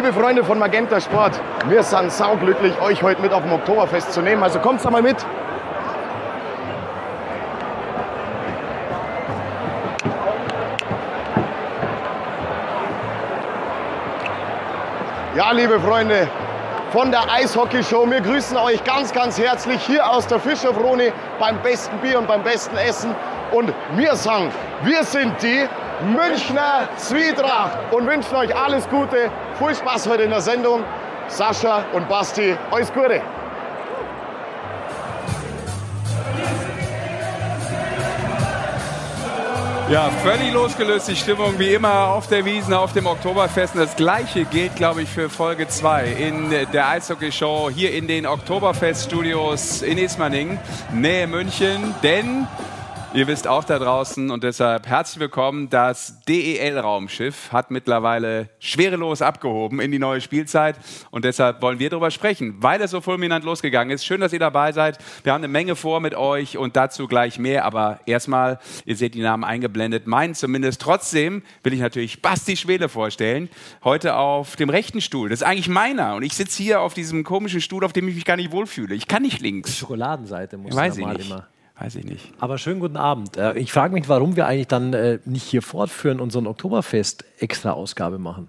Liebe 0.00 0.14
Freunde 0.14 0.42
von 0.42 0.58
Magenta 0.58 0.98
Sport. 0.98 1.38
Wir 1.68 1.82
sind 1.82 2.10
sauglücklich, 2.10 2.72
euch 2.80 3.02
heute 3.02 3.20
mit 3.20 3.34
auf 3.34 3.42
dem 3.42 3.52
Oktoberfest 3.52 4.14
zu 4.14 4.22
nehmen. 4.22 4.42
Also 4.42 4.58
kommt's 4.58 4.82
da 4.82 4.90
mal 4.90 5.02
mit. 5.02 5.18
Ja, 15.36 15.52
liebe 15.52 15.78
Freunde 15.78 16.28
von 16.92 17.10
der 17.10 17.30
Eishockey-Show, 17.30 18.10
wir 18.10 18.22
grüßen 18.22 18.56
euch 18.56 18.82
ganz, 18.84 19.12
ganz 19.12 19.38
herzlich 19.38 19.82
hier 19.82 20.10
aus 20.10 20.26
der 20.26 20.40
Fischerfrone 20.40 21.12
beim 21.38 21.60
besten 21.60 21.98
Bier 21.98 22.20
und 22.20 22.26
beim 22.26 22.42
besten 22.42 22.74
Essen. 22.78 23.14
Und 23.52 23.70
wir 23.96 24.16
sagen, 24.16 24.50
wir 24.82 25.04
sind 25.04 25.34
die 25.42 25.68
Münchner 26.06 26.88
Zwietracht 26.96 27.78
und 27.90 28.06
wünschen 28.06 28.34
euch 28.34 28.56
alles 28.56 28.88
Gute, 28.88 29.30
viel 29.66 29.74
Spaß 29.74 30.08
heute 30.08 30.22
in 30.22 30.30
der 30.30 30.40
Sendung. 30.40 30.82
Sascha 31.28 31.84
und 31.92 32.08
Basti, 32.08 32.56
alles 32.70 32.92
Gute. 32.92 33.22
Ja, 39.90 40.08
völlig 40.22 40.52
losgelöst 40.52 41.08
die 41.08 41.16
Stimmung 41.16 41.58
wie 41.58 41.74
immer 41.74 42.08
auf 42.08 42.28
der 42.28 42.44
Wiesn, 42.44 42.72
auf 42.72 42.92
dem 42.92 43.06
Oktoberfest. 43.06 43.74
Und 43.74 43.80
das 43.80 43.96
gleiche 43.96 44.44
gilt, 44.44 44.76
glaube 44.76 45.02
ich, 45.02 45.08
für 45.08 45.28
Folge 45.28 45.66
2 45.66 46.06
in 46.06 46.50
der 46.72 46.88
Eishockey-Show 46.88 47.70
hier 47.74 47.92
in 47.92 48.06
den 48.06 48.24
Oktoberfest-Studios 48.24 49.82
in 49.82 49.98
Ismaning, 49.98 50.60
Nähe 50.92 51.26
München. 51.26 51.92
Denn 52.04 52.46
Ihr 53.12 53.26
wisst 53.26 53.48
auch 53.48 53.64
da 53.64 53.80
draußen 53.80 54.30
und 54.30 54.44
deshalb 54.44 54.86
herzlich 54.86 55.18
willkommen. 55.18 55.68
Das 55.68 56.20
DEL-Raumschiff 56.28 57.50
hat 57.50 57.72
mittlerweile 57.72 58.50
schwerelos 58.60 59.20
abgehoben 59.20 59.80
in 59.80 59.90
die 59.90 59.98
neue 59.98 60.20
Spielzeit 60.20 60.76
und 61.10 61.24
deshalb 61.24 61.60
wollen 61.60 61.80
wir 61.80 61.90
darüber 61.90 62.12
sprechen, 62.12 62.54
weil 62.60 62.80
es 62.80 62.92
so 62.92 63.00
fulminant 63.00 63.44
losgegangen 63.44 63.92
ist. 63.92 64.04
Schön, 64.04 64.20
dass 64.20 64.32
ihr 64.32 64.38
dabei 64.38 64.70
seid. 64.70 64.98
Wir 65.24 65.32
haben 65.32 65.40
eine 65.40 65.48
Menge 65.52 65.74
vor 65.74 65.98
mit 65.98 66.14
euch 66.14 66.56
und 66.56 66.76
dazu 66.76 67.08
gleich 67.08 67.40
mehr. 67.40 67.64
Aber 67.64 67.98
erstmal, 68.06 68.60
ihr 68.84 68.94
seht 68.94 69.14
die 69.14 69.22
Namen 69.22 69.42
eingeblendet, 69.42 70.06
meinen 70.06 70.36
zumindest. 70.36 70.80
Trotzdem 70.80 71.42
will 71.64 71.72
ich 71.72 71.80
natürlich 71.80 72.22
Basti 72.22 72.56
Schwele 72.56 72.88
vorstellen. 72.88 73.48
Heute 73.82 74.14
auf 74.14 74.54
dem 74.54 74.70
rechten 74.70 75.00
Stuhl. 75.00 75.30
Das 75.30 75.40
ist 75.40 75.46
eigentlich 75.46 75.68
meiner 75.68 76.14
und 76.14 76.22
ich 76.22 76.34
sitze 76.34 76.62
hier 76.62 76.80
auf 76.80 76.94
diesem 76.94 77.24
komischen 77.24 77.60
Stuhl, 77.60 77.84
auf 77.84 77.92
dem 77.92 78.06
ich 78.06 78.14
mich 78.14 78.24
gar 78.24 78.36
nicht 78.36 78.52
wohlfühle. 78.52 78.94
Ich 78.94 79.08
kann 79.08 79.22
nicht 79.22 79.40
links. 79.40 79.78
Schokoladenseite 79.78 80.56
muss 80.58 80.76
Weiß 80.76 80.94
ich 80.94 81.00
normal 81.00 81.16
nicht. 81.16 81.28
immer. 81.28 81.48
Weiß 81.80 81.94
ich 81.96 82.04
nicht. 82.04 82.30
Aber 82.38 82.58
schönen 82.58 82.78
guten 82.78 82.98
Abend. 82.98 83.38
Äh, 83.38 83.58
Ich 83.58 83.72
frage 83.72 83.94
mich, 83.94 84.06
warum 84.08 84.36
wir 84.36 84.46
eigentlich 84.46 84.68
dann 84.68 84.92
äh, 84.92 85.18
nicht 85.24 85.44
hier 85.44 85.62
fortführen 85.62 86.20
und 86.20 86.30
so 86.30 86.38
ein 86.38 86.46
Oktoberfest-Extra-Ausgabe 86.46 88.18
machen. 88.18 88.48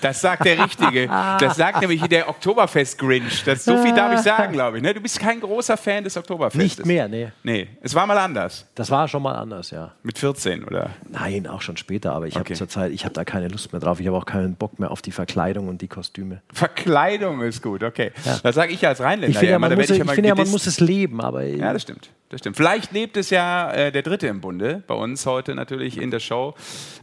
Das 0.00 0.20
sagt 0.20 0.44
der 0.44 0.62
Richtige. 0.62 1.06
Das 1.06 1.56
sagt 1.56 1.80
nämlich 1.80 2.02
der 2.08 2.28
Oktoberfest-Grinch. 2.28 3.44
Das- 3.44 3.64
So 3.64 3.76
viel 3.82 3.94
darf 3.94 4.12
ich 4.14 4.20
sagen, 4.20 4.52
glaube 4.52 4.76
ich. 4.78 4.82
Ne? 4.82 4.94
Du 4.94 5.00
bist 5.00 5.18
kein 5.18 5.40
großer 5.40 5.76
Fan 5.76 6.04
des 6.04 6.16
Oktoberfestes. 6.16 6.78
Nicht 6.78 6.86
mehr, 6.86 7.08
nee. 7.08 7.28
Nee, 7.42 7.68
es 7.82 7.94
war 7.94 8.06
mal 8.06 8.18
anders. 8.18 8.66
Das 8.74 8.90
war 8.90 9.08
schon 9.08 9.22
mal 9.22 9.34
anders, 9.34 9.70
ja. 9.70 9.92
Mit 10.02 10.18
14, 10.18 10.64
oder? 10.64 10.90
Nein, 11.10 11.46
auch 11.46 11.62
schon 11.62 11.76
später, 11.76 12.12
aber 12.12 12.26
ich 12.26 12.34
habe 12.34 12.44
Okay. 12.44 12.54
zurzeit, 12.54 12.92
ich 12.92 13.04
habe 13.04 13.14
da 13.14 13.24
keine 13.24 13.48
Lust 13.48 13.72
mehr 13.72 13.80
drauf. 13.80 14.00
Ich 14.00 14.06
habe 14.06 14.16
auch 14.16 14.26
keinen 14.26 14.54
Bock 14.56 14.78
mehr 14.78 14.90
auf 14.90 15.02
die 15.02 15.12
Verkleidung 15.12 15.68
und 15.68 15.80
die 15.82 15.88
Kostüme. 15.88 16.42
Verkleidung 16.52 17.40
ist 17.42 17.62
gut, 17.62 17.82
okay. 17.82 18.12
Ja. 18.24 18.38
Das 18.42 18.54
sage 18.54 18.72
ich 18.72 18.86
als 18.86 19.00
Rheinländer. 19.00 19.28
Ich 19.28 19.38
finde 19.38 19.52
ja, 19.52 19.58
man, 19.58 19.74
muss, 19.74 19.90
ich 19.90 19.98
immer 20.00 20.12
finde 20.12 20.28
ja, 20.28 20.34
man 20.34 20.50
muss 20.50 20.66
es 20.66 20.80
leben, 20.80 21.20
aber 21.20 21.42
Ja, 21.44 21.72
das 21.72 21.82
stimmt. 21.82 22.10
Das 22.30 22.40
stimmt. 22.40 22.56
Vielleicht 22.56 22.90
lebt 22.92 23.16
es 23.16 23.30
ja 23.30 23.70
äh, 23.70 23.92
der 23.92 24.02
Dritte 24.02 24.26
im 24.26 24.40
Bunde, 24.40 24.82
bei 24.86 24.94
uns 24.94 25.24
heute 25.26 25.54
natürlich 25.54 25.98
in 26.00 26.10
der 26.10 26.18
Show. 26.18 26.54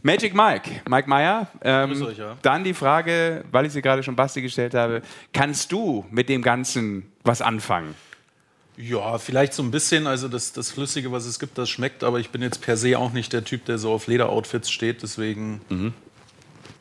Magic 0.02 0.34
Mike, 0.34 0.68
Mike 0.88 1.08
Meyer. 1.08 1.46
Ähm, 1.62 1.90
Grüß 1.90 2.02
euch, 2.02 2.18
ja. 2.18 2.36
Dann 2.42 2.64
die 2.64 2.71
Frage, 2.74 3.44
weil 3.50 3.66
ich 3.66 3.72
sie 3.72 3.82
gerade 3.82 4.02
schon 4.02 4.16
Basti 4.16 4.42
gestellt 4.42 4.74
habe, 4.74 5.02
kannst 5.32 5.72
du 5.72 6.04
mit 6.10 6.28
dem 6.28 6.42
Ganzen 6.42 7.10
was 7.24 7.42
anfangen? 7.42 7.94
Ja, 8.76 9.18
vielleicht 9.18 9.52
so 9.52 9.62
ein 9.62 9.70
bisschen. 9.70 10.06
Also 10.06 10.28
das, 10.28 10.52
das 10.52 10.70
Flüssige, 10.70 11.12
was 11.12 11.26
es 11.26 11.38
gibt, 11.38 11.58
das 11.58 11.68
schmeckt. 11.68 12.02
Aber 12.04 12.18
ich 12.20 12.30
bin 12.30 12.40
jetzt 12.42 12.62
per 12.62 12.76
se 12.76 12.98
auch 12.98 13.12
nicht 13.12 13.32
der 13.32 13.44
Typ, 13.44 13.64
der 13.66 13.78
so 13.78 13.92
auf 13.92 14.06
Lederoutfits 14.06 14.70
steht. 14.70 15.02
Deswegen 15.02 15.60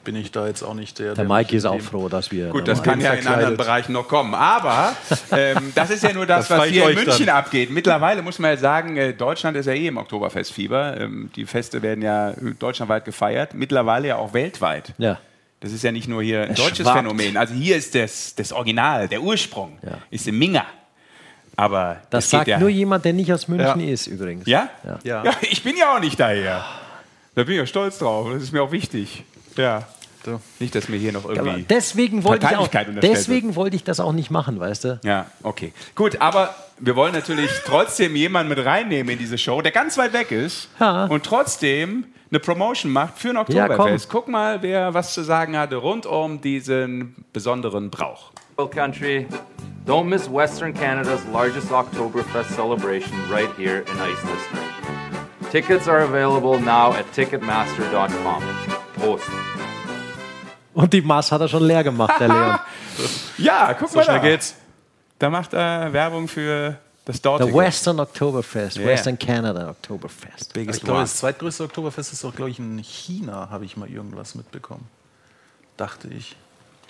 bin 0.03 0.16
ich 0.16 0.31
da 0.31 0.47
jetzt 0.47 0.63
auch 0.63 0.74
nicht 0.74 0.97
der. 1.00 1.13
der 1.13 1.25
mich 1.25 1.34
Mike 1.34 1.56
ist 1.56 1.66
in 1.66 1.69
auch 1.69 1.81
froh, 1.81 2.07
dass 2.09 2.31
wir. 2.31 2.47
Gut, 2.47 2.62
da 2.68 2.72
das 2.72 2.81
kann 2.81 3.00
ja 3.01 3.09
in 3.12 3.16
verkleidet. 3.22 3.38
anderen 3.40 3.57
Bereichen 3.57 3.91
noch 3.94 4.07
kommen. 4.07 4.34
Aber 4.34 4.96
ähm, 5.31 5.74
das 5.75 5.90
ist 5.91 6.03
ja 6.03 6.13
nur 6.13 6.25
das, 6.25 6.47
Das 6.47 6.57
was 6.59 6.68
hier 6.69 6.90
in 6.90 6.96
München 6.96 7.25
dann. 7.28 7.35
abgeht. 7.35 7.69
Mittlerweile 7.69 8.22
muss 8.22 8.40
man 8.40 8.51
ja 8.51 8.57
sagen, 8.57 8.96
äh, 8.97 9.13
Deutschland 9.13 9.57
ist 9.57 9.66
ja 9.66 9.74
eh 9.74 9.88
im 9.88 9.97
Oktoberfestfieber. 9.97 11.00
Ähm, 11.01 11.30
die 11.35 11.46
Feste 11.46 11.81
werden 11.81 12.01
ja 12.01 12.34
deutschlandweit 12.57 13.06
gefeiert, 13.06 13.53
mittlerweile 13.53 14.07
ja 14.07 14.16
auch 14.16 14.34
weltweit. 14.34 14.94
Ja. 14.97 15.19
Das 15.61 15.72
ist 15.72 15.83
ja 15.83 15.91
nicht 15.91 16.07
nur 16.09 16.22
hier 16.23 16.41
ein 16.41 16.51
Es 16.51 16.57
deutsches 16.57 16.79
schwappt. 16.79 16.97
Phänomen. 16.97 17.38
Also 17.38 17.53
hier 17.53 17.77
ist 17.77 17.95
das, 17.95 18.35
das 18.35 18.51
Original, 18.51 19.07
der 19.07 19.22
Ursprung, 19.22 19.77
Ja. 19.83 19.99
ist 20.09 20.27
im 20.27 20.38
Minga. 20.38 20.66
Aber 21.55 22.01
Das 22.09 22.29
sagt 22.29 22.47
ja. 22.47 22.57
nur 22.59 22.69
jemand, 22.69 23.05
der 23.05 23.13
nicht 23.13 23.31
aus 23.31 23.47
München 23.47 23.79
Ja. 23.79 23.94
ist, 23.94 24.07
übrigens. 24.07 24.47
Ja? 24.47 24.69
Ja. 24.83 25.00
Ja. 25.03 25.23
ja? 25.25 25.31
Ich 25.41 25.63
bin 25.63 25.77
ja 25.77 25.95
auch 25.95 26.00
nicht 26.00 26.19
daher. 26.19 26.66
Da 27.35 27.44
bin 27.44 27.53
ich 27.53 27.59
ja 27.59 27.66
stolz 27.66 28.00
drauf. 28.00 28.27
Das 28.33 28.41
ist 28.44 28.51
mir 28.51 28.61
auch 28.63 28.71
wichtig. 28.71 29.23
Ja. 29.55 29.88
So. 30.23 30.39
Nicht, 30.59 30.75
dass 30.75 30.87
mir 30.89 30.97
hier 30.97 31.11
noch 31.11 31.25
Aber 31.25 31.35
irgendwie. 31.35 31.63
deswegen 31.63 32.23
wollte 32.23 32.47
ich 32.49 32.55
auch, 32.57 32.67
deswegen 33.01 33.55
wollte 33.55 33.75
ich 33.75 33.83
das 33.83 33.99
auch 33.99 34.11
nicht 34.13 34.29
machen, 34.31 34.59
weißt 34.59 34.83
du? 34.83 34.99
Ja, 35.03 35.25
okay. 35.43 35.73
Gut, 35.95 36.21
aber 36.21 36.53
wir 36.79 36.95
wollen 36.95 37.13
natürlich 37.13 37.49
trotzdem 37.65 38.15
jemanden 38.15 38.49
mit 38.53 38.63
reinnehmen 38.63 39.13
in 39.13 39.19
diese 39.19 39.37
Show, 39.37 39.61
der 39.61 39.71
ganz 39.71 39.97
weit 39.97 40.13
weg 40.13 40.31
ist 40.31 40.69
Ja. 40.79 41.05
und 41.05 41.23
trotzdem 41.25 42.05
eine 42.29 42.39
Promotion 42.39 42.91
macht 42.91 43.17
für 43.17 43.29
ein 43.29 43.35
Ja, 43.35 43.41
Oktoberfest. 43.41 44.09
Guck 44.09 44.27
mal, 44.27 44.61
wer 44.61 44.93
was 44.93 45.13
zu 45.13 45.23
sagen 45.23 45.57
hatte 45.57 45.75
rund 45.77 46.05
um 46.05 46.39
diesen 46.39 47.15
besonderen 47.33 47.89
Brauch. 47.89 48.31
Country. 48.69 49.25
Don't 49.88 50.03
miss 50.03 50.31
Western 50.31 50.71
Canada's 50.71 51.21
largest 51.33 51.71
Oktoberfest 51.71 52.51
celebration 52.53 53.11
right 53.31 53.49
here 53.57 53.79
in 53.79 53.97
Ice 53.97 54.21
Listener. 54.21 54.61
Tickets 55.51 55.88
are 55.88 56.03
available 56.03 56.59
now 56.59 56.93
at 56.93 57.05
Ticketmaster.com. 57.15 58.43
Prost. 58.99 59.23
Und 60.73 60.93
die 60.93 61.01
Maß 61.01 61.31
hat 61.31 61.41
er 61.41 61.47
schon 61.47 61.63
leer 61.63 61.83
gemacht, 61.83 62.13
der 62.19 62.27
Leon. 62.27 62.59
Ja, 63.37 63.73
guck 63.73 63.89
So 63.89 63.97
mal 63.97 64.03
schnell 64.03 64.17
da. 64.17 64.23
geht's. 64.23 64.55
Da 65.17 65.29
macht 65.29 65.53
er 65.53 65.91
Werbung 65.93 66.27
für 66.27 66.77
das 67.05 67.21
dortige. 67.21 67.53
Western 67.53 67.99
Oktoberfest, 67.99 68.77
Ja. 68.77 68.85
Western 68.85 69.17
Canada 69.17 69.69
Oktoberfest. 69.69 70.55
Ich 70.55 70.81
glaube, 70.83 71.01
das 71.01 71.17
zweitgrößte 71.17 71.63
Oktoberfest 71.63 72.13
ist 72.13 72.23
auch, 72.25 72.35
glaube 72.35 72.51
ich, 72.51 72.59
in 72.59 72.77
China, 72.79 73.49
habe 73.49 73.65
ich 73.65 73.75
mal 73.77 73.89
irgendwas 73.89 74.35
mitbekommen. 74.35 74.87
Dachte 75.77 76.07
ich. 76.09 76.35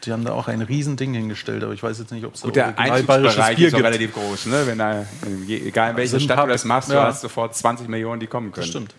Die 0.03 0.11
haben 0.11 0.25
da 0.25 0.33
auch 0.33 0.47
ein 0.47 0.61
Riesending 0.61 1.13
hingestellt, 1.13 1.63
aber 1.63 1.73
ich 1.73 1.83
weiß 1.83 1.99
jetzt 1.99 2.11
nicht, 2.11 2.25
ob 2.25 2.33
es 2.33 2.41
da 2.41 2.47
Gut, 2.47 2.55
der 2.55 2.71
Bier 2.71 2.95
ist 2.95 3.55
gibt. 3.55 3.73
relativ 3.75 4.13
groß. 4.13 4.47
Ne? 4.47 4.65
Wenn 4.65 4.79
da, 4.79 5.05
egal 5.47 5.91
in 5.91 5.97
welcher 5.97 6.19
Stadt 6.19 6.43
du 6.43 6.47
das 6.47 6.65
machst, 6.65 6.89
du 6.89 6.95
ja. 6.95 7.05
hast 7.05 7.21
sofort 7.21 7.55
20 7.55 7.87
Millionen, 7.87 8.19
die 8.19 8.27
kommen 8.27 8.51
können. 8.51 8.63
Das 8.63 8.69
stimmt. 8.69 8.95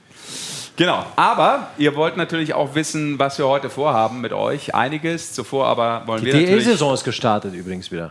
Genau. 0.82 1.06
Aber 1.14 1.68
ihr 1.78 1.94
wollt 1.94 2.16
natürlich 2.16 2.54
auch 2.54 2.74
wissen, 2.74 3.16
was 3.16 3.38
wir 3.38 3.46
heute 3.46 3.70
vorhaben 3.70 4.20
mit 4.20 4.32
euch. 4.32 4.74
Einiges. 4.74 5.32
Zuvor 5.32 5.68
aber 5.68 6.02
wollen 6.06 6.22
Die 6.22 6.26
wir 6.26 6.34
natürlich... 6.34 6.64
DL-Saison 6.64 6.94
ist 6.94 7.04
gestartet 7.04 7.54
übrigens 7.54 7.92
wieder. 7.92 8.10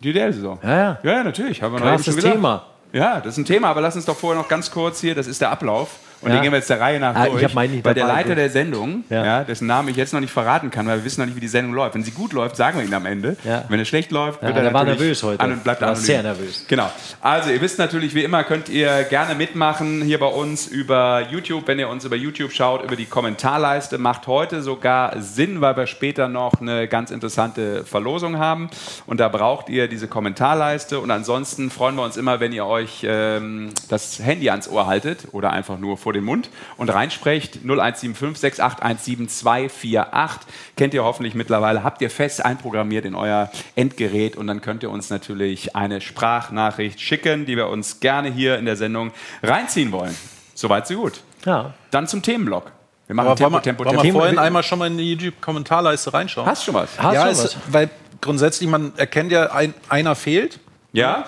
Die 0.00 0.14
DL-Saison. 0.14 0.58
Ja, 0.62 0.76
ja. 0.78 0.98
Ja, 1.02 1.22
natürlich. 1.22 1.60
Haben 1.60 1.74
wir 1.74 1.80
noch 1.80 1.86
eben 1.88 1.96
Krasses 1.96 2.22
schon. 2.22 2.32
Thema. 2.32 2.64
Ja, 2.94 3.20
das 3.20 3.34
ist 3.34 3.38
ein 3.38 3.44
Thema, 3.44 3.68
aber 3.68 3.82
lass 3.82 3.96
uns 3.96 4.06
doch 4.06 4.16
vorher 4.16 4.40
noch 4.40 4.48
ganz 4.48 4.70
kurz 4.70 5.02
hier, 5.02 5.14
das 5.14 5.26
ist 5.26 5.42
der 5.42 5.50
Ablauf. 5.50 5.90
Und 6.22 6.30
Ja. 6.30 6.36
den 6.36 6.42
gehen 6.42 6.52
wir 6.52 6.58
jetzt 6.58 6.70
der 6.70 6.80
Reihe 6.80 6.98
nach 6.98 7.14
Ah, 7.14 7.26
ich 7.26 7.32
durch. 7.32 7.44
hab 7.44 7.54
meinen 7.54 7.74
nicht 7.74 7.84
weil 7.84 7.94
der 7.94 8.06
Leiter 8.06 8.34
der 8.34 8.48
Sendung, 8.50 9.04
ja. 9.10 9.24
Ja. 9.24 9.44
dessen 9.44 9.66
Namen 9.66 9.88
ich 9.88 9.96
jetzt 9.96 10.12
noch 10.12 10.20
nicht 10.20 10.32
verraten 10.32 10.70
kann, 10.70 10.86
weil 10.86 10.98
wir 10.98 11.04
wissen 11.04 11.20
noch 11.20 11.26
nicht, 11.26 11.36
wie 11.36 11.40
die 11.40 11.48
Sendung 11.48 11.74
läuft. 11.74 11.94
Wenn 11.94 12.04
sie 12.04 12.10
gut 12.10 12.32
läuft, 12.32 12.56
sagen 12.56 12.78
wir 12.78 12.86
ihn 12.86 12.94
am 12.94 13.04
Ende. 13.06 13.36
Ja. 13.44 13.64
Wenn 13.68 13.80
es 13.80 13.88
schlecht 13.88 14.10
läuft, 14.10 14.40
Ja, 14.42 14.48
wird 14.48 14.56
er 14.56 14.62
der 14.64 14.72
war 14.72 14.84
nervös 14.84 15.22
heute. 15.22 15.40
An 15.40 15.52
und 15.52 15.64
bleibt 15.64 15.80
War 15.82 15.88
anonym. 15.90 16.04
sehr 16.04 16.22
nervös. 16.22 16.64
Genau. 16.68 16.90
Also, 17.20 17.50
ihr 17.50 17.60
wisst 17.60 17.78
natürlich, 17.78 18.14
wie 18.14 18.24
immer 18.24 18.44
könnt 18.44 18.68
ihr 18.68 19.04
gerne 19.04 19.34
mitmachen 19.34 20.02
hier 20.02 20.18
bei 20.18 20.26
uns 20.26 20.66
über 20.66 21.22
YouTube. 21.30 21.66
Wenn 21.66 21.78
ihr 21.78 21.88
uns 21.88 22.04
über 22.04 22.16
YouTube 22.16 22.52
schaut, 22.52 22.82
über 22.82 22.96
die 22.96 23.06
Kommentarleiste, 23.06 23.98
macht 23.98 24.26
heute 24.26 24.62
sogar 24.62 25.20
Sinn, 25.20 25.60
weil 25.60 25.76
wir 25.76 25.86
später 25.86 26.28
noch 26.28 26.60
eine 26.60 26.88
ganz 26.88 27.10
interessante 27.10 27.84
Verlosung 27.84 28.38
haben. 28.38 28.70
Und 29.06 29.20
da 29.20 29.28
braucht 29.28 29.68
ihr 29.68 29.86
diese 29.88 30.08
Kommentarleiste. 30.08 30.98
Und 31.00 31.10
ansonsten 31.10 31.70
freuen 31.70 31.94
wir 31.96 32.02
uns 32.04 32.16
immer, 32.16 32.40
wenn 32.40 32.52
ihr 32.52 32.66
euch 32.66 33.04
ähm, 33.08 33.68
das 33.88 34.18
Handy 34.20 34.48
ans 34.50 34.68
Ohr 34.68 34.86
haltet 34.86 35.28
oder 35.32 35.52
einfach 35.52 35.78
nur 35.78 35.96
vor 36.06 36.12
den 36.12 36.22
Mund 36.22 36.50
und 36.76 36.88
reinsprecht. 36.88 37.56
0175 37.64 38.58
6817 38.58 39.28
248. 39.28 40.46
Kennt 40.76 40.94
ihr 40.94 41.02
hoffentlich 41.02 41.34
mittlerweile. 41.34 41.82
Habt 41.82 42.00
ihr 42.00 42.10
fest 42.10 42.44
einprogrammiert 42.44 43.04
in 43.04 43.16
euer 43.16 43.50
Endgerät 43.74 44.36
und 44.36 44.46
dann 44.46 44.60
könnt 44.60 44.84
ihr 44.84 44.90
uns 44.90 45.10
natürlich 45.10 45.74
eine 45.74 46.00
Sprachnachricht 46.00 47.00
schicken, 47.00 47.44
die 47.44 47.56
wir 47.56 47.66
uns 47.66 47.98
gerne 47.98 48.30
hier 48.30 48.56
in 48.56 48.66
der 48.66 48.76
Sendung 48.76 49.10
reinziehen 49.42 49.90
wollen. 49.90 50.16
Soweit, 50.54 50.86
so 50.86 50.94
gut. 50.94 51.22
Ja. 51.44 51.74
Dann 51.90 52.06
zum 52.06 52.22
Themenblock. 52.22 52.70
Wir 53.08 53.16
machen 53.16 53.26
Aber 53.26 53.34
Tempo, 53.34 53.54
wir, 53.54 53.62
Tempo, 53.62 53.84
wollen 53.84 53.96
wir 53.96 54.02
Tempo. 54.02 54.18
vorhin 54.20 54.38
einmal 54.38 54.62
schon 54.62 54.78
mal 54.78 54.86
in 54.86 54.98
die 54.98 55.10
YouTube-Kommentarleiste 55.10 56.14
reinschauen? 56.14 56.46
Hast 56.46 56.62
du 56.62 56.66
schon 56.66 56.74
was? 56.74 56.90
Hast 56.98 57.14
ja, 57.14 57.28
es, 57.28 57.44
was? 57.44 57.56
weil 57.66 57.90
grundsätzlich, 58.20 58.70
man 58.70 58.92
erkennt 58.96 59.32
ja, 59.32 59.50
ein, 59.50 59.74
einer 59.88 60.14
fehlt. 60.14 60.60
Ja? 60.92 61.24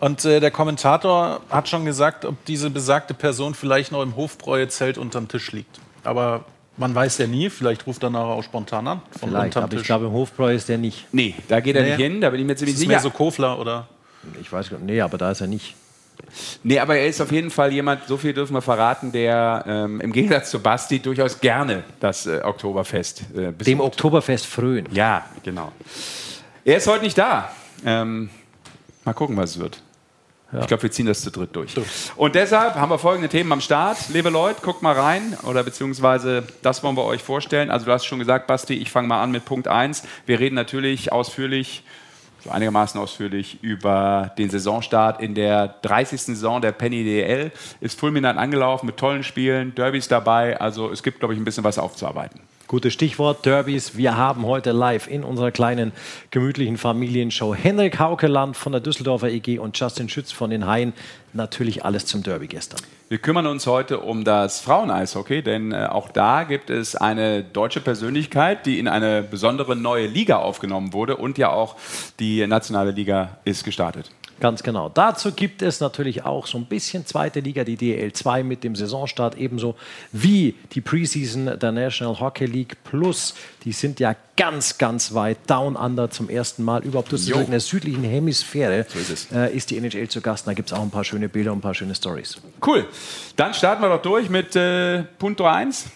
Und 0.00 0.24
äh, 0.24 0.40
der 0.40 0.50
Kommentator 0.50 1.40
hat 1.50 1.68
schon 1.68 1.84
gesagt, 1.84 2.24
ob 2.24 2.44
diese 2.44 2.70
besagte 2.70 3.14
Person 3.14 3.54
vielleicht 3.54 3.92
noch 3.92 4.02
im 4.02 4.14
Hofbräuzelt 4.16 4.98
unterm 4.98 5.28
Tisch 5.28 5.52
liegt. 5.52 5.80
Aber 6.04 6.44
Man 6.78 6.94
weiß 6.94 7.16
ja 7.18 7.26
nie, 7.26 7.48
vielleicht 7.48 7.86
ruft 7.86 8.02
er 8.02 8.10
nachher 8.10 8.26
auch 8.26 8.42
spontan 8.42 8.86
an. 8.86 9.00
Von 9.18 9.30
Vielleicht, 9.30 9.56
aber 9.56 9.74
ich 9.74 9.82
glaube, 9.84 10.04
im 10.06 10.12
Hofbräu 10.12 10.52
ist 10.54 10.68
der 10.68 10.76
nicht. 10.76 11.06
Nee, 11.12 11.34
da 11.48 11.60
geht 11.60 11.74
er 11.74 11.82
Nee. 11.82 11.88
nicht 11.92 11.96
hin, 12.00 12.20
da 12.20 12.28
bin 12.28 12.40
ich 12.40 12.46
mir 12.46 12.54
ziemlich 12.54 12.74
ist 12.74 12.76
es 12.76 12.80
sicher. 12.80 12.90
mehr 12.92 13.00
so 13.00 13.08
Kofler 13.10 13.58
oder? 13.58 13.88
Ich 14.40 14.52
weiß 14.52 14.68
gar 14.68 14.76
nicht. 14.78 14.86
Nee, 14.86 15.00
aber 15.00 15.16
da 15.16 15.30
ist 15.30 15.40
er 15.40 15.46
nicht. 15.46 15.74
Nee, 16.62 16.78
aber 16.78 16.96
er 16.96 17.06
ist 17.06 17.20
auf 17.22 17.32
jeden 17.32 17.50
Fall 17.50 17.72
jemand, 17.72 18.06
so 18.06 18.16
viel 18.18 18.34
dürfen 18.34 18.52
wir 18.54 18.60
verraten, 18.62 19.10
der 19.12 19.64
ähm, 19.66 20.00
im 20.02 20.12
Gegensatz 20.12 20.50
zu 20.50 20.60
Basti 20.60 20.98
durchaus 21.00 21.40
gerne 21.40 21.84
das 22.00 22.26
äh, 22.26 22.40
Oktoberfest 22.42 23.20
äh, 23.34 23.52
besucht. 23.52 23.66
Dem 23.66 23.80
Oktoberfest 23.80 24.44
frönen. 24.46 24.88
Ja, 24.92 25.24
genau. 25.44 25.72
Er 26.64 26.76
ist 26.76 26.86
heute 26.86 27.04
nicht 27.04 27.16
da. 27.16 27.50
Ähm, 27.86 28.28
mal 29.04 29.12
gucken, 29.14 29.36
was 29.36 29.50
es 29.52 29.58
wird. 29.58 29.80
Ich 30.52 30.66
glaube, 30.68 30.84
wir 30.84 30.92
ziehen 30.92 31.06
das 31.06 31.22
zu 31.22 31.30
dritt 31.30 31.54
durch. 31.56 31.74
Und 32.14 32.36
deshalb 32.36 32.76
haben 32.76 32.90
wir 32.90 32.98
folgende 32.98 33.28
Themen 33.28 33.50
am 33.50 33.60
Start. 33.60 33.98
Liebe 34.10 34.30
Leute, 34.30 34.60
guckt 34.62 34.80
mal 34.80 34.94
rein 34.94 35.36
oder 35.42 35.64
beziehungsweise 35.64 36.44
das 36.62 36.84
wollen 36.84 36.96
wir 36.96 37.04
euch 37.04 37.22
vorstellen. 37.22 37.68
Also 37.68 37.86
du 37.86 37.92
hast 37.92 38.04
schon 38.04 38.20
gesagt, 38.20 38.46
Basti, 38.46 38.74
ich 38.74 38.90
fange 38.92 39.08
mal 39.08 39.20
an 39.22 39.32
mit 39.32 39.44
Punkt 39.44 39.66
1. 39.66 40.04
Wir 40.24 40.38
reden 40.38 40.54
natürlich 40.54 41.10
ausführlich, 41.10 41.82
so 42.44 42.50
einigermaßen 42.50 43.00
ausführlich, 43.00 43.58
über 43.62 44.32
den 44.38 44.48
Saisonstart 44.48 45.20
in 45.20 45.34
der 45.34 45.74
30. 45.82 46.20
Saison 46.20 46.62
der 46.62 46.70
Penny 46.70 47.02
DL. 47.02 47.50
Ist 47.80 47.98
fulminant 47.98 48.38
angelaufen 48.38 48.86
mit 48.86 48.98
tollen 48.98 49.24
Spielen, 49.24 49.74
Derbys 49.74 50.06
dabei. 50.06 50.60
Also 50.60 50.92
es 50.92 51.02
gibt, 51.02 51.18
glaube 51.18 51.34
ich, 51.34 51.40
ein 51.40 51.44
bisschen 51.44 51.64
was 51.64 51.76
aufzuarbeiten. 51.76 52.40
Gutes 52.68 52.94
Stichwort, 52.94 53.46
Derbys. 53.46 53.96
Wir 53.96 54.16
haben 54.16 54.44
heute 54.44 54.72
live 54.72 55.06
in 55.06 55.22
unserer 55.22 55.52
kleinen 55.52 55.92
gemütlichen 56.32 56.78
Familienshow 56.78 57.54
Henrik 57.54 58.00
Haukeland 58.00 58.56
von 58.56 58.72
der 58.72 58.80
Düsseldorfer 58.80 59.28
EG 59.28 59.60
und 59.60 59.78
Justin 59.78 60.08
Schütz 60.08 60.32
von 60.32 60.50
den 60.50 60.66
Haien. 60.66 60.92
Natürlich 61.32 61.84
alles 61.84 62.06
zum 62.06 62.24
Derby 62.24 62.48
gestern. 62.48 62.80
Wir 63.08 63.18
kümmern 63.18 63.46
uns 63.46 63.68
heute 63.68 64.00
um 64.00 64.24
das 64.24 64.60
Frauen-Eishockey, 64.62 65.42
denn 65.42 65.70
äh, 65.70 65.86
auch 65.88 66.08
da 66.08 66.42
gibt 66.42 66.70
es 66.70 66.96
eine 66.96 67.44
deutsche 67.44 67.80
Persönlichkeit, 67.80 68.66
die 68.66 68.80
in 68.80 68.88
eine 68.88 69.22
besondere 69.22 69.76
neue 69.76 70.08
Liga 70.08 70.38
aufgenommen 70.38 70.92
wurde 70.92 71.16
und 71.16 71.38
ja 71.38 71.50
auch 71.50 71.76
die 72.18 72.44
nationale 72.48 72.90
Liga 72.90 73.38
ist 73.44 73.62
gestartet. 73.62 74.10
Ganz 74.38 74.62
genau. 74.62 74.90
Dazu 74.90 75.32
gibt 75.32 75.62
es 75.62 75.80
natürlich 75.80 76.24
auch 76.24 76.46
so 76.46 76.58
ein 76.58 76.66
bisschen 76.66 77.06
zweite 77.06 77.40
Liga, 77.40 77.64
die 77.64 77.78
DL2 77.78 78.42
mit 78.44 78.64
dem 78.64 78.76
Saisonstart, 78.76 79.36
ebenso 79.38 79.76
wie 80.12 80.54
die 80.72 80.82
Preseason 80.82 81.58
der 81.58 81.72
National 81.72 82.20
Hockey 82.20 82.44
League 82.44 82.76
Plus. 82.84 83.34
Die 83.64 83.72
sind 83.72 83.98
ja 83.98 84.14
ganz, 84.36 84.76
ganz 84.76 85.14
weit 85.14 85.38
down 85.46 85.74
under 85.74 86.10
zum 86.10 86.28
ersten 86.28 86.64
Mal. 86.64 86.84
Überhaupt 86.84 87.12
ist 87.14 87.26
Jo. 87.26 87.38
in 87.38 87.50
der 87.50 87.60
südlichen 87.60 88.04
Hemisphäre 88.04 88.80
ist 88.80 89.10
es. 89.10 89.32
äh, 89.32 89.54
ist 89.56 89.70
die 89.70 89.78
NHL 89.78 90.08
zu 90.08 90.20
Gast. 90.20 90.46
Da 90.46 90.52
gibt 90.52 90.70
es 90.70 90.76
auch 90.76 90.82
ein 90.82 90.90
paar 90.90 91.04
schöne 91.04 91.30
Bilder 91.30 91.52
und 91.52 91.58
ein 91.58 91.62
paar 91.62 91.74
schöne 91.74 91.94
Stories. 91.94 92.36
Cool. 92.64 92.86
Dann 93.36 93.54
starten 93.54 93.82
wir 93.82 93.88
doch 93.88 94.02
durch 94.02 94.28
mit 94.28 94.54
äh, 94.54 95.04
Punto 95.18 95.46
1. 95.46 95.86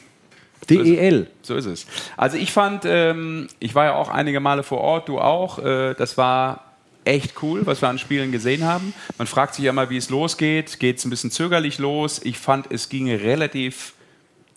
DEL. 0.69 1.27
So 1.43 1.57
ist 1.57 1.67
es. 1.67 1.87
Also 2.17 2.37
ich 2.37 2.53
fand, 2.53 2.85
ähm, 2.87 3.49
ich 3.59 3.75
war 3.75 3.85
ja 3.87 3.95
auch 3.97 4.09
einige 4.09 4.41
Male 4.41 4.63
vor 4.63 4.79
Ort, 4.79 5.09
du 5.09 5.19
auch. 5.19 5.59
Äh, 5.59 5.95
das 5.95 6.17
war 6.17 6.70
echt 7.05 7.43
cool, 7.43 7.67
was 7.67 7.81
wir 7.83 7.89
an 7.89 7.99
Spielen 7.99 8.33
gesehen 8.33 8.65
haben. 8.65 8.95
Man 9.19 9.27
fragt 9.27 9.55
sich 9.55 9.65
ja 9.65 9.73
mal, 9.73 9.91
wie 9.91 9.97
es 9.97 10.11
losgeht. 10.11 10.79
Geht 10.81 10.99
es 10.99 11.05
ein 11.05 11.11
bisschen 11.11 11.31
zögerlich 11.31 11.79
los? 11.79 12.21
Ich 12.23 12.39
fand, 12.39 12.71
es 12.71 12.89
ging 12.89 13.11
relativ 13.11 13.95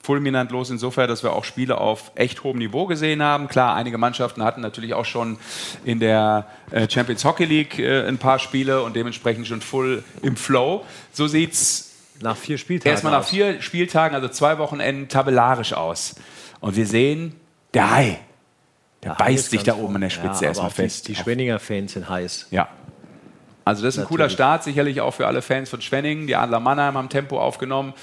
fulminant 0.04 0.52
los 0.52 0.70
insofern, 0.70 1.08
dass 1.08 1.24
wir 1.24 1.32
auch 1.32 1.46
Spiele 1.46 1.78
auf 1.78 2.12
echt 2.16 2.44
hohem 2.44 2.58
Niveau 2.58 2.86
gesehen 2.86 3.24
haben. 3.24 3.48
Klar, 3.48 3.76
einige 3.76 3.98
Mannschaften 3.98 4.44
hatten 4.44 4.60
natürlich 4.60 4.94
auch 4.94 5.06
schon 5.06 5.38
in 5.86 6.00
der 6.00 6.48
äh, 6.72 6.90
Champions 6.90 7.24
Hockey 7.24 7.46
League 7.46 7.80
äh, 7.80 8.06
ein 8.06 8.18
paar 8.18 8.38
Spiele 8.38 8.84
und 8.84 8.98
dementsprechend 8.98 9.48
schon 9.48 9.62
full 9.62 10.04
im 10.22 10.36
Flow. 10.36 10.84
So 11.14 11.28
sieht's 11.28 11.94
Nach 12.22 12.36
vier 12.36 12.58
Spieltagen. 12.58 12.92
erstmal 12.92 13.14
nach 13.14 13.24
vier 13.24 13.62
Spieltagen, 13.62 14.14
also 14.14 14.28
zwei 14.28 14.58
Wochenenden, 14.58 15.08
tabellarisch 15.08 15.72
aus. 15.72 16.16
Und 16.60 16.76
wir 16.76 16.86
sehen, 16.86 17.36
der 17.74 17.90
Hai, 17.90 18.20
der 19.04 19.12
Ja, 19.12 19.18
beißt 19.18 19.52
sich 19.52 19.64
da 19.64 19.76
oben 19.76 19.96
an 19.96 20.02
der. 20.02 20.10
Spitze 20.10 20.44
ja, 20.44 20.50
erstmal 20.50 20.70
fest. 20.70 21.08
Die, 21.08 21.14
die 21.14 21.20
Schwenninger 21.20 21.60
Fans 21.60 21.94
sind 21.94 22.10
heiß. 22.10 22.48
Ja. 22.52 22.70
Also 23.66 23.84
das 23.84 23.96
ist 23.96 24.02
ein 24.02 24.08
cooler 24.08 24.26
Natürlich. 24.26 24.34
Start, 24.34 24.64
sicherlich 24.64 25.02
auch 25.02 25.14
für 25.14 25.26
alle 25.28 25.42
Fans 25.42 25.70
von 25.70 25.82
Schwenningen. 25.82 26.28
Die 26.28 26.36
Adler 26.36 26.60
Mannheim 26.60 26.98
haben 26.98 27.10
Tempo 27.10 27.40
aufgenommen 27.40 27.94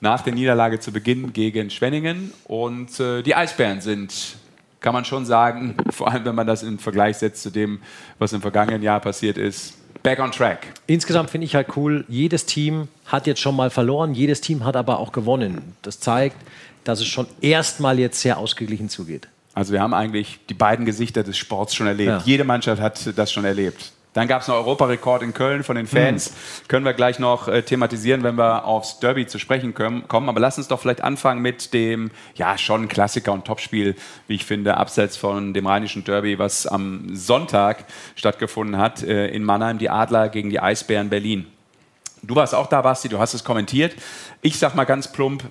nach 0.00 0.22
der 0.22 0.32
Niederlage 0.32 0.78
zu 0.78 0.92
Beginn 0.92 1.32
gegen 1.32 1.70
Schwenningen. 1.70 2.32
Und 2.44 3.00
äh, 3.00 3.22
die 3.22 3.34
Eisbären 3.34 3.80
sind, 3.80 4.36
kann 4.80 4.92
man 4.92 5.04
schon 5.04 5.26
sagen, 5.26 5.74
vor 5.90 6.10
allem 6.10 6.24
wenn 6.24 6.34
man 6.34 6.46
das 6.46 6.62
in 6.62 6.78
Vergleich 6.78 7.16
setzt 7.16 7.42
zu 7.42 7.50
dem, 7.50 7.80
was 8.18 8.32
im 8.32 8.40
vergangenen 8.40 8.82
Jahr 8.82 9.00
passiert 9.00 9.38
ist, 9.38 9.74
back 10.02 10.20
on 10.20 10.30
track. 10.30 10.68
Insgesamt 10.86 11.30
finde 11.30 11.46
ich 11.46 11.54
halt 11.56 11.76
cool, 11.76 12.04
jedes 12.08 12.46
Team 12.46 12.88
hat 13.06 13.26
jetzt 13.26 13.40
schon 13.40 13.56
mal 13.56 13.70
verloren, 13.70 14.14
jedes 14.14 14.40
Team 14.40 14.64
hat 14.64 14.76
aber 14.76 15.00
auch 15.00 15.10
gewonnen. 15.10 15.76
Das 15.82 15.98
zeigt, 15.98 16.36
dass 16.84 17.00
es 17.00 17.06
schon 17.06 17.26
erstmal 17.40 17.98
jetzt 17.98 18.20
sehr 18.20 18.38
ausgeglichen 18.38 18.88
zugeht. 18.88 19.28
Also 19.58 19.72
wir 19.72 19.80
haben 19.80 19.92
eigentlich 19.92 20.38
die 20.48 20.54
beiden 20.54 20.86
Gesichter 20.86 21.24
des 21.24 21.36
Sports 21.36 21.74
schon 21.74 21.88
erlebt. 21.88 22.08
Ja. 22.10 22.22
Jede 22.24 22.44
Mannschaft 22.44 22.80
hat 22.80 23.18
das 23.18 23.32
schon 23.32 23.44
erlebt. 23.44 23.90
Dann 24.12 24.28
gab 24.28 24.42
es 24.42 24.48
einen 24.48 24.56
Europarekord 24.56 25.20
in 25.24 25.34
Köln 25.34 25.64
von 25.64 25.74
den 25.74 25.88
Fans. 25.88 26.32
Können 26.68 26.84
wir 26.84 26.92
gleich 26.92 27.18
noch 27.18 27.48
äh, 27.48 27.62
thematisieren, 27.62 28.22
wenn 28.22 28.36
wir 28.36 28.64
aufs 28.66 29.00
Derby 29.00 29.26
zu 29.26 29.40
sprechen 29.40 29.74
können, 29.74 30.06
kommen. 30.06 30.28
Aber 30.28 30.38
lass 30.38 30.58
uns 30.58 30.68
doch 30.68 30.78
vielleicht 30.78 31.02
anfangen 31.02 31.42
mit 31.42 31.74
dem, 31.74 32.12
ja, 32.36 32.56
schon 32.56 32.86
Klassiker 32.86 33.32
und 33.32 33.46
Topspiel, 33.46 33.96
wie 34.28 34.36
ich 34.36 34.44
finde, 34.44 34.76
abseits 34.76 35.16
von 35.16 35.52
dem 35.54 35.66
rheinischen 35.66 36.04
Derby, 36.04 36.38
was 36.38 36.68
am 36.68 37.16
Sonntag 37.16 37.84
stattgefunden 38.14 38.78
hat 38.78 39.02
äh, 39.02 39.26
in 39.26 39.42
Mannheim, 39.42 39.78
die 39.78 39.90
Adler 39.90 40.28
gegen 40.28 40.50
die 40.50 40.60
Eisbären 40.60 41.08
Berlin. 41.08 41.46
Du 42.22 42.36
warst 42.36 42.54
auch 42.54 42.68
da, 42.68 42.82
Basti, 42.82 43.08
du 43.08 43.18
hast 43.18 43.34
es 43.34 43.42
kommentiert. 43.42 43.94
Ich 44.40 44.58
sag 44.58 44.76
mal 44.76 44.84
ganz 44.84 45.10
plump, 45.10 45.42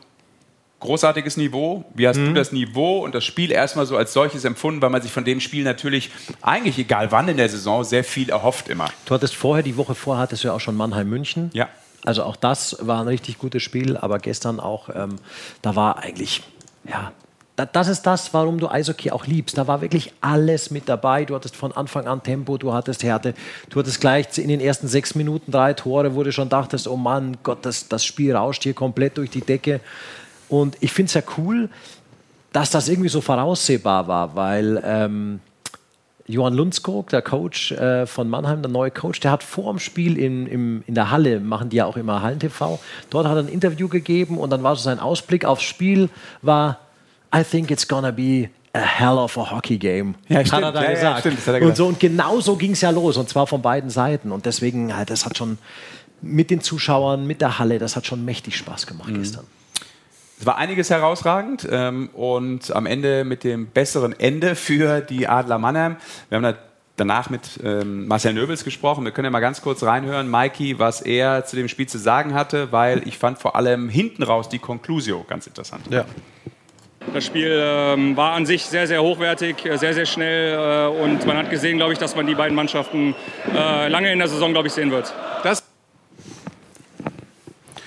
großartiges 0.79 1.37
Niveau. 1.37 1.85
Wie 1.95 2.07
hast 2.07 2.17
du 2.17 2.33
das 2.33 2.51
Niveau 2.51 2.99
und 2.99 3.15
das 3.15 3.23
Spiel 3.23 3.51
erstmal 3.51 3.85
so 3.85 3.97
als 3.97 4.13
solches 4.13 4.45
empfunden, 4.45 4.81
weil 4.81 4.89
man 4.89 5.01
sich 5.01 5.11
von 5.11 5.25
dem 5.25 5.39
Spiel 5.39 5.63
natürlich 5.63 6.11
eigentlich 6.41 6.77
egal 6.77 7.11
wann 7.11 7.27
in 7.27 7.37
der 7.37 7.49
Saison 7.49 7.83
sehr 7.83 8.03
viel 8.03 8.29
erhofft 8.29 8.69
immer. 8.69 8.89
Du 9.05 9.13
hattest 9.13 9.35
vorher, 9.35 9.63
die 9.63 9.77
Woche 9.77 9.95
vorher 9.95 10.21
hattest 10.21 10.43
du 10.43 10.49
ja 10.49 10.53
auch 10.53 10.59
schon 10.59 10.75
Mannheim-München. 10.75 11.49
Ja. 11.53 11.69
Also 12.05 12.23
auch 12.23 12.35
das 12.35 12.77
war 12.81 13.01
ein 13.01 13.07
richtig 13.07 13.39
gutes 13.39 13.63
Spiel, 13.63 13.97
aber 13.97 14.19
gestern 14.19 14.59
auch, 14.59 14.89
ähm, 14.93 15.15
da 15.61 15.75
war 15.75 15.99
eigentlich, 15.99 16.43
ja, 16.87 17.11
da, 17.57 17.65
das 17.65 17.87
ist 17.87 18.03
das, 18.03 18.33
warum 18.35 18.59
du 18.59 18.69
Eishockey 18.69 19.09
auch 19.09 19.25
liebst. 19.25 19.57
Da 19.57 19.67
war 19.67 19.81
wirklich 19.81 20.13
alles 20.21 20.69
mit 20.69 20.87
dabei. 20.87 21.25
Du 21.25 21.33
hattest 21.33 21.55
von 21.55 21.71
Anfang 21.71 22.07
an 22.07 22.21
Tempo, 22.21 22.57
du 22.57 22.71
hattest 22.71 23.03
Härte, 23.03 23.33
du 23.71 23.79
hattest 23.79 23.99
gleich 23.99 24.37
in 24.37 24.47
den 24.47 24.61
ersten 24.61 24.87
sechs 24.87 25.15
Minuten 25.15 25.51
drei 25.51 25.73
Tore, 25.73 26.13
wo 26.15 26.23
du 26.23 26.31
schon 26.31 26.49
dachtest, 26.49 26.87
oh 26.87 26.97
Mann, 26.97 27.37
Gott, 27.41 27.65
das, 27.65 27.89
das 27.89 28.05
Spiel 28.05 28.35
rauscht 28.35 28.61
hier 28.61 28.75
komplett 28.75 29.17
durch 29.17 29.31
die 29.31 29.41
Decke. 29.41 29.81
Und 30.49 30.77
ich 30.79 30.91
finde 30.93 31.07
es 31.07 31.13
ja 31.13 31.21
cool, 31.37 31.69
dass 32.53 32.69
das 32.69 32.87
irgendwie 32.89 33.09
so 33.09 33.21
voraussehbar 33.21 34.07
war, 34.07 34.35
weil 34.35 34.81
ähm, 34.85 35.39
Johann 36.25 36.53
Lundskog, 36.53 37.09
der 37.09 37.21
Coach 37.21 37.71
äh, 37.73 38.05
von 38.05 38.29
Mannheim, 38.29 38.61
der 38.61 38.71
neue 38.71 38.91
Coach, 38.91 39.19
der 39.19 39.31
hat 39.31 39.43
vor 39.43 39.71
dem 39.71 39.79
Spiel 39.79 40.17
in, 40.17 40.47
im, 40.47 40.83
in 40.87 40.95
der 40.95 41.11
Halle, 41.11 41.39
machen 41.39 41.69
die 41.69 41.77
ja 41.77 41.85
auch 41.85 41.97
immer 41.97 42.21
Hallen-TV, 42.21 42.79
dort 43.09 43.27
hat 43.27 43.35
er 43.35 43.43
ein 43.43 43.47
Interview 43.49 43.87
gegeben 43.87 44.37
und 44.37 44.49
dann 44.49 44.63
war 44.63 44.75
so 44.75 44.81
sein 44.83 44.99
Ausblick 44.99 45.45
aufs 45.45 45.63
Spiel, 45.63 46.09
war, 46.41 46.79
I 47.35 47.43
think 47.43 47.71
it's 47.71 47.87
gonna 47.87 48.11
be 48.11 48.49
a 48.73 48.79
hell 48.79 49.17
of 49.17 49.37
a 49.37 49.51
hockey 49.51 49.77
game. 49.77 50.15
Ja, 50.27 50.39
hat 50.39 50.47
stimmt. 50.47 50.63
er 50.63 50.71
da 50.71 50.81
Ja, 50.81 50.87
ja, 50.89 50.93
gesagt. 50.95 51.19
stimmt, 51.21 51.37
das 51.37 51.47
hat 51.47 51.53
er 51.53 51.61
und, 51.61 51.61
gesagt. 51.61 51.77
so, 51.77 51.87
und 51.87 51.99
genau 51.99 52.39
so 52.41 52.55
ging 52.55 52.71
es 52.71 52.81
ja 52.81 52.89
los 52.89 53.17
und 53.17 53.29
zwar 53.29 53.47
von 53.47 53.61
beiden 53.61 53.89
Seiten 53.89 54.31
und 54.31 54.45
deswegen, 54.45 54.95
halt, 54.95 55.09
das 55.09 55.25
hat 55.25 55.37
schon 55.37 55.57
mit 56.21 56.49
den 56.49 56.61
Zuschauern, 56.61 57.25
mit 57.27 57.41
der 57.41 57.59
Halle, 57.59 57.77
das 57.79 57.95
hat 57.95 58.05
schon 58.07 58.25
mächtig 58.25 58.57
Spaß 58.57 58.87
gemacht 58.87 59.09
Mhm. 59.09 59.19
gestern. 59.19 59.45
Es 60.39 60.45
war 60.45 60.57
einiges 60.57 60.89
herausragend 60.91 61.67
ähm, 61.69 62.09
und 62.13 62.75
am 62.75 62.85
Ende 62.85 63.23
mit 63.23 63.43
dem 63.43 63.67
besseren 63.67 64.17
Ende 64.19 64.55
für 64.55 65.01
die 65.01 65.27
Adler 65.27 65.57
Mannheim. 65.57 65.95
Wir 66.29 66.35
haben 66.35 66.43
da 66.43 66.53
danach 66.95 67.29
mit 67.29 67.59
ähm, 67.63 68.07
Marcel 68.07 68.33
Nöbels 68.33 68.63
gesprochen. 68.63 69.05
Wir 69.05 69.11
können 69.11 69.25
ja 69.25 69.31
mal 69.31 69.39
ganz 69.39 69.61
kurz 69.61 69.83
reinhören, 69.83 70.29
Mikey, 70.29 70.79
was 70.79 71.01
er 71.01 71.45
zu 71.45 71.55
dem 71.55 71.67
Spiel 71.67 71.87
zu 71.87 71.97
sagen 71.97 72.33
hatte, 72.33 72.71
weil 72.71 73.07
ich 73.07 73.17
fand 73.17 73.39
vor 73.39 73.55
allem 73.55 73.87
hinten 73.87 74.23
raus 74.23 74.49
die 74.49 74.59
Conclusio 74.59 75.23
ganz 75.27 75.47
interessant. 75.47 75.83
Ja. 75.89 76.05
Das 77.13 77.25
Spiel 77.25 77.57
ähm, 77.63 78.17
war 78.17 78.33
an 78.33 78.45
sich 78.45 78.65
sehr, 78.65 78.85
sehr 78.85 79.01
hochwertig, 79.01 79.65
äh, 79.65 79.77
sehr, 79.77 79.93
sehr 79.93 80.05
schnell 80.05 80.55
äh, 80.55 81.03
und 81.03 81.25
man 81.25 81.37
hat 81.37 81.49
gesehen, 81.49 81.77
glaube 81.77 81.93
ich, 81.93 81.99
dass 81.99 82.15
man 82.15 82.27
die 82.27 82.35
beiden 82.35 82.55
Mannschaften 82.55 83.15
äh, 83.55 83.87
lange 83.87 84.11
in 84.11 84.19
der 84.19 84.27
Saison, 84.27 84.51
glaube 84.51 84.67
ich, 84.67 84.73
sehen 84.73 84.91
wird. 84.91 85.13
Das 85.43 85.63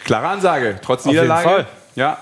klare 0.04 0.28
Ansage, 0.28 0.78
trotz 0.82 1.04
jeden 1.04 1.16
Niederlage. 1.16 1.48
Fall. 1.48 1.66
Ja. 1.96 2.18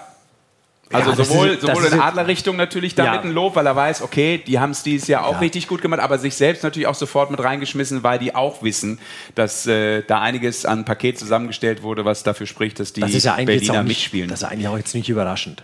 Also 0.91 1.11
Ja, 1.11 1.17
sowohl, 1.17 1.49
ist- 1.49 1.61
sowohl 1.61 1.85
in 1.85 2.01
Adlerrichtung 2.01 2.57
natürlich 2.57 2.95
damit 2.95 3.13
Ja. 3.15 3.21
ein 3.21 3.33
Lob, 3.33 3.57
weil 3.57 3.67
er 3.67 3.77
weiß, 3.77 4.01
okay, 4.03 4.43
die 4.47 4.59
haben 4.59 4.71
es 4.71 4.83
dieses 4.83 5.07
Jahr 5.07 5.27
auch 5.27 5.33
Ja. 5.35 5.39
richtig 5.41 5.69
gut 5.69 5.83
gemacht, 5.83 6.01
aber 6.01 6.19
sich 6.19 6.35
selbst 6.35 6.63
natürlich 6.63 6.87
auch 6.87 6.95
sofort 6.95 7.31
mit 7.31 7.41
reingeschmissen, 7.43 8.03
weil 8.03 8.19
die 8.19 8.35
auch 8.35 8.63
wissen, 8.63 8.99
dass 9.35 9.67
äh, 9.67 10.03
da 10.07 10.21
einiges 10.23 10.65
an 10.65 10.87
Paket 10.87 11.19
zusammengestellt 11.19 11.83
wurde, 11.83 12.07
was 12.07 12.23
dafür 12.23 12.47
spricht, 12.47 12.81
dass 12.81 12.95
die 12.95 13.03
Das 13.03 13.13
ist 13.13 13.25
ja 13.25 13.35
Berliner 13.37 13.73
auch 13.75 13.77
nicht, 13.83 13.89
mitspielen. 13.89 14.31
das 14.31 14.41
ist 14.43 14.49
eigentlich 14.49 14.69
auch 14.69 14.79
jetzt 14.79 14.95
nicht 14.95 15.09
überraschend. 15.11 15.63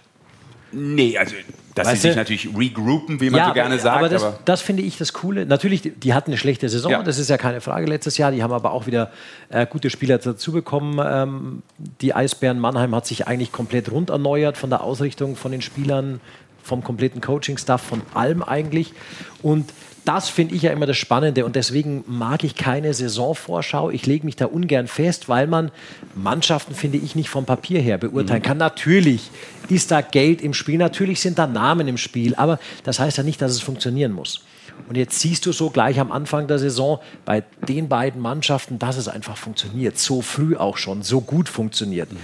nee, 0.72 1.16
also 1.16 1.34
dass 1.74 1.88
Weißt 1.88 2.02
sie 2.02 2.08
sich 2.08 2.16
natürlich 2.16 2.48
regroupen, 2.56 3.20
wie 3.20 3.30
man 3.30 3.48
so 3.48 3.52
gerne 3.52 3.78
sagt. 3.78 3.96
aber 3.98 4.08
das, 4.08 4.22
aber 4.22 4.38
das 4.44 4.60
finde 4.62 4.82
ich 4.84 4.96
das 4.96 5.12
Coole. 5.12 5.44
Natürlich, 5.44 5.82
die, 5.82 5.90
die 5.90 6.14
hatten 6.14 6.30
eine 6.30 6.38
schlechte 6.38 6.68
Saison, 6.68 6.92
Ja. 6.92 7.02
das 7.02 7.18
ist 7.18 7.28
ja 7.30 7.36
keine 7.36 7.60
Frage 7.60 7.86
letztes 7.86 8.16
Jahr. 8.16 8.30
Die 8.30 8.42
haben 8.42 8.52
aber 8.52 8.72
auch 8.72 8.86
wieder 8.86 9.10
äh, 9.48 9.66
gute 9.66 9.90
Spieler 9.90 10.18
dazu 10.18 10.52
bekommen. 10.52 11.00
Ähm, 11.04 11.62
die 12.00 12.14
Eisbären 12.14 12.60
Mannheim 12.60 12.94
hat 12.94 13.06
sich 13.06 13.26
eigentlich 13.26 13.50
komplett 13.50 13.90
rund 13.90 14.10
erneuert 14.10 14.56
von 14.56 14.70
der 14.70 14.82
Ausrichtung 14.82 15.34
von 15.36 15.50
den 15.52 15.62
Spielern. 15.62 16.20
vom 16.62 16.82
kompletten 16.82 17.20
Coaching-Staff, 17.20 17.82
von 17.82 18.00
allem 18.14 18.42
eigentlich. 18.42 18.94
Und 19.42 19.70
das 20.04 20.28
finde 20.28 20.54
ich 20.54 20.62
ja 20.62 20.73
immer 20.73 20.87
das 20.87 20.96
Spannende 20.96 21.44
und 21.44 21.56
deswegen 21.56 22.04
mag 22.06 22.44
ich 22.44 22.56
keine 22.56 22.92
Saisonvorschau. 22.92 23.90
Ich 23.90 24.06
lege 24.06 24.25
mich 24.25 24.37
da 24.37 24.46
ungern 24.46 24.87
fest, 24.87 25.28
weil 25.28 25.46
man 25.46 25.70
Mannschaften, 26.14 26.75
finde 26.75 26.99
ich, 26.99 27.14
nicht 27.14 27.28
vom 27.28 27.44
Papier 27.46 27.80
her 27.80 27.99
beurteilen 27.99 28.42
kann. 28.42 28.58
Natürlich 28.58 29.30
ist 29.68 29.90
da 29.90 30.00
Geld 30.02 30.42
im 30.42 30.54
Spiel, 30.54 30.78
natürlich 30.78 31.20
sind 31.20 31.38
da 31.38 31.46
Namen 31.46 31.88
im 31.88 31.96
Spiel, 31.96 32.34
aber 32.34 32.58
das 32.84 32.99
heißt 32.99 33.18
ja 33.18 33.25
nicht, 33.25 33.40
dass 33.40 33.52
es 33.52 33.61
funktionieren 33.61 34.12
muss. 34.12 34.42
Und 34.88 34.96
jetzt 34.96 35.20
siehst 35.20 35.46
du 35.46 35.52
so 35.52 35.70
gleich 35.70 36.00
am 36.00 36.11
Anfang 36.11 36.49
der 36.49 36.58
Saison 36.58 36.99
bei 37.25 37.44
den 37.66 37.88
beiden 37.88 38.20
Mannschaften, 38.20 38.78
dass 38.78 38.96
es 38.96 39.08
einfach 39.08 39.37
funktioniert. 39.37 39.99
So 39.99 40.20
früh 40.20 40.56
auch 40.56 40.76
schon, 40.76 41.02
so 41.02 41.20
gut 41.20 41.49
funktioniert. 41.49 42.12
Mhm 42.12 42.18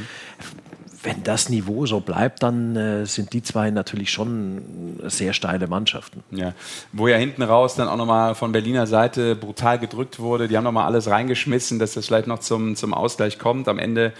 wenn 1.02 1.22
das 1.22 1.48
Niveau 1.48 1.86
so 1.86 2.00
bleibt, 2.00 2.42
dann 2.42 2.76
äh, 2.76 3.06
sind 3.06 3.32
die 3.32 3.42
zwei 3.42 3.70
natürlich 3.70 4.10
schon 4.10 4.98
sehr 5.04 5.32
steile 5.32 5.66
Mannschaften. 5.66 6.22
Ja. 6.30 6.52
Wo 6.92 7.08
ja 7.08 7.16
hinten 7.16 7.42
raus 7.42 7.74
dann 7.74 7.88
auch 7.88 7.96
nochmal 7.96 8.34
von 8.34 8.52
Berliner 8.52 8.86
Seite 8.86 9.34
brutal 9.34 9.78
gedrückt 9.78 10.18
wurde. 10.18 10.48
Die 10.48 10.56
haben 10.56 10.64
nochmal 10.64 10.86
alles 10.86 11.08
reingeschmissen, 11.08 11.78
dass 11.78 11.94
das 11.94 12.06
vielleicht 12.06 12.26
noch 12.26 12.40
zum, 12.40 12.76
zum 12.76 12.92
Ausgleich 12.92 13.38
kommt. 13.38 13.68
Am 13.68 13.78
Ende 13.78 14.12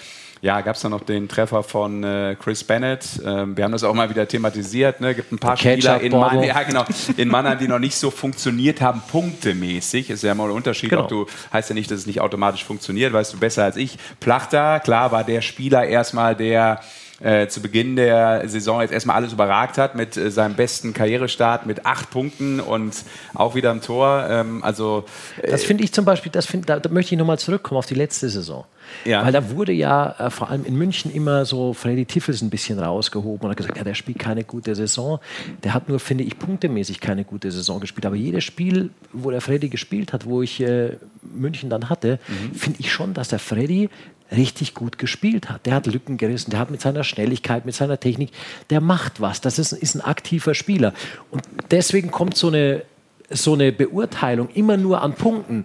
ja, 0.42 0.60
gab 0.62 0.76
es 0.76 0.82
dann 0.82 0.92
noch 0.92 1.02
den 1.02 1.28
Treffer 1.28 1.62
von 1.62 2.02
äh, 2.02 2.34
Chris 2.40 2.64
Bennett. 2.64 3.20
Ähm, 3.24 3.56
wir 3.56 3.64
haben 3.64 3.72
das 3.72 3.84
auch 3.84 3.92
mal 3.92 4.08
wieder 4.08 4.26
thematisiert. 4.26 5.00
Ne? 5.00 5.14
gibt 5.14 5.32
ein 5.32 5.38
paar 5.38 5.56
Spieler 5.56 6.00
in, 6.00 6.12
Man 6.12 6.42
ja, 6.42 6.62
genau, 6.62 6.84
in 7.16 7.28
Mannheim, 7.28 7.58
die 7.58 7.68
noch 7.68 7.78
nicht 7.78 7.96
so 7.96 8.10
funktioniert 8.10 8.80
haben, 8.80 9.02
punktemäßig. 9.10 10.08
Ist 10.08 10.22
ja 10.22 10.34
mal 10.34 10.44
ein 10.44 10.52
Unterschied. 10.52 10.90
Genau. 10.90 11.02
Ob 11.02 11.08
du, 11.08 11.26
heißt 11.52 11.68
ja 11.68 11.74
nicht, 11.74 11.90
dass 11.90 12.00
es 12.00 12.06
nicht 12.06 12.20
automatisch 12.20 12.64
funktioniert, 12.64 13.12
weißt 13.12 13.34
du 13.34 13.38
besser 13.38 13.64
als 13.64 13.76
ich. 13.76 13.98
Plachter, 14.18 14.80
klar, 14.80 15.12
war 15.12 15.24
der 15.24 15.42
Spieler 15.42 15.84
erstmal, 15.84 16.34
der 16.34 16.80
äh, 17.20 17.48
zu 17.48 17.60
Beginn 17.60 17.96
der 17.96 18.48
Saison 18.48 18.80
jetzt 18.80 18.92
erstmal 18.92 19.16
alles 19.16 19.32
überragt 19.32 19.78
hat 19.78 19.94
mit 19.94 20.16
äh, 20.16 20.30
seinem 20.30 20.54
besten 20.54 20.92
Karrierestart 20.94 21.66
mit 21.66 21.86
acht 21.86 22.10
Punkten 22.10 22.60
und 22.60 22.94
auch 23.34 23.54
wieder 23.54 23.70
im 23.70 23.80
Tor. 23.80 24.26
Ähm, 24.28 24.64
also, 24.64 25.04
äh, 25.42 25.50
das 25.50 25.64
finde 25.64 25.84
ich 25.84 25.92
zum 25.92 26.04
Beispiel, 26.04 26.32
das 26.32 26.46
find, 26.46 26.68
da, 26.68 26.80
da 26.80 26.88
möchte 26.88 27.14
ich 27.14 27.18
nochmal 27.18 27.38
zurückkommen 27.38 27.78
auf 27.78 27.86
die 27.86 27.94
letzte 27.94 28.28
Saison. 28.28 28.64
Ja. 29.04 29.24
Weil 29.24 29.32
da 29.32 29.50
wurde 29.50 29.72
ja 29.72 30.14
äh, 30.18 30.30
vor 30.30 30.50
allem 30.50 30.64
in 30.64 30.76
München 30.76 31.12
immer 31.12 31.44
so 31.44 31.74
Freddy 31.74 32.06
Tiffels 32.06 32.42
ein 32.42 32.50
bisschen 32.50 32.78
rausgehoben 32.78 33.44
und 33.44 33.50
hat 33.50 33.56
gesagt, 33.56 33.76
ja, 33.76 33.84
der 33.84 33.94
spielt 33.94 34.18
keine 34.18 34.44
gute 34.44 34.74
Saison. 34.74 35.20
Der 35.62 35.74
hat 35.74 35.88
nur, 35.88 36.00
finde 36.00 36.24
ich, 36.24 36.38
punktemäßig 36.38 37.00
keine 37.00 37.24
gute 37.24 37.50
Saison 37.50 37.80
gespielt. 37.80 38.06
Aber 38.06 38.16
jedes 38.16 38.44
Spiel, 38.44 38.90
wo 39.12 39.30
der 39.30 39.40
Freddy 39.40 39.68
gespielt 39.68 40.12
hat, 40.12 40.26
wo 40.26 40.42
ich 40.42 40.60
äh, 40.60 40.96
München 41.22 41.70
dann 41.70 41.88
hatte, 41.88 42.18
mhm. 42.28 42.54
finde 42.54 42.80
ich 42.80 42.92
schon, 42.92 43.14
dass 43.14 43.28
der 43.28 43.38
Freddy 43.38 43.88
richtig 44.32 44.74
gut 44.74 44.98
gespielt 44.98 45.50
hat. 45.50 45.66
Der 45.66 45.74
hat 45.74 45.86
Lücken 45.86 46.16
gerissen, 46.16 46.50
der 46.50 46.60
hat 46.60 46.70
mit 46.70 46.80
seiner 46.80 47.04
Schnelligkeit, 47.04 47.66
mit 47.66 47.74
seiner 47.74 47.98
Technik, 47.98 48.30
der 48.70 48.80
macht 48.80 49.20
was. 49.20 49.40
Das 49.40 49.58
ist, 49.58 49.72
ist 49.72 49.94
ein 49.94 50.00
aktiver 50.00 50.54
Spieler. 50.54 50.92
Und 51.30 51.42
deswegen 51.70 52.10
kommt 52.10 52.36
so 52.36 52.48
eine, 52.48 52.82
so 53.28 53.54
eine 53.54 53.72
Beurteilung 53.72 54.48
immer 54.50 54.76
nur 54.76 55.02
an 55.02 55.14
Punkten 55.14 55.64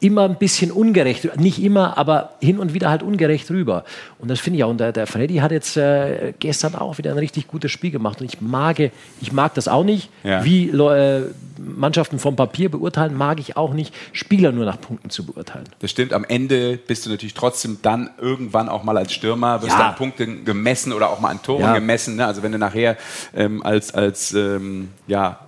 immer 0.00 0.24
ein 0.24 0.36
bisschen 0.36 0.72
ungerecht, 0.72 1.36
nicht 1.38 1.62
immer, 1.62 1.98
aber 1.98 2.32
hin 2.40 2.58
und 2.58 2.72
wieder 2.72 2.90
halt 2.90 3.02
ungerecht 3.02 3.50
rüber. 3.50 3.84
Und 4.18 4.28
das 4.28 4.40
finde 4.40 4.58
ich 4.58 4.64
auch. 4.64 4.70
Und 4.70 4.80
der, 4.80 4.92
der 4.92 5.06
Freddy 5.06 5.36
hat 5.36 5.52
jetzt 5.52 5.76
äh, 5.76 6.32
gestern 6.38 6.74
auch 6.74 6.96
wieder 6.96 7.10
ein 7.10 7.18
richtig 7.18 7.46
gutes 7.46 7.70
Spiel 7.70 7.90
gemacht. 7.90 8.20
Und 8.20 8.32
ich 8.32 8.40
mag, 8.40 8.78
ich 9.20 9.32
mag 9.32 9.54
das 9.54 9.68
auch 9.68 9.84
nicht, 9.84 10.08
ja. 10.24 10.42
wie 10.42 10.70
äh, 10.70 11.24
Mannschaften 11.58 12.18
vom 12.18 12.34
Papier 12.34 12.70
beurteilen, 12.70 13.14
mag 13.14 13.38
ich 13.40 13.58
auch 13.58 13.74
nicht, 13.74 13.94
Spieler 14.12 14.52
nur 14.52 14.64
nach 14.64 14.80
Punkten 14.80 15.10
zu 15.10 15.26
beurteilen. 15.26 15.68
Das 15.80 15.90
stimmt. 15.90 16.14
Am 16.14 16.24
Ende 16.24 16.78
bist 16.78 17.04
du 17.04 17.10
natürlich 17.10 17.34
trotzdem 17.34 17.78
dann 17.82 18.10
irgendwann 18.18 18.70
auch 18.70 18.82
mal 18.82 18.96
als 18.96 19.12
Stürmer, 19.12 19.60
wirst 19.60 19.78
ja. 19.78 19.90
an 19.90 19.96
Punkten 19.96 20.46
gemessen 20.46 20.94
oder 20.94 21.10
auch 21.10 21.20
mal 21.20 21.28
an 21.28 21.42
Toren 21.42 21.62
ja. 21.62 21.74
gemessen. 21.74 22.16
Ne? 22.16 22.26
Also 22.26 22.42
wenn 22.42 22.52
du 22.52 22.58
nachher 22.58 22.96
ähm, 23.34 23.62
als, 23.62 23.92
als 23.92 24.32
ähm, 24.32 24.88
ja, 25.06 25.40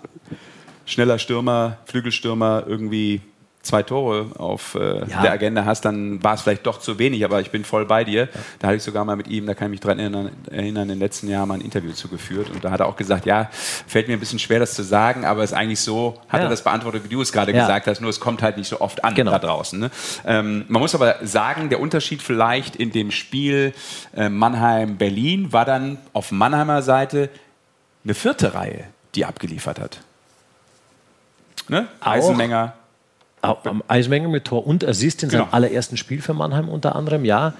schneller 0.84 1.18
Stürmer, 1.18 1.78
Flügelstürmer 1.86 2.64
irgendwie 2.66 3.22
zwei 3.62 3.82
Tore 3.82 4.26
auf 4.38 4.74
äh, 4.74 5.08
ja. 5.08 5.22
der 5.22 5.32
Agenda 5.32 5.64
hast, 5.64 5.84
dann 5.84 6.22
war 6.22 6.34
es 6.34 6.42
vielleicht 6.42 6.66
doch 6.66 6.80
zu 6.80 6.98
wenig, 6.98 7.24
aber 7.24 7.40
ich 7.40 7.50
bin 7.50 7.64
voll 7.64 7.86
bei 7.86 8.04
dir. 8.04 8.22
Ja. 8.22 8.28
Da 8.58 8.66
hatte 8.68 8.76
ich 8.76 8.82
sogar 8.82 9.04
mal 9.04 9.16
mit 9.16 9.28
ihm, 9.28 9.46
da 9.46 9.54
kann 9.54 9.68
ich 9.68 9.70
mich 9.70 9.80
dran 9.80 9.98
erinnern, 9.98 10.30
erinnern, 10.50 10.84
in 10.84 10.88
den 10.90 10.98
letzten 10.98 11.28
Jahren 11.28 11.48
mal 11.48 11.54
ein 11.54 11.60
Interview 11.60 11.92
zugeführt 11.92 12.50
und 12.50 12.64
da 12.64 12.70
hat 12.70 12.80
er 12.80 12.86
auch 12.86 12.96
gesagt, 12.96 13.24
ja, 13.24 13.50
fällt 13.86 14.08
mir 14.08 14.14
ein 14.14 14.20
bisschen 14.20 14.38
schwer, 14.38 14.58
das 14.58 14.74
zu 14.74 14.82
sagen, 14.82 15.24
aber 15.24 15.44
es 15.44 15.52
ist 15.52 15.56
eigentlich 15.56 15.80
so, 15.80 16.18
hat 16.28 16.40
ja. 16.40 16.46
er 16.46 16.50
das 16.50 16.64
beantwortet, 16.64 17.04
wie 17.04 17.08
du 17.08 17.22
es 17.22 17.32
gerade 17.32 17.52
gesagt 17.52 17.86
hast, 17.86 18.00
nur 18.00 18.10
es 18.10 18.20
kommt 18.20 18.42
halt 18.42 18.56
nicht 18.56 18.68
so 18.68 18.80
oft 18.80 19.04
an 19.04 19.14
genau. 19.14 19.30
da 19.30 19.38
draußen. 19.38 19.78
Ne? 19.78 19.90
Ähm, 20.26 20.64
man 20.68 20.82
muss 20.82 20.94
aber 20.94 21.16
sagen, 21.22 21.68
der 21.68 21.80
Unterschied 21.80 22.22
vielleicht 22.22 22.76
in 22.76 22.90
dem 22.90 23.10
Spiel 23.10 23.72
äh, 24.16 24.28
Mannheim-Berlin 24.28 25.52
war 25.52 25.64
dann 25.64 25.98
auf 26.12 26.32
Mannheimer 26.32 26.82
Seite 26.82 27.30
eine 28.04 28.14
vierte 28.14 28.54
Reihe, 28.54 28.84
die 29.14 29.24
abgeliefert 29.24 29.78
hat. 29.78 30.00
Ne? 31.68 31.86
Eisenmenger, 32.00 32.74
am 33.42 33.82
Eismenger 33.88 34.28
mit 34.28 34.44
Tor 34.44 34.66
und 34.66 34.84
Assist 34.84 35.22
in 35.22 35.30
seinem 35.30 35.42
genau. 35.42 35.52
allerersten 35.52 35.96
Spiel 35.96 36.22
für 36.22 36.32
Mannheim 36.32 36.68
unter 36.68 36.94
anderem, 36.96 37.24
ja. 37.24 37.54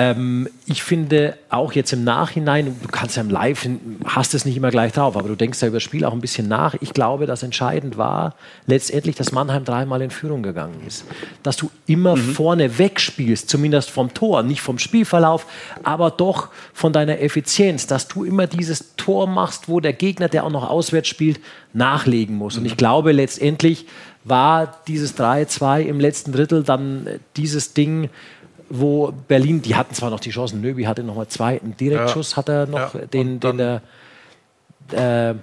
Ähm, 0.00 0.48
ich 0.66 0.84
finde 0.84 1.36
auch 1.50 1.72
jetzt 1.72 1.92
im 1.92 2.04
Nachhinein, 2.04 2.76
du 2.80 2.88
kannst 2.88 3.16
ja 3.16 3.22
im 3.22 3.30
Live, 3.30 3.68
hast 4.04 4.32
es 4.32 4.44
nicht 4.44 4.56
immer 4.56 4.70
gleich 4.70 4.92
drauf, 4.92 5.16
aber 5.16 5.28
du 5.28 5.34
denkst 5.34 5.60
ja 5.60 5.66
über 5.66 5.78
das 5.78 5.82
Spiel 5.82 6.04
auch 6.04 6.12
ein 6.12 6.20
bisschen 6.20 6.46
nach. 6.46 6.76
Ich 6.80 6.92
glaube, 6.92 7.26
dass 7.26 7.42
entscheidend 7.42 7.98
war 7.98 8.36
letztendlich, 8.66 9.16
dass 9.16 9.32
Mannheim 9.32 9.64
dreimal 9.64 10.00
in 10.00 10.10
Führung 10.10 10.44
gegangen 10.44 10.80
ist. 10.86 11.04
Dass 11.42 11.56
du 11.56 11.68
immer 11.86 12.14
mhm. 12.14 12.32
vorne 12.32 12.78
wegspielst, 12.78 13.50
zumindest 13.50 13.90
vom 13.90 14.14
Tor, 14.14 14.44
nicht 14.44 14.60
vom 14.60 14.78
Spielverlauf, 14.78 15.46
aber 15.82 16.12
doch 16.12 16.50
von 16.72 16.92
deiner 16.92 17.20
Effizienz, 17.20 17.88
dass 17.88 18.06
du 18.06 18.22
immer 18.22 18.46
dieses 18.46 18.94
Tor 18.96 19.26
machst, 19.26 19.68
wo 19.68 19.80
der 19.80 19.94
Gegner, 19.94 20.28
der 20.28 20.44
auch 20.44 20.50
noch 20.50 20.70
auswärts 20.70 21.08
spielt, 21.08 21.40
nachlegen 21.72 22.36
muss. 22.36 22.54
Mhm. 22.54 22.60
Und 22.60 22.66
ich 22.66 22.76
glaube 22.76 23.10
letztendlich, 23.10 23.86
war 24.28 24.80
dieses 24.86 25.16
3-2 25.18 25.82
im 25.82 26.00
letzten 26.00 26.32
Drittel 26.32 26.62
dann 26.62 27.06
dieses 27.36 27.74
Ding, 27.74 28.10
wo 28.70 29.12
Berlin, 29.28 29.62
die 29.62 29.76
hatten 29.76 29.94
zwar 29.94 30.10
noch 30.10 30.20
die 30.20 30.30
Chancen, 30.30 30.60
Nöbi 30.60 30.84
hatte 30.84 31.02
noch 31.02 31.16
mal 31.16 31.28
zwei, 31.28 31.60
einen 31.60 31.76
Direktschuss 31.76 32.32
ja. 32.32 32.36
hat 32.38 32.48
er 32.48 32.66
noch, 32.66 32.94
ja. 32.94 33.06
den, 33.06 33.40
den 33.40 33.56
der 33.58 33.82
äh, 34.92 35.34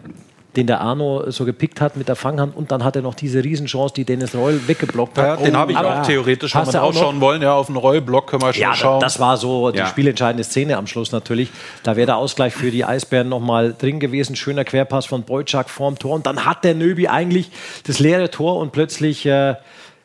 den 0.55 0.67
der 0.67 0.81
Arno 0.81 1.29
so 1.31 1.45
gepickt 1.45 1.81
hat 1.81 1.97
mit 1.97 2.07
der 2.07 2.15
Fanghand 2.15 2.55
und 2.55 2.71
dann 2.71 2.83
hat 2.83 2.95
er 2.95 3.01
noch 3.01 3.13
diese 3.13 3.43
Riesenchance, 3.43 3.93
die 3.93 4.05
Dennis 4.05 4.33
Reul 4.33 4.67
weggeblockt 4.67 5.17
hat. 5.17 5.39
Ja, 5.39 5.45
den 5.45 5.57
habe 5.57 5.71
ich 5.71 5.77
auch 5.77 6.05
theoretisch, 6.05 6.55
wenn 6.55 6.71
wir 6.71 6.83
ausschauen 6.83 7.19
wollen, 7.19 7.41
ja, 7.41 7.53
auf 7.53 7.67
den 7.67 7.75
Reul-Block 7.75 8.27
können 8.27 8.41
wir 8.41 8.53
schon 8.53 8.61
ja, 8.61 8.73
schauen. 8.73 8.99
das 8.99 9.19
war 9.19 9.37
so 9.37 9.71
die 9.71 9.79
ja. 9.79 9.87
spielentscheidende 9.87 10.43
Szene 10.43 10.77
am 10.77 10.87
Schluss 10.87 11.11
natürlich. 11.11 11.49
Da 11.83 11.95
wäre 11.95 12.05
der 12.05 12.17
Ausgleich 12.17 12.53
für 12.53 12.71
die 12.71 12.85
Eisbären 12.85 13.29
nochmal 13.29 13.75
drin 13.77 13.99
gewesen. 13.99 14.35
Schöner 14.35 14.63
Querpass 14.63 15.05
von 15.05 15.23
Boyczak 15.23 15.69
vorm 15.69 15.99
Tor 15.99 16.15
und 16.15 16.25
dann 16.25 16.45
hat 16.45 16.63
der 16.63 16.75
Nöbi 16.75 17.07
eigentlich 17.07 17.51
das 17.85 17.99
leere 17.99 18.31
Tor 18.31 18.57
und 18.57 18.71
plötzlich 18.71 19.25
äh, 19.25 19.55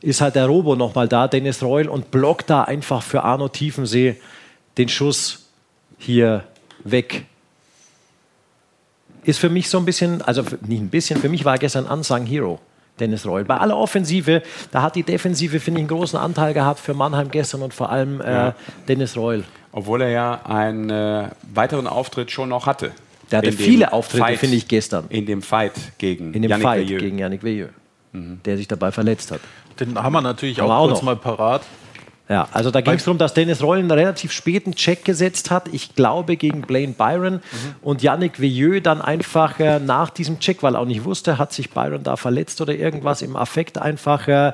ist 0.00 0.20
halt 0.20 0.34
der 0.34 0.46
Robo 0.46 0.76
nochmal 0.76 1.08
da, 1.08 1.28
Dennis 1.28 1.62
Reul 1.62 1.88
und 1.88 2.10
blockt 2.10 2.50
da 2.50 2.62
einfach 2.62 3.02
für 3.02 3.22
Arno 3.22 3.48
Tiefensee 3.48 4.16
den 4.78 4.88
Schuss 4.88 5.46
hier 5.98 6.44
weg 6.84 7.24
ist 9.24 9.38
für 9.38 9.50
mich 9.50 9.68
so 9.68 9.78
ein 9.78 9.84
bisschen, 9.84 10.22
also 10.22 10.42
nicht 10.66 10.80
ein 10.80 10.88
bisschen, 10.88 11.20
für 11.20 11.28
mich 11.28 11.44
war 11.44 11.54
er 11.54 11.58
gestern 11.58 11.86
Unsung 11.86 12.26
Hero. 12.26 12.58
Dennis 12.98 13.26
Reul. 13.26 13.44
Bei 13.44 13.56
aller 13.56 13.76
Offensive, 13.76 14.42
da 14.70 14.82
hat 14.82 14.94
die 14.94 15.02
Defensive, 15.02 15.58
finde 15.58 15.80
ich, 15.80 15.88
einen 15.88 15.96
großen 15.96 16.18
Anteil 16.18 16.52
gehabt 16.54 16.80
für 16.80 16.94
Mannheim 16.94 17.30
gestern 17.30 17.62
und 17.62 17.74
vor 17.74 17.90
allem 17.90 18.20
äh, 18.20 18.30
ja. 18.30 18.54
Dennis 18.88 19.16
Reul. 19.16 19.44
Obwohl 19.72 20.02
er 20.02 20.10
ja 20.10 20.40
einen 20.44 20.90
äh, 20.90 21.28
weiteren 21.54 21.86
Auftritt 21.86 22.30
schon 22.30 22.50
noch 22.50 22.66
hatte. 22.66 22.92
Der 23.30 23.38
hatte 23.38 23.52
viele 23.52 23.92
Auftritte, 23.92 24.36
finde 24.36 24.56
ich, 24.56 24.68
gestern. 24.68 25.04
In 25.08 25.24
dem 25.24 25.40
Fight 25.40 25.72
gegen 25.98 26.34
In 26.34 26.42
dem 26.42 26.50
Yannick 26.50 26.66
Fight 26.66 26.80
Veilleux. 26.80 27.00
gegen 27.00 27.18
Yannick 27.18 27.42
Veilleux, 27.42 27.70
mhm. 28.12 28.40
der 28.44 28.56
sich 28.56 28.66
dabei 28.66 28.90
verletzt 28.90 29.30
hat. 29.30 29.40
Den 29.78 29.96
haben 29.96 30.12
wir 30.12 30.20
natürlich 30.20 30.60
auch, 30.60 30.70
auch 30.70 30.88
kurz 30.88 30.98
noch. 30.98 31.02
mal 31.04 31.16
parat. 31.16 31.62
Ja, 32.30 32.46
also 32.52 32.70
da 32.70 32.80
ging 32.80 32.94
es 32.94 33.04
darum, 33.04 33.18
dass 33.18 33.34
Dennis 33.34 33.60
einen 33.60 33.90
relativ 33.90 34.30
späten 34.30 34.76
Check 34.76 35.04
gesetzt 35.04 35.50
hat, 35.50 35.66
ich 35.72 35.96
glaube 35.96 36.36
gegen 36.36 36.62
Blaine 36.62 36.92
Byron 36.92 37.34
mhm. 37.34 37.40
und 37.82 38.02
Yannick 38.02 38.40
Veilleux 38.40 38.80
dann 38.80 39.02
einfach 39.02 39.58
äh, 39.58 39.80
nach 39.80 40.10
diesem 40.10 40.38
Check, 40.38 40.62
weil 40.62 40.76
er 40.76 40.80
auch 40.80 40.86
nicht 40.86 41.04
wusste, 41.04 41.38
hat 41.38 41.52
sich 41.52 41.70
Byron 41.70 42.04
da 42.04 42.14
verletzt 42.14 42.60
oder 42.60 42.72
irgendwas 42.72 43.22
im 43.22 43.34
Affekt 43.34 43.78
einfach 43.78 44.28
äh, 44.28 44.52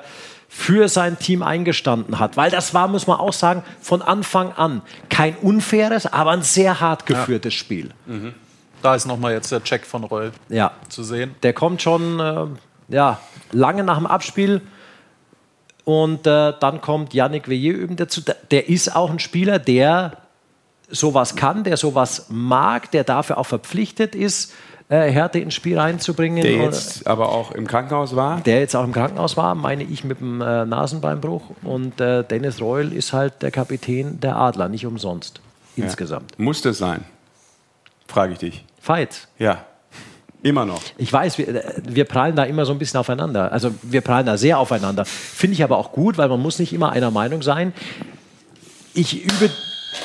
für 0.49 0.89
sein 0.89 1.19
Team 1.19 1.43
eingestanden 1.43 2.19
hat. 2.19 2.39
Weil 2.39 2.51
das 2.51 2.73
war, 2.73 2.89
muss 2.89 3.07
man 3.07 3.19
auch 3.21 3.35
sagen, 3.35 3.63
von 3.83 4.01
Anfang 4.01 4.53
an 4.53 4.81
kein 5.11 5.37
unfaires, 5.37 6.11
aber 6.11 6.31
ein 6.31 6.43
sehr 6.43 6.81
hart 6.81 7.05
geführtes 7.05 7.53
ja. 7.53 7.59
Spiel. 7.59 7.91
Mhm. 8.07 8.33
Da 8.81 8.95
ist 8.95 9.05
nochmal 9.05 9.33
jetzt 9.33 9.53
der 9.53 9.63
Check 9.63 9.85
von 9.85 10.05
Reul 10.05 10.33
ja. 10.49 10.73
zu 10.89 11.05
sehen. 11.05 11.35
Der 11.43 11.53
kommt 11.53 11.83
schon 11.83 12.21
äh, 12.21 12.47
ja, 12.89 13.21
lange 13.53 13.85
nach 13.85 13.99
dem 13.99 14.07
Abspiel 14.07 14.63
und 15.87 16.27
äh, 16.27 16.53
dann 16.59 16.81
kommt 16.81 17.15
Yannick 17.15 17.49
Veilleux 17.49 17.79
eben 17.81 17.95
dazu. 17.95 18.21
Der 18.51 18.69
ist 18.69 18.97
auch 18.97 19.09
ein 19.09 19.21
Spieler, 19.21 19.61
der 19.61 20.17
sowas 20.91 21.37
kann, 21.37 21.63
der 21.63 21.77
sowas 21.77 22.27
mag, 22.29 22.91
der 22.91 23.05
dafür 23.05 23.39
auch 23.39 23.47
verpflichtet 23.47 24.17
ist, 24.17 24.53
äh, 24.89 25.09
Härte 25.09 25.39
ins 25.39 25.55
Spiel 25.55 25.79
reinzubringen. 25.79 26.43
Der 26.43 26.57
jetzt 26.57 27.07
aber 27.07 27.29
auch 27.29 27.53
im 27.53 27.69
Krankenhaus 27.69 28.17
war? 28.17 28.41
Der 28.41 28.59
jetzt 28.59 28.75
auch 28.75 28.83
im 28.83 28.93
Krankenhaus 28.93 29.37
war, 29.37 29.55
meine 29.55 29.85
ich, 29.85 30.03
mit 30.03 30.19
dem 30.19 30.41
äh, 30.41 30.67
Nasenbeinbruch. 30.67 31.43
Und 31.63 32.01
äh, 32.01 32.25
Dennis 32.25 32.61
Reul 32.61 32.93
ist 32.93 33.13
halt 33.13 33.43
der 33.43 33.53
Kapitän 33.53 34.19
der 34.19 34.35
Adler, 34.35 34.69
nicht 34.69 34.87
umsonst. 34.87 35.41
Insgesamt. 35.77 36.33
Ja. 36.37 36.45
Muss 36.45 36.63
das 36.63 36.79
sein? 36.79 37.05
Frage 38.09 38.33
ich 38.33 38.39
dich. 38.41 38.65
Fights? 38.81 39.29
Ja. 39.39 39.65
Immer 40.47 40.65
noch. 40.65 40.81
Ich 40.97 41.13
weiß, 41.13 41.39
wir, 41.39 41.65
wir 41.83 42.05
prallen 42.05 42.37
da 42.37 42.45
immer 42.45 42.65
so 42.65 42.73
ein 42.73 42.79
bisschen 42.79 43.01
aufeinander. 43.01 43.51
Also 43.51 43.73
wir 43.83 44.01
prallen 44.01 44.27
da 44.27 44.37
sehr 44.37 44.61
aufeinander. 44.61 45.05
Finde 45.05 45.55
ich 45.55 45.65
aber 45.65 45.77
auch 45.77 45.91
gut, 45.91 46.19
weil 46.19 46.29
man 46.29 46.41
muss 46.41 46.61
nicht 46.61 46.73
immer 46.73 46.93
einer 46.93 47.11
Meinung 47.11 47.43
sein. 47.43 47.73
Ich 48.95 49.25
übe 49.25 49.51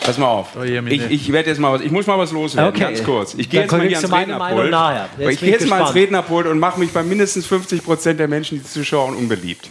Pass 0.03 0.17
mal 0.17 0.27
auf. 0.27 0.55
Oh, 0.60 0.63
je, 0.63 0.81
ich 0.88 1.12
ich 1.12 1.31
werde 1.31 1.50
jetzt 1.50 1.60
mal 1.60 1.74
was. 1.74 1.81
Ich 1.81 1.91
muss 1.91 2.07
mal 2.07 2.17
was 2.17 2.31
loswerden. 2.31 2.74
Okay. 2.74 2.79
Ganz 2.79 3.03
kurz. 3.03 3.36
Ich 3.36 3.50
gehe 3.50 3.62
jetzt 3.62 3.71
mal 3.71 3.86
hier 3.88 3.98
ans 3.98 4.12
Rednerpult. 4.12 4.71
nachher. 4.71 5.10
Jetzt 5.17 5.21
Aber 5.21 5.31
ich 5.31 5.39
gehe 5.39 5.51
jetzt 5.51 5.67
mal 5.67 5.75
ans 5.75 5.93
gespannt. 5.93 6.05
Rednerpult 6.07 6.48
und 6.48 6.60
mache 6.60 6.79
mich 6.79 6.91
bei 6.91 7.03
mindestens 7.03 7.45
50 7.45 7.83
Prozent 7.83 8.19
der 8.19 8.27
Menschen, 8.27 8.57
die 8.57 8.63
zuschauen, 8.63 9.15
unbeliebt. 9.15 9.69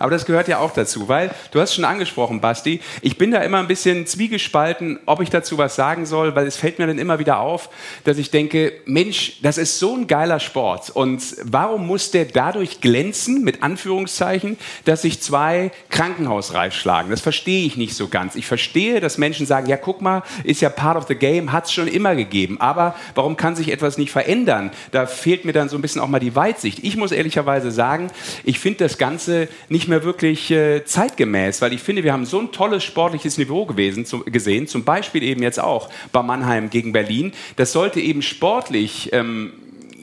Aber 0.00 0.10
das 0.10 0.24
gehört 0.24 0.48
ja 0.48 0.58
auch 0.58 0.72
dazu, 0.72 1.08
weil 1.08 1.30
du 1.52 1.60
hast 1.60 1.74
schon 1.74 1.84
angesprochen, 1.84 2.40
Basti, 2.40 2.80
ich 3.02 3.18
bin 3.18 3.30
da 3.30 3.40
immer 3.40 3.58
ein 3.58 3.68
bisschen 3.68 4.06
zwiegespalten, 4.06 4.98
ob 5.04 5.20
ich 5.20 5.28
dazu 5.28 5.58
was 5.58 5.76
sagen 5.76 6.06
soll, 6.06 6.34
weil 6.34 6.46
es 6.46 6.56
fällt 6.56 6.78
mir 6.78 6.86
dann 6.86 6.98
immer 6.98 7.18
wieder 7.18 7.38
auf, 7.38 7.68
dass 8.04 8.16
ich 8.16 8.30
denke, 8.30 8.72
Mensch, 8.86 9.38
das 9.42 9.58
ist 9.58 9.78
so 9.78 9.94
ein 9.94 10.06
geiler 10.06 10.40
Sport 10.40 10.88
und 10.88 11.22
warum 11.42 11.86
muss 11.86 12.10
der 12.10 12.24
dadurch 12.24 12.80
glänzen, 12.80 13.44
mit 13.44 13.62
Anführungszeichen, 13.62 14.56
dass 14.86 15.02
sich 15.02 15.20
zwei 15.20 15.70
Krankenhausreif 15.90 16.74
schlagen? 16.74 17.10
Das 17.10 17.20
verstehe 17.20 17.66
ich 17.66 17.76
nicht 17.76 17.94
so 17.94 18.08
ganz. 18.08 18.36
Ich 18.36 18.46
verstehe, 18.46 19.00
dass 19.00 19.18
Menschen 19.18 19.44
sagen, 19.44 19.68
ja 19.68 19.76
guck 19.76 20.00
mal, 20.00 20.22
ist 20.44 20.62
ja 20.62 20.70
part 20.70 20.96
of 20.96 21.08
the 21.08 21.14
game, 21.14 21.52
hat 21.52 21.66
es 21.66 21.72
schon 21.72 21.88
immer 21.88 22.16
gegeben, 22.16 22.58
aber 22.58 22.94
warum 23.14 23.36
kann 23.36 23.54
sich 23.54 23.70
etwas 23.70 23.98
nicht 23.98 24.12
verändern? 24.12 24.70
Da 24.92 25.04
fehlt 25.04 25.44
mir 25.44 25.52
dann 25.52 25.68
so 25.68 25.76
ein 25.76 25.82
bisschen 25.82 26.00
auch 26.00 26.08
mal 26.08 26.20
die 26.20 26.34
Weitsicht. 26.34 26.78
Ich 26.84 26.96
muss 26.96 27.12
ehrlicherweise 27.12 27.70
sagen, 27.70 28.10
ich 28.44 28.58
finde 28.58 28.78
das 28.78 28.96
Ganze 28.96 29.48
nicht 29.68 29.89
mehr 29.90 30.04
wirklich 30.04 30.50
äh, 30.50 30.84
zeitgemäß, 30.84 31.60
weil 31.60 31.72
ich 31.72 31.82
finde, 31.82 32.02
wir 32.02 32.12
haben 32.12 32.24
so 32.24 32.40
ein 32.40 32.52
tolles 32.52 32.82
sportliches 32.82 33.36
Niveau 33.38 33.66
gewesen, 33.66 34.06
zum, 34.06 34.24
gesehen, 34.24 34.66
zum 34.66 34.84
Beispiel 34.84 35.22
eben 35.22 35.42
jetzt 35.42 35.60
auch 35.60 35.90
bei 36.12 36.22
Mannheim 36.22 36.70
gegen 36.70 36.92
Berlin. 36.92 37.32
Das 37.56 37.72
sollte 37.72 38.00
eben 38.00 38.22
sportlich 38.22 39.12
ähm, 39.12 39.52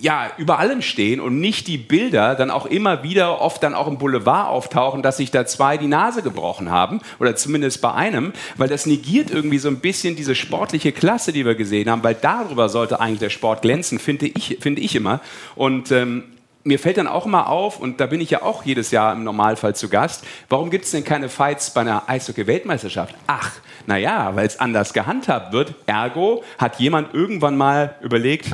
ja, 0.01 0.31
über 0.37 0.59
allem 0.59 0.81
stehen 0.81 1.19
und 1.19 1.39
nicht 1.39 1.67
die 1.67 1.77
Bilder 1.77 2.35
dann 2.35 2.51
auch 2.51 2.65
immer 2.65 3.03
wieder 3.03 3.41
oft 3.41 3.63
dann 3.63 3.73
auch 3.73 3.87
im 3.87 3.97
Boulevard 3.97 4.49
auftauchen, 4.49 5.01
dass 5.01 5.17
sich 5.17 5.31
da 5.31 5.45
zwei 5.45 5.77
die 5.77 5.87
Nase 5.87 6.21
gebrochen 6.21 6.69
haben 6.69 7.01
oder 7.19 7.35
zumindest 7.35 7.81
bei 7.81 7.93
einem, 7.93 8.33
weil 8.57 8.69
das 8.69 8.85
negiert 8.85 9.31
irgendwie 9.31 9.57
so 9.57 9.69
ein 9.69 9.79
bisschen 9.79 10.15
diese 10.15 10.35
sportliche 10.35 10.91
Klasse, 10.91 11.33
die 11.33 11.45
wir 11.45 11.55
gesehen 11.55 11.89
haben, 11.89 12.03
weil 12.03 12.15
darüber 12.15 12.69
sollte 12.69 12.99
eigentlich 12.99 13.19
der 13.19 13.29
Sport 13.29 13.61
glänzen, 13.61 13.99
finde 13.99 14.27
ich, 14.27 14.57
finde 14.59 14.81
ich 14.81 14.95
immer. 14.95 15.21
Und 15.55 15.91
ähm, 15.91 16.23
mir 16.67 16.79
fällt 16.79 16.97
dann 16.97 17.07
auch 17.07 17.25
immer 17.25 17.47
auf, 17.47 17.79
und 17.79 17.99
da 18.01 18.05
bin 18.05 18.19
ich 18.19 18.29
ja 18.29 18.41
auch 18.41 18.63
jedes 18.63 18.91
Jahr 18.91 19.13
im 19.13 19.23
Normalfall 19.23 19.75
zu 19.75 19.87
Gast, 19.87 20.25
warum 20.49 20.69
gibt 20.69 20.85
es 20.85 20.91
denn 20.91 21.03
keine 21.03 21.29
Fights 21.29 21.73
bei 21.73 21.81
einer 21.81 22.03
Eishockey-Weltmeisterschaft? 22.07 23.15
Ach, 23.25 23.51
naja, 23.85 24.35
weil 24.35 24.45
es 24.45 24.59
anders 24.59 24.93
gehandhabt 24.93 25.53
wird. 25.53 25.73
Ergo 25.85 26.43
hat 26.57 26.79
jemand 26.79 27.13
irgendwann 27.13 27.55
mal 27.55 27.95
überlegt, 28.01 28.51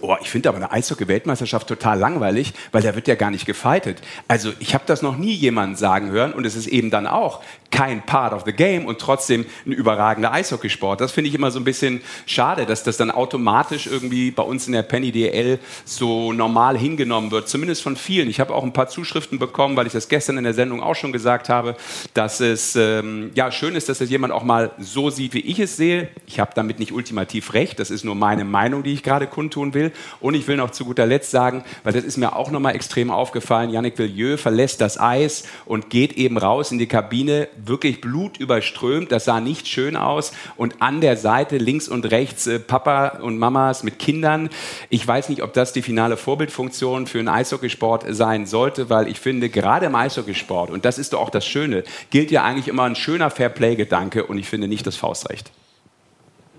Oh, 0.00 0.16
ich 0.20 0.30
finde 0.30 0.48
aber 0.48 0.58
eine 0.58 0.70
Eishockey-Weltmeisterschaft 0.70 1.66
total 1.66 1.98
langweilig, 1.98 2.54
weil 2.72 2.82
da 2.82 2.94
wird 2.94 3.08
ja 3.08 3.14
gar 3.14 3.30
nicht 3.30 3.46
gefightet. 3.46 4.00
Also 4.28 4.52
ich 4.60 4.74
habe 4.74 4.84
das 4.86 5.02
noch 5.02 5.16
nie 5.16 5.32
jemanden 5.32 5.76
sagen 5.76 6.10
hören 6.10 6.32
und 6.32 6.46
es 6.46 6.54
ist 6.56 6.66
eben 6.66 6.90
dann 6.90 7.06
auch 7.06 7.42
kein 7.70 8.04
Part 8.06 8.32
of 8.32 8.44
the 8.46 8.52
Game 8.52 8.86
und 8.86 8.98
trotzdem 8.98 9.44
ein 9.66 9.72
überragender 9.72 10.32
Eishockeysport. 10.32 11.00
Das 11.00 11.12
finde 11.12 11.28
ich 11.28 11.34
immer 11.34 11.50
so 11.50 11.58
ein 11.58 11.64
bisschen 11.64 12.00
schade, 12.26 12.64
dass 12.64 12.82
das 12.82 12.96
dann 12.96 13.10
automatisch 13.10 13.86
irgendwie 13.86 14.30
bei 14.30 14.42
uns 14.42 14.66
in 14.66 14.72
der 14.72 14.82
Penny 14.82 15.12
DL 15.12 15.58
so 15.84 16.32
normal 16.32 16.78
hingenommen 16.78 17.30
wird, 17.30 17.48
zumindest 17.48 17.82
von 17.82 17.96
vielen. 17.96 18.28
Ich 18.30 18.40
habe 18.40 18.54
auch 18.54 18.62
ein 18.62 18.72
paar 18.72 18.88
Zuschriften 18.88 19.38
bekommen, 19.38 19.76
weil 19.76 19.86
ich 19.86 19.92
das 19.92 20.08
gestern 20.08 20.38
in 20.38 20.44
der 20.44 20.54
Sendung 20.54 20.82
auch 20.82 20.94
schon 20.94 21.12
gesagt 21.12 21.48
habe, 21.48 21.76
dass 22.14 22.40
es 22.40 22.76
ähm, 22.76 23.30
ja 23.34 23.50
schön 23.50 23.74
ist, 23.74 23.88
dass 23.88 23.98
das 23.98 24.10
jemand 24.10 24.32
auch 24.32 24.44
mal 24.44 24.70
so 24.78 25.10
sieht, 25.10 25.34
wie 25.34 25.40
ich 25.40 25.58
es 25.58 25.76
sehe. 25.76 26.08
Ich 26.26 26.40
habe 26.40 26.52
damit 26.54 26.78
nicht 26.78 26.92
ultimativ 26.92 27.52
recht, 27.52 27.78
das 27.78 27.90
ist 27.90 28.04
nur 28.04 28.14
meine 28.14 28.44
Meinung, 28.44 28.82
die 28.82 28.92
ich 28.92 29.02
gerade 29.02 29.26
kundtun 29.26 29.74
will. 29.74 29.87
Und 30.20 30.34
ich 30.34 30.46
will 30.48 30.56
noch 30.56 30.70
zu 30.70 30.84
guter 30.84 31.06
Letzt 31.06 31.30
sagen, 31.30 31.64
weil 31.84 31.92
das 31.92 32.04
ist 32.04 32.16
mir 32.16 32.36
auch 32.36 32.50
nochmal 32.50 32.74
extrem 32.74 33.10
aufgefallen, 33.10 33.70
Yannick 33.70 33.98
Villieu 33.98 34.36
verlässt 34.36 34.80
das 34.80 34.98
Eis 34.98 35.44
und 35.66 35.90
geht 35.90 36.14
eben 36.14 36.38
raus 36.38 36.72
in 36.72 36.78
die 36.78 36.86
Kabine, 36.86 37.48
wirklich 37.56 38.00
blutüberströmt, 38.00 39.12
das 39.12 39.24
sah 39.24 39.40
nicht 39.40 39.68
schön 39.68 39.96
aus. 39.96 40.32
Und 40.56 40.80
an 40.80 41.00
der 41.00 41.16
Seite 41.16 41.58
links 41.58 41.88
und 41.88 42.10
rechts 42.10 42.46
äh, 42.46 42.58
Papa 42.58 43.18
und 43.20 43.38
Mamas 43.38 43.82
mit 43.82 43.98
Kindern. 43.98 44.50
Ich 44.90 45.06
weiß 45.06 45.28
nicht, 45.28 45.42
ob 45.42 45.52
das 45.52 45.72
die 45.72 45.82
finale 45.82 46.16
Vorbildfunktion 46.16 47.06
für 47.06 47.18
einen 47.18 47.28
Eishockeysport 47.28 48.04
sein 48.08 48.46
sollte, 48.46 48.90
weil 48.90 49.08
ich 49.08 49.20
finde, 49.20 49.48
gerade 49.48 49.86
im 49.86 49.94
Eishockeysport, 49.94 50.70
und 50.70 50.84
das 50.84 50.98
ist 50.98 51.12
doch 51.12 51.20
auch 51.20 51.30
das 51.30 51.46
Schöne, 51.46 51.84
gilt 52.10 52.30
ja 52.30 52.44
eigentlich 52.44 52.68
immer 52.68 52.84
ein 52.84 52.96
schöner 52.96 53.30
Fairplay-Gedanke 53.30 54.24
und 54.24 54.38
ich 54.38 54.48
finde 54.48 54.68
nicht 54.68 54.86
das 54.86 54.96
Faustrecht. 54.96 55.50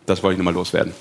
Das 0.06 0.24
wollte 0.24 0.34
ich 0.34 0.38
nochmal 0.39 0.54
loswerden. 0.54 0.94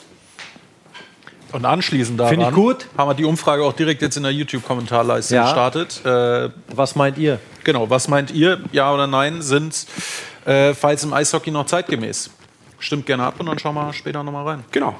Und 1.52 1.64
anschließend 1.64 2.20
daran 2.20 2.34
Finde 2.34 2.48
ich 2.48 2.54
gut. 2.54 2.86
haben 2.96 3.08
wir 3.08 3.14
die 3.14 3.24
Umfrage 3.24 3.64
auch 3.64 3.72
direkt 3.72 4.02
jetzt 4.02 4.16
in 4.16 4.22
der 4.22 4.32
YouTube-Kommentarleiste 4.32 5.34
Ja. 5.34 5.44
gestartet. 5.44 6.04
Äh, 6.04 6.50
Was 6.74 6.94
meint 6.94 7.16
ihr? 7.18 7.38
genau, 7.64 7.88
was 7.88 8.08
meint 8.08 8.30
ihr? 8.30 8.60
Ja 8.72 8.92
oder 8.92 9.06
nein? 9.06 9.40
Sind 9.42 9.86
äh, 10.44 10.74
Fights 10.74 11.04
im 11.04 11.12
Eishockey 11.12 11.50
noch 11.50 11.66
zeitgemäß? 11.66 12.30
Stimmt 12.78 13.06
gerne 13.06 13.24
ab 13.24 13.34
und 13.38 13.46
dann 13.46 13.58
schauen 13.58 13.74
wir 13.74 13.92
später 13.92 14.22
nochmal 14.22 14.46
rein. 14.46 14.64
Genau. 14.70 14.94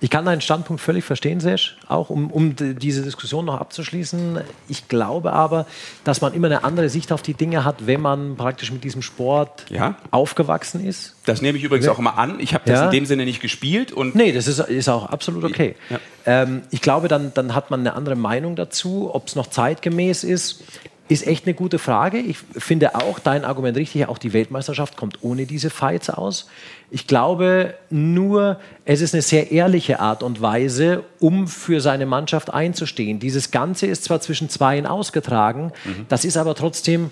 Ich 0.00 0.10
kann 0.10 0.26
deinen 0.26 0.42
Standpunkt 0.42 0.82
völlig 0.82 1.04
verstehen, 1.04 1.40
Sesh, 1.40 1.78
auch 1.88 2.10
um, 2.10 2.30
um 2.30 2.54
diese 2.54 3.02
Diskussion 3.02 3.46
noch 3.46 3.58
abzuschließen. 3.58 4.40
Ich 4.68 4.88
glaube 4.88 5.32
aber, 5.32 5.66
dass 6.04 6.20
man 6.20 6.34
immer 6.34 6.48
eine 6.48 6.64
andere 6.64 6.90
Sicht 6.90 7.12
auf 7.12 7.22
die 7.22 7.32
Dinge 7.32 7.64
hat, 7.64 7.86
wenn 7.86 8.02
man 8.02 8.36
praktisch 8.36 8.70
mit 8.70 8.84
diesem 8.84 9.00
Sport 9.00 9.64
Ja. 9.70 9.96
aufgewachsen 10.10 10.84
ist. 10.86 11.16
Das 11.24 11.40
nehme 11.40 11.56
ich 11.56 11.64
übrigens 11.64 11.88
auch 11.88 11.98
immer 11.98 12.18
an. 12.18 12.40
Ich 12.40 12.52
habe 12.52 12.64
das 12.66 12.78
Ja. 12.80 12.84
in 12.86 12.90
dem 12.90 13.06
Sinne 13.06 13.24
nicht 13.24 13.40
gespielt 13.40 13.90
und 13.90 14.14
Nee, 14.14 14.32
das 14.32 14.46
ist, 14.48 14.58
ist 14.58 14.88
auch 14.90 15.06
absolut 15.06 15.44
okay. 15.44 15.76
Ja. 15.88 15.98
Ähm, 16.26 16.62
ich 16.70 16.82
glaube, 16.82 17.08
dann, 17.08 17.32
dann 17.32 17.54
hat 17.54 17.70
man 17.70 17.80
eine 17.80 17.94
andere 17.94 18.16
Meinung 18.16 18.54
dazu. 18.54 19.10
Ob 19.14 19.28
es 19.28 19.34
noch 19.34 19.46
zeitgemäß 19.46 20.24
ist, 20.24 20.62
ist 21.08 21.26
echt 21.26 21.46
eine 21.46 21.54
gute 21.54 21.78
Frage. 21.78 22.18
Ich 22.18 22.38
finde 22.38 22.94
auch 22.96 23.18
dein 23.18 23.44
Argument 23.44 23.76
richtig. 23.76 24.06
Auch 24.08 24.18
die 24.18 24.32
Weltmeisterschaft 24.32 24.96
kommt 24.96 25.18
ohne 25.22 25.46
diese 25.46 25.70
Fights 25.70 26.10
aus. 26.10 26.48
Ich 26.90 27.06
glaube 27.06 27.74
nur, 27.90 28.58
es 28.84 29.00
ist 29.00 29.14
eine 29.14 29.22
sehr 29.22 29.52
ehrliche 29.52 30.00
Art 30.00 30.22
und 30.22 30.40
Weise, 30.40 31.04
um 31.20 31.46
für 31.46 31.80
seine 31.80 32.06
Mannschaft 32.06 32.52
einzustehen. 32.52 33.20
Dieses 33.20 33.50
Ganze 33.50 33.86
ist 33.86 34.04
zwar 34.04 34.20
zwischen 34.20 34.48
Zweien 34.48 34.86
ausgetragen, 34.86 35.72
das 36.08 36.24
ist 36.24 36.36
aber 36.36 36.54
trotzdem 36.54 37.10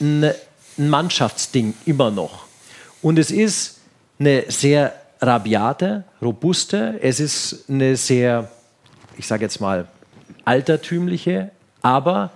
ein 0.00 0.32
Mannschaftsding 0.76 1.74
immer 1.86 2.10
noch. 2.10 2.44
Und 3.02 3.18
es 3.18 3.30
ist 3.30 3.80
eine 4.18 4.44
sehr 4.48 4.94
rabiate, 5.20 6.04
robuste, 6.22 6.98
es 7.02 7.20
ist 7.20 7.68
eine 7.68 7.96
sehr, 7.96 8.50
ich 9.16 9.26
sage 9.26 9.44
jetzt 9.44 9.60
mal, 9.60 9.88
altertümliche, 10.44 11.50
aber 11.82 12.30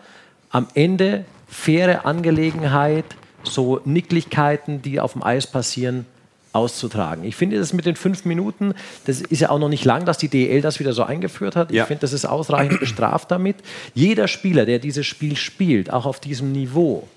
am 0.53 0.69
Ende 0.75 1.25
faire 1.49 2.07
Angelegenheit, 2.07 3.05
so 3.43 3.81
Nicklichkeiten, 3.85 4.83
die 4.83 5.01
auf 5.01 5.15
dem 5.15 5.23
Eis 5.25 5.47
passieren, 5.47 6.07
auszutragen. 6.53 7.25
Ich 7.25 7.35
finde 7.35 7.59
das 7.59 7.73
mit 7.73 7.87
den 7.87 7.97
fünf 7.97 8.27
Minuten, 8.27 8.75
das 9.07 9.23
ist 9.23 9.41
ja 9.41 9.49
auch 9.51 9.59
noch 9.59 9.71
nicht 9.71 9.85
lang, 9.85 10.05
dass 10.05 10.19
die 10.19 10.29
DL 10.29 10.61
das 10.61 10.81
wieder 10.81 10.93
so 10.93 11.03
eingeführt 11.03 11.57
hat. 11.57 11.73
Ja. 11.73 11.83
Ich 11.83 11.89
finde, 11.89 12.03
das 12.03 12.13
ist 12.13 12.27
ausreichend 12.27 12.79
bestraft 12.79 13.31
damit. 13.31 13.57
Jeder 13.95 14.29
Spieler, 14.29 14.67
der 14.67 14.79
dieses 14.79 15.07
Spiel 15.07 15.37
spielt, 15.37 15.91
auch 15.91 16.05
auf 16.05 16.21
diesem 16.21 16.53
Niveau, 16.53 17.09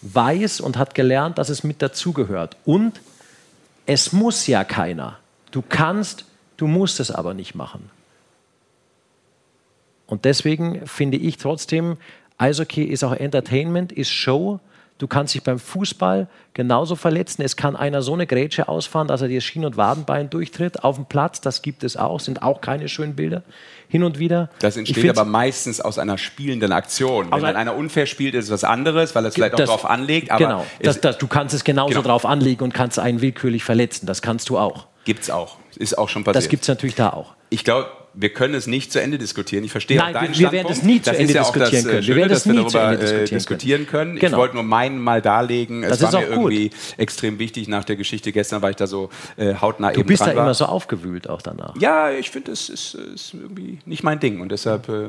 weiß 0.00 0.60
und 0.60 0.78
hat 0.78 0.94
gelernt, 0.94 1.36
dass 1.36 1.50
es 1.50 1.62
mit 1.62 1.82
dazugehört. 1.82 2.56
Und 2.64 3.00
es 3.86 4.12
muss 4.12 4.46
ja 4.46 4.64
keiner. 4.64 5.18
Du 5.50 5.62
kannst, 5.62 6.24
du 6.56 6.66
musst 6.66 7.00
es 7.00 7.10
aber 7.10 7.34
nicht 7.34 7.54
machen. 7.54 7.90
Und 10.06 10.24
deswegen 10.24 10.86
finde 10.86 11.16
ich 11.16 11.38
trotzdem, 11.38 11.96
Eishockey 12.38 12.82
ist 12.84 13.04
auch 13.04 13.12
Entertainment, 13.12 13.92
ist 13.92 14.10
Show. 14.10 14.60
Du 14.98 15.08
kannst 15.08 15.34
dich 15.34 15.42
beim 15.42 15.58
Fußball 15.58 16.28
genauso 16.54 16.94
verletzen. 16.94 17.42
Es 17.42 17.56
kann 17.56 17.74
einer 17.74 18.00
so 18.00 18.14
eine 18.14 18.28
Grätsche 18.28 18.68
ausfahren, 18.68 19.08
dass 19.08 19.22
er 19.22 19.28
dir 19.28 19.40
Schien- 19.40 19.64
und 19.64 19.76
Wadenbein 19.76 20.30
durchtritt 20.30 20.84
auf 20.84 20.96
dem 20.96 21.06
Platz. 21.06 21.40
Das 21.40 21.62
gibt 21.62 21.82
es 21.82 21.96
auch, 21.96 22.20
sind 22.20 22.42
auch 22.42 22.60
keine 22.60 22.88
schönen 22.88 23.16
Bilder. 23.16 23.42
Hin 23.88 24.04
und 24.04 24.20
wieder. 24.20 24.50
Das 24.60 24.76
entsteht 24.76 25.10
aber 25.10 25.24
meistens 25.24 25.80
aus 25.80 25.98
einer 25.98 26.16
spielenden 26.16 26.70
Aktion. 26.72 27.24
Wenn 27.26 27.30
dann 27.40 27.44
ein- 27.44 27.56
einer 27.56 27.74
unfair 27.76 28.06
spielt, 28.06 28.34
ist 28.34 28.44
es 28.46 28.50
was 28.52 28.62
anderes, 28.64 29.14
weil 29.16 29.24
er 29.24 29.28
es 29.28 29.34
vielleicht 29.34 29.54
auch 29.54 29.58
darauf 29.58 29.84
anlegt. 29.84 30.30
Aber 30.30 30.44
genau, 30.44 30.66
das, 30.80 31.00
das, 31.00 31.18
du 31.18 31.26
kannst 31.26 31.54
es 31.54 31.64
genauso 31.64 31.90
Genau. 32.00 32.02
drauf 32.02 32.24
anlegen 32.24 32.62
und 32.62 32.72
kannst 32.72 32.98
einen 33.00 33.20
willkürlich 33.20 33.64
verletzen. 33.64 34.06
Das 34.06 34.22
kannst 34.22 34.48
du 34.48 34.58
auch. 34.58 34.86
gibt's 35.04 35.28
auch. 35.28 35.58
Ist 35.76 35.98
auch 35.98 36.08
schon 36.08 36.22
passiert. 36.22 36.36
Das 36.44 36.48
gibt 36.48 36.62
es 36.62 36.68
natürlich 36.68 36.94
da 36.94 37.10
auch. 37.10 37.34
ich 37.50 37.64
glaube, 37.64 37.88
wir 38.16 38.28
können 38.30 38.54
es 38.54 38.66
nicht 38.66 38.92
zu 38.92 39.00
Ende 39.00 39.18
diskutieren. 39.18 39.64
Ich 39.64 39.72
verstehe 39.72 39.98
Nein, 39.98 40.14
auch 40.14 40.20
deinen 40.20 40.32
wir- 40.34 40.38
wir 40.40 40.52
werden 40.52 40.70
es 40.72 40.82
nie 40.82 41.02
zu 41.02 41.10
das 41.10 41.18
Ende 41.18 41.32
ja 41.32 41.40
diskutieren 41.42 41.70
das, 41.72 41.80
äh, 41.80 41.82
können. 41.82 41.94
Wir 41.96 42.02
Schöne, 42.02 42.16
werden 42.16 42.28
dass 42.28 42.38
es 42.38 42.46
wir 42.46 42.52
nie 42.52 42.58
darüber 42.58 42.70
zu 42.70 42.78
Ende 42.78 42.94
äh, 42.94 42.98
diskutieren 43.00 43.38
diskutieren 43.38 43.86
können. 43.86 44.14
Ich 44.14 44.20
Genau. 44.20 44.38
wollte 44.38 44.54
nur 44.54 44.62
meinen 44.64 44.98
mal 45.00 45.20
darlegen. 45.22 45.82
Das 45.82 45.92
es 45.92 46.02
ist 46.02 46.12
war 46.12 46.20
mir 46.20 46.26
auch 46.28 46.34
gut. 46.36 46.52
irgendwie 46.52 46.70
extrem 46.96 47.38
wichtig 47.38 47.68
nach 47.68 47.84
der 47.84 47.96
Geschichte 47.96 48.30
gestern, 48.32 48.62
weil 48.62 48.70
ich 48.70 48.76
da 48.76 48.86
so 48.86 49.10
äh, 49.36 49.54
hautnah 49.54 49.92
Du 49.92 50.00
eben 50.00 50.08
bist 50.08 50.22
da 50.22 50.26
war. 50.26 50.44
immer 50.44 50.54
so 50.54 50.66
aufgewühlt 50.66 51.28
auch 51.28 51.42
danach. 51.42 51.74
Ja, 51.80 52.10
ich 52.10 52.30
finde, 52.30 52.52
es 52.52 52.68
ist, 52.68 52.94
ist 52.94 53.34
irgendwie 53.34 53.78
nicht 53.86 54.02
mein 54.02 54.20
Ding 54.20 54.40
und 54.40 54.50
deshalb 54.52 54.88
äh, 54.88 55.08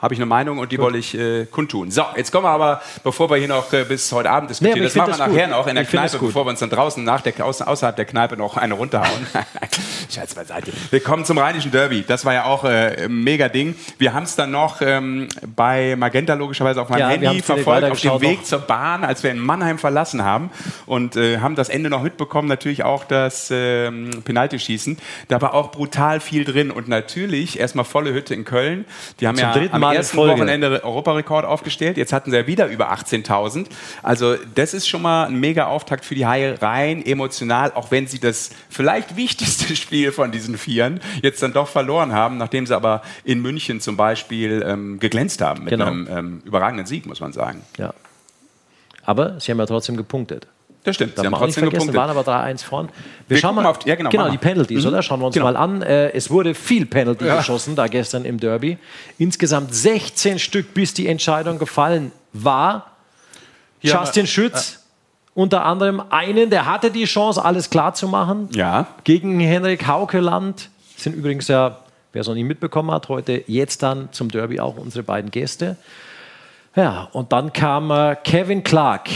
habe 0.00 0.14
ich 0.14 0.18
eine 0.20 0.26
Meinung 0.26 0.58
und 0.58 0.72
die 0.72 0.78
wollte 0.78 0.98
ich 0.98 1.16
äh, 1.18 1.46
kundtun. 1.46 1.90
So, 1.90 2.04
jetzt 2.16 2.30
kommen 2.32 2.44
wir 2.44 2.50
aber, 2.50 2.82
bevor 3.02 3.30
wir 3.30 3.36
hier 3.36 3.48
noch 3.48 3.72
äh, 3.72 3.84
bis 3.84 4.10
heute 4.12 4.30
Abend 4.30 4.50
diskutieren, 4.50 4.78
Nee, 4.78 4.84
das 4.84 4.94
machen 4.94 5.06
wir 5.08 5.10
das 5.18 5.18
nachher 5.28 5.46
gut. 5.48 5.56
noch 5.56 5.66
in 5.66 5.74
der 5.74 5.84
Ich 5.84 5.90
Kneipe, 5.90 6.18
bevor 6.18 6.44
wir 6.46 6.50
uns 6.50 6.60
dann 6.60 6.70
draußen 6.70 7.02
nach 7.02 7.20
der, 7.22 7.44
auß, 7.44 7.62
außerhalb 7.62 7.96
der 7.96 8.04
Kneipe 8.04 8.36
noch 8.36 8.56
eine 8.56 8.74
runterhauen. 8.74 9.26
Scheiß 10.10 10.34
beiseite. 10.34 10.72
Wir 10.90 11.00
kommen 11.00 11.24
zum 11.24 11.38
Rheinischen 11.38 11.70
Derby. 11.70 12.04
Das 12.06 12.24
war 12.24 12.34
ja 12.34 12.44
auch 12.44 12.64
äh, 12.64 13.04
ein 13.04 13.22
mega 13.24 13.48
Ding. 13.48 13.74
Wir 13.98 14.12
haben 14.14 14.24
es 14.24 14.36
dann 14.36 14.50
noch 14.50 14.80
ähm, 14.80 15.28
bei 15.56 15.96
Magenta 15.96 16.34
logischerweise 16.34 16.80
auf 16.82 16.88
meinem 16.88 17.00
Ja, 17.00 17.08
Handy 17.08 17.42
verfolgt, 17.42 17.90
auf 17.90 18.00
dem 18.00 18.20
Weg 18.20 18.38
noch. 18.40 18.44
zur 18.44 18.58
Bahn, 18.60 19.04
als 19.04 19.22
wir 19.22 19.30
in 19.30 19.38
Mannheim 19.38 19.78
verlassen 19.78 20.22
haben 20.24 20.50
und 20.86 21.16
äh, 21.16 21.38
haben 21.38 21.54
das 21.54 21.68
Ende 21.68 21.90
noch 21.90 22.02
mitbekommen, 22.02 22.48
natürlich 22.48 22.84
auch 22.84 23.04
das 23.04 23.48
ähm, 23.50 24.10
Penaltyschießen. 24.24 24.98
Da 25.28 25.40
war 25.40 25.54
auch 25.54 25.70
brutal 25.72 26.20
viel 26.20 26.44
drin 26.44 26.70
und 26.70 26.88
natürlich 26.88 27.58
erstmal 27.58 27.84
volle 27.84 28.12
Hütte 28.12 28.34
in 28.34 28.44
Köln. 28.44 28.84
Die 29.20 29.26
haben 29.26 29.36
Zum 29.36 29.48
ja 29.48 29.52
dritten 29.52 29.74
am 29.74 29.83
Mal 29.84 29.92
in 29.92 29.96
ersten 29.98 30.16
Folge. 30.16 30.34
Wochenende 30.34 30.84
Europarekord 30.84 31.44
aufgestellt. 31.44 31.96
Jetzt 31.96 32.12
hatten 32.12 32.30
sie 32.30 32.36
ja 32.36 32.46
wieder 32.46 32.66
über 32.66 32.92
18.000. 32.92 33.66
Also 34.02 34.36
das 34.54 34.74
ist 34.74 34.88
schon 34.88 35.02
mal 35.02 35.26
ein 35.26 35.38
mega 35.38 35.66
Auftakt 35.66 36.04
für 36.04 36.14
die 36.14 36.26
Haie, 36.26 36.60
rein 36.60 37.04
emotional, 37.04 37.72
auch 37.74 37.90
wenn 37.90 38.06
sie 38.06 38.18
das 38.18 38.50
vielleicht 38.68 39.16
wichtigste 39.16 39.74
Spiel 39.76 40.12
von 40.12 40.32
diesen 40.32 40.58
Vieren 40.58 41.00
jetzt 41.22 41.42
dann 41.42 41.52
doch 41.52 41.68
verloren 41.68 42.12
haben, 42.12 42.36
nachdem 42.36 42.66
sie 42.66 42.74
aber 42.74 43.02
in 43.24 43.40
München 43.40 43.80
zum 43.80 43.96
Beispiel 43.96 44.64
ähm, 44.66 44.98
geglänzt 44.98 45.40
haben 45.40 45.64
mit 45.64 45.70
Genau. 45.70 45.86
einem 45.86 46.08
ähm, 46.10 46.42
überragenden 46.44 46.86
Sieg, 46.86 47.06
muss 47.06 47.20
man 47.20 47.32
sagen. 47.32 47.62
Ja. 47.78 47.92
Aber 49.04 49.38
sie 49.40 49.50
haben 49.52 49.58
ja 49.58 49.66
trotzdem 49.66 49.96
gepunktet. 49.96 50.46
Das 50.84 50.96
stimmt, 50.96 51.16
Darf 51.18 51.22
sie 51.22 51.26
haben 51.26 51.34
trotzdem 51.38 51.62
vergessen, 51.64 51.86
gepunktet. 51.92 51.96
waren 51.96 52.10
aber 52.10 52.20
3-1 52.22 52.62
vorn. 52.62 52.88
Wir 53.26 53.38
schauen 53.38 53.50
gucken 53.50 53.64
mal 53.64 53.70
auf 53.70 53.78
die- 53.78 53.88
ja, 53.88 53.94
genau, 53.94 54.10
genau 54.10 54.28
die. 54.28 54.36
Penalties, 54.38 54.82
Mhm. 54.82 54.88
oder? 54.90 55.02
Schauen 55.02 55.18
wir 55.20 55.26
uns 55.26 55.34
Genau. 55.34 55.46
mal 55.46 55.56
an. 55.56 55.80
Äh, 55.82 56.10
es 56.12 56.30
wurde 56.30 56.54
viel 56.54 56.84
Penalty 56.86 57.24
geschossen 57.24 57.74
da 57.74 57.86
gestern 57.86 58.24
im 58.26 58.38
Derby. 58.38 58.76
Insgesamt 59.18 59.74
16 59.74 60.38
Stück, 60.38 60.74
bis 60.74 60.92
die 60.94 61.08
Entscheidung 61.08 61.58
gefallen 61.58 62.12
war. 62.34 62.90
Hier 63.80 63.92
Justin 63.94 64.26
Schütz 64.26 64.80
unter 65.34 65.64
anderem 65.64 66.02
einen, 66.10 66.50
der 66.50 66.66
hatte 66.66 66.90
die 66.90 67.04
Chance, 67.06 67.44
alles 67.44 67.70
klar 67.70 67.94
zu 67.94 68.06
machen. 68.06 68.48
Ja, 68.54 68.86
Gegen 69.04 69.40
Henrik 69.40 69.86
Haukeland 69.86 70.68
sind 70.96 71.16
übrigens 71.16 71.48
ja, 71.48 71.78
wer 72.12 72.20
es 72.20 72.28
noch 72.28 72.34
nicht 72.34 72.44
mitbekommen 72.46 72.90
hat, 72.90 73.08
heute 73.08 73.42
jetzt 73.46 73.82
dann 73.82 74.10
zum 74.12 74.30
Derby 74.30 74.60
auch 74.60 74.76
unsere 74.76 75.02
beiden 75.02 75.30
Gäste. 75.30 75.76
Ja, 76.76 77.08
und 77.12 77.32
dann 77.32 77.52
kam 77.52 77.90
äh, 77.90 78.16
Kevin 78.22 78.62
Clark 78.62 79.08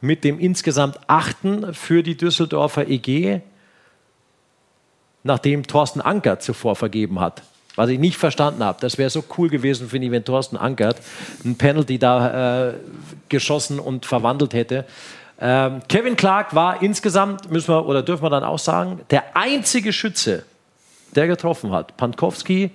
mit 0.00 0.24
dem 0.24 0.38
insgesamt 0.38 0.98
achten 1.06 1.74
für 1.74 2.02
die 2.02 2.16
Düsseldorfer 2.16 2.88
EG, 2.88 3.40
nachdem 5.22 5.66
Thorsten 5.66 6.00
Ankert 6.00 6.42
zuvor 6.42 6.76
vergeben 6.76 7.20
hat. 7.20 7.42
Was 7.74 7.90
ich 7.90 7.98
nicht 7.98 8.16
verstanden 8.16 8.64
habe. 8.64 8.78
Das 8.80 8.98
wäre 8.98 9.10
so 9.10 9.22
cool 9.36 9.48
gewesen, 9.48 9.88
finde 9.88 10.06
ich, 10.06 10.12
wenn 10.12 10.24
Thorsten 10.24 10.56
Ankert 10.56 10.96
ein 11.44 11.56
Penalty 11.56 11.98
da 11.98 12.70
äh, 12.70 12.74
geschossen 13.28 13.78
und 13.78 14.04
verwandelt 14.04 14.52
hätte. 14.52 14.84
Ähm, 15.40 15.80
Kevin 15.88 16.16
Clark 16.16 16.54
war 16.54 16.82
insgesamt, 16.82 17.50
müssen 17.52 17.72
wir 17.72 17.86
oder 17.86 18.02
dürfen 18.02 18.24
wir 18.24 18.30
dann 18.30 18.42
auch 18.42 18.58
sagen, 18.58 19.00
der 19.10 19.36
einzige 19.36 19.92
Schütze, 19.92 20.44
der 21.14 21.28
getroffen 21.28 21.70
hat. 21.70 21.96
Pankowski, 21.96 22.70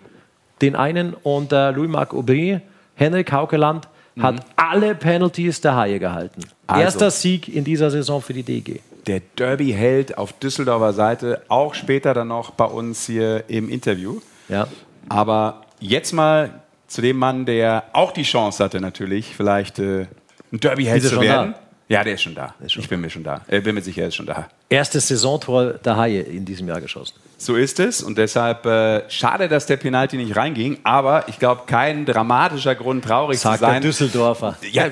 den 0.62 0.76
einen 0.76 1.14
und 1.14 1.52
äh, 1.52 1.72
Louis-Marc 1.72 2.14
Aubry, 2.14 2.62
Henrik 2.96 3.32
Haukeland 3.34 3.90
hat 4.20 4.46
alle 4.56 4.96
Penalties 4.96 5.62
der 5.62 5.76
Haie 5.76 6.00
gehalten. 6.00 6.42
Also. 6.68 6.82
Erster 6.82 7.12
Sieg 7.12 7.48
in 7.48 7.64
dieser 7.64 7.90
Saison 7.90 8.22
für 8.22 8.34
die 8.34 8.44
DG. 8.44 8.80
der 9.08 9.22
Derby-Held 9.38 10.18
auf 10.18 10.34
Düsseldorfer 10.34 10.94
Seite, 10.94 11.42
auch 11.50 11.74
später 11.74 12.14
dann 12.14 12.30
noch 12.30 12.52
bei 12.52 12.66
uns 12.66 13.06
hier 13.06 13.44
im 13.50 13.70
Interview. 13.70 14.22
Ja. 14.48 14.68
Aber 15.10 15.62
jetzt 15.80 16.14
mal 16.14 16.62
zu 16.88 17.02
dem 17.02 17.18
Mann, 17.18 17.46
der 17.46 17.84
auch 17.94 18.12
die 18.12 18.24
Chance 18.24 18.64
hatte, 18.64 18.80
natürlich 18.80 19.36
vielleicht 19.36 19.80
äh, 19.80 20.08
ein 20.52 20.60
Derby-Held 20.60 21.04
er 21.04 21.10
zu 21.10 21.22
werden. 21.22 21.56
Ja, 21.94 22.04
der 22.04 22.16
ist 22.16 22.24
schon 22.24 22.36
da. 22.36 22.56
ich 22.66 22.90
bin 22.90 23.02
mir 23.02 23.10
schon 23.10 23.24
da. 23.24 23.42
Äh, 23.48 23.62
bin 23.62 23.76
mir 23.76 23.82
sicher, 23.82 24.02
er 24.02 24.08
ist 24.10 24.16
schon 24.16 24.26
da. 24.26 24.48
Erstes 24.70 25.08
Saisontor 25.08 25.74
der 25.74 25.98
Haie 25.98 26.22
in 26.22 26.46
diesem 26.46 26.68
Jahr 26.68 26.82
geschossen. 26.82 27.16
So 27.38 27.56
ist 27.56 27.80
es 27.80 28.02
und 28.02 28.18
deshalb 28.18 28.66
äh, 28.66 29.10
schade, 29.10 29.48
dass 29.48 29.66
der 29.66 29.78
Penalty 29.78 30.18
nicht 30.18 30.36
reinging, 30.36 30.80
aber 30.84 31.28
ich 31.28 31.40
glaube, 31.40 31.64
kein 31.68 32.06
dramatischer 32.06 32.76
Grund, 32.76 33.04
traurig 33.06 33.40
Sagt 33.40 33.60
zu 33.60 33.66
der 33.66 33.74
sein. 33.74 33.82
Düsseldorfer. 33.82 34.58
Ja, 34.72 34.90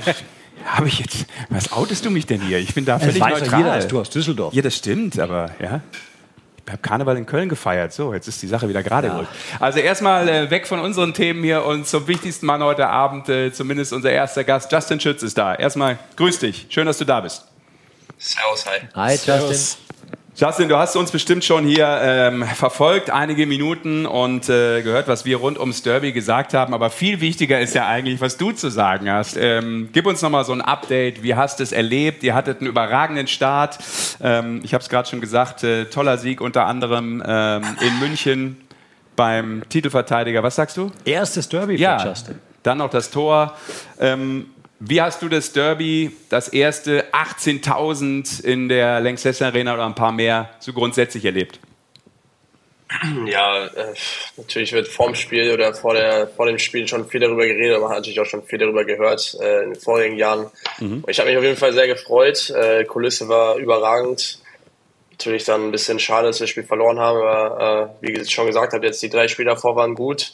habe 0.66 0.88
ich 0.88 1.00
jetzt. 1.00 1.26
Was 1.50 1.72
outest 1.72 2.06
du 2.06 2.12
mich 2.12 2.26
denn 2.26 2.42
hier? 2.42 2.60
Ich 2.60 2.74
bin 2.76 2.86
da 2.86 3.00
völlig 3.00 3.20
weiß 3.20 3.34
doch 3.34 3.40
neutral. 3.52 3.78
jeder, 3.80 3.88
du 3.88 4.00
aus 4.00 4.10
Düsseldorf 4.10 4.54
Ja, 4.54 4.62
das 4.62 4.76
stimmt, 4.76 5.18
aber 5.20 5.50
ja. 5.60 5.82
Ich 6.66 6.72
habe 6.72 6.82
Karneval 6.82 7.18
in 7.18 7.26
Köln 7.26 7.50
gefeiert. 7.50 7.92
So, 7.94 8.14
jetzt 8.14 8.28
ist 8.28 8.42
die 8.42 8.48
Sache 8.48 8.70
wieder 8.70 8.84
gerade 8.84 9.10
gerückt. 9.10 9.30
Also 9.60 9.80
erstmal 9.80 10.28
äh, 10.30 10.50
weg 10.50 10.68
von 10.68 10.80
unseren 10.80 11.14
Themen 11.14 11.44
hier 11.44 11.66
und 11.66 11.88
zum 11.88 12.08
wichtigsten 12.08 12.46
Mann 12.46 12.64
heute 12.64 12.88
Abend, 12.88 13.30
äh, 13.30 13.52
zumindest 13.52 13.94
unser 13.94 14.12
erster 14.12 14.44
Gast, 14.44 14.72
Justin 14.72 15.00
Schütz 15.00 15.24
ist 15.24 15.38
da. 15.38 15.56
Erstmal 15.56 15.98
grüß 16.16 16.40
dich. 16.40 16.68
Schön, 16.70 16.86
dass 16.86 16.98
du 16.98 17.06
da 17.06 17.22
bist. 17.22 17.46
Servus, 18.18 18.66
hi. 18.66 18.88
Hi, 18.94 19.14
Justin. 19.14 19.91
Justin, 20.34 20.70
du 20.70 20.78
hast 20.78 20.96
uns 20.96 21.12
bestimmt 21.12 21.44
schon 21.44 21.66
hier 21.66 22.00
ähm, 22.02 22.44
verfolgt, 22.46 23.10
einige 23.10 23.46
Minuten 23.46 24.06
und 24.06 24.48
äh, 24.48 24.82
gehört, 24.82 25.10
was 25.10 25.26
wir 25.26 25.36
rund 25.38 25.60
ums 25.60 25.84
Derby 25.84 26.14
gesagt 26.14 26.54
haben. 26.54 26.74
Aber 26.74 26.90
viel 26.90 27.20
wichtiger 27.20 27.60
ist 27.60 27.76
ja 27.76 27.86
eigentlich, 27.88 28.22
was 28.22 28.38
du 28.38 28.52
zu 28.54 28.70
sagen 28.72 29.12
hast. 29.12 29.36
Ähm, 29.38 29.90
gib 29.92 30.06
uns 30.08 30.22
nochmal 30.22 30.46
so 30.46 30.54
ein 30.54 30.62
Update. 30.62 31.22
Wie 31.22 31.36
hast 31.36 31.60
du 31.60 31.64
es 31.64 31.74
erlebt? 31.74 32.24
Ihr 32.24 32.34
hattet 32.34 32.62
einen 32.62 32.70
überragenden 32.70 33.28
Start. 33.28 33.78
Ähm, 34.22 34.62
ich 34.64 34.74
habe 34.74 34.82
es 34.82 34.88
gerade 34.90 35.10
schon 35.10 35.20
gesagt, 35.20 35.66
äh, 35.66 35.86
toller 35.86 36.18
Sieg 36.18 36.40
unter 36.40 36.66
anderem 36.66 37.22
ähm, 37.28 37.64
in 37.82 38.00
München 38.00 38.58
beim 39.18 39.64
Titelverteidiger. 39.68 40.42
Was 40.44 40.56
sagst 40.56 40.78
du? 40.78 40.92
Erstes 41.04 41.50
Derby 41.50 41.76
für 41.76 41.84
Ja, 41.84 42.06
Justin. 42.06 42.40
dann 42.64 42.78
noch 42.78 42.90
das 42.90 43.12
Tor. 43.12 43.58
Ähm, 44.00 44.46
wie 44.84 45.00
hast 45.00 45.22
du 45.22 45.30
das 45.30 45.54
Derby, 45.54 46.12
das 46.30 46.48
erste 46.48 47.06
18.000 47.14 48.44
in 48.44 48.68
der 48.68 49.00
Lanxess 49.00 49.42
Arena 49.42 49.76
oder 49.76 49.86
ein 49.86 49.94
paar 49.94 50.12
mehr, 50.12 50.50
so 50.60 50.74
grundsätzlich 50.74 51.24
erlebt? 51.24 51.60
Ja, 53.26 53.68
äh, 53.68 53.94
natürlich 54.36 54.74
wird 54.74 54.88
vorm 54.88 55.16
Spiel 55.16 55.54
oder 55.54 55.74
vor, 55.74 55.94
der, 55.94 56.28
vor 56.28 56.48
dem 56.48 56.58
Spiel 56.58 56.88
schon 56.88 57.08
viel 57.08 57.22
darüber 57.22 57.46
geredet, 57.46 57.76
aber 57.76 57.86
man 57.86 57.92
hat 57.92 58.00
natürlich 58.00 58.20
auch 58.20 58.26
schon 58.26 58.44
viel 58.44 58.60
darüber 58.60 58.84
gehört 58.84 59.38
äh, 59.40 59.64
in 59.64 59.74
den 59.74 59.80
vorigen 59.80 60.18
Jahren. 60.18 60.52
Ich 61.08 61.20
habe 61.20 61.30
mich 61.30 61.38
auf 61.38 61.44
jeden 61.44 61.56
Fall 61.56 61.72
sehr 61.72 61.88
gefreut. 61.88 62.50
Äh, 62.50 62.84
Kulisse 62.84 63.30
war 63.30 63.56
überragend. 63.58 64.40
Natürlich 65.12 65.46
dann 65.46 65.68
ein 65.68 65.72
bisschen 65.72 66.00
schade, 66.00 66.28
dass 66.28 66.40
wir 66.40 66.46
das 66.46 66.50
Spiel 66.50 66.64
verloren 66.64 67.00
haben, 67.00 67.22
aber 67.22 67.94
äh, 68.02 68.06
wie 68.06 68.12
ich 68.12 68.30
schon 68.30 68.48
gesagt 68.48 68.74
habe, 68.74 68.86
jetzt 68.86 69.02
die 69.02 69.10
drei 69.10 69.28
Spiele 69.28 69.52
davor 69.52 69.76
waren 69.78 69.96
gut. 69.96 70.34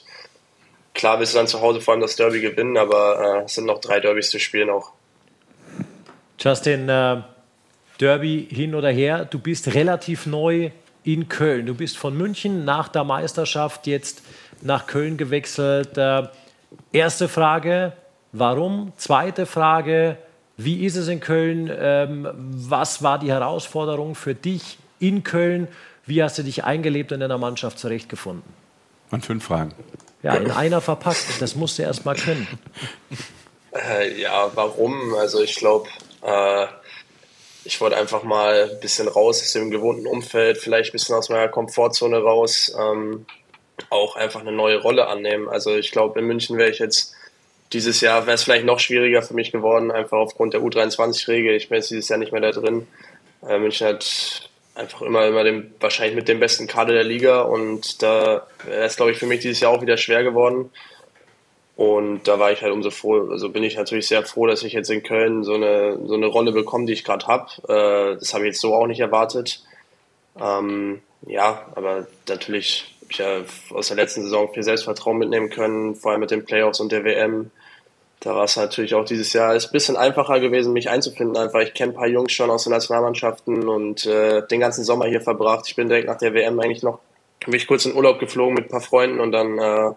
Klar 0.98 1.20
willst 1.20 1.36
du 1.36 1.38
dann 1.38 1.48
zu 1.48 1.62
Hause 1.62 1.80
vor 1.80 1.94
allem 1.94 2.02
das 2.02 2.16
Derby 2.16 2.42
gewinnen, 2.42 2.76
aber 2.76 3.42
äh, 3.42 3.46
es 3.46 3.54
sind 3.54 3.68
noch 3.68 3.80
drei 3.80 4.00
Derbys 4.00 4.32
zu 4.32 4.40
spielen 4.40 4.72
auch. 4.72 4.94
Justin, 6.40 6.90
äh, 6.90 7.22
Derby 8.02 8.48
hin 8.50 8.74
oder 8.74 8.90
her, 8.90 9.24
du 9.26 9.38
bist 9.38 9.76
relativ 9.76 10.26
neu 10.26 10.72
in 11.04 11.30
Köln. 11.30 11.68
Du 11.68 11.76
bist 11.76 12.00
von 12.00 12.18
München 12.18 12.66
nach 12.66 12.88
der 12.88 13.04
Meisterschaft 13.04 13.86
jetzt 13.86 14.24
nach 14.62 14.88
Köln 14.88 15.18
gewechselt. 15.18 15.96
Äh, 16.00 16.24
erste 16.92 17.28
Frage, 17.28 17.94
warum? 18.32 18.92
Zweite 18.98 19.46
Frage, 19.46 20.18
wie 20.58 20.84
ist 20.84 20.96
es 20.96 21.10
in 21.10 21.20
Köln? 21.20 21.70
Ähm, 21.72 22.28
was 22.34 23.04
war 23.04 23.20
die 23.20 23.32
Herausforderung 23.32 24.16
für 24.16 24.34
dich 24.34 24.80
in 25.00 25.24
Köln? 25.24 25.68
Wie 26.08 26.24
hast 26.24 26.40
du 26.40 26.44
dich 26.44 26.64
eingelebt 26.64 27.12
und 27.12 27.22
in 27.22 27.30
der 27.30 27.38
Mannschaft 27.38 27.78
zurechtgefunden? 27.78 28.52
Und 29.12 29.24
fünf 29.24 29.46
Fragen. 29.46 29.74
Ja, 30.28 30.36
in 30.36 30.52
einer 30.52 30.82
verpackt. 30.82 31.40
Das 31.40 31.56
musst 31.56 31.80
du 31.80 31.84
erst 31.84 32.04
mal 32.04 32.14
können. 32.14 32.48
Äh, 33.74 34.20
ja, 34.20 34.52
warum? 34.56 35.14
Also 35.14 35.42
ich 35.42 35.56
glaube, 35.56 35.88
äh, 36.22 36.66
ich 37.64 37.80
wollte 37.80 37.96
einfach 37.96 38.24
mal 38.24 38.72
ein 38.72 38.80
bisschen 38.82 39.08
raus 39.08 39.42
aus 39.42 39.54
dem 39.54 39.72
gewohnten 39.72 40.06
Umfeld, 40.06 40.58
vielleicht 40.58 40.90
ein 40.90 40.92
bisschen 40.92 41.16
aus 41.16 41.30
meiner 41.30 41.48
Komfortzone 41.48 42.18
raus, 42.18 42.76
ähm, 42.78 43.26
auch 43.90 44.18
einfach 44.18 44.42
eine 44.42 44.52
neue 44.52 44.82
Rolle 44.82 45.08
annehmen. 45.08 45.48
Also 45.48 45.74
ich 45.78 45.92
glaube, 45.92 46.20
in 46.20 46.26
München 46.26 46.58
wäre 46.58 46.72
ich 46.72 46.80
jetzt 46.80 47.14
dieses 47.72 48.02
Jahr, 48.02 48.26
wäre 48.26 48.36
es 48.36 48.44
vielleicht 48.44 48.66
noch 48.66 48.80
schwieriger 48.82 49.22
für 49.22 49.34
mich 49.34 49.54
geworden, 49.54 49.92
einfach 49.92 50.18
aufgrund 50.18 50.54
der 50.56 50.62
U23-Regel. 50.62 51.56
Ich 51.56 51.70
bin 51.70 51.78
jetzt 51.78 51.90
dieses 51.90 52.10
Jahr 52.10 52.20
nicht 52.20 52.34
mehr 52.34 52.42
da 52.42 52.52
drin. 52.52 52.86
Äh, 53.48 53.60
München 53.60 53.88
hat 53.88 54.47
einfach 54.78 55.02
immer, 55.02 55.26
immer 55.26 55.44
den, 55.44 55.74
wahrscheinlich 55.80 56.16
mit 56.16 56.28
dem 56.28 56.40
besten 56.40 56.68
Kader 56.68 56.94
der 56.94 57.04
Liga 57.04 57.42
und 57.42 58.02
da 58.04 58.48
es, 58.70 58.96
glaube 58.96 59.12
ich, 59.12 59.18
für 59.18 59.26
mich 59.26 59.42
dieses 59.42 59.60
Jahr 59.60 59.72
auch 59.72 59.82
wieder 59.82 59.98
schwer 59.98 60.24
geworden. 60.24 60.70
Und 61.76 62.28
da 62.28 62.40
war 62.40 62.52
ich 62.52 62.64
halt 62.64 62.74
umso 62.74 62.90
froh, 62.90 63.30
also 63.30 63.50
bin 63.50 63.64
ich 63.64 63.76
natürlich 63.76 64.08
sehr 64.08 64.24
froh, 64.24 64.48
dass 64.48 64.64
ich 64.64 64.74
jetzt 64.74 64.90
in 64.90 65.04
Köln 65.04 65.44
so 65.44 65.54
eine, 65.54 66.00
so 66.08 66.16
eine 66.16 66.26
Rolle 66.26 66.52
bekomme, 66.52 66.88
die 66.88 66.94
ich 66.94 67.04
gerade 67.04 67.28
habe. 67.28 67.52
Äh, 67.68 68.20
das 68.20 68.34
habe 68.34 68.46
ich 68.46 68.54
jetzt 68.54 68.62
so 68.62 68.74
auch 68.74 68.88
nicht 68.88 69.00
erwartet. 69.00 69.64
Ähm, 70.40 71.02
ja, 71.28 71.68
aber 71.76 72.08
natürlich 72.28 72.96
habe 73.02 73.12
ich 73.12 73.18
ja 73.20 73.76
aus 73.76 73.90
der 73.90 73.98
letzten 73.98 74.24
Saison 74.24 74.52
viel 74.54 74.64
Selbstvertrauen 74.64 75.20
mitnehmen 75.20 75.50
können, 75.52 75.96
vor 75.96 76.12
allem 76.12 76.22
mit 76.22 76.32
den 76.32 76.46
Playoffs 76.46 76.80
und 76.80 76.92
der 76.92 77.04
WM. 77.04 77.52
Da 78.20 78.36
war 78.36 78.46
es 78.46 78.56
natürlich 78.56 78.96
auch 78.96 79.06
dieses 79.06 79.32
Jahr 79.34 79.56
ist 79.56 79.68
ein 79.68 79.72
bisschen 79.72 79.96
einfacher 79.96 80.40
gewesen, 80.40 80.74
mich 80.74 80.90
einzufinden. 80.90 81.38
Einfach, 81.38 81.62
ich 81.62 81.74
kenne 81.74 81.94
ein 81.94 81.96
paar 81.96 82.08
Jungs 82.08 82.32
schon 82.32 82.50
aus 82.50 82.64
den 82.64 82.74
Nationalmannschaften 82.74 83.68
und 83.68 84.06
äh, 84.06 84.46
den 84.48 84.60
ganzen 84.60 84.84
Sommer 84.84 85.06
hier 85.06 85.22
verbracht. 85.22 85.66
Ich 85.68 85.76
bin 85.76 85.88
direkt 85.88 86.08
nach 86.08 86.18
der 86.18 86.34
WM 86.34 86.60
eigentlich 86.60 86.84
noch 86.84 87.00
bin 87.46 87.56
ich 87.56 87.68
kurz 87.68 87.86
in 87.86 87.96
Urlaub 87.96 88.20
geflogen 88.20 88.56
mit 88.56 88.66
ein 88.66 88.70
paar 88.70 88.82
Freunden 88.82 89.20
und 89.20 89.32
dann 89.32 89.58
äh, 89.58 89.92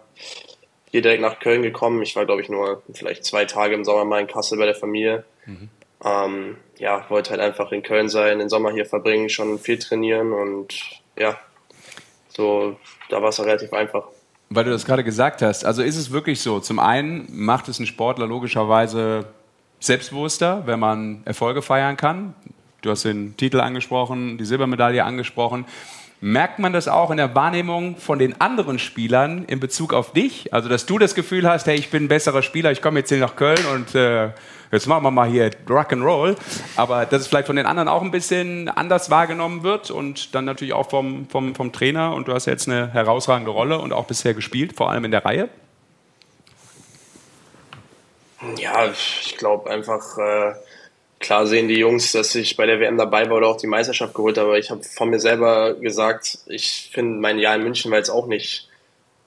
hier 0.89 1.01
direkt 1.01 1.21
nach 1.21 1.39
Köln 1.39 1.61
gekommen. 1.61 2.01
Ich 2.01 2.15
war, 2.15 2.25
glaube 2.25 2.41
ich, 2.41 2.49
nur 2.49 2.81
vielleicht 2.93 3.25
zwei 3.25 3.45
Tage 3.45 3.75
im 3.75 3.83
Sommer 3.83 4.05
mal 4.05 4.21
in 4.21 4.27
Kassel 4.27 4.57
bei 4.57 4.65
der 4.65 4.75
Familie. 4.75 5.25
Mhm. 5.45 5.69
Ähm, 6.03 6.57
ja, 6.77 7.05
wollte 7.09 7.31
halt 7.31 7.41
einfach 7.41 7.71
in 7.71 7.83
Köln 7.83 8.09
sein, 8.09 8.39
den 8.39 8.49
Sommer 8.49 8.71
hier 8.71 8.85
verbringen, 8.85 9.29
schon 9.29 9.59
viel 9.59 9.77
trainieren 9.77 10.33
und 10.33 10.79
ja, 11.17 11.37
so, 12.29 12.77
da 13.09 13.21
war 13.21 13.29
es 13.29 13.43
relativ 13.43 13.73
einfach. 13.73 14.07
Weil 14.53 14.65
du 14.65 14.71
das 14.71 14.83
gerade 14.83 15.05
gesagt 15.05 15.41
hast, 15.41 15.63
also 15.63 15.81
ist 15.81 15.95
es 15.95 16.11
wirklich 16.11 16.41
so, 16.41 16.59
zum 16.59 16.77
einen 16.77 17.25
macht 17.29 17.69
es 17.69 17.79
einen 17.79 17.87
Sportler 17.87 18.27
logischerweise 18.27 19.27
selbstbewusster, 19.79 20.63
wenn 20.65 20.77
man 20.77 21.21
Erfolge 21.23 21.61
feiern 21.61 21.95
kann. 21.95 22.33
Du 22.81 22.89
hast 22.89 23.05
den 23.05 23.37
Titel 23.37 23.61
angesprochen, 23.61 24.37
die 24.37 24.43
Silbermedaille 24.43 25.05
angesprochen. 25.05 25.63
Merkt 26.19 26.59
man 26.59 26.73
das 26.73 26.89
auch 26.89 27.11
in 27.11 27.17
der 27.17 27.33
Wahrnehmung 27.33 27.95
von 27.95 28.19
den 28.19 28.41
anderen 28.41 28.77
Spielern 28.77 29.45
in 29.45 29.61
Bezug 29.61 29.93
auf 29.93 30.11
dich? 30.11 30.53
Also, 30.53 30.67
dass 30.67 30.85
du 30.85 30.99
das 30.99 31.15
Gefühl 31.15 31.47
hast, 31.47 31.65
hey, 31.65 31.77
ich 31.77 31.89
bin 31.89 32.03
ein 32.03 32.09
besserer 32.09 32.41
Spieler, 32.41 32.73
ich 32.73 32.81
komme 32.81 32.99
jetzt 32.99 33.09
hier 33.09 33.19
nach 33.19 33.37
Köln 33.37 33.65
und 33.73 33.95
äh, 33.95 34.31
jetzt 34.71 34.87
machen 34.87 35.03
wir 35.03 35.11
mal 35.11 35.29
hier 35.29 35.51
Rock'n'Roll. 35.67 36.35
Aber 36.75 37.05
dass 37.05 37.21
es 37.21 37.27
vielleicht 37.27 37.47
von 37.47 37.55
den 37.55 37.65
anderen 37.65 37.87
auch 37.87 38.01
ein 38.01 38.11
bisschen 38.11 38.69
anders 38.69 39.09
wahrgenommen 39.09 39.63
wird 39.63 39.91
und 39.91 40.33
dann 40.35 40.45
natürlich 40.45 40.73
auch 40.73 40.89
vom, 40.89 41.27
vom, 41.29 41.55
vom 41.55 41.71
Trainer. 41.71 42.13
Und 42.13 42.27
du 42.27 42.33
hast 42.33 42.45
jetzt 42.45 42.67
eine 42.67 42.91
herausragende 42.93 43.51
Rolle 43.51 43.79
und 43.79 43.93
auch 43.93 44.05
bisher 44.05 44.33
gespielt, 44.33 44.73
vor 44.75 44.89
allem 44.89 45.05
in 45.05 45.11
der 45.11 45.25
Reihe. 45.25 45.49
Ja, 48.57 48.89
ich 48.89 49.35
glaube 49.37 49.69
einfach, 49.69 50.17
äh, 50.17 50.53
klar 51.19 51.45
sehen 51.45 51.67
die 51.67 51.77
Jungs, 51.77 52.11
dass 52.11 52.33
ich 52.33 52.57
bei 52.57 52.65
der 52.65 52.79
WM 52.79 52.97
dabei 52.97 53.29
war 53.29 53.37
oder 53.37 53.47
auch 53.47 53.57
die 53.57 53.67
Meisterschaft 53.67 54.13
geholt 54.13 54.37
habe. 54.37 54.49
Aber 54.49 54.57
ich 54.57 54.71
habe 54.71 54.83
von 54.83 55.09
mir 55.09 55.19
selber 55.19 55.75
gesagt, 55.75 56.39
ich 56.47 56.89
finde 56.91 57.19
mein 57.19 57.37
Jahr 57.37 57.55
in 57.55 57.63
München 57.63 57.91
war 57.91 57.99
jetzt 57.99 58.09
auch 58.09 58.25
nicht. 58.25 58.70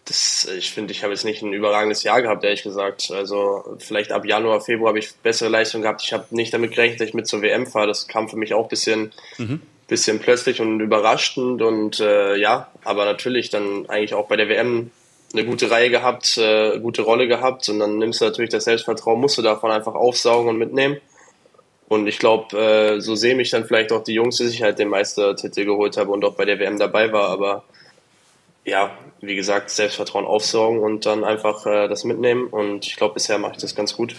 Das, 0.07 0.47
ich 0.59 0.71
finde, 0.71 0.93
ich 0.93 1.03
habe 1.03 1.15
jetzt 1.15 1.25
nicht 1.25 1.43
ein 1.43 1.55
überragendes 1.55 2.03
Jahr 2.03 2.21
gehabt, 2.21 2.45
ehrlich 2.45 2.63
gesagt. 2.63 3.11
Also 3.11 3.77
vielleicht 3.79 4.13
ab 4.13 4.27
Januar, 4.27 4.61
Februar 4.61 4.89
habe 4.89 4.99
ich 4.99 5.15
bessere 5.23 5.49
Leistung 5.49 5.83
gehabt. 5.83 6.03
Ich 6.03 6.13
habe 6.13 6.27
nicht 6.31 6.53
damit 6.53 6.73
gerechnet, 6.73 7.01
dass 7.01 7.09
ich 7.09 7.15
mit 7.15 7.27
zur 7.27 7.41
WM 7.41 7.67
fahre. 7.67 7.87
Das 7.87 8.07
kam 8.07 8.29
für 8.29 8.37
mich 8.37 8.53
auch 8.53 8.65
ein 8.65 8.69
bisschen, 8.69 9.13
mhm. 9.39 9.63
bisschen 9.89 10.19
plötzlich 10.19 10.61
und 10.61 10.81
überraschend. 10.81 11.63
Und 11.63 12.01
äh, 12.01 12.37
ja, 12.37 12.71
aber 12.85 13.07
natürlich 13.07 13.49
dann 13.49 13.89
eigentlich 13.89 14.13
auch 14.13 14.29
bei 14.29 14.37
der 14.37 14.51
WM 14.51 14.91
eine 15.35 15.45
gute 15.45 15.71
Reihe 15.71 15.91
gehabt, 15.91 16.39
äh, 16.39 16.79
gute 16.79 17.03
Rolle 17.03 17.27
gehabt 17.27 17.69
und 17.69 17.81
dann 17.81 17.99
nimmst 17.99 18.21
du 18.21 18.25
natürlich 18.25 18.51
das 18.51 18.65
Selbstvertrauen, 18.65 19.21
musst 19.21 19.37
du 19.37 19.43
davon 19.43 19.71
einfach 19.71 19.95
aufsaugen 19.95 20.49
und 20.49 20.59
mitnehmen. 20.59 20.99
Und 21.89 22.07
ich 22.07 22.19
glaube, 22.19 22.57
äh, 22.57 23.01
so 23.01 23.15
sehen 23.15 23.37
mich 23.37 23.51
dann 23.51 23.67
vielleicht 23.67 23.93
auch 23.93 24.03
die 24.03 24.15
Jungs, 24.15 24.37
die 24.39 24.47
sich 24.47 24.63
halt 24.63 24.79
den 24.79 24.89
Meistertitel 24.89 25.65
geholt 25.65 25.97
haben 25.97 26.11
und 26.11 26.25
auch 26.25 26.35
bei 26.35 26.45
der 26.45 26.59
WM 26.59 26.79
dabei 26.79 27.13
war. 27.13 27.29
Aber 27.29 27.65
ja, 28.65 28.97
wie 29.21 29.37
gesagt, 29.37 29.71
Selbstvertrauen 29.71 30.27
aufsaugen 30.27 30.81
und 30.81 31.07
dann 31.07 31.25
einfach 31.25 31.67
äh, 31.67 31.89
das 31.89 32.05
mitnehmen. 32.05 32.47
Und 32.47 32.87
ich 32.87 32.97
glaube, 32.97 33.15
bisher 33.15 33.39
mache 33.39 33.53
ich 33.53 33.59
das 33.59 33.75
ganz 33.75 33.95
gut. 33.95 34.15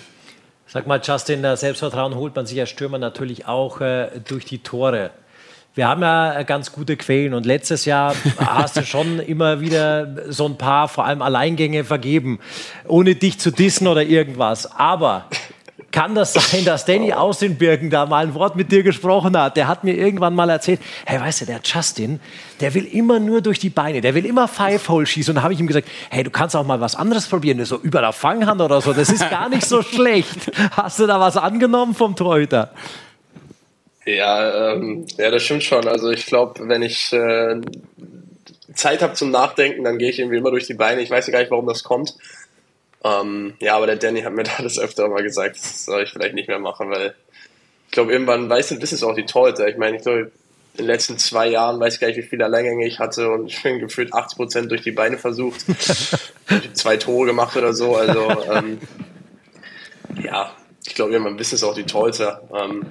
Sag 0.67 0.87
mal, 0.87 0.99
Justin, 1.01 1.45
Selbstvertrauen 1.55 2.15
holt 2.15 2.35
man 2.35 2.45
sich 2.45 2.59
als 2.59 2.69
Stürmer 2.69 2.97
natürlich 2.97 3.47
auch 3.47 3.81
äh, 3.81 4.09
durch 4.27 4.45
die 4.45 4.59
Tore. 4.59 5.11
Wir 5.75 5.89
haben 5.89 6.01
ja 6.01 6.43
ganz 6.43 6.71
gute 6.71 6.95
Quellen 6.95 7.33
und 7.33 7.45
letztes 7.45 7.83
Jahr 7.83 8.15
hast 8.39 8.77
du 8.77 8.83
schon 8.83 9.19
immer 9.19 9.59
wieder 9.59 10.31
so 10.31 10.45
ein 10.45 10.57
paar, 10.57 10.87
vor 10.87 11.05
allem 11.05 11.21
Alleingänge 11.21 11.83
vergeben, 11.83 12.39
ohne 12.87 13.15
dich 13.15 13.39
zu 13.39 13.51
dissen 13.51 13.87
oder 13.87 14.01
irgendwas. 14.01 14.71
Aber 14.71 15.29
kann 15.95 16.13
das 16.13 16.33
sein, 16.33 16.65
dass 16.65 16.83
Danny 16.83 17.13
aus 17.13 17.39
den 17.39 17.57
Birken 17.57 17.89
da 17.89 18.05
mal 18.05 18.25
ein 18.25 18.33
Wort 18.33 18.57
mit 18.57 18.69
dir 18.69 18.83
gesprochen 18.83 19.37
hat? 19.37 19.55
Der 19.55 19.69
hat 19.69 19.85
mir 19.85 19.95
irgendwann 19.95 20.35
mal 20.35 20.49
erzählt, 20.49 20.81
hey, 21.05 21.21
weißt 21.21 21.41
du, 21.41 21.45
der 21.45 21.61
Justin, 21.63 22.19
der 22.59 22.73
will 22.73 22.83
immer 22.83 23.21
nur 23.21 23.41
durch 23.41 23.59
die 23.59 23.69
Beine, 23.69 24.01
der 24.01 24.13
will 24.13 24.25
immer 24.25 24.49
Five-Hole 24.49 25.05
schießen. 25.05 25.31
Und 25.31 25.35
da 25.37 25.43
habe 25.43 25.53
ich 25.53 25.59
ihm 25.59 25.67
gesagt, 25.67 25.87
hey, 26.09 26.23
du 26.25 26.31
kannst 26.31 26.53
auch 26.53 26.65
mal 26.65 26.81
was 26.81 26.95
anderes 26.95 27.27
probieren, 27.27 27.63
so 27.63 27.77
über 27.77 28.01
der 28.01 28.11
Fanghand 28.11 28.59
oder 28.59 28.81
so, 28.81 28.91
das 28.91 29.09
ist 29.09 29.29
gar 29.29 29.47
nicht 29.47 29.65
so 29.65 29.81
schlecht. 29.81 30.51
Hast 30.71 30.99
du 30.99 31.07
da 31.07 31.17
was 31.17 31.37
angenommen 31.37 31.95
vom 31.95 32.15
Torhüter? 32.17 32.71
Ja, 34.05 34.73
ähm, 34.73 35.05
ja, 35.17 35.31
das 35.31 35.43
stimmt 35.43 35.63
schon. 35.63 35.87
Also 35.87 36.11
ich 36.11 36.25
glaube, 36.25 36.67
wenn 36.67 36.81
ich 36.81 37.13
äh, 37.13 37.61
Zeit 38.73 39.01
habe 39.01 39.13
zum 39.13 39.31
Nachdenken, 39.31 39.85
dann 39.85 39.97
gehe 39.97 40.09
ich 40.09 40.19
irgendwie 40.19 40.37
immer 40.39 40.51
durch 40.51 40.67
die 40.67 40.73
Beine. 40.73 41.01
Ich 41.01 41.09
weiß 41.09 41.25
ja 41.27 41.31
gar 41.31 41.39
nicht, 41.39 41.51
warum 41.51 41.67
das 41.67 41.83
kommt. 41.83 42.15
Ähm, 43.03 43.53
ja, 43.59 43.75
aber 43.75 43.85
der 43.85 43.97
Danny 43.97 44.21
hat 44.21 44.33
mir 44.33 44.43
da 44.57 44.63
das 44.63 44.79
öfter 44.79 45.07
mal 45.07 45.23
gesagt, 45.23 45.57
das 45.57 45.85
soll 45.85 46.03
ich 46.03 46.11
vielleicht 46.11 46.35
nicht 46.35 46.47
mehr 46.47 46.59
machen, 46.59 46.89
weil 46.89 47.15
ich 47.87 47.91
glaube, 47.91 48.11
irgendwann 48.11 48.49
weiß 48.49 48.69
du, 48.69 48.81
wissen 48.81 48.95
es 48.95 49.03
auch 49.03 49.15
die 49.15 49.25
Torhüter. 49.25 49.67
Ich 49.67 49.77
meine, 49.77 49.97
ich 49.97 50.03
glaube, 50.03 50.31
in 50.73 50.79
den 50.79 50.87
letzten 50.87 51.17
zwei 51.17 51.47
Jahren 51.47 51.79
weiß 51.79 51.95
ich 51.95 51.99
gar 52.01 52.07
nicht, 52.07 52.17
wie 52.17 52.23
viele 52.23 52.43
Alleingänge 52.45 52.85
ich 52.85 52.99
hatte 52.99 53.31
und 53.31 53.47
ich 53.47 53.63
bin 53.63 53.79
gefühlt 53.79 54.13
80 54.13 54.35
Prozent 54.35 54.71
durch 54.71 54.81
die 54.81 54.91
Beine 54.91 55.17
versucht. 55.17 55.65
zwei 56.73 56.97
Tore 56.97 57.27
gemacht 57.27 57.55
oder 57.55 57.73
so. 57.73 57.95
Also 57.95 58.29
ähm, 58.51 58.79
ja, 60.21 60.51
ich 60.85 60.95
glaube, 60.95 61.13
irgendwann 61.13 61.39
wissen 61.39 61.55
es 61.55 61.63
auch 61.63 61.73
die 61.73 61.83
Torhüter. 61.83 62.41
Ähm, 62.53 62.83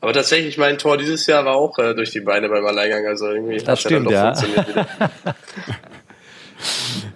aber 0.00 0.12
tatsächlich, 0.12 0.58
mein 0.58 0.78
Tor 0.78 0.96
dieses 0.96 1.26
Jahr 1.26 1.44
war 1.44 1.54
auch 1.54 1.78
äh, 1.78 1.94
durch 1.94 2.10
die 2.10 2.20
Beine 2.20 2.48
beim 2.48 2.64
Alleingang. 2.64 3.06
Also 3.06 3.30
irgendwie 3.30 3.58
das 3.58 3.80
stimmt, 3.80 4.10
ja. 4.10 4.34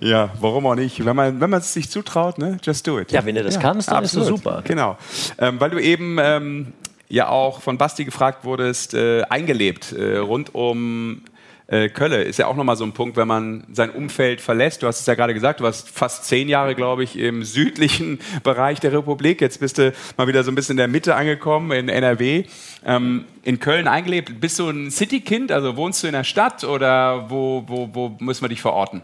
ja, 0.01 0.31
warum 0.41 0.67
auch 0.67 0.75
nicht? 0.75 1.05
Wenn 1.05 1.17
man, 1.17 1.41
wenn 1.41 1.51
man 1.51 1.61
es 1.61 1.73
sich 1.73 1.91
zutraut, 1.91 2.39
ne? 2.39 2.59
just 2.63 2.87
do 2.87 2.99
it. 2.99 3.13
Ja, 3.13 3.25
wenn 3.25 3.35
du 3.35 3.43
das 3.43 3.55
ja, 3.55 3.61
kannst, 3.61 3.89
dann 3.89 3.99
absolut. 3.99 4.27
ist 4.27 4.33
es 4.33 4.37
super. 4.37 4.63
Genau. 4.65 4.97
Ähm, 5.39 5.61
weil 5.61 5.71
du 5.71 5.79
eben 5.79 6.19
ähm, 6.21 6.73
ja 7.09 7.29
auch 7.29 7.61
von 7.61 7.79
Basti 7.79 8.05
gefragt 8.05 8.45
wurdest, 8.45 8.95
äh, 8.95 9.23
eingelebt 9.23 9.93
äh, 9.93 10.19
rund 10.19 10.55
um 10.55 11.23
äh, 11.69 11.89
Kölle 11.89 12.23
ist 12.23 12.39
ja 12.39 12.47
auch 12.47 12.55
nochmal 12.55 12.77
so 12.77 12.85
ein 12.85 12.93
Punkt, 12.93 13.17
wenn 13.17 13.27
man 13.27 13.65
sein 13.73 13.91
Umfeld 13.91 14.41
verlässt. 14.41 14.83
Du 14.83 14.87
hast 14.87 15.01
es 15.01 15.07
ja 15.07 15.15
gerade 15.15 15.35
gesagt, 15.35 15.61
du 15.61 15.65
warst 15.65 15.91
fast 15.91 16.25
zehn 16.25 16.49
Jahre, 16.49 16.77
glaube 16.77 17.03
ich, 17.03 17.19
im 17.19 17.43
südlichen 17.43 18.21
Bereich 18.45 18.79
der 18.79 18.93
Republik. 18.93 19.41
Jetzt 19.41 19.59
bist 19.59 19.79
du 19.79 19.93
mal 20.17 20.29
wieder 20.29 20.45
so 20.45 20.53
ein 20.53 20.55
bisschen 20.55 20.75
in 20.75 20.79
der 20.79 20.89
Mitte 20.89 21.17
angekommen, 21.17 21.73
in 21.73 21.89
NRW. 21.89 22.45
Ähm, 22.85 23.25
in 23.43 23.59
Köln 23.59 23.89
eingelebt. 23.89 24.41
Bist 24.41 24.59
du 24.61 24.69
ein 24.69 24.91
Citykind? 24.91 25.51
Also 25.51 25.77
wohnst 25.77 26.03
du 26.03 26.07
in 26.07 26.13
der 26.13 26.25
Stadt 26.25 26.63
oder 26.63 27.31
wo, 27.31 27.65
wo, 27.67 27.91
wo 27.93 28.17
müssen 28.21 28.43
wir 28.43 28.49
dich 28.49 28.61
verorten? 28.61 29.03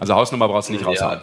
Also 0.00 0.14
Hausnummer 0.14 0.48
brauchst 0.48 0.70
du 0.70 0.72
nicht 0.72 0.84
raushauen. 0.84 1.20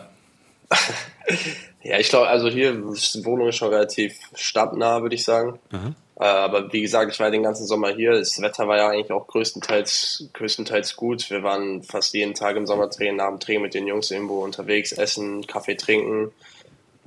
Ja. 0.71 0.77
ja, 1.87 1.99
ich 1.99 2.09
glaube, 2.09 2.27
also 2.27 2.49
hier, 2.49 2.73
die 2.73 3.25
Wohnung 3.25 3.47
ist 3.47 3.55
schon 3.55 3.69
relativ 3.69 4.19
stadtnah, 4.35 5.01
würde 5.01 5.15
ich 5.15 5.23
sagen. 5.23 5.57
Mhm. 5.71 5.95
Aber 6.17 6.73
wie 6.73 6.81
gesagt, 6.81 7.13
ich 7.13 7.19
war 7.19 7.31
den 7.31 7.43
ganzen 7.43 7.65
Sommer 7.65 7.89
hier. 7.89 8.11
Das 8.11 8.41
Wetter 8.41 8.67
war 8.67 8.75
ja 8.75 8.89
eigentlich 8.89 9.11
auch 9.11 9.25
größtenteils, 9.25 10.29
größtenteils 10.33 10.97
gut. 10.97 11.29
Wir 11.29 11.43
waren 11.43 11.83
fast 11.83 12.13
jeden 12.13 12.33
Tag 12.33 12.57
im 12.57 12.67
Sommertraining, 12.67 13.15
nach 13.15 13.29
dem 13.29 13.39
Training 13.39 13.61
mit 13.61 13.73
den 13.73 13.87
Jungs 13.87 14.11
irgendwo 14.11 14.43
unterwegs, 14.43 14.91
essen, 14.91 15.47
Kaffee 15.47 15.75
trinken. 15.75 16.33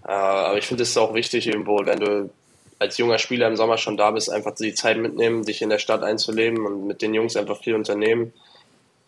Äh, 0.06 0.12
aber 0.12 0.56
ich 0.56 0.66
finde 0.66 0.84
es 0.84 0.96
auch 0.96 1.12
wichtig 1.12 1.46
irgendwo, 1.46 1.84
wenn 1.84 2.00
du 2.00 2.30
als 2.78 2.96
junger 2.96 3.18
Spieler 3.18 3.48
im 3.48 3.56
Sommer 3.56 3.76
schon 3.76 3.98
da 3.98 4.12
bist, 4.12 4.30
einfach 4.30 4.54
die 4.54 4.72
Zeit 4.72 4.96
mitnehmen, 4.96 5.44
dich 5.44 5.60
in 5.60 5.68
der 5.68 5.78
Stadt 5.78 6.02
einzuleben 6.02 6.64
und 6.64 6.86
mit 6.86 7.02
den 7.02 7.12
Jungs 7.12 7.36
einfach 7.36 7.62
viel 7.62 7.74
unternehmen. 7.74 8.32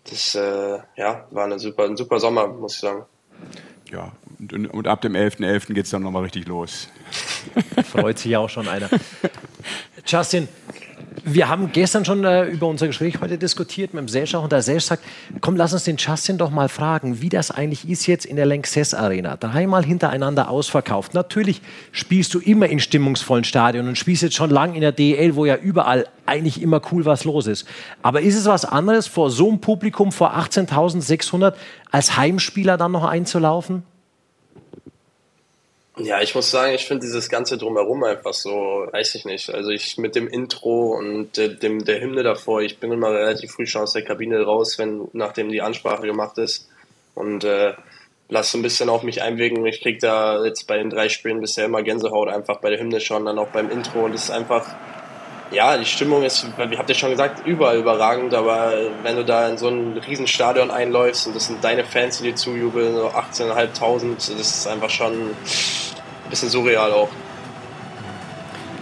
Das 0.04 0.34
äh, 0.34 0.80
ja, 0.96 1.26
war 1.30 1.44
eine 1.44 1.58
super, 1.58 1.84
ein 1.84 1.96
super 1.96 2.20
Sommer, 2.20 2.46
muss 2.48 2.74
ich 2.74 2.80
sagen. 2.80 3.06
Ja, 3.90 4.12
und, 4.50 4.66
und 4.66 4.88
ab 4.88 5.00
dem 5.02 5.12
11.11. 5.14 5.38
.11. 5.38 5.74
geht 5.74 5.84
es 5.84 5.90
dann 5.90 6.02
nochmal 6.02 6.22
richtig 6.22 6.46
los. 6.46 6.88
Freut 7.84 8.18
sich 8.18 8.36
auch 8.36 8.48
schon 8.48 8.66
einer. 8.66 8.88
Justin, 10.06 10.48
wir 11.24 11.48
haben 11.48 11.70
gestern 11.72 12.04
schon 12.04 12.24
äh, 12.24 12.46
über 12.46 12.66
unser 12.66 12.88
Gespräch 12.88 13.20
heute 13.20 13.38
diskutiert 13.38 13.94
mit 13.94 14.00
dem 14.00 14.08
Serge 14.08 14.38
und 14.38 14.50
der 14.50 14.62
Serge 14.62 14.80
sagt, 14.80 15.04
komm, 15.40 15.56
lass 15.56 15.72
uns 15.72 15.84
den 15.84 15.96
Justin 15.96 16.38
doch 16.38 16.50
mal 16.50 16.68
fragen, 16.68 17.20
wie 17.20 17.28
das 17.28 17.50
eigentlich 17.52 17.88
ist 17.88 18.06
jetzt 18.06 18.24
in 18.24 18.36
der 18.36 18.46
Lanxess 18.46 18.94
Arena. 18.94 19.36
Dreimal 19.36 19.84
hintereinander 19.84 20.48
ausverkauft. 20.48 21.14
Natürlich 21.14 21.60
spielst 21.92 22.34
du 22.34 22.40
immer 22.40 22.66
in 22.66 22.80
stimmungsvollen 22.80 23.44
Stadien 23.44 23.86
und 23.86 23.96
spielst 23.96 24.22
jetzt 24.22 24.34
schon 24.34 24.50
lang 24.50 24.74
in 24.74 24.80
der 24.80 24.92
DL, 24.92 25.36
wo 25.36 25.44
ja 25.44 25.56
überall 25.56 26.08
eigentlich 26.26 26.60
immer 26.60 26.80
cool 26.90 27.04
was 27.04 27.24
los 27.24 27.46
ist. 27.46 27.66
Aber 28.02 28.22
ist 28.22 28.36
es 28.36 28.46
was 28.46 28.64
anderes, 28.64 29.06
vor 29.06 29.30
so 29.30 29.48
einem 29.48 29.60
Publikum, 29.60 30.10
vor 30.10 30.34
18.600 30.36 31.54
als 31.90 32.16
Heimspieler 32.16 32.76
dann 32.76 32.92
noch 32.92 33.04
einzulaufen? 33.04 33.84
Ja, 35.98 36.22
ich 36.22 36.34
muss 36.34 36.50
sagen, 36.50 36.74
ich 36.74 36.86
finde 36.86 37.04
dieses 37.04 37.28
ganze 37.28 37.58
drumherum 37.58 38.02
einfach 38.04 38.32
so, 38.32 38.50
weiß 38.90 39.14
ich 39.14 39.26
nicht. 39.26 39.50
Also 39.50 39.70
ich 39.70 39.98
mit 39.98 40.14
dem 40.14 40.26
Intro 40.26 40.96
und 40.96 41.36
dem 41.36 41.84
der 41.84 42.00
Hymne 42.00 42.22
davor, 42.22 42.62
ich 42.62 42.78
bin 42.78 42.90
immer 42.92 43.10
relativ 43.12 43.52
früh 43.52 43.66
schon 43.66 43.82
aus 43.82 43.92
der 43.92 44.02
Kabine 44.02 44.42
raus, 44.42 44.78
wenn 44.78 45.08
nachdem 45.12 45.50
die 45.50 45.60
Ansprache 45.60 46.06
gemacht 46.06 46.38
ist 46.38 46.66
und 47.14 47.44
äh, 47.44 47.74
lass 48.30 48.50
so 48.50 48.58
ein 48.58 48.62
bisschen 48.62 48.88
auf 48.88 49.02
mich 49.02 49.20
einwirken. 49.20 49.66
Ich 49.66 49.82
krieg 49.82 50.00
da 50.00 50.42
jetzt 50.42 50.66
bei 50.66 50.78
den 50.78 50.88
drei 50.88 51.10
Spielen 51.10 51.42
bisher 51.42 51.66
immer 51.66 51.82
Gänsehaut 51.82 52.28
einfach 52.28 52.60
bei 52.60 52.70
der 52.70 52.80
Hymne 52.80 53.00
schon, 53.00 53.26
dann 53.26 53.38
auch 53.38 53.48
beim 53.48 53.70
Intro 53.70 54.06
und 54.06 54.14
es 54.14 54.24
ist 54.24 54.30
einfach 54.30 54.74
ja, 55.52 55.76
die 55.76 55.84
Stimmung 55.84 56.22
ist, 56.22 56.46
wie 56.56 56.78
habt 56.78 56.88
ihr 56.88 56.94
schon 56.94 57.10
gesagt, 57.10 57.46
überall 57.46 57.78
überragend, 57.78 58.34
aber 58.34 58.72
wenn 59.02 59.16
du 59.16 59.24
da 59.24 59.48
in 59.48 59.58
so 59.58 59.68
ein 59.68 59.98
Riesenstadion 59.98 60.70
einläufst 60.70 61.26
und 61.26 61.36
das 61.36 61.46
sind 61.46 61.62
deine 61.62 61.84
Fans, 61.84 62.18
die 62.18 62.24
dir 62.24 62.34
zujubeln, 62.34 62.94
so 62.94 63.08
18.500, 63.08 64.16
das 64.16 64.28
ist 64.28 64.66
einfach 64.66 64.90
schon 64.90 65.12
ein 65.12 66.30
bisschen 66.30 66.48
surreal 66.48 66.92
auch. 66.92 67.08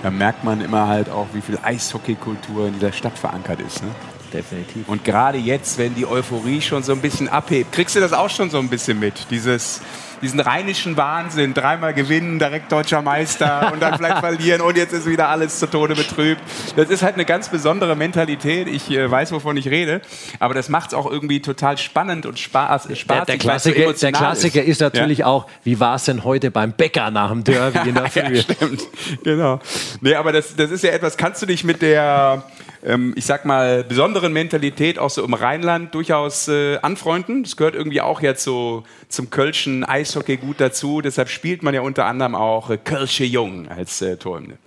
Da 0.03 0.11
merkt 0.11 0.45
man 0.45 0.61
immer 0.61 0.87
halt 0.87 1.11
auch, 1.11 1.27
wie 1.33 1.43
viel 1.43 1.59
Eishockeykultur 1.63 2.69
in 2.69 2.75
dieser 2.75 2.93
Stadt 2.93 3.19
verankert 3.19 3.61
ist. 3.61 3.83
Ne? 3.83 3.91
definitiv. 4.33 4.89
Und 4.89 5.05
gerade 5.05 5.39
jetzt, 5.39 5.79
wenn 5.79 5.95
die 5.95 6.07
Euphorie 6.07 6.61
schon 6.61 6.83
so 6.83 6.93
ein 6.93 7.01
bisschen 7.01 7.29
abhebt, 7.29 7.73
kriegst 7.73 7.97
du 7.97 8.01
das 8.01 8.13
auch 8.13 8.31
schon 8.31 8.51
so 8.51 8.59
ein 8.59 8.69
bisschen 8.69 8.99
mit? 8.99 9.31
Dieses, 9.31 9.81
diesen 10.23 10.41
rheinischen 10.41 10.97
Wahnsinn, 10.97 11.55
dreimal 11.55 11.95
gewinnen, 11.95 12.39
direkt 12.39 12.71
deutscher 12.71 13.03
Meister 13.03 13.71
und 13.73 13.81
dann 13.81 13.97
vielleicht 13.97 14.19
verlieren 14.19 14.61
und 14.61 14.77
jetzt 14.77 14.93
ist 14.93 15.07
wieder 15.07 15.29
alles 15.29 15.59
zu 15.59 15.67
Tode 15.67 15.95
betrübt. 15.95 16.41
Das 16.77 16.91
ist 16.91 17.03
halt 17.03 17.15
eine 17.15 17.25
ganz 17.25 17.49
besondere 17.49 17.97
Mentalität. 17.97 18.69
Ich 18.69 18.91
äh, 18.91 19.11
weiß, 19.11 19.33
wovon 19.33 19.57
ich 19.57 19.69
rede, 19.69 20.01
aber 20.39 20.55
das 20.55 20.69
macht 20.69 20.89
es 20.89 20.95
auch 20.95 21.11
irgendwie 21.11 21.41
total 21.41 21.79
spannend 21.79 22.27
und 22.27 22.39
Spaß. 22.39 22.89
Spaß 22.93 23.07
der, 23.07 23.25
der, 23.25 23.39
Klassiker, 23.39 23.93
der 23.93 24.13
Klassiker 24.13 24.63
ist, 24.63 24.69
ist 24.69 24.81
natürlich 24.81 25.19
ja? 25.19 25.27
auch, 25.27 25.47
wie 25.65 25.81
war 25.81 25.97
es 25.97 26.05
denn 26.05 26.25
heute 26.25 26.51
beim 26.51 26.73
Bäcker 26.73 27.11
nach 27.11 27.31
dem 27.31 27.45
Derby 27.45 27.89
in 27.89 27.95
der 27.95 28.07
Früh? 28.11 28.37
ja, 28.37 28.43
stimmt, 28.43 28.83
genau. 29.23 29.61
Nee, 30.01 30.15
aber 30.15 30.33
das, 30.33 30.55
das 30.57 30.71
ist 30.71 30.85
ja 30.85 30.91
etwas, 30.91 31.17
kannst 31.17 31.43
du 31.43 31.47
dich 31.47 31.65
mit 31.65 31.83
der 31.83 32.45
ähm, 32.85 33.13
ich 33.17 33.27
sag 33.27 33.45
mal, 33.45 33.85
besonderen 33.85 34.33
Mentalität 34.33 34.99
auch 34.99 35.11
so 35.11 35.25
im 35.25 35.35
Rheinland 35.35 35.95
durchaus 35.95 36.49
äh, 36.49 36.79
anfreunden. 36.79 37.43
Das 37.43 37.57
gehört 37.57 37.75
irgendwie 37.75 38.01
auch 38.01 38.23
jetzt 38.23 38.43
so 38.43 38.85
zum 39.09 39.31
Kölschen 39.31 39.85
Eishockey 39.85 40.37
gut 40.37 40.61
dazu. 40.61 41.01
Deshalb 41.01 41.29
spielt 41.29 41.63
man 41.63 41.75
ja 41.75 41.83
unter 41.83 42.07
anderem 42.07 42.35
auch 42.35 42.71
äh, 42.71 42.79
Kölsche 42.79 43.25
Jung 43.25 43.69
als 43.69 44.01
äh, 44.03 44.17
Torhymne. 44.17 44.59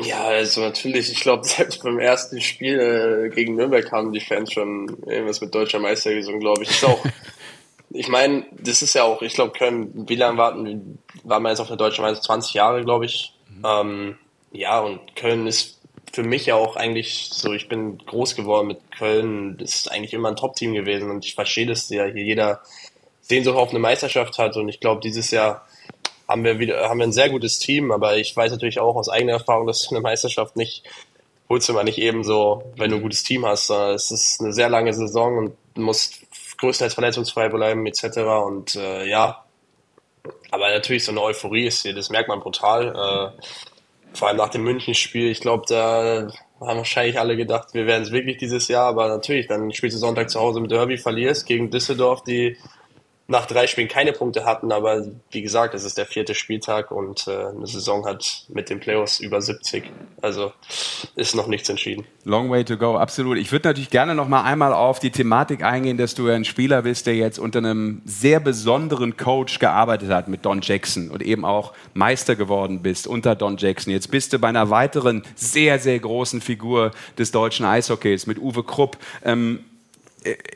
Ja, 0.00 0.24
also 0.24 0.60
natürlich, 0.62 1.12
ich 1.12 1.20
glaube, 1.20 1.44
selbst 1.46 1.82
beim 1.82 1.98
ersten 1.98 2.40
Spiel 2.40 2.80
äh, 2.80 3.34
gegen 3.34 3.56
Nürnberg 3.56 3.90
haben 3.92 4.12
die 4.12 4.20
Fans 4.20 4.52
schon 4.52 4.88
irgendwas 5.06 5.40
mit 5.40 5.54
deutscher 5.54 5.78
Meister 5.78 6.14
gesungen, 6.14 6.40
glaube 6.40 6.62
ich. 6.62 6.70
Ist 6.70 6.84
auch, 6.84 7.04
ich 7.90 8.08
meine, 8.08 8.46
das 8.52 8.82
ist 8.82 8.94
ja 8.94 9.04
auch, 9.04 9.22
ich 9.22 9.34
glaube, 9.34 9.52
Köln, 9.52 10.08
wie 10.08 10.16
lange 10.16 10.38
warten, 10.38 10.98
waren 11.22 11.42
wir 11.42 11.50
jetzt 11.50 11.60
auf 11.60 11.68
der 11.68 11.76
deutschen 11.76 12.02
Meister? 12.02 12.22
20 12.22 12.54
Jahre, 12.54 12.82
glaube 12.82 13.04
ich. 13.04 13.34
Mhm. 13.48 13.64
Ähm, 13.64 14.18
ja, 14.52 14.80
und 14.80 15.14
Köln 15.16 15.46
ist 15.46 15.80
für 16.14 16.22
mich 16.22 16.46
ja 16.46 16.54
auch 16.54 16.76
eigentlich 16.76 17.30
so, 17.32 17.52
ich 17.52 17.68
bin 17.68 17.98
groß 17.98 18.36
geworden 18.36 18.68
mit 18.68 18.78
Köln, 18.96 19.58
das 19.58 19.74
ist 19.74 19.90
eigentlich 19.90 20.14
immer 20.14 20.28
ein 20.28 20.36
Top-Team 20.36 20.72
gewesen 20.72 21.10
und 21.10 21.24
ich 21.24 21.34
verstehe, 21.34 21.66
dass 21.66 21.88
ja 21.90 22.04
hier 22.04 22.22
jeder 22.22 22.60
Sehnsucht 23.20 23.56
auf 23.56 23.70
eine 23.70 23.80
Meisterschaft 23.80 24.38
hat 24.38 24.56
und 24.56 24.68
ich 24.68 24.78
glaube, 24.78 25.00
dieses 25.00 25.32
Jahr 25.32 25.66
haben 26.28 26.44
wir 26.44 26.60
wieder, 26.60 26.88
haben 26.88 26.98
wir 26.98 27.06
ein 27.06 27.12
sehr 27.12 27.30
gutes 27.30 27.58
Team, 27.58 27.90
aber 27.90 28.16
ich 28.16 28.34
weiß 28.36 28.52
natürlich 28.52 28.78
auch 28.78 28.94
aus 28.94 29.08
eigener 29.08 29.32
Erfahrung, 29.32 29.66
dass 29.66 29.90
eine 29.90 30.00
Meisterschaft 30.00 30.54
nicht, 30.54 30.84
holst 31.48 31.68
du 31.68 31.72
mal 31.72 31.82
nicht 31.82 31.98
eben 31.98 32.22
so, 32.22 32.62
wenn 32.76 32.90
du 32.90 32.96
ein 32.96 33.02
gutes 33.02 33.24
Team 33.24 33.44
hast, 33.44 33.70
es 33.70 34.12
ist 34.12 34.40
eine 34.40 34.52
sehr 34.52 34.68
lange 34.68 34.94
Saison 34.94 35.36
und 35.36 35.76
musst 35.76 36.20
größtenteils 36.58 36.94
verletzungsfrei 36.94 37.48
bleiben 37.48 37.84
etc. 37.86 38.18
und 38.46 38.76
äh, 38.76 39.04
ja, 39.08 39.44
aber 40.52 40.70
natürlich 40.70 41.04
so 41.04 41.10
eine 41.10 41.22
Euphorie 41.22 41.66
ist 41.66 41.82
hier, 41.82 41.92
das 41.92 42.08
merkt 42.08 42.28
man 42.28 42.38
brutal. 42.38 43.34
Äh, 43.36 43.42
vor 44.14 44.28
allem 44.28 44.36
nach 44.36 44.50
dem 44.50 44.62
München-Spiel, 44.62 45.30
ich 45.30 45.40
glaube, 45.40 45.64
da 45.68 46.28
haben 46.60 46.78
wahrscheinlich 46.78 47.18
alle 47.18 47.36
gedacht, 47.36 47.74
wir 47.74 47.86
werden 47.86 48.04
es 48.04 48.12
wirklich 48.12 48.36
dieses 48.36 48.68
Jahr, 48.68 48.86
aber 48.86 49.08
natürlich, 49.08 49.46
dann 49.48 49.72
spielst 49.72 49.96
du 49.96 50.00
Sonntag 50.00 50.30
zu 50.30 50.40
Hause 50.40 50.60
mit 50.60 50.70
Derby, 50.70 50.96
verlierst 50.96 51.46
gegen 51.46 51.70
Düsseldorf, 51.70 52.22
die 52.22 52.56
nach 53.26 53.46
drei 53.46 53.66
Spielen 53.66 53.88
keine 53.88 54.12
Punkte 54.12 54.44
hatten, 54.44 54.70
aber 54.70 55.06
wie 55.30 55.40
gesagt, 55.40 55.74
es 55.74 55.84
ist 55.84 55.96
der 55.96 56.04
vierte 56.04 56.34
Spieltag 56.34 56.90
und 56.90 57.26
äh, 57.26 57.46
eine 57.46 57.66
Saison 57.66 58.04
hat 58.04 58.44
mit 58.48 58.68
den 58.68 58.80
Playoffs 58.80 59.18
über 59.18 59.40
70. 59.40 59.84
Also 60.20 60.52
ist 61.16 61.34
noch 61.34 61.46
nichts 61.46 61.70
entschieden. 61.70 62.04
Long 62.24 62.50
way 62.50 62.64
to 62.64 62.76
go, 62.76 62.96
absolut. 62.96 63.38
Ich 63.38 63.50
würde 63.50 63.68
natürlich 63.68 63.88
gerne 63.88 64.14
noch 64.14 64.28
mal 64.28 64.42
einmal 64.42 64.74
auf 64.74 64.98
die 64.98 65.10
Thematik 65.10 65.62
eingehen, 65.62 65.96
dass 65.96 66.14
du 66.14 66.28
ein 66.28 66.44
Spieler 66.44 66.82
bist, 66.82 67.06
der 67.06 67.16
jetzt 67.16 67.38
unter 67.38 67.60
einem 67.60 68.02
sehr 68.04 68.40
besonderen 68.40 69.16
Coach 69.16 69.58
gearbeitet 69.58 70.10
hat 70.10 70.28
mit 70.28 70.44
Don 70.44 70.60
Jackson 70.60 71.10
und 71.10 71.22
eben 71.22 71.46
auch 71.46 71.72
Meister 71.94 72.36
geworden 72.36 72.82
bist 72.82 73.06
unter 73.06 73.34
Don 73.34 73.56
Jackson. 73.56 73.90
Jetzt 73.90 74.10
bist 74.10 74.34
du 74.34 74.38
bei 74.38 74.48
einer 74.48 74.68
weiteren 74.68 75.22
sehr, 75.34 75.78
sehr 75.78 75.98
großen 75.98 76.42
Figur 76.42 76.90
des 77.16 77.30
deutschen 77.30 77.64
Eishockeys 77.64 78.26
mit 78.26 78.38
Uwe 78.38 78.64
Krupp. 78.64 78.98
Ähm, 79.24 79.60
äh, 79.60 79.73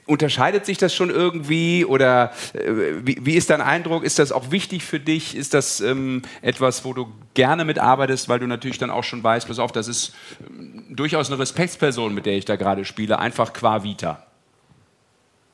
unterscheidet 0.07 0.64
sich 0.66 0.78
das 0.78 0.94
schon 0.94 1.11
irgendwie 1.11 1.85
oder 1.85 2.33
äh, 2.54 2.72
wie, 3.02 3.18
wie, 3.20 3.35
ist 3.35 3.50
dein 3.50 3.61
Eindruck? 3.61 4.04
Ist 4.04 4.18
das 4.18 4.33
auch 4.33 4.50
wichtig 4.50 4.85
für 4.85 5.00
dich? 5.00 5.37
Ist 5.37 5.54
das 5.54 5.81
ähm, 5.81 6.22
etwas, 6.42 6.85
wo 6.85 6.92
du 6.92 7.12
gerne 7.35 7.64
mitarbeitest, 7.64 8.28
weil 8.28 8.38
du 8.38 8.46
natürlich 8.46 8.78
dann 8.78 8.90
auch 8.90 9.04
schon 9.04 9.22
weißt, 9.22 9.46
pass 9.46 9.59
auf, 9.59 9.72
das 9.72 9.88
ist 9.88 10.14
ähm, 10.48 10.87
durchaus 10.90 11.28
eine 11.28 11.38
Respektsperson, 11.38 12.14
mit 12.14 12.26
der 12.26 12.35
ich 12.35 12.44
da 12.44 12.57
gerade 12.57 12.85
spiele, 12.85 13.18
einfach 13.18 13.52
qua 13.52 13.83
Vita? 13.83 14.24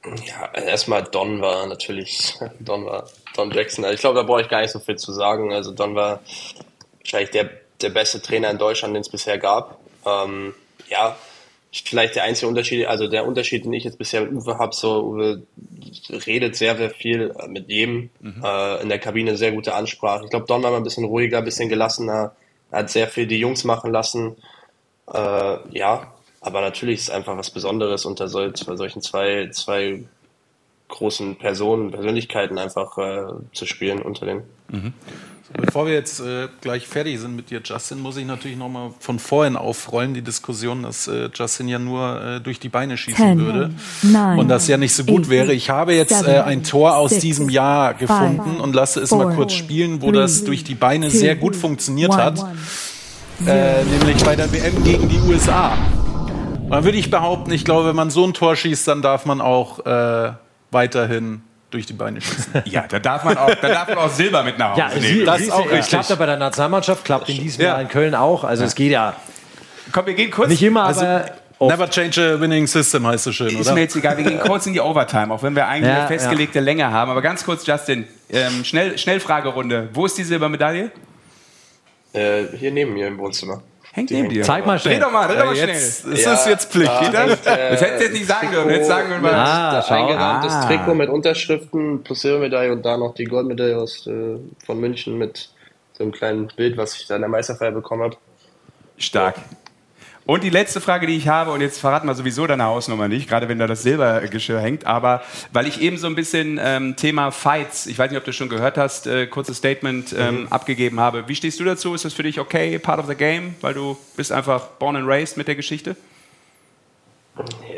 Ja, 0.04 0.52
erstmal 0.54 1.02
Don 1.04 1.40
war 1.40 1.66
natürlich, 1.66 2.34
Don 2.60 2.86
war 2.86 3.08
Don 3.34 3.50
Jackson. 3.50 3.84
Also 3.84 3.94
ich 3.94 4.00
glaube, 4.00 4.16
da 4.16 4.22
brauche 4.22 4.42
ich 4.42 4.48
gar 4.48 4.60
nicht 4.60 4.70
so 4.70 4.78
viel 4.78 4.96
zu 4.96 5.12
sagen. 5.12 5.52
Also 5.52 5.72
Don 5.72 5.94
war 5.94 6.20
wahrscheinlich 7.00 7.30
der, 7.30 7.50
der 7.80 7.90
beste 7.90 8.22
Trainer 8.22 8.50
in 8.50 8.58
Deutschland, 8.58 8.94
den 8.94 9.00
es 9.00 9.08
bisher 9.08 9.38
gab. 9.38 9.78
Ähm, 10.06 10.54
ja, 10.88 11.16
vielleicht 11.82 12.14
der 12.14 12.24
einzige 12.24 12.48
Unterschied, 12.48 12.86
also 12.86 13.08
der 13.08 13.26
Unterschied, 13.26 13.64
den 13.64 13.72
ich 13.72 13.84
jetzt 13.84 13.98
bisher 13.98 14.22
mit 14.22 14.32
Uwe 14.32 14.58
habe, 14.58 14.74
so 14.74 15.02
Uwe 15.02 15.42
redet 16.26 16.56
sehr, 16.56 16.76
sehr 16.76 16.90
viel 16.90 17.34
mit 17.48 17.68
jedem, 17.68 18.10
mhm. 18.20 18.42
äh, 18.44 18.82
in 18.82 18.88
der 18.88 18.98
Kabine 18.98 19.36
sehr 19.36 19.52
gute 19.52 19.74
Ansprache. 19.74 20.24
Ich 20.24 20.30
glaube, 20.30 20.46
Don 20.46 20.62
war 20.62 20.70
mal 20.70 20.76
ein 20.76 20.84
bisschen 20.84 21.04
ruhiger, 21.04 21.38
ein 21.38 21.44
bisschen 21.44 21.68
gelassener, 21.68 22.36
er 22.70 22.78
hat 22.80 22.90
sehr 22.90 23.08
viel 23.08 23.26
die 23.26 23.38
Jungs 23.38 23.64
machen 23.64 23.90
lassen. 23.92 24.36
Äh, 25.12 25.56
ja, 25.70 26.12
aber 26.40 26.60
natürlich 26.60 27.00
ist 27.00 27.08
es 27.08 27.10
einfach 27.10 27.36
was 27.36 27.50
Besonderes 27.50 28.04
unter 28.04 28.24
bei 28.26 28.76
solchen 28.76 29.02
zwei, 29.02 29.48
zwei 29.50 30.04
großen 30.88 31.36
Personen, 31.36 31.90
Persönlichkeiten 31.90 32.58
einfach 32.58 32.98
äh, 32.98 33.32
zu 33.52 33.66
spielen 33.66 34.02
unter 34.02 34.26
den. 34.26 34.42
Mhm. 34.68 34.92
Bevor 35.52 35.86
wir 35.86 35.92
jetzt 35.92 36.20
äh, 36.20 36.48
gleich 36.62 36.88
fertig 36.88 37.20
sind 37.20 37.36
mit 37.36 37.50
dir, 37.50 37.60
Justin, 37.62 38.00
muss 38.00 38.16
ich 38.16 38.24
natürlich 38.24 38.56
nochmal 38.56 38.90
von 38.98 39.18
vorhin 39.18 39.56
aufrollen, 39.56 40.14
die 40.14 40.22
Diskussion, 40.22 40.84
dass 40.84 41.06
äh, 41.06 41.28
Justin 41.34 41.68
ja 41.68 41.78
nur 41.78 42.20
äh, 42.22 42.40
durch 42.40 42.58
die 42.58 42.70
Beine 42.70 42.96
schießen 42.96 43.22
Ten, 43.22 43.38
würde 43.40 43.70
nine, 44.02 44.40
und 44.40 44.48
das 44.48 44.66
ja 44.68 44.78
nicht 44.78 44.94
so 44.94 45.04
gut 45.04 45.24
eight, 45.24 45.28
wäre. 45.28 45.52
Ich 45.52 45.68
habe 45.68 45.94
jetzt 45.94 46.18
seven, 46.18 46.32
äh, 46.32 46.40
ein 46.40 46.62
Tor 46.64 46.96
aus 46.96 47.10
six, 47.10 47.22
diesem 47.22 47.50
Jahr 47.50 47.92
gefunden 47.92 48.54
five, 48.54 48.60
und 48.62 48.74
lasse 48.74 49.00
es 49.00 49.10
four, 49.10 49.26
mal 49.26 49.34
kurz 49.34 49.52
spielen, 49.52 50.00
wo 50.00 50.10
three, 50.10 50.20
das 50.20 50.44
durch 50.44 50.64
die 50.64 50.74
Beine 50.74 51.08
two, 51.08 51.18
sehr 51.18 51.36
gut 51.36 51.56
funktioniert 51.56 52.12
one, 52.12 52.22
hat, 52.22 52.38
one, 52.38 52.56
äh, 53.46 53.84
nämlich 53.84 54.24
bei 54.24 54.36
der 54.36 54.50
WM 54.50 54.82
gegen 54.82 55.10
die 55.10 55.18
USA. 55.18 55.74
Und 56.62 56.70
dann 56.70 56.84
würde 56.84 56.96
ich 56.96 57.10
behaupten, 57.10 57.52
ich 57.52 57.66
glaube, 57.66 57.88
wenn 57.88 57.96
man 57.96 58.08
so 58.08 58.24
ein 58.24 58.32
Tor 58.32 58.56
schießt, 58.56 58.88
dann 58.88 59.02
darf 59.02 59.26
man 59.26 59.42
auch 59.42 59.84
äh, 59.84 60.32
weiterhin 60.70 61.42
durch 61.74 61.86
die 61.86 61.92
Beine 61.92 62.20
schießen. 62.20 62.54
Ja, 62.64 62.86
da 62.88 62.98
darf 62.98 63.24
man 63.24 63.36
auch, 63.36 63.54
da 63.54 63.68
darf 63.68 63.88
man 63.88 63.98
auch 63.98 64.10
Silber 64.10 64.42
mit 64.42 64.58
nach 64.58 64.72
Hause 64.72 64.94
ja, 64.94 65.00
nehmen. 65.00 65.26
Das 65.26 65.40
ist 65.40 65.50
auch 65.50 65.70
richtig. 65.70 65.88
Klappt 65.88 66.08
ja 66.08 66.16
bei 66.16 66.26
der 66.26 66.36
Nationalmannschaft, 66.36 67.04
klappt 67.04 67.28
in 67.28 67.38
diesem 67.38 67.62
ja. 67.62 67.68
Jahr 67.68 67.80
in 67.80 67.88
Köln 67.88 68.14
auch. 68.14 68.44
Also 68.44 68.62
ja. 68.62 68.68
es 68.68 68.74
geht 68.74 68.92
ja. 68.92 69.14
Komm, 69.92 70.06
wir 70.06 70.14
gehen 70.14 70.30
kurz. 70.30 70.48
Nicht 70.48 70.62
immer, 70.62 70.84
also, 70.84 71.04
aber. 71.04 71.26
Oft. 71.58 71.70
Never 71.70 71.88
change 71.88 72.20
a 72.20 72.40
winning 72.40 72.66
system 72.66 73.06
heißt 73.06 73.24
so 73.24 73.32
schön, 73.32 73.46
ist 73.46 73.54
oder? 73.54 73.60
Ist 73.60 73.74
mir 73.74 73.80
jetzt 73.82 73.94
egal. 73.94 74.16
Wir 74.16 74.24
gehen 74.24 74.40
kurz 74.40 74.66
in 74.66 74.72
die 74.72 74.80
Overtime, 74.80 75.32
auch 75.32 75.42
wenn 75.44 75.54
wir 75.54 75.68
eigentlich 75.68 75.88
ja, 75.88 76.00
eine 76.00 76.08
festgelegte 76.08 76.58
Länge 76.58 76.90
haben. 76.90 77.12
Aber 77.12 77.22
ganz 77.22 77.44
kurz, 77.44 77.64
Justin, 77.64 78.06
ähm, 78.28 78.64
schnell, 78.64 78.98
Schnellfragerunde. 78.98 79.88
Wo 79.92 80.04
ist 80.04 80.18
die 80.18 80.24
Silbermedaille? 80.24 80.90
Äh, 82.12 82.44
hier 82.58 82.72
neben 82.72 82.94
mir 82.94 83.06
im 83.06 83.18
Wohnzimmer. 83.18 83.62
Hängt 83.94 84.10
neben 84.10 84.28
dir. 84.28 84.42
Zeig 84.42 84.66
mal 84.66 84.76
schnell. 84.76 84.94
Dreh 84.94 85.04
doch 85.04 85.12
mal, 85.12 85.28
dreh 85.28 85.38
doch 85.38 85.44
mal 85.44 85.54
schnell. 85.54 85.68
Jetzt, 85.68 86.04
ist 86.04 86.26
ja, 86.26 86.48
jetzt 86.48 86.72
Pflicht. 86.72 86.90
Da 86.90 87.26
das, 87.26 87.46
äh, 87.46 87.70
das 87.70 87.80
hättest 87.80 88.00
du 88.00 88.04
jetzt 88.06 88.12
nicht 88.12 88.26
sagen 88.26 88.50
dürfen. 88.50 88.70
Jetzt 88.70 88.88
sagen 88.88 89.08
wir 89.08 89.18
mal. 89.18 89.32
Ah, 89.32 89.76
das 89.76 89.88
eingerahmtes 89.88 90.52
ah. 90.52 90.66
Trikot 90.66 90.94
mit 90.96 91.08
Unterschriften, 91.08 92.02
plus 92.02 92.22
Silbermedaille 92.22 92.72
und 92.72 92.84
da 92.84 92.96
noch 92.96 93.14
die 93.14 93.22
Goldmedaille 93.22 93.78
aus, 93.78 94.08
äh, 94.08 94.36
von 94.66 94.80
München 94.80 95.16
mit 95.16 95.48
so 95.92 96.02
einem 96.02 96.10
kleinen 96.10 96.48
Bild, 96.48 96.76
was 96.76 96.96
ich 96.96 97.06
da 97.06 97.14
in 97.14 97.20
der 97.20 97.30
Meisterfeier 97.30 97.70
bekommen 97.70 98.02
habe. 98.02 98.16
Stark. 98.98 99.36
Und 100.26 100.42
die 100.42 100.50
letzte 100.50 100.80
Frage, 100.80 101.06
die 101.06 101.16
ich 101.16 101.28
habe, 101.28 101.50
und 101.50 101.60
jetzt 101.60 101.78
verraten 101.78 102.06
wir 102.06 102.14
sowieso 102.14 102.46
deine 102.46 102.64
Hausnummer 102.64 103.08
nicht, 103.08 103.28
gerade 103.28 103.46
wenn 103.48 103.58
da 103.58 103.66
das 103.66 103.82
Silbergeschirr 103.82 104.58
hängt, 104.58 104.86
aber 104.86 105.22
weil 105.52 105.66
ich 105.66 105.82
eben 105.82 105.98
so 105.98 106.06
ein 106.06 106.14
bisschen 106.14 106.58
ähm, 106.62 106.96
Thema 106.96 107.30
Fights, 107.30 107.86
ich 107.86 107.98
weiß 107.98 108.10
nicht, 108.10 108.18
ob 108.18 108.24
du 108.24 108.32
schon 108.32 108.48
gehört 108.48 108.78
hast, 108.78 109.06
äh, 109.06 109.26
kurzes 109.26 109.58
Statement 109.58 110.14
ähm, 110.18 110.42
mhm. 110.42 110.48
abgegeben 110.48 110.98
habe. 110.98 111.28
Wie 111.28 111.36
stehst 111.36 111.60
du 111.60 111.64
dazu? 111.64 111.92
Ist 111.94 112.06
das 112.06 112.14
für 112.14 112.22
dich 112.22 112.40
okay, 112.40 112.78
part 112.78 113.00
of 113.00 113.06
the 113.06 113.14
game, 113.14 113.54
weil 113.60 113.74
du 113.74 113.98
bist 114.16 114.32
einfach 114.32 114.68
born 114.78 114.96
and 114.96 115.06
raised 115.06 115.36
mit 115.36 115.46
der 115.46 115.56
Geschichte? 115.56 115.94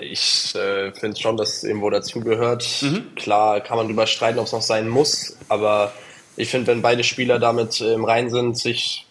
Ich 0.00 0.54
äh, 0.54 0.92
finde 0.92 1.20
schon, 1.20 1.36
dass 1.36 1.56
es 1.56 1.64
irgendwo 1.64 1.90
dazugehört. 1.90 2.64
Mhm. 2.82 3.16
Klar 3.16 3.60
kann 3.60 3.76
man 3.76 3.86
darüber 3.86 4.06
streiten, 4.06 4.38
ob 4.38 4.46
es 4.46 4.52
noch 4.52 4.62
sein 4.62 4.88
muss, 4.88 5.36
aber 5.48 5.92
ich 6.36 6.48
finde, 6.48 6.68
wenn 6.68 6.80
beide 6.80 7.02
Spieler 7.02 7.40
damit 7.40 7.80
äh, 7.80 7.94
im 7.94 8.04
Reinen 8.04 8.30
sind, 8.30 8.56
sich 8.56 9.04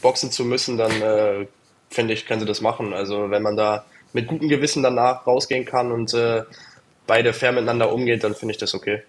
boxen 0.00 0.30
zu 0.30 0.44
müssen, 0.46 0.78
dann 0.78 1.02
äh, 1.02 1.46
finde 1.90 2.14
ich, 2.14 2.26
können 2.26 2.40
sie 2.40 2.46
das 2.46 2.60
machen. 2.60 2.92
Also 2.92 3.30
wenn 3.30 3.42
man 3.42 3.56
da 3.56 3.84
mit 4.12 4.26
gutem 4.26 4.48
Gewissen 4.48 4.82
danach 4.82 5.26
rausgehen 5.26 5.64
kann 5.64 5.92
und 5.92 6.14
äh, 6.14 6.44
beide 7.06 7.32
fair 7.32 7.52
miteinander 7.52 7.92
umgeht, 7.92 8.24
dann 8.24 8.34
finde 8.34 8.52
ich 8.52 8.58
das 8.58 8.74
okay. 8.74 9.02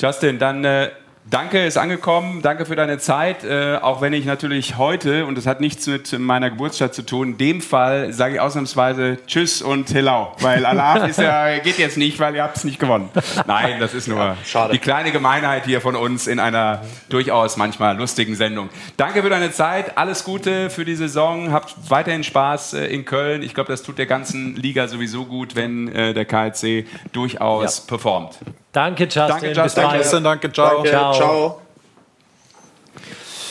Justin, 0.00 0.38
dann 0.38 0.64
äh, 0.64 0.90
Danke, 1.30 1.64
ist 1.64 1.78
angekommen. 1.78 2.42
Danke 2.42 2.66
für 2.66 2.74
deine 2.74 2.98
Zeit. 2.98 3.44
Äh, 3.44 3.76
auch 3.80 4.00
wenn 4.00 4.12
ich 4.12 4.24
natürlich 4.24 4.76
heute, 4.76 5.24
und 5.24 5.38
das 5.38 5.46
hat 5.46 5.60
nichts 5.60 5.86
mit 5.86 6.18
meiner 6.18 6.50
Geburtsstadt 6.50 6.94
zu 6.94 7.06
tun, 7.06 7.28
in 7.28 7.38
dem 7.38 7.60
Fall 7.60 8.12
sage 8.12 8.34
ich 8.34 8.40
ausnahmsweise 8.40 9.18
Tschüss 9.26 9.62
und 9.62 9.94
Hello. 9.94 10.32
Weil 10.40 10.66
Allah 10.66 11.06
ist 11.06 11.20
ja, 11.20 11.58
geht 11.58 11.78
jetzt 11.78 11.96
nicht, 11.96 12.18
weil 12.18 12.34
ihr 12.34 12.42
habt 12.42 12.56
es 12.56 12.64
nicht 12.64 12.80
gewonnen. 12.80 13.08
Nein, 13.46 13.78
das 13.78 13.94
ist 13.94 14.08
nur 14.08 14.36
ja, 14.52 14.68
die 14.68 14.78
kleine 14.78 15.12
Gemeinheit 15.12 15.64
hier 15.64 15.80
von 15.80 15.94
uns 15.94 16.26
in 16.26 16.40
einer 16.40 16.82
durchaus 17.08 17.56
manchmal 17.56 17.96
lustigen 17.96 18.34
Sendung. 18.34 18.68
Danke 18.96 19.22
für 19.22 19.30
deine 19.30 19.52
Zeit. 19.52 19.96
Alles 19.96 20.24
Gute 20.24 20.70
für 20.70 20.84
die 20.84 20.96
Saison. 20.96 21.52
Habt 21.52 21.76
weiterhin 21.88 22.24
Spaß 22.24 22.74
äh, 22.74 22.86
in 22.86 23.04
Köln. 23.04 23.42
Ich 23.42 23.54
glaube, 23.54 23.70
das 23.70 23.84
tut 23.84 23.96
der 23.96 24.06
ganzen 24.06 24.56
Liga 24.56 24.88
sowieso 24.88 25.24
gut, 25.24 25.54
wenn 25.54 25.86
äh, 25.94 26.14
der 26.14 26.24
KLC 26.24 26.84
durchaus 27.12 27.78
ja. 27.78 27.84
performt. 27.86 28.38
Danke, 28.72 29.04
Justin. 29.04 29.28
Danke, 29.28 29.52
Justin. 29.52 29.82
Danke, 29.82 29.98
Justin. 29.98 30.24
Danke, 30.24 30.52
ciao. 30.52 30.74
Danke. 30.76 30.88
ciao. 30.88 31.11
Ciao. 31.12 31.60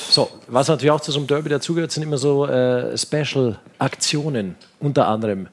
So, 0.10 0.30
was 0.48 0.68
natürlich 0.68 0.92
auch 0.92 1.00
zu 1.00 1.12
so 1.12 1.20
einem 1.20 1.28
Derby 1.28 1.50
dazugehört, 1.50 1.92
sind 1.92 2.04
immer 2.04 2.18
so 2.18 2.46
äh, 2.46 2.98
Special-Aktionen, 2.98 4.56
unter 4.80 5.08
anderem. 5.08 5.48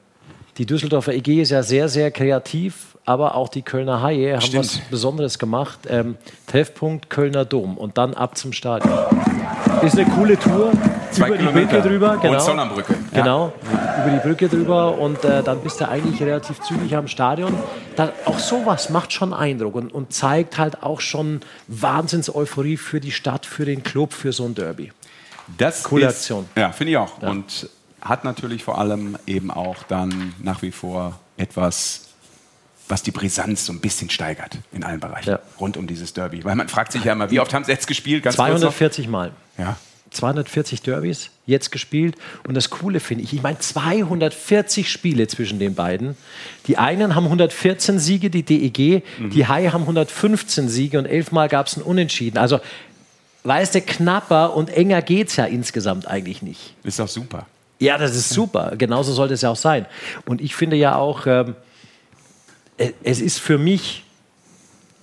Die 0.57 0.65
Düsseldorfer 0.65 1.13
EG 1.13 1.41
ist 1.41 1.51
ja 1.51 1.63
sehr, 1.63 1.87
sehr 1.87 2.11
kreativ, 2.11 2.97
aber 3.05 3.35
auch 3.35 3.47
die 3.47 3.61
Kölner 3.61 4.01
Haie 4.01 4.33
haben 4.33 4.41
Stimmt. 4.41 4.65
was 4.65 4.79
Besonderes 4.89 5.39
gemacht. 5.39 5.79
Ähm, 5.87 6.17
Treffpunkt 6.45 7.09
Kölner 7.09 7.45
Dom 7.45 7.77
und 7.77 7.97
dann 7.97 8.13
ab 8.13 8.37
zum 8.37 8.51
Stadion. 8.51 8.93
Ist 9.81 9.97
eine 9.97 10.09
coole 10.11 10.37
Tour. 10.37 10.71
Zwei 11.11 11.27
über 11.27 11.37
Kilometer. 11.37 11.61
die 11.61 11.65
Brücke 11.67 11.89
drüber. 11.89 12.17
Genau. 12.17 12.33
Und 12.33 12.41
Sonnenbrücke. 12.41 12.95
Ja. 13.11 13.21
Genau, 13.21 13.53
über 14.01 14.11
die 14.11 14.27
Brücke 14.27 14.49
drüber 14.49 14.97
und 14.97 15.23
äh, 15.23 15.41
dann 15.43 15.61
bist 15.61 15.81
du 15.81 15.87
eigentlich 15.87 16.21
relativ 16.21 16.59
zügig 16.61 16.95
am 16.95 17.07
Stadion. 17.07 17.55
Da, 17.95 18.11
auch 18.25 18.39
sowas 18.39 18.89
macht 18.89 19.13
schon 19.13 19.33
Eindruck 19.33 19.75
und, 19.75 19.93
und 19.93 20.13
zeigt 20.13 20.57
halt 20.57 20.83
auch 20.83 21.01
schon 21.01 21.41
Wahnsinns-Euphorie 21.67 22.77
für 22.77 22.99
die 22.99 23.11
Stadt, 23.11 23.45
für 23.45 23.65
den 23.65 23.83
Club, 23.83 24.13
für 24.13 24.33
so 24.33 24.45
ein 24.45 24.55
Derby. 24.55 24.91
Das 25.57 25.83
Coole 25.83 26.07
ist, 26.07 26.15
Aktion. 26.15 26.49
Ja, 26.55 26.71
finde 26.71 26.91
ich 26.91 26.97
auch. 26.97 27.21
Ja. 27.21 27.29
Und 27.29 27.69
hat 28.01 28.23
natürlich 28.23 28.63
vor 28.63 28.77
allem 28.77 29.17
eben 29.27 29.51
auch 29.51 29.83
dann 29.87 30.33
nach 30.41 30.61
wie 30.61 30.71
vor 30.71 31.19
etwas 31.37 32.08
was 32.89 33.03
die 33.03 33.11
Brisanz 33.11 33.65
so 33.65 33.71
ein 33.71 33.79
bisschen 33.79 34.09
steigert 34.09 34.57
in 34.71 34.83
allen 34.83 34.99
Bereichen 34.99 35.29
ja. 35.29 35.39
rund 35.59 35.77
um 35.77 35.87
dieses 35.87 36.13
Derby. 36.13 36.43
Weil 36.43 36.55
man 36.55 36.67
fragt 36.67 36.91
sich 36.91 37.03
ja 37.03 37.13
immer, 37.13 37.29
wie 37.31 37.39
oft 37.39 37.53
haben 37.53 37.63
sie 37.63 37.71
jetzt 37.71 37.87
gespielt? 37.87 38.23
Ganz 38.23 38.35
240 38.35 39.07
Mal. 39.07 39.31
Ja. 39.57 39.77
240 40.09 40.81
Derbys 40.81 41.29
jetzt 41.45 41.71
gespielt. 41.71 42.15
Und 42.47 42.55
das 42.55 42.71
Coole 42.71 42.99
finde 42.99 43.23
ich, 43.23 43.33
ich 43.33 43.43
meine 43.43 43.59
240 43.59 44.91
Spiele 44.91 45.27
zwischen 45.27 45.59
den 45.59 45.75
beiden. 45.75 46.17
Die 46.65 46.79
einen 46.79 47.13
haben 47.13 47.25
114 47.25 47.99
Siege, 47.99 48.31
die 48.31 48.41
DEG, 48.41 49.03
mhm. 49.19 49.29
die 49.29 49.47
Hai 49.47 49.67
haben 49.67 49.83
115 49.83 50.67
Siege 50.67 50.97
und 50.97 51.05
elfmal 51.05 51.47
gab 51.47 51.67
es 51.67 51.77
ein 51.77 51.83
Unentschieden. 51.83 52.39
Also 52.39 52.59
weißt 53.43 53.75
du, 53.75 53.81
knapper 53.81 54.55
und 54.55 54.71
enger 54.71 55.03
geht 55.03 55.29
es 55.29 55.35
ja 55.35 55.45
insgesamt 55.45 56.07
eigentlich 56.07 56.41
nicht. 56.41 56.73
Ist 56.83 56.99
doch 56.99 57.07
super. 57.07 57.45
Ja, 57.77 57.97
das 57.97 58.15
ist 58.15 58.29
super. 58.29 58.73
Genauso 58.77 59.13
sollte 59.13 59.35
es 59.35 59.41
ja 59.41 59.51
auch 59.51 59.55
sein. 59.55 59.85
Und 60.25 60.41
ich 60.41 60.55
finde 60.55 60.75
ja 60.75 60.95
auch, 60.95 61.27
ähm, 61.27 61.55
es 63.03 63.21
ist 63.21 63.39
für 63.39 63.57
mich, 63.57 64.05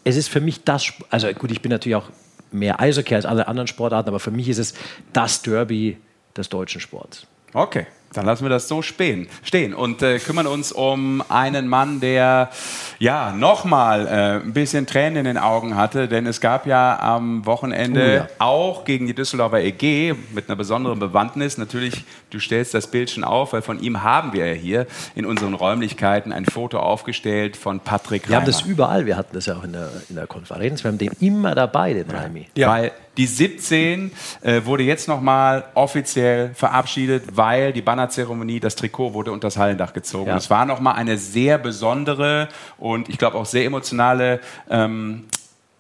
es 0.04 0.16
ist 0.16 0.28
für 0.28 0.40
mich 0.40 0.64
das, 0.64 0.92
also 1.10 1.32
gut, 1.32 1.50
ich 1.50 1.60
bin 1.60 1.70
natürlich 1.70 1.96
auch 1.96 2.10
mehr 2.52 2.80
Eishockey 2.80 3.14
als 3.14 3.26
alle 3.26 3.48
anderen 3.48 3.66
Sportarten, 3.66 4.08
aber 4.08 4.20
für 4.20 4.30
mich 4.30 4.48
ist 4.48 4.58
es 4.58 4.74
das 5.12 5.42
Derby 5.42 5.98
des 6.36 6.48
deutschen 6.48 6.80
Sports. 6.80 7.26
Okay. 7.52 7.86
Dann 8.12 8.24
lassen 8.24 8.44
wir 8.44 8.48
das 8.48 8.66
so 8.66 8.82
stehen, 8.82 9.28
stehen 9.42 9.74
und 9.74 10.00
äh, 10.00 10.18
kümmern 10.18 10.46
uns 10.46 10.72
um 10.72 11.22
einen 11.28 11.68
Mann, 11.68 12.00
der 12.00 12.50
ja 12.98 13.32
nochmal 13.32 14.06
äh, 14.06 14.10
ein 14.42 14.54
bisschen 14.54 14.86
Tränen 14.86 15.18
in 15.18 15.24
den 15.24 15.38
Augen 15.38 15.76
hatte, 15.76 16.08
denn 16.08 16.24
es 16.26 16.40
gab 16.40 16.66
ja 16.66 16.98
am 16.98 17.44
Wochenende 17.44 18.00
oh 18.00 18.14
ja. 18.14 18.28
auch 18.38 18.84
gegen 18.84 19.06
die 19.06 19.14
Düsseldorfer 19.14 19.60
EG 19.60 20.14
mit 20.32 20.48
einer 20.48 20.56
besonderen 20.56 20.98
Bewandtnis. 20.98 21.58
Natürlich, 21.58 22.04
du 22.36 22.40
stellst 22.40 22.74
das 22.74 22.86
Bild 22.86 23.10
schon 23.10 23.24
auf, 23.24 23.54
weil 23.54 23.62
von 23.62 23.80
ihm 23.80 24.02
haben 24.02 24.32
wir 24.32 24.46
ja 24.46 24.54
hier 24.54 24.86
in 25.14 25.24
unseren 25.24 25.54
Räumlichkeiten 25.54 26.32
ein 26.32 26.44
Foto 26.44 26.78
aufgestellt 26.78 27.56
von 27.56 27.80
Patrick 27.80 28.24
Reimer. 28.24 28.30
Wir 28.30 28.36
haben 28.36 28.46
das 28.46 28.60
überall, 28.62 29.06
wir 29.06 29.16
hatten 29.16 29.34
das 29.34 29.46
ja 29.46 29.56
auch 29.56 29.64
in 29.64 29.72
der, 29.72 29.88
in 30.08 30.16
der 30.16 30.26
Konferenz, 30.26 30.84
wir 30.84 30.90
haben 30.90 30.98
den 30.98 31.12
immer 31.20 31.54
dabei, 31.54 31.94
den 31.94 32.10
Reimi. 32.10 32.48
Ja. 32.54 32.68
Weil 32.68 32.92
die 33.16 33.26
17 33.26 34.12
äh, 34.42 34.64
wurde 34.64 34.82
jetzt 34.82 35.08
nochmal 35.08 35.64
offiziell 35.74 36.50
verabschiedet, 36.54 37.24
weil 37.32 37.72
die 37.72 37.80
Bannerzeremonie, 37.80 38.60
das 38.60 38.76
Trikot 38.76 39.14
wurde 39.14 39.32
unter 39.32 39.46
das 39.46 39.56
Hallendach 39.56 39.94
gezogen. 39.94 40.28
Ja. 40.28 40.36
Es 40.36 40.50
war 40.50 40.66
nochmal 40.66 40.96
eine 40.96 41.16
sehr 41.16 41.56
besondere 41.56 42.48
und 42.76 43.08
ich 43.08 43.16
glaube 43.16 43.38
auch 43.38 43.46
sehr 43.46 43.64
emotionale 43.64 44.40
ähm, 44.68 45.24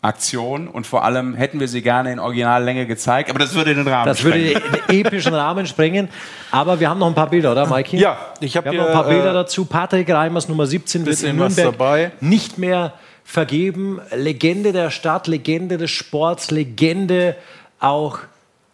Aktion 0.02 0.68
und 0.68 0.86
vor 0.86 1.04
allem 1.04 1.34
hätten 1.34 1.58
wir 1.58 1.68
sie 1.68 1.82
gerne 1.82 2.12
in 2.12 2.18
Originallänge 2.18 2.86
gezeigt, 2.86 3.28
aber 3.30 3.38
das 3.38 3.54
würde 3.54 3.74
den 3.74 3.88
Rahmen 3.88 4.06
das 4.06 4.20
sprengen. 4.20 4.54
Das 4.54 4.62
würde 4.62 4.86
den 4.88 5.06
epischen 5.06 5.34
Rahmen 5.34 5.66
sprengen, 5.66 6.08
aber 6.50 6.78
wir 6.78 6.88
haben 6.88 6.98
noch 6.98 7.08
ein 7.08 7.14
paar 7.14 7.30
Bilder, 7.30 7.52
oder 7.52 7.66
Mikey? 7.66 7.96
Ja, 7.96 8.16
ich 8.40 8.56
habe 8.56 8.68
hab 8.68 8.76
noch 8.76 8.86
ein 8.86 8.92
paar 8.92 9.08
Bilder 9.08 9.30
äh, 9.30 9.34
dazu. 9.34 9.64
Patrick 9.64 10.08
Reimers 10.08 10.48
Nummer 10.48 10.66
17 10.66 11.06
wird 11.06 11.22
in 11.22 11.36
Nürnberg 11.36 11.72
dabei. 11.72 12.12
nicht 12.20 12.58
mehr 12.58 12.92
vergeben. 13.24 14.00
Legende 14.14 14.72
der 14.72 14.90
Stadt, 14.90 15.26
Legende 15.26 15.76
des 15.76 15.90
Sports, 15.90 16.50
Legende 16.50 17.36
auch 17.80 18.20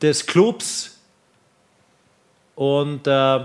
des 0.02 0.26
Clubs. 0.26 0.98
Und 2.54 3.06
äh, 3.06 3.40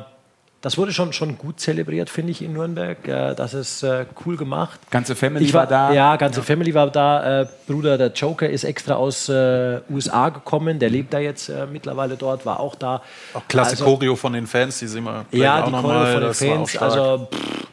das 0.68 0.78
wurde 0.78 0.92
schon, 0.92 1.14
schon 1.14 1.38
gut 1.38 1.62
zelebriert, 1.62 2.10
finde 2.10 2.32
ich, 2.32 2.42
in 2.42 2.52
Nürnberg. 2.52 3.08
Äh, 3.08 3.36
das 3.36 3.54
ist 3.54 3.84
äh, 3.84 4.06
cool 4.26 4.36
gemacht. 4.36 4.78
Ganze 4.92 5.16
Family 5.16 5.54
war, 5.54 5.62
war, 5.62 5.68
da. 5.68 5.94
Ja, 5.94 6.18
ganze 6.18 6.42
ja. 6.42 6.46
Family 6.46 6.74
war 6.74 6.92
da. 6.92 7.44
Äh, 7.44 7.48
Bruder, 7.68 7.98
der 7.98 8.12
Joker, 8.12 8.50
ist 8.50 8.66
extra 8.66 8.96
aus 8.96 9.30
äh, 9.30 9.80
USA 9.90 10.28
gekommen. 10.28 10.78
Der 10.78 10.90
lebt 10.90 11.14
da 11.14 11.20
jetzt 11.20 11.48
äh, 11.48 11.66
mittlerweile 11.72 12.18
dort, 12.18 12.46
war 12.46 12.60
auch 12.60 12.76
da. 12.76 13.02
Auch 13.34 13.48
klasse 13.48 13.72
also, 13.72 13.86
Choreo 13.86 14.18
von 14.18 14.34
den 14.34 14.46
Fans, 14.46 14.80
die 14.80 14.88
sind 14.88 15.06
wir 15.06 15.24
Ja, 15.32 15.62
die 15.62 15.72
Choreo 15.72 16.06
von 16.12 16.22
den 16.22 16.34
Fans. 16.34 16.78
Also, 16.78 17.30
pff, 17.32 17.68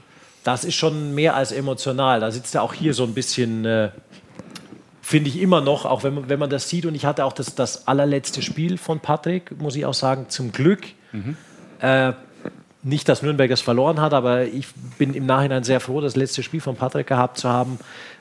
das 0.44 0.62
ist 0.64 0.76
schon 0.76 1.16
mehr 1.16 1.34
als 1.34 1.50
emotional. 1.50 2.20
Da 2.20 2.30
sitzt 2.30 2.54
er 2.54 2.62
auch 2.62 2.74
hier 2.74 2.94
so 2.94 3.02
ein 3.02 3.12
bisschen, 3.12 3.64
äh, 3.64 3.88
finde 5.02 5.30
ich 5.30 5.40
immer 5.42 5.60
noch, 5.60 5.84
auch 5.84 6.04
wenn 6.04 6.14
man, 6.14 6.28
wenn 6.28 6.38
man 6.38 6.48
das 6.48 6.68
sieht. 6.68 6.86
Und 6.86 6.94
ich 6.94 7.06
hatte 7.06 7.24
auch 7.24 7.32
das, 7.32 7.56
das 7.56 7.88
allerletzte 7.88 8.40
Spiel 8.40 8.78
von 8.78 9.00
Patrick, 9.00 9.60
muss 9.60 9.74
ich 9.74 9.84
auch 9.84 9.94
sagen, 9.94 10.26
zum 10.28 10.52
Glück. 10.52 10.84
Mhm. 11.10 11.36
Äh, 11.80 12.12
nicht, 12.84 13.08
dass 13.08 13.22
Nürnberg 13.22 13.50
es 13.50 13.62
verloren 13.62 14.00
hat, 14.00 14.12
aber 14.12 14.44
ich 14.44 14.66
bin 14.98 15.14
im 15.14 15.26
Nachhinein 15.26 15.64
sehr 15.64 15.80
froh, 15.80 16.00
das 16.00 16.16
letzte 16.16 16.42
Spiel 16.42 16.60
von 16.60 16.76
Patrick 16.76 17.06
gehabt 17.06 17.38
zu 17.38 17.48
haben, 17.48 17.78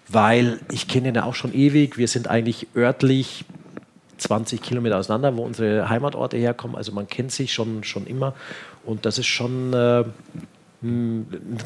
weil 0.07 0.59
ich 0.72 0.88
kenne 0.88 1.09
ihn 1.09 1.16
ja 1.16 1.26
auch 1.26 1.36
schon 1.36 1.53
ewig. 1.53 1.97
Wir 1.97 2.07
sind 2.07 2.30
eigentlich 2.30 2.68
örtlich 2.76 3.45
20 4.18 4.61
Kilometer 4.61 4.97
auseinander, 4.97 5.36
wo 5.36 5.43
unsere 5.43 5.89
Heimatorte 5.89 6.38
herkommen. 6.38 6.78
Also 6.78 6.93
man 6.93 7.07
kennt 7.07 7.32
sich 7.32 7.53
schon, 7.53 7.84
schon 7.84 8.07
immer. 8.07 8.34
Und 8.86 9.05
das 9.05 9.18
ist 9.18 9.28
schon 9.28 9.74
äh, 9.74 10.03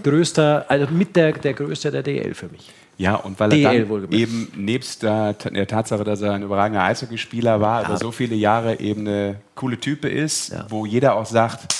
größter, 0.03 0.65
also 0.67 0.87
mit 0.91 1.15
der, 1.15 1.33
der 1.33 1.53
größte 1.53 1.91
der 1.91 2.03
DL 2.03 2.33
für 2.33 2.47
mich. 2.47 2.71
Ja, 2.97 3.15
und 3.15 3.39
weil 3.39 3.53
er 3.53 3.85
dann 3.85 4.11
eben 4.11 4.51
nebst 4.55 5.03
der, 5.03 5.33
der, 5.33 5.67
Tatsache, 5.67 6.03
dass 6.03 6.21
er 6.21 6.33
ein 6.33 6.41
überragender 6.41 6.83
Eishockeyspieler 6.83 7.61
war, 7.61 7.83
ja. 7.83 7.89
über 7.89 7.97
so 7.97 8.11
viele 8.11 8.35
Jahre 8.35 8.79
eben 8.79 9.01
eine 9.01 9.35
coole 9.53 9.79
Type 9.79 10.09
ist, 10.09 10.49
ja. 10.49 10.65
wo 10.69 10.83
jeder 10.87 11.15
auch 11.15 11.27
sagt, 11.27 11.75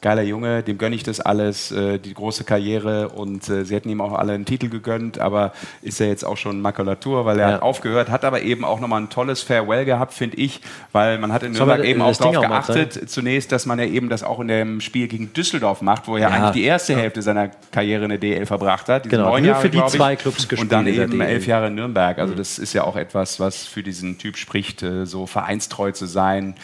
geiler 0.00 0.22
Junge, 0.22 0.62
dem 0.62 0.78
gönne 0.78 0.96
ich 0.96 1.02
das 1.02 1.20
alles, 1.20 1.72
äh, 1.72 1.98
die 1.98 2.14
große 2.14 2.44
Karriere 2.44 3.10
und 3.10 3.48
äh, 3.48 3.64
sie 3.64 3.74
hätten 3.74 3.90
ihm 3.90 4.00
auch 4.00 4.12
alle 4.12 4.32
einen 4.32 4.46
Titel 4.46 4.68
gegönnt, 4.68 5.18
aber 5.18 5.52
ist 5.82 6.00
er 6.00 6.08
jetzt 6.08 6.24
auch 6.24 6.38
schon 6.38 6.60
Makulatur, 6.62 7.26
weil 7.26 7.38
er 7.38 7.48
ja. 7.48 7.54
hat 7.54 7.62
aufgehört, 7.62 8.08
hat 8.08 8.24
aber 8.24 8.40
eben 8.40 8.64
auch 8.64 8.80
nochmal 8.80 9.02
ein 9.02 9.10
tolles 9.10 9.42
Farewell 9.42 9.84
gehabt, 9.84 10.14
finde 10.14 10.38
ich, 10.38 10.62
weil 10.92 11.18
man 11.18 11.32
hat 11.32 11.42
in 11.42 11.52
Nürnberg 11.52 11.84
eben 11.84 12.00
auch 12.00 12.16
darauf 12.16 12.40
geachtet, 12.40 12.96
macht, 12.96 13.10
zunächst, 13.10 13.52
dass 13.52 13.66
man 13.66 13.78
ja 13.78 13.84
eben 13.84 14.08
das 14.08 14.22
auch 14.22 14.40
in 14.40 14.48
dem 14.48 14.80
Spiel 14.80 15.06
gegen 15.06 15.32
Düsseldorf 15.34 15.82
macht, 15.82 16.08
wo 16.08 16.16
er 16.16 16.22
ja. 16.22 16.28
eigentlich 16.28 16.52
die 16.52 16.64
erste 16.64 16.96
Hälfte 16.96 17.20
seiner 17.20 17.48
Karriere 17.70 18.04
in 18.04 18.10
der 18.10 18.18
DL 18.18 18.46
verbracht 18.46 18.88
hat. 18.88 19.04
Diese 19.04 19.16
genau, 19.16 19.30
neun 19.30 19.44
Jahre, 19.44 19.60
für 19.60 19.70
die 19.70 19.84
zwei 19.86 20.16
Clubs 20.16 20.48
gespielt. 20.48 20.60
Und 20.60 20.72
dann 20.72 20.86
eben 20.86 21.20
elf 21.20 21.46
Jahre 21.46 21.66
in 21.66 21.74
Nürnberg. 21.74 22.18
Also 22.18 22.32
mhm. 22.32 22.38
das 22.38 22.58
ist 22.58 22.72
ja 22.72 22.84
auch 22.84 22.96
etwas, 22.96 23.38
was 23.38 23.66
für 23.66 23.82
diesen 23.82 24.16
Typ 24.16 24.38
spricht, 24.38 24.82
äh, 24.82 25.04
so 25.04 25.26
vereinstreu 25.26 25.92
zu 25.92 26.06
sein, 26.06 26.54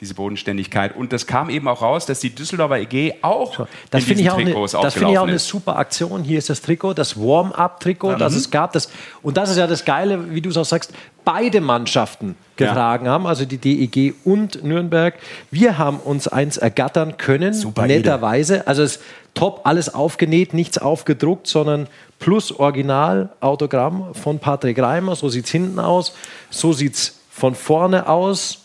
diese 0.00 0.14
Bodenständigkeit. 0.14 0.94
Und 0.94 1.12
das 1.12 1.26
kam 1.26 1.50
eben 1.50 1.66
auch 1.66 1.82
raus, 1.82 2.06
dass 2.06 2.20
die 2.20 2.34
Düsseldorfer 2.34 2.83
EG 2.92 3.14
auch 3.22 3.66
das 3.90 4.04
finde 4.04 4.22
ich 4.22 4.30
auch, 4.30 4.38
das 4.82 4.94
find 4.94 5.10
ich 5.10 5.18
auch 5.18 5.26
eine 5.26 5.38
super 5.38 5.76
Aktion. 5.76 6.22
Hier 6.22 6.38
ist 6.38 6.50
das 6.50 6.62
Trikot, 6.62 6.94
das 6.94 7.18
Warm-up-Trikot, 7.18 8.12
ja, 8.12 8.16
das 8.16 8.32
mhm. 8.32 8.38
es 8.38 8.50
gab. 8.50 8.72
Das, 8.72 8.88
und 9.22 9.36
das 9.36 9.50
ist 9.50 9.56
ja 9.56 9.66
das 9.66 9.84
Geile, 9.84 10.34
wie 10.34 10.40
du 10.40 10.50
es 10.50 10.56
auch 10.56 10.64
sagst, 10.64 10.92
beide 11.24 11.60
Mannschaften 11.60 12.36
getragen 12.56 13.06
ja. 13.06 13.12
haben, 13.12 13.26
also 13.26 13.44
die 13.44 13.58
DEG 13.58 14.14
und 14.24 14.62
Nürnberg. 14.62 15.14
Wir 15.50 15.78
haben 15.78 15.98
uns 15.98 16.28
eins 16.28 16.56
ergattern 16.56 17.16
können, 17.16 17.54
super 17.54 17.86
netterweise. 17.86 18.66
Also 18.66 18.82
es 18.82 19.00
top, 19.34 19.62
alles 19.64 19.92
aufgenäht, 19.92 20.54
nichts 20.54 20.78
aufgedruckt, 20.78 21.46
sondern 21.46 21.88
plus 22.18 22.52
Original-Autogramm 22.52 24.14
von 24.14 24.38
Patrick 24.38 24.78
Reimer. 24.78 25.16
So 25.16 25.28
sieht 25.28 25.46
es 25.46 25.50
hinten 25.50 25.78
aus, 25.78 26.14
so 26.50 26.72
sieht 26.72 26.94
es 26.94 27.20
von 27.30 27.54
vorne 27.54 28.08
aus 28.08 28.60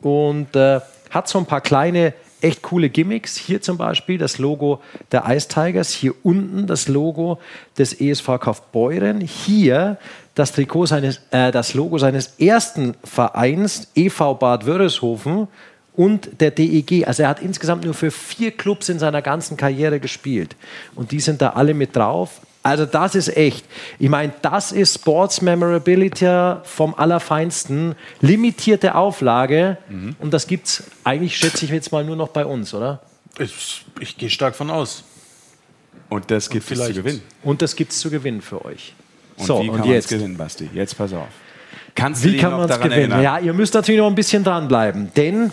und 0.00 0.54
äh, 0.54 0.80
hat 1.10 1.28
so 1.28 1.38
ein 1.38 1.46
paar 1.46 1.60
kleine 1.60 2.12
echt 2.44 2.62
coole 2.62 2.90
Gimmicks. 2.90 3.36
Hier 3.36 3.62
zum 3.62 3.78
Beispiel 3.78 4.18
das 4.18 4.38
Logo 4.38 4.80
der 5.10 5.24
Ice 5.28 5.48
Tigers, 5.48 5.90
hier 5.90 6.14
unten 6.22 6.66
das 6.66 6.88
Logo 6.88 7.40
des 7.78 8.00
ESV 8.00 8.38
Kaufbeuren, 8.38 9.20
hier 9.20 9.98
das 10.34 10.52
Trikot 10.52 10.86
seines, 10.86 11.20
äh, 11.30 11.50
das 11.50 11.74
Logo 11.74 11.98
seines 11.98 12.34
ersten 12.38 12.94
Vereins, 13.02 13.88
EV 13.94 14.34
Bad 14.34 14.66
Wörishofen 14.66 15.48
und 15.94 16.40
der 16.40 16.50
DEG. 16.50 17.06
Also 17.06 17.22
er 17.22 17.30
hat 17.30 17.40
insgesamt 17.40 17.84
nur 17.84 17.94
für 17.94 18.10
vier 18.10 18.50
Clubs 18.50 18.88
in 18.88 18.98
seiner 18.98 19.22
ganzen 19.22 19.56
Karriere 19.56 20.00
gespielt. 20.00 20.56
Und 20.94 21.12
die 21.12 21.20
sind 21.20 21.40
da 21.40 21.50
alle 21.50 21.72
mit 21.72 21.96
drauf. 21.96 22.40
Also 22.64 22.86
das 22.86 23.14
ist 23.14 23.36
echt. 23.36 23.66
Ich 23.98 24.08
meine, 24.08 24.32
das 24.40 24.72
ist 24.72 24.94
Sports 24.94 25.42
Memorability 25.42 26.56
vom 26.64 26.94
Allerfeinsten. 26.94 27.94
Limitierte 28.22 28.94
Auflage. 28.94 29.76
Mhm. 29.90 30.16
Und 30.18 30.32
das 30.32 30.46
gibt 30.46 30.66
es 30.66 30.84
eigentlich, 31.04 31.36
schätze 31.36 31.66
ich 31.66 31.70
jetzt 31.70 31.92
mal, 31.92 32.02
nur 32.02 32.16
noch 32.16 32.28
bei 32.28 32.46
uns, 32.46 32.72
oder? 32.72 33.02
Ich, 33.38 33.84
ich 34.00 34.16
gehe 34.16 34.30
stark 34.30 34.56
von 34.56 34.70
aus. 34.70 35.04
Und 36.08 36.30
das 36.30 36.48
gibt 36.48 36.70
es 36.70 36.78
zu 36.78 36.92
gewinnen. 36.94 37.22
Und 37.42 37.60
das 37.60 37.76
gibt 37.76 37.92
es 37.92 38.00
zu 38.00 38.08
gewinnen 38.08 38.40
für 38.40 38.64
euch. 38.64 38.94
Und 39.36 39.46
so, 39.46 39.62
wie 39.62 39.68
kann 39.68 39.82
und 39.82 39.86
jetzt 39.86 40.08
gewinnen, 40.08 40.36
Basti? 40.36 40.70
Jetzt 40.72 40.96
pass 40.96 41.12
auf. 41.12 41.28
Kannst 41.94 42.24
wie 42.24 42.38
kann 42.38 42.52
man 42.52 42.68
es 42.68 42.76
gewinnen? 42.78 42.92
Erinnern? 42.92 43.22
Ja, 43.22 43.38
ihr 43.40 43.52
müsst 43.52 43.74
natürlich 43.74 44.00
noch 44.00 44.08
ein 44.08 44.14
bisschen 44.14 44.42
dranbleiben, 44.42 45.12
denn 45.14 45.52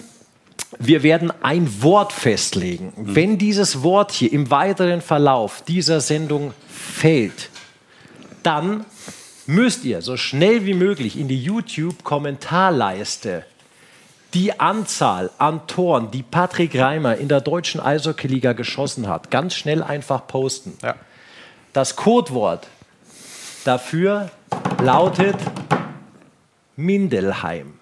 wir 0.80 1.04
werden 1.04 1.32
ein 1.44 1.84
Wort 1.84 2.14
festlegen. 2.14 2.94
Mhm. 2.96 3.16
Wenn 3.16 3.38
dieses 3.38 3.84
Wort 3.84 4.12
hier 4.12 4.32
im 4.32 4.50
weiteren 4.52 5.02
Verlauf 5.02 5.64
dieser 5.64 6.00
Sendung 6.02 6.54
fällt, 6.70 7.50
dann 8.44 8.86
müsst 9.46 9.84
ihr 9.84 10.02
so 10.02 10.18
schnell 10.18 10.66
wie 10.66 10.74
möglich 10.74 11.20
in 11.20 11.28
die 11.28 11.44
YouTube-Kommentarleiste 11.44 13.46
die 14.34 14.60
Anzahl 14.60 15.30
an 15.38 15.68
Toren, 15.68 16.10
die 16.12 16.24
Patrick 16.24 16.78
Reimer 16.78 17.18
in 17.18 17.28
der 17.28 17.42
deutschen 17.42 17.82
Eishockeyliga 17.82 18.54
geschossen 18.54 19.10
hat, 19.10 19.30
ganz 19.30 19.56
schnell 19.56 19.84
einfach 19.84 20.26
posten. 20.28 20.78
Ja. 20.82 20.96
Das 21.74 21.96
Codewort 21.96 22.68
dafür 23.66 24.32
lautet 24.82 25.36
Mindelheim. 26.76 27.74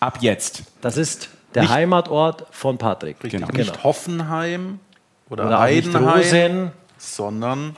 Ab 0.00 0.18
jetzt. 0.20 0.64
Das 0.80 0.96
ist 0.96 1.28
der 1.56 1.64
nicht, 1.64 1.72
Heimatort 1.72 2.46
von 2.50 2.78
Patrick. 2.78 3.16
Richtig, 3.22 3.40
genau. 3.40 3.52
Nicht 3.52 3.82
Hoffenheim 3.82 4.78
oder, 5.28 5.46
oder 5.46 5.58
Heidenheim, 5.58 6.70
sondern 6.98 7.74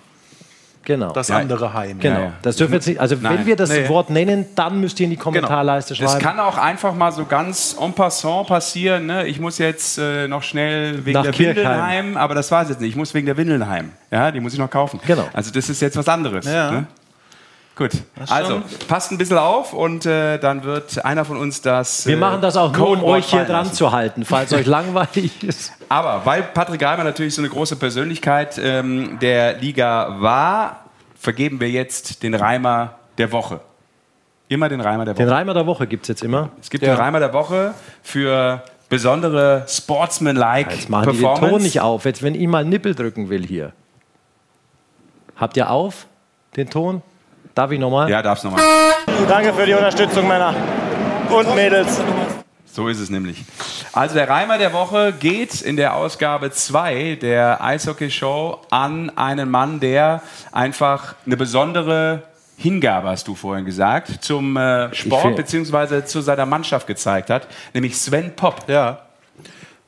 Genau. 0.89 1.12
Das 1.12 1.31
andere 1.31 1.74
Heim. 1.74 1.99
Genau. 1.99 2.18
Ja, 2.18 2.33
Das 2.41 2.57
dürfen 2.57 2.72
wir 2.72 2.76
jetzt 2.79 2.87
nicht, 2.87 2.99
also 2.99 3.14
Nein. 3.20 3.41
wenn 3.41 3.47
wir 3.47 3.57
das 3.57 3.68
nee. 3.68 3.87
Wort 3.91 4.09
nennen, 4.09 4.47
dann 4.55 4.81
müsst 4.81 4.99
ihr 4.99 5.05
in 5.05 5.11
die 5.11 5.16
genau. 5.16 5.24
Kommentarleiste 5.24 5.93
genau. 5.93 6.09
schreiben. 6.09 6.24
Das 6.24 6.33
kann 6.33 6.41
auch 6.41 6.57
einfach 6.57 6.95
mal 6.95 7.12
so 7.12 7.26
ganz 7.26 7.76
en 7.79 7.93
passant 7.93 8.47
passieren. 8.47 9.05
Ne? 9.05 9.26
Ich 9.26 9.39
muss 9.39 9.59
jetzt 9.59 9.99
äh, 9.99 10.26
noch 10.29 10.43
schnell 10.43 11.05
wegen 11.05 11.12
Nach 11.12 11.24
der 11.24 11.33
Kirchheim. 11.33 12.16
Aber 12.16 12.35
das 12.35 12.51
war 12.51 12.62
es 12.62 12.70
jetzt 12.70 12.81
nicht. 12.81 12.89
Ich 12.89 12.97
muss 12.97 13.12
wegen 13.12 13.26
der 13.26 13.37
Windelheim. 13.37 13.93
Ja, 14.11 14.31
die 14.31 14.41
muss 14.41 14.55
ich 14.55 14.59
noch 14.59 14.70
kaufen. 14.70 14.99
Genau. 15.07 15.29
Also 15.35 15.51
das 15.53 15.68
ist 15.68 15.83
jetzt 15.83 15.99
was 15.99 16.09
anderes. 16.09 16.47
Ja. 16.47 16.70
Ne? 16.70 16.87
Gut, 17.79 17.93
also 18.29 18.61
passt 18.89 19.12
ein 19.12 19.18
bisschen 19.18 19.39
auf 19.39 19.72
und 19.72 20.05
äh, 20.05 20.39
dann 20.39 20.64
wird 20.64 21.05
einer 21.05 21.24
von 21.24 21.37
uns 21.37 21.62
das. 21.62 22.05
Wir 22.09 22.16
äh, 22.16 22.18
machen 22.18 22.41
das 22.43 22.57
auch 22.57 22.76
nur, 22.76 22.91
um 22.91 23.05
euch 23.05 23.31
hier 23.31 23.45
dran 23.45 23.72
zu 23.72 23.93
halten, 23.93 24.24
falls 24.24 24.53
euch 24.53 24.66
langweilig 24.66 25.45
ist. 25.45 25.72
Aber 25.89 26.22
weil 26.26 26.43
Patrick 26.43 26.83
Reimer 26.83 27.05
natürlich 27.05 27.37
so 27.37 27.41
eine 27.41 27.49
große 27.49 27.76
Persönlichkeit 27.76 28.61
ähm, 28.61 29.20
der 29.20 29.59
Liga 29.59 30.16
war, 30.18 30.87
vergeben 31.14 31.61
wir 31.61 31.70
jetzt 31.70 32.24
den 32.24 32.35
Reimer 32.35 32.97
der 33.16 33.31
Woche. 33.31 33.61
Immer 34.49 34.68
den 34.68 34.81
Reimer 34.81 35.05
der 35.05 35.14
Woche. 35.14 35.22
Den 35.22 35.33
Reimer 35.33 35.55
der 35.55 35.66
Woche 35.66 35.87
gibt 35.87 36.03
es 36.03 36.09
jetzt 36.09 36.24
immer. 36.24 36.51
Es 36.61 36.70
gibt 36.70 36.83
ja. 36.83 36.97
den 36.97 37.01
Reimer 37.01 37.20
der 37.20 37.33
Woche 37.33 37.74
für 38.03 38.64
besondere 38.89 39.66
Sportsman-like 39.68 40.72
Jetzt 40.72 40.91
machen 40.91 41.05
Performance. 41.05 41.41
die 41.41 41.47
den 41.47 41.51
Ton 41.53 41.62
nicht 41.62 41.81
auf, 41.81 42.05
jetzt 42.07 42.24
wenn 42.24 42.35
ich 42.35 42.49
mal 42.49 42.64
Nippel 42.64 42.97
drücken 42.97 43.29
will 43.29 43.47
hier. 43.47 43.72
Habt 45.37 45.57
ihr 45.57 45.70
auf 45.70 46.09
den 46.57 46.68
Ton? 46.70 47.03
Darf 47.59 47.72
ich 47.72 47.80
nochmal? 47.80 48.09
Ja, 48.09 48.22
darfst 48.22 48.44
nochmal. 48.44 48.62
Danke 49.26 49.52
für 49.52 49.66
die 49.66 49.74
Unterstützung, 49.74 50.28
Männer 50.28 50.54
und 51.28 51.56
Mädels. 51.56 52.00
So 52.66 52.86
ist 52.86 53.00
es 53.00 53.11
nämlich. 53.11 53.44
Also 53.92 54.14
der 54.14 54.28
Reimer 54.28 54.59
der 54.59 54.72
Woche 54.72 55.12
geht 55.12 55.61
in 55.62 55.76
der 55.76 55.96
Ausgabe 55.96 56.52
2 56.52 57.18
der 57.20 57.61
Eishockey-Show 57.61 58.61
an 58.70 59.11
einen 59.16 59.50
Mann, 59.50 59.80
der 59.80 60.22
einfach 60.52 61.16
eine 61.26 61.36
besondere 61.36 62.22
Hingabe, 62.56 63.09
hast 63.09 63.26
du 63.26 63.34
vorhin 63.34 63.64
gesagt, 63.64 64.22
zum 64.22 64.56
äh, 64.56 64.94
Sport 64.94 65.34
bzw. 65.34 66.04
zu 66.04 66.20
seiner 66.20 66.46
Mannschaft 66.46 66.86
gezeigt 66.86 67.28
hat, 67.28 67.48
nämlich 67.74 67.98
Sven 67.98 68.36
Popp. 68.36 68.68
Ja. 68.68 69.00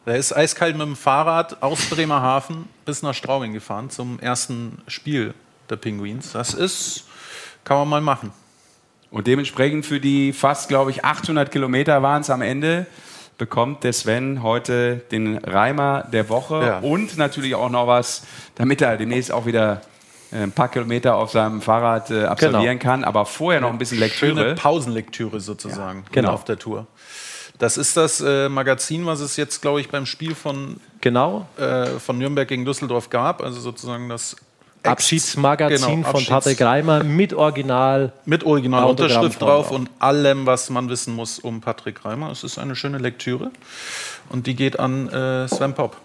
Der 0.06 0.16
ist 0.16 0.36
eiskalt 0.36 0.76
mit 0.76 0.88
dem 0.88 0.96
Fahrrad 0.96 1.62
aus 1.62 1.86
Bremerhaven 1.86 2.68
bis 2.84 3.04
nach 3.04 3.14
Straubing 3.14 3.52
gefahren 3.52 3.90
zum 3.90 4.18
ersten 4.18 4.82
Spiel 4.88 5.34
der 5.68 5.76
Penguins. 5.76 6.32
Das 6.32 6.52
ist 6.52 7.04
kann 7.64 7.78
man 7.78 7.88
mal 7.88 8.00
machen. 8.00 8.32
Und 9.10 9.26
dementsprechend 9.26 9.86
für 9.86 10.00
die 10.00 10.32
fast, 10.32 10.68
glaube 10.68 10.90
ich, 10.90 11.04
800 11.04 11.50
Kilometer 11.50 12.02
waren 12.02 12.22
es 12.22 12.30
am 12.30 12.42
Ende, 12.42 12.86
bekommt 13.38 13.84
der 13.84 13.92
Sven 13.92 14.42
heute 14.42 14.96
den 15.10 15.38
Reimer 15.38 16.04
der 16.12 16.28
Woche 16.28 16.62
ja. 16.64 16.78
und 16.80 17.16
natürlich 17.16 17.54
auch 17.54 17.70
noch 17.70 17.86
was, 17.86 18.24
damit 18.54 18.82
er 18.82 18.96
demnächst 18.96 19.32
auch 19.32 19.46
wieder 19.46 19.80
äh, 20.30 20.42
ein 20.42 20.52
paar 20.52 20.68
Kilometer 20.68 21.16
auf 21.16 21.30
seinem 21.30 21.60
Fahrrad 21.60 22.10
äh, 22.10 22.24
absolvieren 22.24 22.78
genau. 22.78 22.92
kann, 22.92 23.04
aber 23.04 23.26
vorher 23.26 23.60
noch 23.60 23.70
ein 23.70 23.78
bisschen 23.78 23.98
Lektüre. 23.98 24.36
Schöne 24.36 24.54
Pausenlektüre 24.54 25.40
sozusagen 25.40 26.00
ja, 26.00 26.08
genau. 26.12 26.32
auf 26.32 26.44
der 26.44 26.58
Tour. 26.58 26.86
Das 27.58 27.76
ist 27.76 27.96
das 27.96 28.20
äh, 28.20 28.48
Magazin, 28.48 29.04
was 29.06 29.20
es 29.20 29.36
jetzt, 29.36 29.60
glaube 29.60 29.80
ich, 29.80 29.90
beim 29.90 30.06
Spiel 30.06 30.34
von, 30.34 30.80
genau. 31.00 31.46
äh, 31.58 31.86
von 31.98 32.16
Nürnberg 32.16 32.48
gegen 32.48 32.64
Düsseldorf 32.64 33.10
gab. 33.10 33.42
Also 33.42 33.60
sozusagen 33.60 34.08
das 34.08 34.36
Abschiedsmagazin 34.82 35.76
genau, 35.76 36.08
Abschieds 36.08 36.28
von 36.28 36.34
Patrick 36.34 36.60
Reimer 36.60 37.04
mit 37.04 37.34
Original. 37.34 38.12
Mit 38.24 38.44
Originalunterschrift 38.44 39.40
drauf 39.40 39.70
und 39.70 39.90
allem, 39.98 40.46
was 40.46 40.70
man 40.70 40.88
wissen 40.88 41.14
muss 41.14 41.38
um 41.38 41.60
Patrick 41.60 42.04
Reimer. 42.04 42.30
Es 42.30 42.44
ist 42.44 42.58
eine 42.58 42.74
schöne 42.76 42.98
Lektüre 42.98 43.50
und 44.30 44.46
die 44.46 44.54
geht 44.54 44.78
an 44.78 45.08
äh, 45.08 45.48
Sven 45.48 45.74
Pop. 45.74 45.96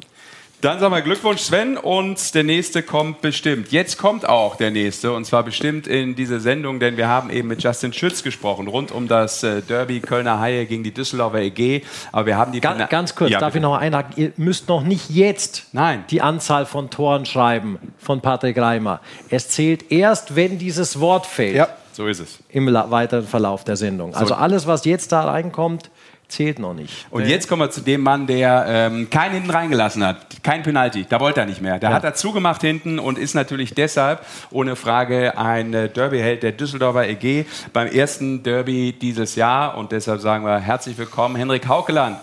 Dann 0.62 0.80
sagen 0.80 0.93
wir 0.93 1.01
Glückwunsch, 1.01 1.41
Sven. 1.41 1.78
Und 1.78 2.34
der 2.34 2.43
nächste 2.43 2.82
kommt 2.82 3.22
bestimmt. 3.22 3.72
Jetzt 3.72 3.97
kommt 3.97 4.28
auch 4.28 4.56
der 4.56 4.72
nächste. 4.72 5.12
Und 5.12 5.26
zwar 5.26 5.43
bestimmt 5.43 5.86
in 5.86 6.16
diese 6.16 6.39
Sendung, 6.39 6.80
denn 6.80 6.97
wir 6.97 7.08
haben 7.08 7.30
eben 7.30 7.47
mit 7.47 7.62
Justin 7.62 7.93
Schütz 7.93 8.24
gesprochen, 8.24 8.68
rund 8.68 8.91
um 8.91 9.08
das 9.08 9.43
äh, 9.43 9.62
Derby 9.62 9.99
Kölner 9.99 10.39
Haie 10.39 10.66
gegen 10.66 10.84
die 10.84 10.93
Düsseldorfer 10.93 11.41
EG. 11.41 11.84
Aber 12.12 12.26
wir 12.26 12.38
haben 12.38 12.51
die. 12.51 12.62
Ganz, 12.62 12.89
ganz 12.89 13.16
kurz, 13.16 13.32
ja, 13.32 13.39
darf 13.39 13.53
bitte. 13.53 13.60
ich 13.60 13.64
noch 13.64 13.78
einhaken? 13.78 14.14
Ihr 14.16 14.32
müsst 14.38 14.68
noch 14.68 14.84
nicht 14.84 15.10
jetzt 15.10 15.68
Nein. 15.72 16.06
die 16.10 16.22
Anzahl 16.22 16.66
von 16.66 16.89
Toren 16.89 17.26
schreiben 17.26 17.78
von 17.99 18.22
Patrick 18.22 18.58
Reimer. 18.58 19.01
Es 19.30 19.49
zählt 19.49 19.91
erst, 19.91 20.36
wenn 20.36 20.58
dieses 20.58 20.99
Wort 20.99 21.26
fällt. 21.26 21.56
Ja, 21.56 21.68
so 21.91 22.08
ist 22.08 22.20
es. 22.20 22.39
Im 22.49 22.74
weiteren 22.74 23.28
Verlauf 23.28 23.64
der 23.64 23.76
Sendung. 23.76 24.16
Also 24.16 24.34
alles, 24.34 24.68
was 24.68 24.86
jetzt 24.86 25.12
da 25.12 25.26
reinkommt, 25.26 25.89
zählt 26.28 26.60
noch 26.60 26.74
nicht. 26.74 27.06
Und 27.10 27.28
jetzt 27.28 27.48
kommen 27.48 27.62
wir 27.62 27.72
zu 27.72 27.82
dem 27.82 28.02
Mann, 28.02 28.28
der 28.28 28.66
ähm, 28.68 29.10
keinen 29.10 29.34
hinten 29.34 29.50
reingelassen 29.50 30.06
hat. 30.06 30.44
Kein 30.44 30.64
Penalty. 30.64 31.06
Da 31.08 31.20
wollte 31.20 31.42
er 31.42 31.46
nicht 31.46 31.62
mehr. 31.62 31.80
Da 31.80 31.90
ja. 31.90 31.96
hat 31.96 32.04
er 32.04 32.14
zugemacht 32.14 32.62
hinten 32.62 33.00
und 33.00 33.18
ist 33.18 33.34
natürlich 33.34 33.74
deshalb 33.74 34.26
ohne 34.52 34.76
Frage 34.76 35.38
ein 35.38 35.74
äh, 35.74 35.90
Derby-Held 35.90 36.44
der 36.44 36.52
Düsseldorfer 36.52 37.08
EG 37.08 37.46
beim 37.74 37.88
ersten 37.88 38.44
Derby 38.44 38.94
dieses 38.94 39.36
Jahr. 39.36 39.78
Und 39.78 39.92
deshalb 39.92 40.22
sagen 40.22 40.46
wir 40.46 40.60
herzlich 40.60 40.98
willkommen, 40.98 41.36
Henrik 41.36 41.68
Haukeland. 41.68 42.18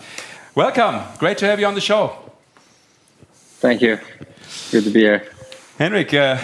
Welcome. 0.55 1.01
Great 1.19 1.39
to 1.39 1.47
have 1.47 1.59
you 1.59 1.67
on 1.67 1.75
the 1.75 1.81
show. 1.81 2.11
Thank 3.61 3.81
you. 3.81 3.97
Good 4.71 4.85
to 4.85 4.91
be 4.91 4.99
here. 4.99 5.21
Henrik, 5.77 6.13
uh, 6.13 6.37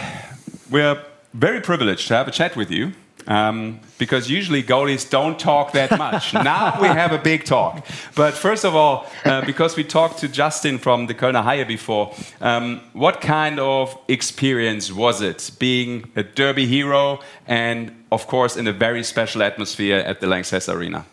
we're 0.70 0.98
very 1.34 1.62
privileged 1.62 2.08
to 2.08 2.16
have 2.16 2.28
a 2.28 2.32
chat 2.32 2.56
with 2.56 2.72
you. 2.72 2.94
Um, 3.30 3.80
because 4.00 4.28
usually 4.28 4.64
goalies 4.64 5.08
don't 5.08 5.40
talk 5.40 5.74
that 5.74 5.96
much. 6.00 6.34
now 6.34 6.82
we 6.82 6.88
have 6.88 7.12
a 7.12 7.20
big 7.20 7.46
talk. 7.46 7.86
But 8.16 8.34
first 8.34 8.66
of 8.66 8.76
all, 8.76 9.06
uh, 9.24 9.46
because 9.46 9.78
we 9.78 9.84
talked 9.84 10.18
to 10.20 10.28
Justin 10.28 10.80
from 10.80 11.06
the 11.06 11.14
Kölner 11.14 11.44
Haie 11.44 11.64
before, 11.64 12.16
um, 12.42 12.82
what 12.94 13.22
kind 13.22 13.60
of 13.60 13.96
experience 14.08 14.92
was 14.92 15.22
it 15.22 15.52
being 15.60 16.12
a 16.16 16.24
derby 16.24 16.66
hero 16.66 17.20
and, 17.46 18.04
of 18.12 18.26
course, 18.26 18.58
in 18.58 18.68
a 18.68 18.74
very 18.74 19.04
special 19.04 19.44
atmosphere 19.44 20.00
at 20.00 20.22
the 20.22 20.28
Lanxess 20.28 20.68
Arena? 20.68 21.06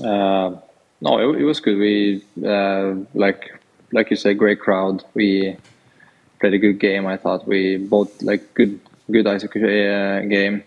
Uh, 0.00 0.56
no, 1.00 1.18
it, 1.18 1.40
it, 1.40 1.44
was 1.44 1.58
good. 1.58 1.76
We 1.76 2.24
uh, 2.44 2.94
like 3.14 3.60
like 3.92 4.10
you 4.10 4.16
said, 4.16 4.38
great 4.38 4.58
crowd. 4.58 5.04
We 5.14 5.56
played 6.40 6.54
a 6.54 6.58
good 6.58 6.80
game. 6.80 7.06
I 7.06 7.16
thought 7.16 7.46
we 7.46 7.76
both 7.76 8.22
like 8.22 8.54
good 8.54 8.80
good 9.10 9.26
hockey 9.26 9.88
uh, 9.88 10.20
game 10.20 10.64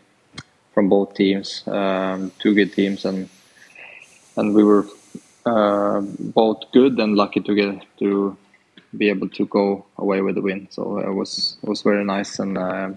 from 0.73 0.89
both 0.89 1.15
teams, 1.15 1.67
um, 1.67 2.31
two 2.39 2.53
good 2.53 2.73
teams, 2.73 3.05
and 3.05 3.29
and 4.35 4.53
we 4.53 4.63
were 4.63 4.85
uh, 5.45 6.01
both 6.19 6.71
good 6.71 6.99
and 6.99 7.15
lucky 7.15 7.39
to 7.39 7.55
get 7.55 7.83
to 7.99 8.37
be 8.95 9.09
able 9.09 9.29
to 9.29 9.45
go 9.47 9.85
away 9.97 10.21
with 10.21 10.35
the 10.35 10.41
win. 10.41 10.67
So 10.69 10.99
it 10.99 11.11
was 11.11 11.57
it 11.63 11.69
was 11.69 11.81
very 11.81 12.05
nice, 12.05 12.39
and 12.39 12.57
uh, 12.57 12.91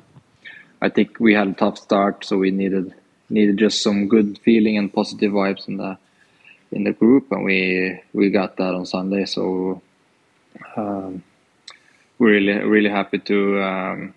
I 0.82 0.88
think 0.90 1.18
we 1.20 1.34
had 1.34 1.48
a 1.48 1.54
tough 1.54 1.78
start, 1.78 2.24
so 2.24 2.36
we 2.36 2.50
needed 2.50 2.94
needed 3.30 3.56
just 3.56 3.82
some 3.82 4.08
good 4.08 4.38
feeling 4.44 4.76
and 4.76 4.92
positive 4.92 5.32
vibes 5.32 5.66
in 5.68 5.78
the 5.78 5.96
in 6.72 6.84
the 6.84 6.92
group, 6.92 7.32
and 7.32 7.44
we 7.44 8.00
we 8.12 8.30
got 8.30 8.56
that 8.58 8.74
on 8.74 8.84
Sunday. 8.84 9.24
So 9.24 9.80
um, 10.76 11.22
we're 12.18 12.34
really 12.34 12.58
really 12.62 12.90
happy 12.90 13.18
to. 13.18 13.62
Um, 13.62 14.14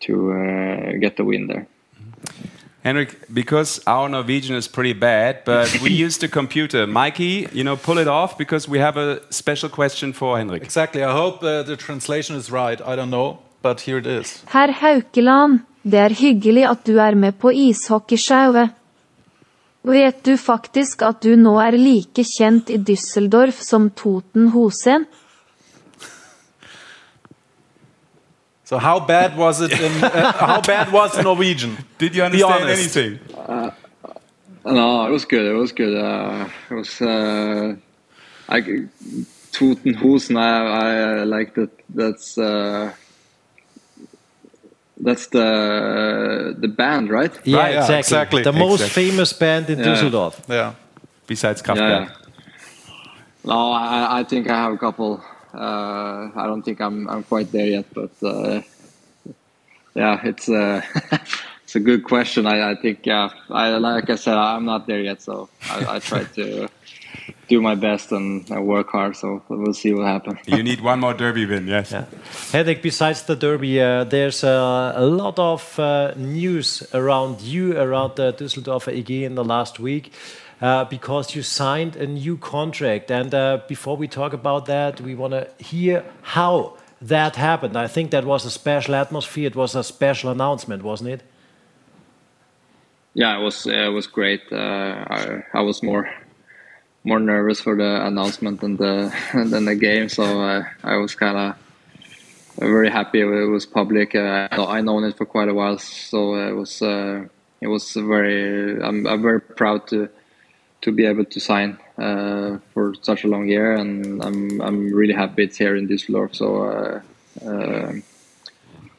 to 0.00 0.32
uh, 0.32 0.98
get 1.00 1.16
the 1.16 1.24
win 1.24 1.46
there. 1.46 1.66
Henrik, 2.84 3.16
because 3.32 3.80
our 3.86 4.10
Norwegian 4.10 4.56
is 4.56 4.68
pretty 4.68 4.92
bad, 4.92 5.42
but 5.46 5.80
we 5.80 5.90
used 6.06 6.22
a 6.22 6.28
computer. 6.28 6.86
Mikey, 6.86 7.48
you 7.52 7.64
know, 7.64 7.76
pull 7.76 7.96
it 7.98 8.08
off 8.08 8.36
because 8.36 8.68
we 8.68 8.78
have 8.78 8.98
a 8.98 9.20
special 9.30 9.70
question 9.70 10.12
for 10.12 10.36
Henrik. 10.36 10.62
Exactly. 10.62 11.02
I 11.02 11.12
hope 11.12 11.42
uh, 11.42 11.62
the 11.62 11.76
translation 11.76 12.36
is 12.36 12.50
right. 12.50 12.78
I 12.82 12.94
don't 12.94 13.08
know, 13.08 13.38
but 13.62 13.80
here 13.80 13.96
it 13.96 14.06
is. 14.06 14.44
Herr 14.52 14.70
Haukeland, 14.70 15.60
det 15.82 15.98
er 15.98 16.14
hyggelig 16.14 16.64
at 16.70 16.86
du 16.86 16.98
er 16.98 17.14
med 17.14 17.32
på 17.38 17.50
ishockeyshowet. 17.50 18.68
Vet 19.84 20.24
du 20.24 20.36
faktisk 20.36 21.02
at 21.02 21.22
du 21.22 21.36
nå 21.36 21.58
er 21.60 21.76
like 21.76 22.24
kjent 22.24 22.70
i 22.70 22.76
Düsseldorf 22.76 23.60
som 23.60 23.90
Toten 23.90 24.48
Hosen? 24.48 25.04
So 28.74 28.78
how 28.80 28.98
bad 28.98 29.36
was 29.36 29.60
it? 29.60 29.70
In, 29.70 30.02
uh, 30.02 30.32
how 30.32 30.60
bad 30.60 30.90
was 30.92 31.16
Norwegian? 31.22 31.76
Did 31.96 32.16
you 32.16 32.24
understand 32.24 32.68
anything? 32.68 33.20
Uh, 33.32 33.70
no, 34.64 35.06
it 35.06 35.10
was 35.12 35.24
good. 35.24 35.46
It 35.46 35.52
was 35.54 35.70
good. 35.70 35.94
Uh, 35.96 36.48
it 36.70 36.74
was 36.74 37.00
uh, 37.00 37.76
I 38.48 38.60
Totenhusen. 39.52 40.36
I, 40.36 41.20
I 41.20 41.24
like 41.24 41.54
that. 41.54 41.70
That's 41.88 42.36
uh, 42.36 42.90
that's 45.06 45.28
the 45.28 46.56
the 46.58 46.66
band, 46.68 47.10
right? 47.10 47.32
Yeah, 47.44 47.58
Right, 47.58 47.74
yeah, 47.74 47.78
exactly. 47.78 47.98
exactly. 47.98 48.42
The 48.42 48.52
most 48.52 48.80
Exactly. 48.80 49.02
famous 49.10 49.32
band 49.32 49.70
in 49.70 49.78
Yeah. 49.78 49.86
Düsseldorf. 49.86 50.34
Yeah. 50.48 50.72
Besides 51.28 51.62
Yeah. 51.62 51.74
Kraftwerk. 51.74 52.10
No, 53.44 53.70
I, 53.72 54.20
I 54.20 54.24
think 54.24 54.50
I 54.50 54.56
have 54.64 54.72
a 54.72 54.78
couple. 54.78 55.22
Uh, 55.54 56.30
I 56.34 56.46
don't 56.46 56.62
think 56.62 56.80
I'm 56.80 57.08
I'm 57.08 57.22
quite 57.22 57.52
there 57.52 57.66
yet, 57.66 57.86
but 57.94 58.10
uh, 58.22 58.62
yeah, 59.94 60.20
it's 60.24 60.48
uh, 60.48 60.82
it's 61.62 61.76
a 61.76 61.80
good 61.80 62.04
question. 62.04 62.46
I, 62.46 62.72
I 62.72 62.74
think 62.74 63.06
yeah, 63.06 63.30
I 63.50 63.76
like 63.78 64.10
I 64.10 64.16
said, 64.16 64.34
I'm 64.34 64.64
not 64.64 64.86
there 64.86 65.00
yet, 65.00 65.22
so 65.22 65.48
I, 65.70 65.96
I 65.96 65.98
try 66.00 66.24
to 66.24 66.68
do 67.48 67.60
my 67.60 67.74
best 67.74 68.12
and, 68.12 68.48
and 68.50 68.66
work 68.66 68.90
hard. 68.90 69.16
So 69.16 69.42
we'll 69.48 69.74
see 69.74 69.92
what 69.92 70.06
happens. 70.06 70.38
You 70.46 70.62
need 70.62 70.80
one 70.80 71.00
more 71.00 71.14
derby 71.14 71.46
win, 71.46 71.66
yes. 71.66 71.92
Yeah. 71.92 72.06
Henrik, 72.52 72.82
besides 72.82 73.22
the 73.22 73.36
derby, 73.36 73.80
uh, 73.80 74.04
there's 74.04 74.44
uh, 74.44 74.92
a 74.96 75.04
lot 75.04 75.38
of 75.38 75.78
uh, 75.78 76.14
news 76.16 76.82
around 76.94 77.40
you, 77.40 77.78
around 77.78 78.16
the 78.16 78.32
Düsseldorf 78.32 78.88
EG 78.88 79.10
in 79.10 79.34
the 79.34 79.44
last 79.44 79.78
week, 79.78 80.12
uh, 80.64 80.82
because 80.86 81.34
you 81.34 81.42
signed 81.42 81.94
a 81.94 82.06
new 82.06 82.38
contract. 82.38 83.10
And 83.10 83.34
uh, 83.34 83.60
before 83.68 83.98
we 83.98 84.08
talk 84.08 84.32
about 84.32 84.64
that, 84.64 84.98
we 84.98 85.14
want 85.14 85.32
to 85.34 85.46
hear 85.62 86.02
how 86.22 86.78
that 87.02 87.36
happened. 87.36 87.76
I 87.76 87.86
think 87.86 88.10
that 88.12 88.24
was 88.24 88.46
a 88.46 88.50
special 88.50 88.94
atmosphere. 88.94 89.46
It 89.46 89.56
was 89.56 89.74
a 89.74 89.84
special 89.84 90.30
announcement, 90.30 90.82
wasn't 90.82 91.10
it? 91.10 91.22
Yeah, 93.12 93.38
it 93.38 93.42
was 93.42 93.66
it 93.66 93.92
was 93.92 94.06
great. 94.06 94.40
Uh, 94.50 95.04
I, 95.16 95.44
I 95.52 95.60
was 95.60 95.82
more 95.82 96.08
more 97.04 97.20
nervous 97.20 97.60
for 97.60 97.76
the 97.76 98.06
announcement 98.06 98.62
than 98.62 98.76
the 98.76 99.12
than 99.34 99.66
the 99.66 99.76
game, 99.76 100.08
so 100.08 100.24
uh, 100.40 100.64
I 100.82 100.96
was 100.96 101.14
kind 101.14 101.36
of 101.36 101.56
very 102.58 102.90
happy 102.90 103.20
it 103.20 103.50
was 103.50 103.66
public. 103.66 104.14
Uh, 104.14 104.48
I 104.50 104.80
known 104.80 105.04
it 105.04 105.16
for 105.16 105.26
quite 105.26 105.48
a 105.48 105.54
while, 105.54 105.78
so 105.78 106.34
it 106.34 106.56
was 106.56 106.80
uh, 106.82 107.28
it 107.60 107.68
was 107.68 107.92
very. 107.92 108.82
I'm, 108.82 109.06
I'm 109.06 109.22
very 109.22 109.40
proud 109.40 109.86
to 109.88 110.08
to 110.84 110.92
be 110.92 111.04
able 111.06 111.24
to 111.24 111.40
sign 111.40 111.78
uh, 111.98 112.58
for 112.72 112.94
such 113.02 113.24
a 113.24 113.28
long 113.28 113.48
year, 113.48 113.72
and 113.72 114.22
I'm 114.22 114.60
I'm 114.60 114.78
really 114.94 115.14
happy 115.14 115.44
it's 115.44 115.58
here 115.58 115.76
in 115.76 115.88
Düsseldorf. 115.88 116.34
So. 116.34 116.46
Uh, 116.64 117.00
uh, 117.44 117.92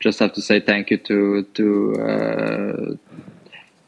just 0.06 0.20
have 0.20 0.34
to 0.34 0.42
say 0.42 0.60
thank 0.60 0.92
you 0.92 0.98
to 1.10 1.44
to 1.58 1.66
uh, 2.10 2.96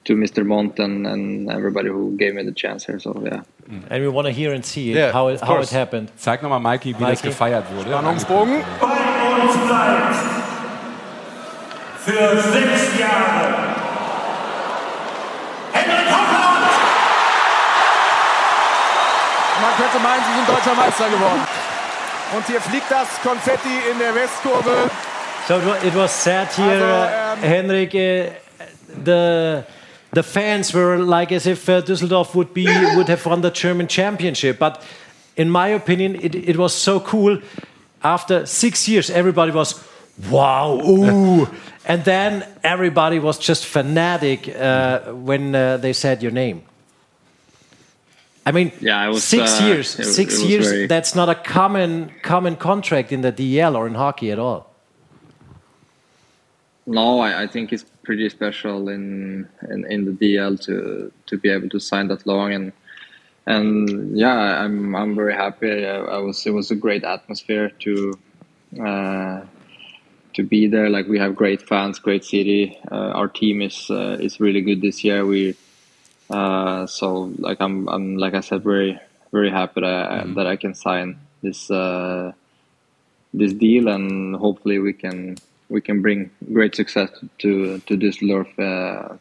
to 0.06 0.16
Mr. 0.16 0.46
Mont 0.46 0.80
and, 0.80 1.06
and 1.06 1.50
everybody 1.52 1.90
who 1.90 2.16
gave 2.18 2.34
me 2.34 2.44
the 2.44 2.54
chance 2.54 2.86
here. 2.86 3.00
So 3.00 3.12
yeah. 3.24 3.44
And 3.90 4.02
we 4.02 4.08
want 4.08 4.26
to 4.28 4.34
hear 4.34 4.54
and 4.54 4.64
see 4.66 4.92
it, 4.92 4.96
Yeah, 4.96 5.12
how, 5.12 5.28
it, 5.28 5.42
how 5.42 5.60
it 5.60 5.70
happened. 5.70 6.10
Zeig 6.18 6.42
nochmal 6.42 6.62
Mikey, 6.62 6.96
wie 6.98 7.04
das 7.04 7.22
gefeiert 7.22 7.66
wurde. 7.76 7.90
Spannungsbogen. 7.90 8.64
Bei 8.80 9.44
uns 9.44 9.58
bleibt 9.68 10.16
für 12.06 12.38
sechs 12.54 12.98
Jahre 12.98 13.76
Henrik 15.74 16.08
Hockland! 16.10 16.68
Man 19.88 19.94
könnte 19.94 20.08
meinen, 20.08 20.24
sie 20.26 20.34
sind 20.36 20.50
deutscher 20.50 20.76
Meister 20.76 21.10
geworden. 21.10 21.48
Und 22.36 22.46
hier 22.46 22.60
fliegt 22.60 22.92
das 22.92 23.08
Konfetti 23.24 23.70
in 23.90 24.00
der 24.00 24.14
Westkurve. 24.14 24.90
So 25.48 25.56
it 25.82 25.96
was 25.96 26.12
sad 26.12 26.50
here, 26.58 26.84
Also, 26.84 27.46
uh, 27.46 27.48
Henrik. 27.48 27.94
Uh, 27.94 28.32
the 29.06 29.64
the 30.14 30.24
fans 30.24 30.74
were 30.74 30.98
like 30.98 31.32
as 31.34 31.46
if 31.46 31.70
uh, 31.70 31.82
Düsseldorf 31.82 32.36
would 32.36 32.54
be 32.54 32.68
would 32.96 33.08
have 33.08 33.26
won 33.26 33.42
the 33.42 33.52
German 33.52 33.88
championship. 33.88 34.60
But 34.60 34.84
in 35.38 35.50
my 35.50 35.70
opinion, 35.70 36.16
it, 36.16 36.36
it 36.36 36.58
was 36.58 36.74
so 36.74 37.00
cool. 37.00 37.40
After 38.04 38.46
six 38.46 38.90
years, 38.90 39.10
everybody 39.10 39.54
was 39.54 39.82
wow, 40.30 40.82
ooh, 40.86 41.48
and 41.86 42.04
then 42.04 42.44
everybody 42.62 43.20
was 43.20 43.40
just 43.40 43.66
fanatic 43.66 44.50
uh, 44.50 45.14
when 45.14 45.56
uh, 45.56 45.78
they 45.78 45.94
said 45.94 46.22
your 46.22 46.34
name. 46.34 46.67
I 48.48 48.52
mean, 48.54 48.72
Yeah, 48.80 49.08
was, 49.10 49.24
six 49.26 49.60
uh, 49.60 49.66
years. 49.66 50.00
it- 50.00 50.06
six 50.06 50.40
it 50.40 50.48
years. 50.50 50.70
very- 50.70 50.88
That's 50.88 51.14
not 51.16 51.28
a 51.28 51.36
common 51.36 52.12
common 52.22 52.56
contract 52.56 53.12
in 53.12 53.22
the 53.22 53.32
DL 53.32 53.76
or 53.76 53.88
in 53.88 53.96
hockey 53.96 54.32
at 54.32 54.40
all. 54.40 54.62
No, 56.86 57.20
I, 57.20 57.44
I 57.44 57.48
think 57.48 57.74
it's 57.74 57.84
pretty 58.04 58.30
special 58.30 58.88
in, 58.88 59.48
in 59.70 59.80
in 59.92 60.06
the 60.06 60.12
DL 60.22 60.58
to 60.68 61.12
to 61.30 61.38
be 61.38 61.50
able 61.50 61.70
to 61.70 61.80
sign 61.80 62.08
that 62.08 62.26
long 62.26 62.54
and 62.54 62.72
and 63.46 64.18
yeah, 64.18 64.64
I'm 64.64 64.96
I'm 64.96 65.14
very 65.16 65.34
happy. 65.34 65.86
I, 65.86 65.98
I 65.98 66.20
was 66.20 66.46
it 66.48 66.54
was 66.54 66.72
a 66.72 66.76
great 66.76 67.04
atmosphere 67.04 67.70
to 67.84 67.94
uh, 68.88 69.42
to 70.36 70.44
be 70.44 70.68
there. 70.68 70.90
Like 70.90 71.08
we 71.08 71.20
have 71.20 71.36
great 71.36 71.62
fans, 71.62 72.00
great 72.00 72.24
city. 72.24 72.78
Uh, 72.92 73.12
our 73.20 73.28
team 73.28 73.62
is 73.62 73.90
uh, 73.90 74.18
is 74.26 74.40
really 74.40 74.62
good 74.62 74.82
this 74.82 75.04
year. 75.04 75.26
We 75.26 75.56
uh, 76.30 76.86
so 76.88 77.34
like 77.40 77.60
I'm 77.62 77.88
I'm 77.88 78.18
like 78.18 78.34
I 78.34 78.42
said 78.42 78.64
very 78.64 79.00
very 79.32 79.50
happy 79.50 79.82
that 79.82 80.12
I, 80.12 80.24
that 80.36 80.48
I 80.48 80.56
can 80.56 80.74
sign 80.74 81.20
this 81.42 81.70
uh, 81.70 82.32
this 83.34 83.54
deal 83.54 83.88
and 83.88 84.36
hopefully 84.36 84.80
we 84.80 84.94
can 84.94 85.38
we 85.70 85.82
can 85.82 86.02
bring 86.02 86.32
great 86.52 86.76
success 86.76 87.10
to 87.40 87.80
to 87.80 87.98
Düsseldorf 87.98 88.48
uh, 88.60 89.18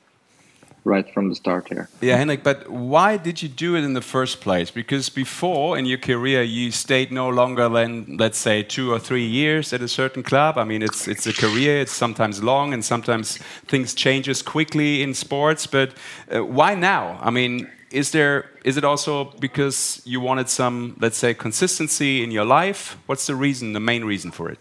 right 0.86 1.12
from 1.12 1.28
the 1.28 1.34
start 1.34 1.68
here. 1.68 1.88
Yeah, 2.00 2.16
Henrik, 2.16 2.42
but 2.42 2.70
why 2.70 3.16
did 3.16 3.42
you 3.42 3.48
do 3.48 3.74
it 3.76 3.84
in 3.84 3.94
the 3.94 4.00
first 4.00 4.40
place? 4.40 4.70
Because 4.70 5.08
before 5.10 5.76
in 5.76 5.84
your 5.84 5.98
career 5.98 6.42
you 6.42 6.70
stayed 6.70 7.10
no 7.12 7.28
longer 7.28 7.68
than 7.68 8.16
let's 8.16 8.38
say 8.38 8.62
two 8.62 8.92
or 8.92 8.98
three 8.98 9.26
years 9.26 9.72
at 9.72 9.82
a 9.82 9.88
certain 9.88 10.22
club. 10.22 10.56
I 10.56 10.64
mean, 10.64 10.82
it's 10.82 11.08
it's 11.08 11.26
a 11.26 11.32
career. 11.32 11.80
It's 11.80 11.92
sometimes 11.92 12.42
long 12.42 12.72
and 12.72 12.84
sometimes 12.84 13.38
things 13.66 13.94
changes 13.94 14.42
quickly 14.42 15.02
in 15.02 15.14
sports. 15.14 15.66
But 15.66 15.90
uh, 16.34 16.44
why 16.44 16.74
now? 16.74 17.18
I 17.20 17.30
mean, 17.30 17.68
is 17.90 18.12
there 18.12 18.50
is 18.64 18.76
it 18.76 18.84
also 18.84 19.24
because 19.40 20.00
you 20.04 20.20
wanted 20.20 20.48
some 20.48 20.96
let's 21.00 21.18
say 21.18 21.34
consistency 21.34 22.22
in 22.22 22.30
your 22.30 22.44
life? 22.44 22.96
What's 23.06 23.26
the 23.26 23.34
reason? 23.34 23.72
The 23.72 23.80
main 23.80 24.04
reason 24.04 24.30
for 24.30 24.48
it? 24.50 24.60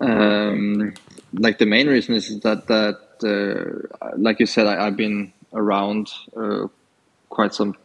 Um, 0.00 0.94
like 1.32 1.58
the 1.58 1.66
main 1.66 1.86
reason 1.86 2.14
is 2.14 2.40
that 2.40 2.66
that 2.68 3.09
uh, 3.24 3.64
like 4.16 4.40
you 4.40 4.46
said, 4.46 4.66
I, 4.66 4.86
I've 4.86 4.96
been 4.96 5.32
around 5.54 6.10
uh, 6.36 6.68
quite 7.30 7.54
some 7.54 7.76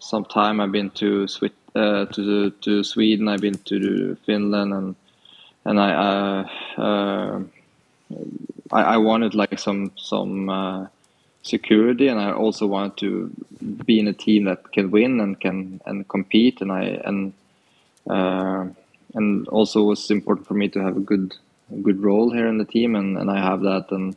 some 0.00 0.24
time. 0.26 0.60
I've 0.60 0.72
been 0.72 0.90
to 0.92 1.26
Swi- 1.26 1.52
uh, 1.76 2.06
to 2.06 2.50
to 2.50 2.84
Sweden. 2.84 3.28
I've 3.28 3.42
been 3.42 3.58
to 3.66 4.16
Finland, 4.26 4.74
and 4.74 4.96
and 5.64 5.80
I 5.80 5.90
uh, 6.78 6.80
uh, 6.82 7.40
I, 8.72 8.82
I 8.82 8.96
wanted 8.98 9.34
like 9.34 9.58
some 9.58 9.92
some 9.96 10.48
uh, 10.50 10.86
security, 11.42 12.08
and 12.08 12.20
I 12.20 12.32
also 12.32 12.66
wanted 12.66 12.98
to 12.98 13.30
be 13.86 14.00
in 14.00 14.08
a 14.08 14.14
team 14.14 14.44
that 14.46 14.72
can 14.72 14.90
win 14.90 15.20
and 15.20 15.40
can 15.40 15.80
and 15.86 16.08
compete, 16.08 16.60
and 16.62 16.72
I 16.72 17.00
and. 17.04 17.32
And 19.14 19.48
also 19.48 19.82
was 19.84 20.10
important 20.10 20.46
for 20.46 20.54
me 20.54 20.68
to 20.70 20.80
have 20.80 20.96
a 20.96 21.00
good 21.00 21.36
good 21.82 22.02
role 22.02 22.30
here 22.32 22.48
in 22.48 22.58
the 22.58 22.64
team 22.64 22.96
and, 22.96 23.18
and 23.18 23.30
I 23.30 23.40
have 23.40 23.62
that 23.62 23.86
and 23.90 24.16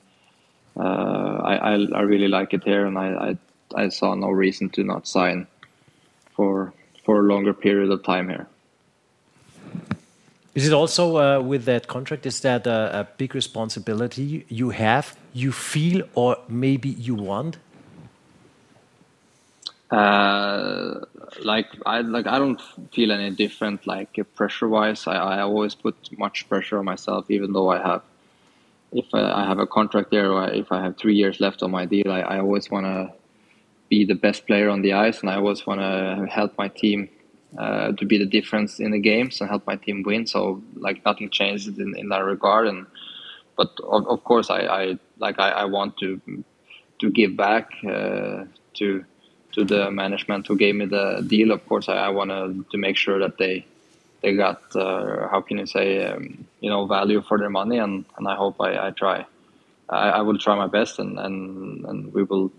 I, 0.84 1.55
I 1.55 1.88
I 1.93 2.01
really 2.01 2.27
like 2.27 2.53
it 2.53 2.63
here 2.63 2.86
and 2.86 2.97
I, 2.97 3.38
I 3.75 3.84
I 3.84 3.89
saw 3.89 4.15
no 4.15 4.29
reason 4.29 4.69
to 4.69 4.84
not 4.84 5.07
sign 5.07 5.47
for 6.36 6.73
for 7.05 7.19
a 7.19 7.23
longer 7.23 7.53
period 7.53 7.91
of 7.91 8.03
time 8.03 8.29
here. 8.29 8.47
Is 10.53 10.67
it 10.67 10.73
also 10.73 11.17
uh, 11.17 11.39
with 11.39 11.63
that 11.65 11.88
contract? 11.88 12.25
Is 12.25 12.41
that 12.41 12.67
a, 12.67 12.99
a 12.99 13.07
big 13.17 13.34
responsibility 13.34 14.45
you 14.49 14.71
have, 14.71 15.15
you 15.34 15.51
feel, 15.53 16.01
or 16.13 16.36
maybe 16.49 16.89
you 16.89 17.15
want? 17.15 17.57
Uh, 19.89 21.05
like 21.43 21.67
I 21.86 22.01
like 22.01 22.27
I 22.27 22.38
don't 22.38 22.61
feel 22.91 23.11
any 23.11 23.29
different 23.29 23.88
like 23.88 24.19
pressure 24.36 24.67
wise. 24.67 25.07
I, 25.07 25.15
I 25.15 25.41
always 25.41 25.75
put 25.75 25.95
much 26.17 26.47
pressure 26.49 26.79
on 26.79 26.86
myself, 26.86 27.29
even 27.29 27.53
though 27.53 27.69
I 27.69 27.82
have 27.82 28.01
if 28.92 29.06
I, 29.14 29.44
I 29.44 29.46
have 29.46 29.60
a 29.60 29.68
contract 29.68 30.12
there 30.12 30.32
or 30.32 30.50
if 30.50 30.72
I 30.72 30.82
have 30.82 30.98
three 30.98 31.16
years 31.16 31.39
left 31.39 31.64
on 31.64 31.72
my 31.72 31.86
deal. 31.86 32.12
I, 32.12 32.22
I 32.22 32.39
always 32.39 32.70
want 32.70 32.86
to 32.86 33.14
be 33.89 34.06
the 34.06 34.16
best 34.16 34.48
player 34.48 34.70
on 34.70 34.82
the 34.82 34.94
ice, 34.94 35.22
and 35.22 35.30
I 35.30 35.36
always 35.36 35.66
want 35.66 35.82
to 35.82 36.26
help 36.30 36.58
my 36.58 36.70
team 36.70 37.10
uh, 37.58 37.92
to 37.94 38.06
be 38.06 38.18
the 38.18 38.26
difference 38.26 38.80
in 38.80 38.92
the 38.92 39.00
games 39.00 39.42
and 39.42 39.50
help 39.50 39.68
my 39.68 39.76
team 39.76 40.04
win. 40.04 40.26
So 40.26 40.62
like 40.76 41.04
nothing 41.06 41.30
changes 41.30 41.78
in, 41.78 41.96
in 41.98 42.10
that 42.10 42.24
regard. 42.24 42.68
And 42.68 42.86
but 43.58 43.72
of, 43.84 44.08
of 44.08 44.24
course 44.24 44.50
I, 44.50 44.62
I 44.62 45.00
like 45.20 45.39
I, 45.39 45.50
I 45.52 45.66
want 45.66 45.98
to 45.98 46.22
to 47.00 47.12
give 47.12 47.36
back 47.36 47.72
uh, 47.84 48.46
to 48.76 49.06
to 49.54 49.66
the 49.66 49.92
management 49.92 50.48
who 50.48 50.56
gave 50.56 50.76
me 50.76 50.86
the 50.86 51.24
deal. 51.28 51.52
Of 51.52 51.66
course, 51.68 51.89
I, 51.89 51.96
I 51.96 52.10
wanted 52.10 52.70
to 52.72 52.78
make 52.78 52.96
sure 52.96 53.20
that 53.20 53.38
they 53.38 53.66
they 54.22 54.36
got 54.36 54.61
uh, 54.76 55.28
how 55.30 55.41
can 55.41 55.57
you 55.57 55.65
say 55.65 56.05
um, 56.05 56.45
you 56.59 56.69
know 56.69 56.86
value 56.86 57.22
for 57.22 57.38
their 57.38 57.49
money, 57.49 57.78
and, 57.78 58.05
and 58.17 58.28
I 58.28 58.36
hope 58.36 58.55
I, 58.59 58.88
I 58.88 58.91
try. 58.91 59.26
I, 59.89 60.09
I, 60.09 60.22
will 60.22 60.38
try 60.38 60.55
my 60.55 60.67
best, 60.67 60.99
and, 60.99 61.19
and 61.19 61.86
and 61.86 62.13
we 62.13 62.24
will 62.24 62.51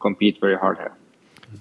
compete 0.00 0.40
very 0.40 0.56
hard 0.56 0.78
here. 0.78 0.92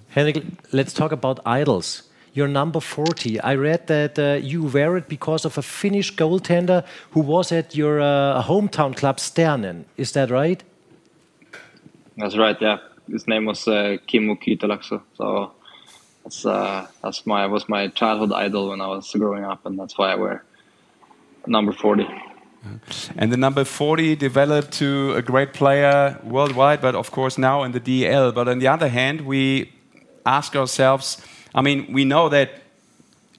Henrik, 0.09 0.43
let's 0.71 0.93
talk 0.93 1.11
about 1.11 1.39
idols. 1.45 2.03
You're 2.33 2.47
number 2.47 2.79
40. 2.79 3.39
I 3.39 3.55
read 3.55 3.87
that 3.87 4.19
uh, 4.19 4.33
you 4.33 4.63
wear 4.63 4.95
it 4.95 5.07
because 5.07 5.43
of 5.43 5.57
a 5.57 5.63
Finnish 5.63 6.13
goaltender 6.13 6.83
who 7.11 7.21
was 7.21 7.51
at 7.51 7.75
your 7.75 7.99
uh, 7.99 8.43
hometown 8.43 8.95
club 8.95 9.17
Sternen. 9.17 9.85
Is 9.95 10.11
that 10.11 10.29
right? 10.29 10.61
That's 12.15 12.37
right. 12.37 12.57
Yeah 12.61 12.77
his 13.09 13.27
name 13.27 13.45
was 13.45 13.67
uh, 13.67 13.97
Kimmo 14.07 14.35
Kytelakso. 14.35 15.01
So 15.15 15.51
that's 16.28 16.45
uh, 16.45 16.86
that's 17.01 17.25
my 17.25 17.45
was 17.45 17.69
my 17.69 17.88
childhood 17.88 18.34
idol 18.34 18.69
when 18.69 18.82
I 18.82 18.88
was 18.88 19.09
growing 19.13 19.45
up, 19.45 19.65
and 19.65 19.80
that's 19.80 19.97
why 19.97 20.11
I 20.11 20.15
wear 20.15 20.43
number 21.45 21.71
forty. 21.71 22.05
And 23.15 23.32
the 23.32 23.38
number 23.38 23.63
40 23.63 24.17
developed 24.17 24.73
to 24.73 25.13
a 25.13 25.21
great 25.21 25.53
player 25.53 26.19
worldwide, 26.21 26.82
but 26.82 26.95
of 26.95 27.11
course 27.11 27.38
now 27.38 27.63
in 27.63 27.71
the 27.71 27.80
DL. 27.80 28.34
But 28.34 28.49
on 28.49 28.59
the 28.59 28.67
other 28.67 28.89
hand, 28.89 29.21
we 29.21 29.71
ask 30.25 30.53
ourselves 30.53 31.21
I 31.55 31.61
mean, 31.61 31.93
we 31.93 32.03
know 32.03 32.28
that 32.30 32.49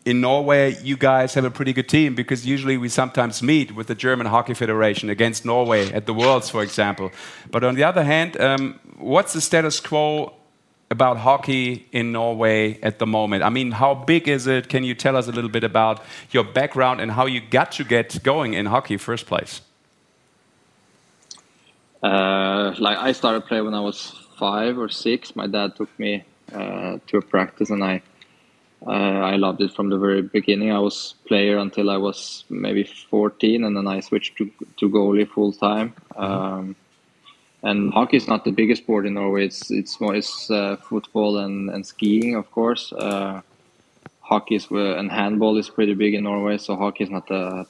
in 0.07 0.23
Norway, 0.23 0.77
you 0.83 0.97
guys 0.97 1.35
have 1.35 1.45
a 1.45 1.51
pretty 1.51 1.75
good 1.75 1.89
team 1.89 2.15
because 2.15 2.47
usually 2.47 2.79
we 2.79 2.89
sometimes 2.89 3.43
meet 3.43 3.75
with 3.75 3.89
the 3.89 3.95
German 3.95 4.27
Hockey 4.27 4.55
Federation 4.55 5.11
against 5.11 5.45
Norway 5.45 5.93
at 5.93 6.07
the 6.07 6.15
Worlds, 6.15 6.49
for 6.49 6.63
example. 6.63 7.11
But 7.51 7.65
on 7.65 7.75
the 7.75 7.85
other 7.85 8.05
hand, 8.05 8.41
um, 8.41 8.81
what's 8.97 9.35
the 9.35 9.43
status 9.43 9.79
quo 9.79 10.38
about 10.91 11.19
hockey 11.19 11.87
in 11.93 12.13
Norway 12.13 12.81
at 12.83 12.99
the 12.99 13.07
moment? 13.07 13.43
I 13.43 13.51
mean, 13.51 13.73
how 13.73 13.95
big 13.95 14.29
is 14.29 14.47
it? 14.47 14.69
Can 14.69 14.85
you 14.85 14.95
tell 14.95 15.17
us 15.17 15.29
a 15.29 15.33
little 15.33 15.51
bit 15.51 15.65
about 15.65 16.03
your 16.31 16.45
background 16.45 17.01
and 17.01 17.11
how 17.13 17.27
you 17.27 17.41
got 17.41 17.73
to 17.73 17.85
get 17.85 18.23
going 18.23 18.55
in 18.55 18.67
hockey 18.67 18.97
first 18.97 19.27
place? 19.27 19.61
Uh, 22.03 22.75
like 22.79 22.97
I 22.99 23.13
started 23.13 23.47
playing 23.47 23.65
when 23.65 23.75
I 23.75 23.81
was 23.81 24.15
five 24.39 24.79
or 24.79 24.89
six. 24.89 25.35
My 25.35 25.47
dad 25.47 25.77
took 25.77 25.91
me 25.99 26.25
uh, 26.53 26.99
to 27.09 27.17
a 27.19 27.23
practice, 27.23 27.71
and 27.71 27.83
I 27.83 28.03
uh, 28.87 28.91
I 28.91 29.37
loved 29.37 29.61
it 29.61 29.73
from 29.73 29.91
the 29.91 29.99
very 29.99 30.23
beginning. 30.23 30.71
I 30.71 30.79
was 30.79 31.15
player 31.27 31.59
until 31.59 31.91
I 31.91 31.97
was 31.97 32.45
maybe 32.49 32.85
14, 32.85 33.65
and 33.65 33.77
then 33.77 33.89
I 33.89 34.01
switched 34.01 34.37
to 34.39 34.51
to 34.77 34.89
goalie 34.89 35.29
full 35.29 35.53
time. 35.53 35.95
Um, 36.17 36.77
and 37.63 37.93
hockey 37.93 38.17
is 38.17 38.29
not 38.29 38.45
the 38.45 38.53
biggest 38.53 38.83
sport 38.83 39.07
in 39.07 39.15
Norway. 39.15 39.47
It's 39.47 39.71
it's 39.71 40.01
more 40.01 40.15
it's 40.15 40.51
uh, 40.51 40.77
football 40.77 41.39
and, 41.39 41.71
and 41.71 41.85
skiing, 41.85 42.37
of 42.37 42.51
course. 42.51 42.93
Uh, 42.93 43.41
hockey 44.21 44.57
is 44.57 44.67
and 44.71 45.11
handball 45.11 45.57
is 45.57 45.69
pretty 45.69 45.95
big 45.95 46.15
in 46.15 46.25
Norway. 46.25 46.59
So 46.59 46.77
hockey 46.77 47.05
is 47.05 47.11
not 47.11 47.27
the 47.27 47.67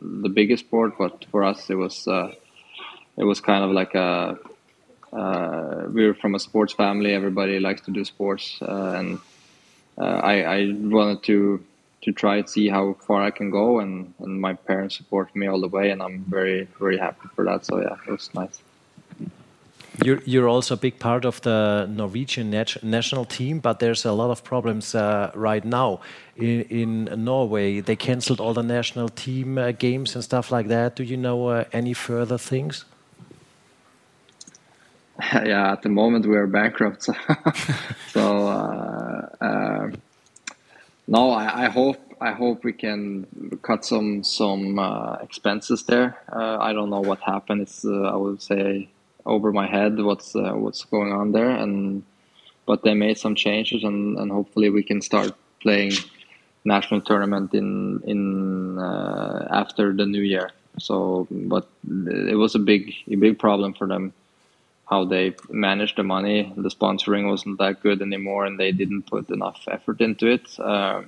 the 0.00 0.28
biggest 0.28 0.66
sport, 0.66 0.94
but 0.98 1.24
for 1.30 1.42
us 1.44 1.70
it 1.70 1.74
was 1.74 2.06
uh, 2.06 2.32
it 3.16 3.24
was 3.24 3.40
kind 3.40 3.64
of 3.64 3.70
like 3.70 3.94
a 3.94 4.38
uh, 5.12 5.84
we're 5.88 6.14
from 6.14 6.34
a 6.34 6.38
sports 6.38 6.72
family. 6.72 7.12
Everybody 7.12 7.58
likes 7.60 7.82
to 7.82 7.90
do 7.90 8.04
sports, 8.04 8.58
uh, 8.62 8.94
and 8.96 9.18
uh, 9.98 10.20
I, 10.32 10.42
I 10.42 10.72
wanted 10.72 11.22
to 11.24 11.64
to 12.02 12.12
try 12.12 12.36
and 12.38 12.48
see 12.48 12.68
how 12.68 12.94
far 13.06 13.22
I 13.22 13.30
can 13.30 13.50
go, 13.50 13.78
and, 13.78 14.12
and 14.18 14.40
my 14.40 14.54
parents 14.54 14.96
support 14.96 15.36
me 15.36 15.46
all 15.46 15.60
the 15.60 15.68
way, 15.68 15.90
and 15.90 16.02
I'm 16.02 16.24
very 16.24 16.68
very 16.78 16.98
happy 16.98 17.28
for 17.34 17.44
that. 17.44 17.66
So 17.66 17.80
yeah, 17.80 17.96
it 18.06 18.10
was 18.10 18.30
nice. 18.34 18.62
You're, 20.00 20.22
you're 20.24 20.48
also 20.48 20.74
a 20.74 20.76
big 20.78 20.98
part 20.98 21.26
of 21.26 21.42
the 21.42 21.86
Norwegian 21.90 22.50
nat 22.50 22.82
national 22.82 23.26
team, 23.26 23.58
but 23.58 23.78
there's 23.78 24.06
a 24.06 24.12
lot 24.12 24.30
of 24.30 24.42
problems 24.42 24.94
uh, 24.94 25.30
right 25.34 25.64
now 25.64 26.00
in, 26.34 26.62
in, 26.62 27.24
Norway. 27.24 27.80
They 27.80 27.96
cancelled 27.96 28.40
all 28.40 28.54
the 28.54 28.62
national 28.62 29.10
team 29.10 29.58
uh, 29.58 29.72
games 29.72 30.14
and 30.14 30.24
stuff 30.24 30.50
like 30.50 30.68
that. 30.68 30.96
Do 30.96 31.04
you 31.04 31.18
know 31.18 31.48
uh, 31.48 31.64
any 31.74 31.92
further 31.92 32.38
things? 32.38 32.86
yeah, 35.32 35.72
at 35.72 35.82
the 35.82 35.90
moment 35.90 36.24
we 36.24 36.36
are 36.36 36.46
bankrupt. 36.46 37.02
so 38.08 38.46
uh, 38.48 39.28
uh, 39.42 39.90
no, 41.06 41.32
I, 41.32 41.66
I, 41.66 41.68
hope 41.68 42.00
I 42.18 42.32
hope 42.32 42.64
we 42.64 42.72
can 42.72 43.58
cut 43.60 43.84
some 43.84 44.24
some 44.24 44.78
uh, 44.78 45.16
expenses 45.16 45.82
there. 45.84 46.16
I 46.32 46.72
don't 46.72 46.88
know 46.88 47.00
what 47.00 47.20
happened. 47.20 47.60
It's 47.60 47.84
I 47.84 48.16
would 48.16 48.40
say 48.40 48.88
over 49.26 49.52
my 49.52 49.66
head 49.66 50.00
what's 50.00 50.34
uh, 50.34 50.52
what's 50.52 50.84
going 50.84 51.12
on 51.12 51.32
there, 51.32 51.50
and 51.50 52.02
but 52.66 52.82
they 52.82 52.94
made 52.94 53.18
some 53.18 53.34
changes, 53.34 53.84
and, 53.84 54.18
and 54.18 54.30
hopefully 54.30 54.70
we 54.70 54.82
can 54.82 55.00
start 55.00 55.32
playing 55.60 55.92
national 56.64 57.00
tournament 57.00 57.54
in 57.54 58.00
in 58.04 58.78
after 59.50 59.92
the 59.92 60.06
new 60.06 60.22
year. 60.22 60.50
So, 60.78 61.26
but 61.30 61.68
it 62.30 62.36
was 62.36 62.54
a 62.54 62.58
big 62.58 62.94
a 63.10 63.16
big 63.16 63.38
problem 63.38 63.74
for 63.74 63.86
them 63.86 64.12
how 64.92 65.04
they 65.04 65.34
managed 65.48 65.96
the 65.96 66.02
money. 66.02 66.52
The 66.56 66.68
sponsoring 66.68 67.28
wasn't 67.28 67.58
that 67.58 67.82
good 67.82 68.02
anymore, 68.02 68.44
and 68.44 68.58
they 68.58 68.72
didn't 68.72 69.04
put 69.04 69.30
enough 69.30 69.60
effort 69.68 70.00
into 70.00 70.26
it. 70.26 70.46
Uh, 70.58 71.02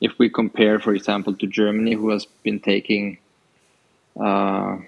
if 0.00 0.18
we 0.18 0.28
compare, 0.28 0.78
for 0.80 0.92
example, 0.94 1.34
to 1.34 1.46
Germany, 1.46 1.94
who 1.94 2.10
has 2.10 2.26
been 2.42 2.60
taking 2.60 3.18
uh, 4.18 4.78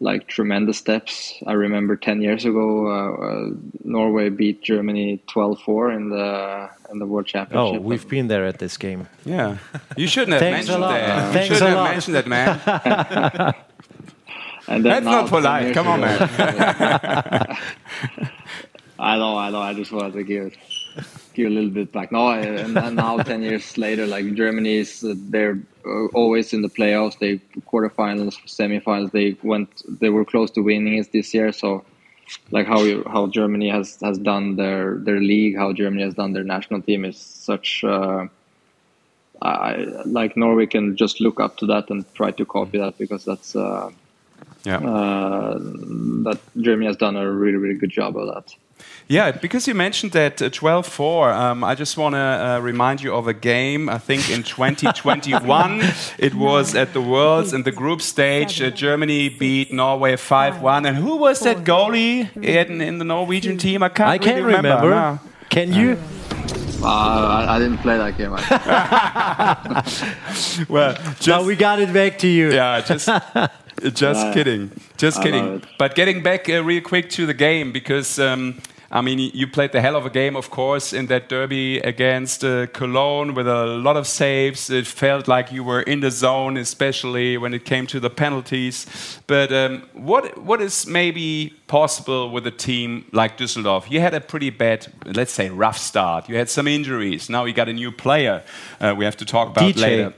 like 0.00 0.26
tremendous 0.28 0.78
steps. 0.78 1.34
I 1.46 1.52
remember 1.52 1.96
10 1.96 2.20
years 2.20 2.44
ago, 2.44 2.86
uh, 2.86 3.26
uh 3.26 3.50
Norway 3.84 4.28
beat 4.28 4.62
Germany 4.62 5.22
12-4 5.28 5.96
in 5.96 6.10
the 6.10 6.68
in 6.90 6.98
the 6.98 7.06
World 7.06 7.26
Championship. 7.26 7.80
Oh, 7.80 7.82
we've 7.82 8.08
been 8.08 8.28
there 8.28 8.46
at 8.46 8.58
this 8.58 8.76
game. 8.76 9.08
Yeah, 9.24 9.58
you 9.96 10.06
shouldn't 10.06 10.40
have 10.40 10.52
mentioned 10.52 10.82
that. 10.82 11.34
You 11.48 11.54
shouldn't 11.54 11.76
have 11.76 11.90
mentioned 11.90 12.16
that, 12.16 12.26
man. 12.26 13.54
And 14.68 14.84
That's 14.84 15.04
not 15.04 15.28
polite. 15.28 15.74
Come 15.74 15.86
on, 15.86 16.00
man. 16.00 16.18
I 18.98 19.16
know, 19.18 19.36
I 19.38 19.50
know. 19.50 19.60
I 19.60 19.74
just 19.74 19.92
wanted 19.92 20.14
to 20.14 20.24
give 20.24 20.56
give 21.34 21.46
a 21.46 21.50
little 21.50 21.70
bit 21.70 21.92
back. 21.92 22.10
No, 22.10 22.30
and 22.30 22.74
now 22.96 23.18
ten 23.18 23.42
years 23.42 23.78
later, 23.78 24.06
like 24.06 24.34
Germany 24.34 24.78
is, 24.78 25.04
uh, 25.04 25.14
they're 25.16 25.60
always 26.14 26.52
in 26.52 26.62
the 26.62 26.68
playoffs. 26.68 27.18
They 27.18 27.40
quarterfinals, 27.66 28.36
semifinals. 28.46 29.12
They 29.12 29.36
went, 29.42 29.82
they 30.00 30.10
were 30.10 30.24
close 30.24 30.50
to 30.52 30.62
winning 30.62 30.98
it 30.98 31.12
this 31.12 31.32
year. 31.34 31.52
So, 31.52 31.84
like 32.50 32.66
how 32.66 32.80
you, 32.82 33.04
how 33.06 33.28
Germany 33.28 33.68
has 33.68 33.98
has 34.02 34.18
done 34.18 34.56
their 34.56 34.96
their 34.98 35.20
league, 35.20 35.56
how 35.56 35.72
Germany 35.72 36.02
has 36.02 36.14
done 36.14 36.32
their 36.32 36.44
national 36.44 36.82
team 36.82 37.04
is 37.04 37.18
such. 37.18 37.84
Uh, 37.84 38.26
I 39.42 39.74
like 40.06 40.36
Norway 40.36 40.66
can 40.66 40.96
just 40.96 41.20
look 41.20 41.40
up 41.40 41.58
to 41.58 41.66
that 41.66 41.90
and 41.90 42.04
try 42.14 42.30
to 42.30 42.44
copy 42.44 42.78
that 42.78 42.98
because 42.98 43.24
that's. 43.24 43.54
Uh, 43.54 43.90
yeah. 44.64 44.78
Uh, 44.78 45.58
that 45.58 46.40
Germany 46.60 46.86
has 46.86 46.96
done 46.96 47.16
a 47.16 47.30
really, 47.30 47.56
really 47.56 47.78
good 47.78 47.90
job 47.90 48.16
of 48.16 48.26
that. 48.34 48.54
Yeah, 49.08 49.30
because 49.30 49.68
you 49.68 49.74
mentioned 49.74 50.10
that 50.12 50.52
12 50.52 50.84
uh, 50.84 50.88
4, 50.88 51.32
um, 51.32 51.62
I 51.62 51.76
just 51.76 51.96
want 51.96 52.14
to 52.14 52.18
uh, 52.18 52.58
remind 52.60 53.02
you 53.02 53.14
of 53.14 53.28
a 53.28 53.34
game. 53.34 53.88
I 53.88 53.98
think 53.98 54.28
in 54.30 54.42
2021, 54.42 55.80
it 56.18 56.34
was 56.34 56.74
at 56.74 56.92
the 56.92 57.00
Worlds 57.00 57.52
in 57.52 57.62
the 57.62 57.70
group 57.70 58.02
stage. 58.02 58.60
Uh, 58.60 58.70
Germany 58.70 59.28
beat 59.28 59.72
Norway 59.72 60.16
5 60.16 60.60
1. 60.60 60.86
And 60.86 60.96
who 60.96 61.18
was 61.18 61.38
that 61.40 61.58
goalie 61.58 62.36
in, 62.36 62.80
in 62.80 62.98
the 62.98 63.04
Norwegian 63.04 63.58
team? 63.58 63.84
I 63.84 63.90
can't, 63.90 64.10
I 64.10 64.18
can't 64.18 64.44
really 64.44 64.56
remember. 64.56 64.88
remember. 64.88 65.20
No. 65.24 65.30
Can 65.50 65.72
you? 65.72 65.96
Uh, 66.82 66.88
I, 66.88 67.56
I, 67.56 67.58
didn't 67.60 67.78
play 67.78 67.96
that 67.96 68.18
game. 68.18 68.32
well, 70.68 70.94
just, 71.14 71.28
now 71.28 71.44
we 71.44 71.56
got 71.56 71.80
it 71.80 71.92
back 71.92 72.18
to 72.18 72.28
you. 72.28 72.52
Yeah, 72.52 72.80
just 72.80 73.08
just 73.94 74.32
kidding. 74.32 74.70
Just 74.96 75.22
kidding. 75.22 75.62
But 75.78 75.94
getting 75.94 76.22
back 76.22 76.48
uh, 76.48 76.64
real 76.64 76.82
quick 76.82 77.10
to 77.10 77.26
the 77.26 77.34
game, 77.34 77.72
because 77.72 78.18
um, 78.18 78.60
I 78.90 79.00
mean, 79.00 79.18
you 79.18 79.46
played 79.48 79.72
the 79.72 79.80
hell 79.80 79.96
of 79.96 80.06
a 80.06 80.10
game, 80.10 80.36
of 80.36 80.50
course, 80.50 80.92
in 80.92 81.06
that 81.06 81.28
derby 81.28 81.78
against 81.80 82.44
uh, 82.44 82.66
Cologne 82.68 83.34
with 83.34 83.48
a 83.48 83.66
lot 83.66 83.96
of 83.96 84.06
saves. 84.06 84.70
It 84.70 84.86
felt 84.86 85.26
like 85.26 85.50
you 85.50 85.64
were 85.64 85.82
in 85.82 86.00
the 86.00 86.10
zone, 86.10 86.56
especially 86.56 87.36
when 87.36 87.52
it 87.52 87.64
came 87.64 87.86
to 87.88 87.98
the 87.98 88.10
penalties. 88.10 88.86
But 89.26 89.52
um, 89.52 89.82
what 89.92 90.38
what 90.38 90.60
is 90.62 90.86
maybe 90.86 91.54
possible 91.66 92.30
with 92.30 92.46
a 92.46 92.52
team 92.52 93.06
like 93.12 93.36
Düsseldorf? 93.36 93.90
You 93.90 94.00
had 94.00 94.14
a 94.14 94.20
pretty 94.20 94.50
bad, 94.50 94.86
let's 95.04 95.32
say, 95.32 95.50
rough 95.50 95.78
start. 95.78 96.28
You 96.28 96.36
had 96.36 96.48
some 96.48 96.68
injuries. 96.68 97.28
Now 97.28 97.44
you 97.44 97.52
got 97.52 97.68
a 97.68 97.72
new 97.72 97.90
player. 97.90 98.44
Uh, 98.80 98.94
we 98.96 99.04
have 99.04 99.16
to 99.16 99.24
talk 99.24 99.48
about 99.48 99.74
DJ. 99.74 99.82
later. 99.82 100.14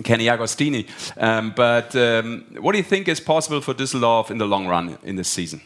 Kenny 0.00 0.26
Agostini. 0.26 0.86
Um, 1.20 1.52
but 1.54 1.94
um, 1.94 2.44
what 2.60 2.72
do 2.72 2.78
you 2.78 2.84
think 2.84 3.08
is 3.08 3.20
possible 3.20 3.60
for 3.60 3.74
Düsseldorf 3.74 4.30
in 4.30 4.38
the 4.38 4.46
long 4.46 4.66
run 4.66 4.98
in 5.02 5.16
this 5.16 5.28
season? 5.28 5.60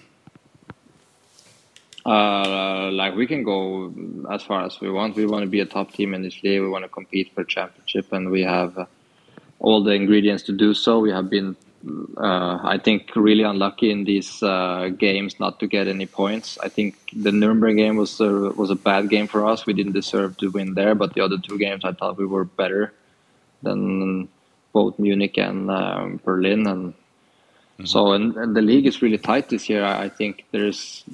Uh, 2.05 2.91
like 2.93 3.17
we 3.17 3.27
can 3.27 3.43
go 3.43 3.93
as 4.31 4.43
far 4.43 4.65
as 4.65 4.81
we 4.81 4.91
want. 4.91 5.17
We 5.17 5.27
want 5.27 5.43
to 5.43 5.49
be 5.49 5.61
a 5.61 5.67
top 5.67 5.93
team 5.93 6.15
in 6.15 6.23
this 6.23 6.41
league. 6.43 6.61
We 6.61 6.69
want 6.69 6.85
to 6.85 6.89
compete 6.89 7.33
for 7.35 7.43
championship, 7.43 8.13
and 8.13 8.31
we 8.31 8.43
have 8.43 8.79
uh, 8.79 8.87
all 9.59 9.83
the 9.83 9.91
ingredients 9.91 10.45
to 10.45 10.53
do 10.53 10.73
so. 10.73 11.01
We 11.01 11.11
have 11.11 11.29
been, 11.29 11.57
uh, 12.17 12.61
I 12.63 12.79
think, 12.79 13.11
really 13.17 13.43
unlucky 13.43 13.91
in 13.91 14.05
these 14.05 14.41
uh, 14.41 14.91
games 14.97 15.41
not 15.41 15.59
to 15.59 15.67
get 15.67 15.89
any 15.89 16.07
points. 16.07 16.59
I 16.63 16.69
think 16.69 16.95
the 17.13 17.33
Nuremberg 17.33 17.77
game 17.77 17.97
was 17.97 18.21
was 18.21 18.71
a 18.71 18.77
bad 18.77 19.11
game 19.11 19.27
for 19.27 19.45
us. 19.45 19.67
We 19.67 19.73
didn't 19.73 19.95
deserve 19.95 20.37
to 20.39 20.51
win 20.51 20.75
there, 20.75 20.95
but 20.95 21.15
the 21.15 21.23
other 21.23 21.39
two 21.39 21.59
games 21.59 21.85
I 21.85 21.93
thought 21.93 22.19
we 22.19 22.27
were 22.27 22.45
better 22.45 22.93
than 23.63 24.29
both 24.73 24.99
Munich 24.99 25.39
and 25.39 25.71
um, 25.71 26.21
Berlin, 26.25 26.67
and 26.67 26.95
so 27.85 28.13
and, 28.13 28.37
and 28.37 28.57
the 28.57 28.63
league 28.63 28.87
is 28.87 29.03
really 29.03 29.19
tight 29.19 29.49
this 29.49 29.69
year. 29.69 29.85
I, 29.85 30.05
I 30.05 30.09
think 30.09 30.45
there's 30.51 31.05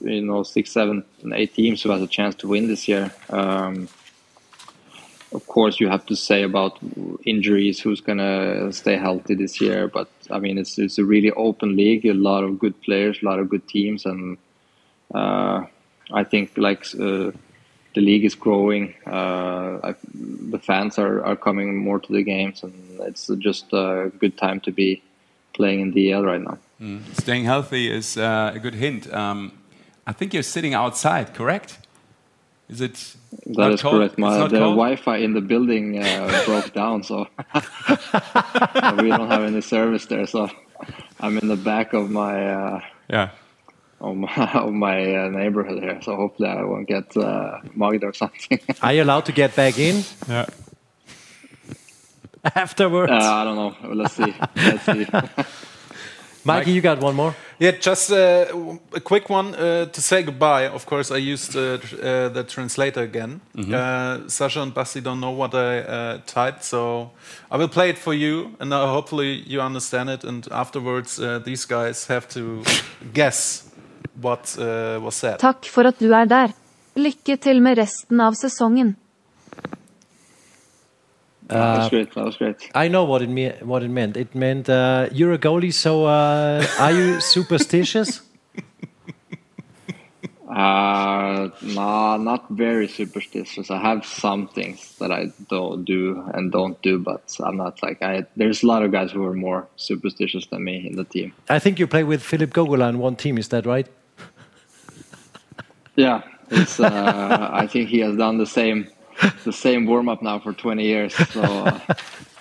you 0.00 0.22
know 0.22 0.42
six, 0.42 0.72
seven, 0.72 1.04
and 1.22 1.32
eight 1.32 1.54
teams 1.54 1.82
who 1.82 1.90
has 1.90 2.02
a 2.02 2.06
chance 2.06 2.34
to 2.36 2.48
win 2.48 2.68
this 2.68 2.88
year. 2.88 3.12
Um, 3.30 3.88
of 5.32 5.46
course, 5.46 5.78
you 5.78 5.88
have 5.88 6.06
to 6.06 6.16
say 6.16 6.42
about 6.42 6.78
injuries, 7.24 7.80
who's 7.80 8.00
gonna 8.00 8.72
stay 8.72 8.96
healthy 8.96 9.34
this 9.34 9.60
year. 9.60 9.86
But 9.88 10.08
I 10.30 10.38
mean, 10.38 10.58
it's 10.58 10.78
it's 10.78 10.98
a 10.98 11.04
really 11.04 11.30
open 11.32 11.76
league, 11.76 12.06
a 12.06 12.14
lot 12.14 12.44
of 12.44 12.58
good 12.58 12.80
players, 12.82 13.18
a 13.22 13.26
lot 13.26 13.38
of 13.38 13.48
good 13.48 13.68
teams, 13.68 14.06
and 14.06 14.38
uh, 15.14 15.66
I 16.12 16.24
think 16.24 16.56
like 16.56 16.86
uh, 16.98 17.32
the 17.98 18.04
league 18.04 18.24
is 18.24 18.36
growing. 18.36 18.94
Uh, 19.06 19.88
I, 19.88 19.94
the 20.54 20.60
fans 20.68 20.98
are, 20.98 21.16
are 21.28 21.34
coming 21.34 21.76
more 21.76 21.98
to 21.98 22.10
the 22.12 22.22
games, 22.22 22.62
and 22.62 22.72
it's 23.00 23.26
just 23.48 23.64
a 23.72 24.12
good 24.20 24.34
time 24.38 24.60
to 24.66 24.70
be 24.70 25.02
playing 25.52 25.80
in 25.80 25.90
the 25.90 26.00
DL 26.02 26.24
right 26.24 26.44
now. 26.48 26.58
Mm. 26.80 27.00
Staying 27.20 27.44
healthy 27.44 27.90
is 27.90 28.16
uh, 28.16 28.52
a 28.54 28.60
good 28.60 28.76
hint. 28.84 29.12
Um, 29.12 29.38
I 30.06 30.12
think 30.12 30.32
you're 30.32 30.50
sitting 30.56 30.74
outside, 30.74 31.34
correct? 31.34 31.70
Is 32.68 32.80
it? 32.80 32.94
That 33.46 33.58
not 33.64 33.72
is 33.72 33.82
cold? 33.82 33.94
correct. 33.94 34.16
My, 34.16 34.46
the 34.46 34.60
cold? 34.60 34.76
Wi-Fi 34.82 35.16
in 35.16 35.32
the 35.34 35.44
building 35.52 35.84
uh, 35.98 36.42
broke 36.46 36.72
down, 36.72 37.02
so 37.02 37.26
we 39.02 39.08
don't 39.16 39.30
have 39.34 39.42
any 39.42 39.60
service 39.60 40.06
there. 40.06 40.26
So 40.28 40.48
I'm 41.18 41.36
in 41.38 41.48
the 41.48 41.60
back 41.72 41.94
of 41.94 42.10
my 42.10 42.34
uh, 42.58 42.80
yeah 43.10 43.30
of 44.00 44.16
my, 44.16 44.50
of 44.54 44.72
my 44.72 45.14
uh, 45.16 45.28
neighborhood 45.28 45.82
here. 45.82 46.00
So 46.02 46.16
hopefully 46.16 46.48
I 46.48 46.62
won't 46.62 46.86
get 46.88 47.16
uh, 47.16 47.58
mugged 47.74 48.04
or 48.04 48.12
something. 48.12 48.60
Are 48.82 48.92
you 48.92 49.02
allowed 49.02 49.24
to 49.26 49.32
get 49.32 49.54
back 49.56 49.78
in? 49.78 50.04
Yeah. 50.28 50.46
Afterwards? 52.54 53.12
Uh, 53.12 53.16
I 53.16 53.44
don't 53.44 53.56
know. 53.56 53.94
Let's 53.94 54.14
see. 54.14 54.34
Let's 54.56 54.84
see. 54.84 55.06
Mikey, 56.44 56.70
you 56.70 56.80
got 56.80 57.00
one 57.00 57.14
more? 57.14 57.34
Yeah, 57.58 57.72
just 57.72 58.10
uh, 58.10 58.46
a 58.94 59.00
quick 59.00 59.28
one 59.28 59.54
uh, 59.54 59.86
to 59.86 60.00
say 60.00 60.22
goodbye. 60.22 60.68
Of 60.68 60.86
course, 60.86 61.10
I 61.10 61.16
used 61.18 61.54
uh, 61.56 61.76
tr- 61.78 61.96
uh, 62.00 62.28
the 62.30 62.44
translator 62.44 63.02
again. 63.02 63.40
Mhm. 63.54 63.74
Uh, 63.74 64.28
Sasha 64.28 64.62
and 64.62 64.72
Basti 64.72 65.00
don't 65.00 65.18
know 65.20 65.32
what 65.32 65.54
I 65.54 65.80
uh, 65.80 66.18
typed, 66.26 66.64
so 66.64 67.10
I 67.50 67.56
will 67.58 67.68
play 67.68 67.90
it 67.90 67.98
for 67.98 68.14
you, 68.14 68.54
and 68.60 68.72
uh, 68.72 68.86
hopefully 68.86 69.42
you 69.46 69.60
understand 69.60 70.08
it. 70.08 70.24
And 70.24 70.46
afterwards, 70.50 71.18
uh, 71.18 71.40
these 71.44 71.66
guys 71.66 72.06
have 72.06 72.28
to 72.28 72.62
guess 73.12 73.67
what 74.20 74.56
uh, 74.58 74.98
was 75.02 75.14
said. 75.14 75.38
Takk 75.38 75.64
for 75.66 75.86
at 75.86 75.98
du 76.00 76.12
er 76.12 76.24
der. 76.26 76.54
Lykke 76.96 77.36
til 77.36 77.62
med 77.62 77.78
resten 77.78 78.20
av 78.20 78.34
sesongen. 78.34 78.96
That 81.48 81.78
was 81.78 81.86
Uh, 81.86 81.90
great. 81.90 82.14
That 82.14 82.24
was 82.24 82.36
great. 82.36 82.56
I 82.74 82.88
know 82.88 83.04
what 83.04 83.22
it 83.22 83.30
me- 83.30 83.54
what 83.62 83.82
it 83.82 83.90
meant. 83.90 84.16
It 84.16 84.34
meant 84.34 84.68
uh, 84.68 85.08
you're 85.12 85.32
a 85.32 85.38
goalie, 85.38 85.72
so 85.72 86.04
uh, 86.04 86.62
are 86.78 86.92
you 86.92 87.20
superstitious? 87.20 88.20
Uh, 91.38 91.50
nah, 91.62 92.16
not 92.16 92.48
very 92.50 92.88
superstitious. 92.88 93.70
I 93.70 93.78
have 93.78 94.04
some 94.04 94.48
things 94.48 94.96
that 94.98 95.12
I 95.12 95.32
don't 95.48 95.84
do 95.84 96.24
and 96.34 96.50
don't 96.50 96.80
do, 96.82 96.98
but 96.98 97.22
I'm 97.40 97.56
not 97.56 97.80
like 97.82 98.02
I. 98.02 98.26
There's 98.36 98.62
a 98.64 98.66
lot 98.66 98.82
of 98.82 98.90
guys 98.90 99.12
who 99.12 99.24
are 99.24 99.34
more 99.34 99.68
superstitious 99.76 100.46
than 100.46 100.64
me 100.64 100.88
in 100.88 100.96
the 100.96 101.04
team. 101.04 101.32
I 101.48 101.60
think 101.60 101.78
you 101.78 101.86
play 101.86 102.02
with 102.02 102.22
Philip 102.22 102.50
Gogola 102.50 102.88
in 102.88 102.98
one 102.98 103.14
team. 103.16 103.38
Is 103.38 103.48
that 103.48 103.66
right? 103.66 103.86
Yeah, 105.96 106.22
it's, 106.48 106.78
uh, 106.78 107.50
I 107.52 107.66
think 107.66 107.88
he 107.88 107.98
has 107.98 108.16
done 108.16 108.38
the 108.38 108.46
same, 108.46 108.86
the 109.44 109.52
same 109.52 109.84
warm 109.84 110.08
up 110.08 110.22
now 110.22 110.38
for 110.38 110.52
20 110.52 110.84
years. 110.84 111.12
So, 111.12 111.42
uh, 111.42 111.80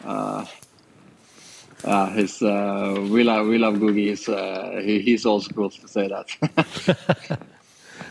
uh, 0.05 0.45
uh, 1.83 2.09
his 2.11 2.39
uh, 2.43 3.07
we 3.09 3.23
love 3.23 3.47
we 3.47 3.57
love 3.57 3.75
Googie. 3.75 4.09
He's, 4.09 4.29
uh, 4.29 4.79
he, 4.83 4.99
he's 4.99 5.25
old 5.25 5.43
school 5.43 5.71
to 5.71 5.87
say 5.87 6.07
that. 6.07 7.39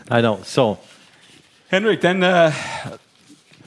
I 0.09 0.21
know. 0.21 0.39
So, 0.43 0.77
Henrik, 1.69 2.01
then 2.01 2.23
uh, 2.23 2.51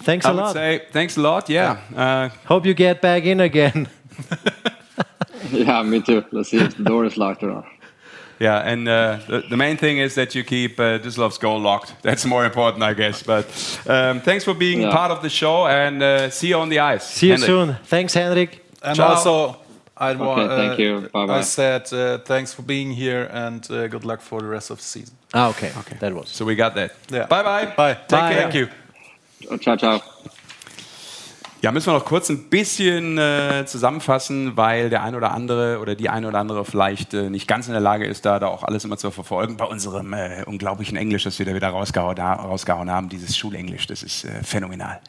thanks 0.02 0.26
I 0.26 0.30
a 0.30 0.34
would 0.34 0.40
lot. 0.42 0.52
say 0.54 0.82
thanks 0.92 1.16
a 1.16 1.20
lot. 1.20 1.48
Yeah. 1.48 1.76
Uh, 1.94 2.28
Hope 2.46 2.66
you 2.66 2.74
get 2.74 3.00
back 3.00 3.24
in 3.24 3.40
again. 3.40 3.88
yeah, 5.50 5.82
me 5.82 6.00
too. 6.00 6.24
Let's 6.32 6.50
see 6.50 6.58
if 6.58 6.76
the 6.76 6.84
door 6.84 7.04
is 7.04 7.16
locked 7.16 7.42
or 7.42 7.48
not. 7.52 7.64
Yeah, 8.38 8.58
and 8.72 8.88
uh, 8.88 9.18
the, 9.28 9.42
the 9.50 9.56
main 9.56 9.76
thing 9.76 9.98
is 9.98 10.14
that 10.14 10.34
you 10.34 10.42
keep 10.44 10.80
uh, 10.80 10.98
Düsseldorf's 10.98 11.36
goal 11.38 11.60
locked. 11.60 11.92
That's 12.02 12.24
more 12.24 12.46
important, 12.46 12.82
I 12.82 12.94
guess. 12.94 13.22
But 13.22 13.44
um, 13.86 14.20
thanks 14.22 14.44
for 14.44 14.54
being 14.54 14.80
Yeah. 14.80 14.92
part 14.92 15.10
of 15.10 15.20
the 15.20 15.28
show, 15.28 15.66
and 15.66 16.02
uh, 16.02 16.30
see 16.30 16.48
you 16.48 16.56
on 16.58 16.70
the 16.70 16.78
ice. 16.78 17.04
See 17.04 17.26
you 17.26 17.32
Henrik. 17.34 17.46
soon. 17.46 17.76
Thanks, 17.84 18.14
Henrik. 18.14 18.64
And 18.82 18.96
Ciao. 18.96 19.08
also, 19.08 19.59
I 20.00 20.12
Okay, 20.12 20.18
wa- 20.18 20.56
thank 20.56 20.78
uh, 20.78 20.82
you. 20.82 21.08
Bye-bye. 21.12 21.38
I 21.38 21.42
said 21.42 21.92
uh, 21.92 22.18
thanks 22.24 22.54
for 22.54 22.62
being 22.62 22.90
here 22.90 23.28
and 23.32 23.70
uh, 23.70 23.86
good 23.88 24.04
luck 24.04 24.20
for 24.22 24.40
the 24.40 24.48
rest 24.48 24.70
of 24.70 24.78
the 24.78 24.84
season. 24.84 25.14
Ah, 25.34 25.48
okay. 25.50 25.70
That 26.00 26.14
was. 26.14 26.28
So 26.30 26.44
we 26.46 26.54
got 26.56 26.74
that. 26.74 26.92
Yeah. 27.10 27.26
Bye 27.28 27.42
bye. 27.42 27.66
Bye. 27.76 27.94
Take 28.08 28.20
Bye. 28.20 28.32
care. 28.32 28.42
Thank 28.42 28.54
you. 28.54 29.58
Ciao, 29.58 29.76
ciao. 29.76 30.00
Ja, 31.62 31.72
müssen 31.72 31.88
wir 31.92 31.98
noch 31.98 32.06
kurz 32.06 32.30
ein 32.30 32.48
bisschen 32.48 33.18
äh, 33.18 33.64
zusammenfassen, 33.66 34.56
weil 34.56 34.88
der 34.88 35.02
ein 35.02 35.14
oder 35.14 35.32
andere 35.32 35.78
oder 35.80 35.94
die 35.94 36.08
ein 36.08 36.24
oder 36.24 36.38
andere 36.38 36.64
vielleicht 36.64 37.12
äh, 37.12 37.28
nicht 37.28 37.46
ganz 37.46 37.66
in 37.66 37.72
der 37.74 37.82
Lage 37.82 38.06
ist, 38.06 38.24
da, 38.24 38.38
da 38.38 38.46
auch 38.46 38.62
alles 38.64 38.86
immer 38.86 38.96
zu 38.96 39.10
verfolgen. 39.10 39.58
Bei 39.58 39.66
unserem 39.66 40.14
äh, 40.14 40.42
unglaublichen 40.46 40.96
Englisch, 40.96 41.24
das 41.24 41.38
wir 41.38 41.44
da 41.44 41.54
wieder 41.54 41.68
rausgehauen, 41.68 42.18
ha- 42.18 42.32
rausgehauen 42.32 42.90
haben, 42.90 43.10
dieses 43.10 43.36
Schulenglisch, 43.36 43.86
das 43.86 44.02
ist 44.02 44.24
äh, 44.24 44.42
phänomenal. 44.42 45.00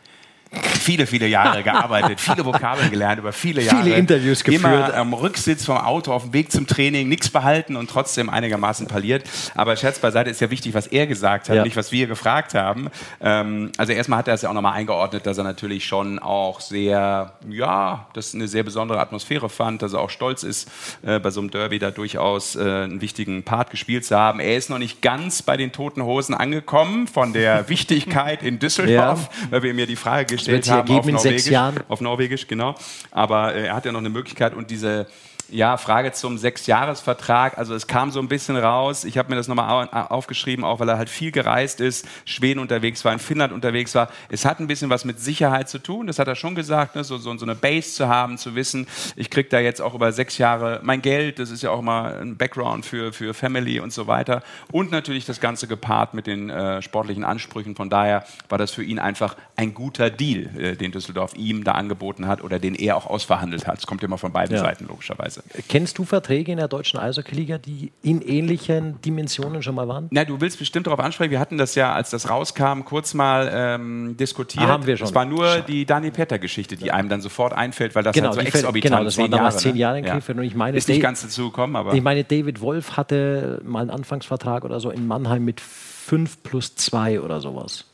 Viele, 0.53 1.07
viele 1.07 1.27
Jahre 1.27 1.63
gearbeitet, 1.63 2.19
viele 2.19 2.43
Vokabeln 2.43 2.89
gelernt, 2.91 3.19
über 3.19 3.31
viele 3.31 3.61
Jahre. 3.61 3.83
Viele 3.83 3.95
Interviews 3.95 4.43
geführt. 4.43 4.63
Immer 4.63 4.93
am 4.95 5.13
Rücksitz 5.13 5.63
vom 5.63 5.77
Auto 5.77 6.11
auf 6.11 6.23
dem 6.23 6.33
Weg 6.33 6.51
zum 6.51 6.67
Training, 6.67 7.07
nichts 7.07 7.29
behalten 7.29 7.77
und 7.77 7.89
trotzdem 7.89 8.29
einigermaßen 8.29 8.87
parliert. 8.87 9.23
Aber 9.55 9.77
Scherz 9.77 9.99
beiseite 9.99 10.29
ist 10.29 10.41
ja 10.41 10.49
wichtig, 10.51 10.73
was 10.73 10.87
er 10.87 11.07
gesagt 11.07 11.47
hat, 11.47 11.55
Ja. 11.55 11.63
nicht 11.63 11.77
was 11.77 11.93
wir 11.93 12.07
gefragt 12.07 12.53
haben. 12.53 12.89
Ähm, 13.21 13.71
also 13.77 13.93
erstmal 13.93 14.19
hat 14.19 14.27
er 14.27 14.33
es 14.33 14.41
ja 14.41 14.49
auch 14.49 14.53
nochmal 14.53 14.73
eingeordnet, 14.73 15.25
dass 15.25 15.37
er 15.37 15.45
natürlich 15.45 15.85
schon 15.85 16.19
auch 16.19 16.59
sehr, 16.59 17.31
ja, 17.47 18.07
das 18.13 18.35
eine 18.35 18.49
sehr 18.49 18.63
besondere 18.63 18.99
Atmosphäre 18.99 19.47
fand, 19.49 19.81
dass 19.83 19.93
er 19.93 20.01
auch 20.01 20.09
stolz 20.09 20.43
ist, 20.43 20.69
äh, 21.03 21.19
bei 21.19 21.29
so 21.29 21.39
einem 21.39 21.51
Derby 21.51 21.79
da 21.79 21.91
durchaus 21.91 22.57
äh, 22.57 22.59
einen 22.59 22.99
wichtigen 22.99 23.43
Part 23.43 23.69
gespielt 23.71 24.03
zu 24.03 24.17
haben. 24.17 24.41
Er 24.41 24.57
ist 24.57 24.69
noch 24.69 24.79
nicht 24.79 25.01
ganz 25.01 25.43
bei 25.43 25.55
den 25.55 25.71
Toten 25.71 26.03
Hosen 26.03 26.33
angekommen 26.35 27.07
von 27.07 27.31
der 27.31 27.69
Wichtigkeit 27.69 28.43
in 28.43 28.59
Düsseldorf, 28.59 29.29
weil 29.49 29.63
wir 29.63 29.73
mir 29.73 29.87
die 29.87 29.95
Frage 29.95 30.25
gestellt 30.25 30.40
wird 30.47 30.63
sich 30.63 30.73
haben 30.73 30.91
auf 30.91 31.07
in 31.07 31.17
sechs 31.17 31.23
Norwegisch, 31.23 31.47
Jahren. 31.47 31.79
auf 31.87 32.01
Norwegisch, 32.01 32.47
genau. 32.47 32.75
Aber 33.11 33.53
äh, 33.55 33.67
er 33.67 33.75
hat 33.75 33.85
ja 33.85 33.91
noch 33.91 33.99
eine 33.99 34.09
Möglichkeit 34.09 34.53
und 34.53 34.69
diese 34.71 35.07
ja, 35.51 35.77
Frage 35.77 36.11
zum 36.13 36.37
Sechsjahresvertrag. 36.37 37.57
Also 37.57 37.75
es 37.75 37.87
kam 37.87 38.11
so 38.11 38.19
ein 38.19 38.27
bisschen 38.27 38.55
raus. 38.57 39.03
Ich 39.03 39.17
habe 39.17 39.29
mir 39.29 39.35
das 39.35 39.47
nochmal 39.47 39.87
au- 39.91 39.97
aufgeschrieben, 40.15 40.63
auch 40.65 40.79
weil 40.79 40.89
er 40.89 40.97
halt 40.97 41.09
viel 41.09 41.31
gereist 41.31 41.79
ist, 41.81 42.07
Schweden 42.25 42.59
unterwegs 42.59 43.03
war, 43.05 43.13
in 43.13 43.19
Finnland 43.19 43.53
unterwegs 43.53 43.93
war. 43.95 44.09
Es 44.29 44.45
hat 44.45 44.59
ein 44.59 44.67
bisschen 44.67 44.89
was 44.89 45.05
mit 45.05 45.19
Sicherheit 45.19 45.69
zu 45.69 45.79
tun. 45.79 46.07
Das 46.07 46.19
hat 46.19 46.27
er 46.27 46.35
schon 46.35 46.55
gesagt, 46.55 46.95
ne? 46.95 47.03
so, 47.03 47.17
so, 47.17 47.35
so 47.37 47.45
eine 47.45 47.55
Base 47.55 47.91
zu 47.93 48.07
haben, 48.07 48.37
zu 48.37 48.55
wissen, 48.55 48.87
ich 49.15 49.29
kriege 49.29 49.49
da 49.49 49.59
jetzt 49.59 49.81
auch 49.81 49.93
über 49.93 50.11
sechs 50.11 50.37
Jahre 50.37 50.79
mein 50.83 51.01
Geld. 51.01 51.39
Das 51.39 51.51
ist 51.51 51.61
ja 51.63 51.69
auch 51.71 51.81
mal 51.81 52.19
ein 52.21 52.37
Background 52.37 52.85
für, 52.85 53.13
für 53.13 53.33
Family 53.33 53.79
und 53.79 53.93
so 53.93 54.07
weiter. 54.07 54.41
Und 54.71 54.91
natürlich 54.91 55.25
das 55.25 55.39
Ganze 55.39 55.67
gepaart 55.67 56.13
mit 56.13 56.27
den 56.27 56.49
äh, 56.49 56.81
sportlichen 56.81 57.23
Ansprüchen. 57.23 57.75
Von 57.75 57.89
daher 57.89 58.23
war 58.49 58.57
das 58.57 58.71
für 58.71 58.83
ihn 58.83 58.99
einfach 58.99 59.35
ein 59.55 59.73
guter 59.73 60.09
Deal, 60.09 60.49
äh, 60.57 60.75
den 60.75 60.91
Düsseldorf 60.91 61.33
ihm 61.35 61.63
da 61.63 61.73
angeboten 61.73 62.27
hat 62.27 62.43
oder 62.43 62.59
den 62.59 62.75
er 62.75 62.97
auch 62.97 63.05
ausverhandelt 63.07 63.67
hat. 63.67 63.79
Es 63.79 63.87
kommt 63.87 64.03
immer 64.03 64.17
von 64.17 64.31
beiden 64.31 64.55
Ja. 64.55 64.61
Seiten, 64.63 64.85
logischerweise. 64.87 65.40
Kennst 65.67 65.97
du 65.97 66.05
Verträge 66.05 66.51
in 66.51 66.57
der 66.57 66.67
deutschen 66.67 66.99
Eishockey-Liga, 66.99 67.57
die 67.57 67.91
in 68.01 68.21
ähnlichen 68.21 69.01
Dimensionen 69.01 69.61
schon 69.63 69.75
mal 69.75 69.87
waren? 69.87 70.07
Na, 70.11 70.25
du 70.25 70.39
willst 70.41 70.59
bestimmt 70.59 70.87
darauf 70.87 70.99
ansprechen. 70.99 71.31
Wir 71.31 71.39
hatten 71.39 71.57
das 71.57 71.75
ja, 71.75 71.93
als 71.93 72.09
das 72.09 72.29
rauskam, 72.29 72.81
kurz 72.85 73.13
mal 73.13 73.49
ähm, 73.53 74.15
diskutiert. 74.17 74.65
Ah, 74.65 74.69
haben 74.69 74.85
wir 74.85 74.97
schon. 74.97 75.07
Es 75.07 75.15
war 75.15 75.25
nur 75.25 75.59
die 75.61 75.85
Dani 75.85 76.11
Petter-Geschichte, 76.11 76.77
die 76.77 76.91
einem 76.91 77.09
dann 77.09 77.21
sofort 77.21 77.53
einfällt, 77.53 77.95
weil 77.95 78.03
das 78.03 78.13
genau, 78.13 78.29
halt 78.29 78.35
so 78.35 78.41
exorbitant 78.41 78.91
genau, 78.91 79.03
das 79.03 79.17
waren 79.17 79.25
zehn 79.25 79.31
damals 79.31 79.55
Jahre, 79.55 79.63
zehn? 79.63 79.75
Jahre 79.75 79.99
in 79.99 80.05
Ja. 80.05 80.13
Krefeld 80.13 80.37
und 80.37 80.43
ich 80.43 80.55
meine, 80.55 80.77
Ist 80.77 80.87
nicht 80.87 81.01
ganz 81.01 81.21
dazu 81.21 81.45
gekommen, 81.49 81.75
aber 81.75 81.93
Ich 81.93 82.01
meine, 82.01 82.23
David 82.23 82.61
Wolf 82.61 82.97
hatte 82.97 83.61
mal 83.65 83.81
einen 83.81 83.89
Anfangsvertrag 83.89 84.63
oder 84.65 84.79
so 84.79 84.89
in 84.89 85.07
Mannheim 85.07 85.43
mit 85.45 85.61
5 85.61 86.43
plus 86.43 86.75
2 86.75 87.21
oder 87.21 87.39
sowas. 87.41 87.85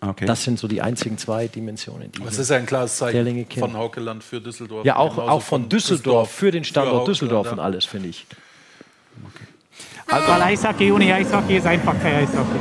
Okay. 0.00 0.26
Das 0.26 0.44
sind 0.44 0.58
so 0.58 0.68
die 0.68 0.82
einzigen 0.82 1.16
zwei 1.18 1.48
Dimensionen. 1.48 2.12
Die 2.12 2.22
Das 2.22 2.38
ist 2.38 2.50
ja 2.50 2.56
ein 2.58 2.66
klares 2.66 2.96
Zeichen 2.98 3.46
von 3.58 3.74
Haukeland 3.76 4.22
für 4.22 4.40
Düsseldorf. 4.40 4.84
Ja, 4.84 4.96
auch, 4.96 5.16
auch 5.16 5.42
von 5.42 5.68
Düsseldorf, 5.68 6.30
für 6.30 6.50
den 6.50 6.64
Standort 6.64 6.94
Haukeland, 7.00 7.08
Düsseldorf 7.08 7.46
ja. 7.46 7.52
und 7.52 7.58
alles, 7.60 7.84
finde 7.86 8.08
ich. 8.08 8.26
Also- 10.06 10.28
Weil 10.28 10.42
Eishockey 10.42 10.92
ohne 10.92 11.12
Eishockey 11.14 11.56
ist 11.56 11.66
einfach 11.66 11.94
kein 12.00 12.16
Eishockey. 12.16 12.58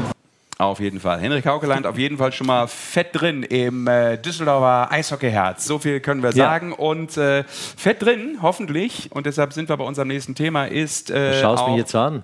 Auf 0.57 0.79
jeden 0.79 1.01
Fall. 1.01 1.19
Henrik 1.19 1.45
Haukeland 1.45 1.85
auf 1.85 1.97
jeden 1.97 2.17
Fall 2.17 2.31
schon 2.31 2.47
mal 2.47 2.67
fett 2.67 3.09
drin 3.11 3.43
im 3.43 3.87
äh, 3.87 4.17
Düsseldorfer 4.17 4.89
Eishockeyherz. 4.89 5.65
So 5.65 5.79
viel 5.79 5.99
können 5.99 6.23
wir 6.23 6.29
Ja. 6.29 6.45
sagen. 6.45 6.71
Und 6.71 7.17
äh, 7.17 7.43
fett 7.43 8.01
drin, 8.01 8.37
hoffentlich, 8.41 9.11
und 9.11 9.25
deshalb 9.25 9.51
sind 9.51 9.67
wir 9.67 9.75
bei 9.75 9.83
unserem 9.83 10.07
nächsten 10.07 10.33
Thema, 10.33 10.65
ist. 10.65 11.11
Äh, 11.11 11.33
Du 11.33 11.41
schaust 11.41 11.67
mich 11.67 11.75
jetzt 11.75 11.93
an. 11.93 12.23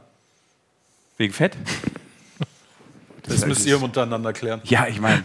Wegen 1.18 1.34
Fett? 1.34 1.58
Das 3.28 3.46
müsst 3.46 3.66
ihr 3.66 3.82
untereinander 3.82 4.34
klären. 4.34 4.62
Ja, 4.66 4.88
ich 4.88 5.00
meine. 5.00 5.24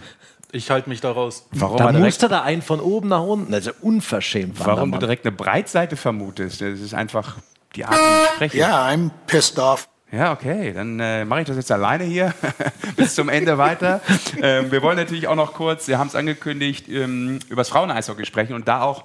Ich 0.51 0.71
halte 0.71 0.87
mich 0.89 1.01
da 1.01 1.11
raus. 1.11 1.45
Warum, 1.51 1.77
Da 1.77 1.85
er 1.85 1.91
direkt, 1.91 2.05
musste 2.05 2.29
da 2.29 2.41
einen 2.41 2.61
von 2.61 2.79
oben 2.79 3.09
nach 3.09 3.21
unten. 3.21 3.53
Also 3.53 3.71
unverschämt. 3.81 4.57
warum 4.65 4.91
du 4.93 4.97
direkt 4.99 5.25
eine 5.25 5.35
Breitseite 5.35 5.97
vermutest. 5.97 6.61
Das 6.61 6.79
ist 6.79 6.93
einfach 6.93 7.37
die 7.75 7.83
Art, 7.83 7.95
wie 7.95 8.23
ich 8.23 8.29
spreche. 8.35 8.57
Yeah, 8.57 8.87
I'm 8.89 9.11
pissed 9.27 9.59
off. 9.59 9.89
Ja, 10.09 10.31
okay, 10.31 10.71
dann 10.71 11.01
äh, 11.01 11.25
mache 11.25 11.41
ich 11.41 11.47
das 11.47 11.57
jetzt 11.57 11.71
alleine 11.71 12.05
hier 12.05 12.33
bis 12.95 13.13
zum 13.13 13.27
Ende 13.27 13.57
weiter. 13.57 13.99
Ähm, 14.41 14.71
wir 14.71 14.81
wollen 14.81 14.95
natürlich 14.95 15.27
auch 15.27 15.35
noch 15.35 15.53
kurz, 15.53 15.89
wir 15.89 15.99
haben 15.99 16.07
es 16.07 16.15
angekündigt, 16.15 16.87
ähm, 16.87 17.39
über 17.49 17.57
das 17.59 17.69
Frauen-Eishockey 17.69 18.25
sprechen 18.25 18.53
und 18.53 18.69
da 18.69 18.83
auch 18.83 19.03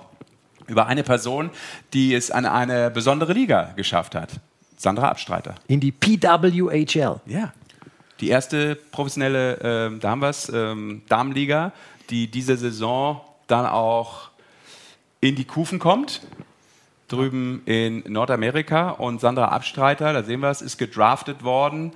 über 0.69 0.87
eine 0.87 1.03
Person, 1.03 1.51
die 1.93 2.15
es 2.15 2.31
an 2.31 2.47
eine 2.47 2.91
besondere 2.93 3.33
Liga 3.33 3.73
geschafft 3.75 4.15
hat. 4.15 4.31
Sandra 4.77 5.09
Abstreiter. 5.09 5.57
In 5.67 5.81
die 5.81 5.91
PWHL. 5.91 7.21
Ja. 7.27 7.53
Die 8.21 8.29
erste 8.29 8.77
professionelle, 8.77 9.59
ähm, 9.63 10.01
da 10.01 10.11
haben 10.11 10.21
wir 10.21 10.29
es, 10.29 10.49
ähm, 10.49 11.03
Damenliga, 11.09 11.73
die 12.11 12.31
diese 12.31 12.57
Saison 12.57 13.21
dann 13.47 13.67
auch 13.67 14.31
in 15.21 15.35
die 15.37 15.45
Kufen 15.45 15.79
kommt. 15.79 16.21
Drüben 17.09 17.63
in 17.67 18.05
Nordamerika. 18.07 18.91
Und 18.91 19.21
Sandra 19.21 19.49
Abstreiter, 19.49 20.13
da 20.13 20.23
sehen 20.23 20.41
wir 20.41 20.51
es, 20.51 20.63
ist 20.63 20.79
gedraftet 20.79 21.45
worden 21.45 21.93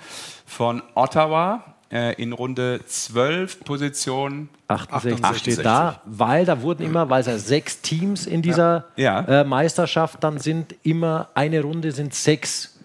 von 0.47 0.83
Ottawa 0.95 1.77
äh, 1.91 2.21
in 2.21 2.33
Runde 2.33 2.81
12, 2.87 3.61
Position 3.65 4.49
68 4.69 5.55
steht 5.55 5.65
da, 5.65 6.01
weil 6.05 6.45
da 6.45 6.61
wurden 6.63 6.85
immer, 6.85 7.09
weil 7.09 7.21
es 7.21 7.27
ja 7.27 7.39
sechs 7.39 7.81
Teams 7.81 8.27
in 8.27 8.43
dieser 8.43 8.87
Ja. 8.97 9.21
Äh, 9.21 9.45
Meisterschaft 9.45 10.23
dann 10.25 10.39
sind, 10.39 10.75
immer 10.83 11.29
eine 11.35 11.63
Runde 11.63 11.93
sind 11.93 12.15
sechs 12.15 12.79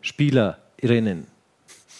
Spielerinnen. 0.00 1.28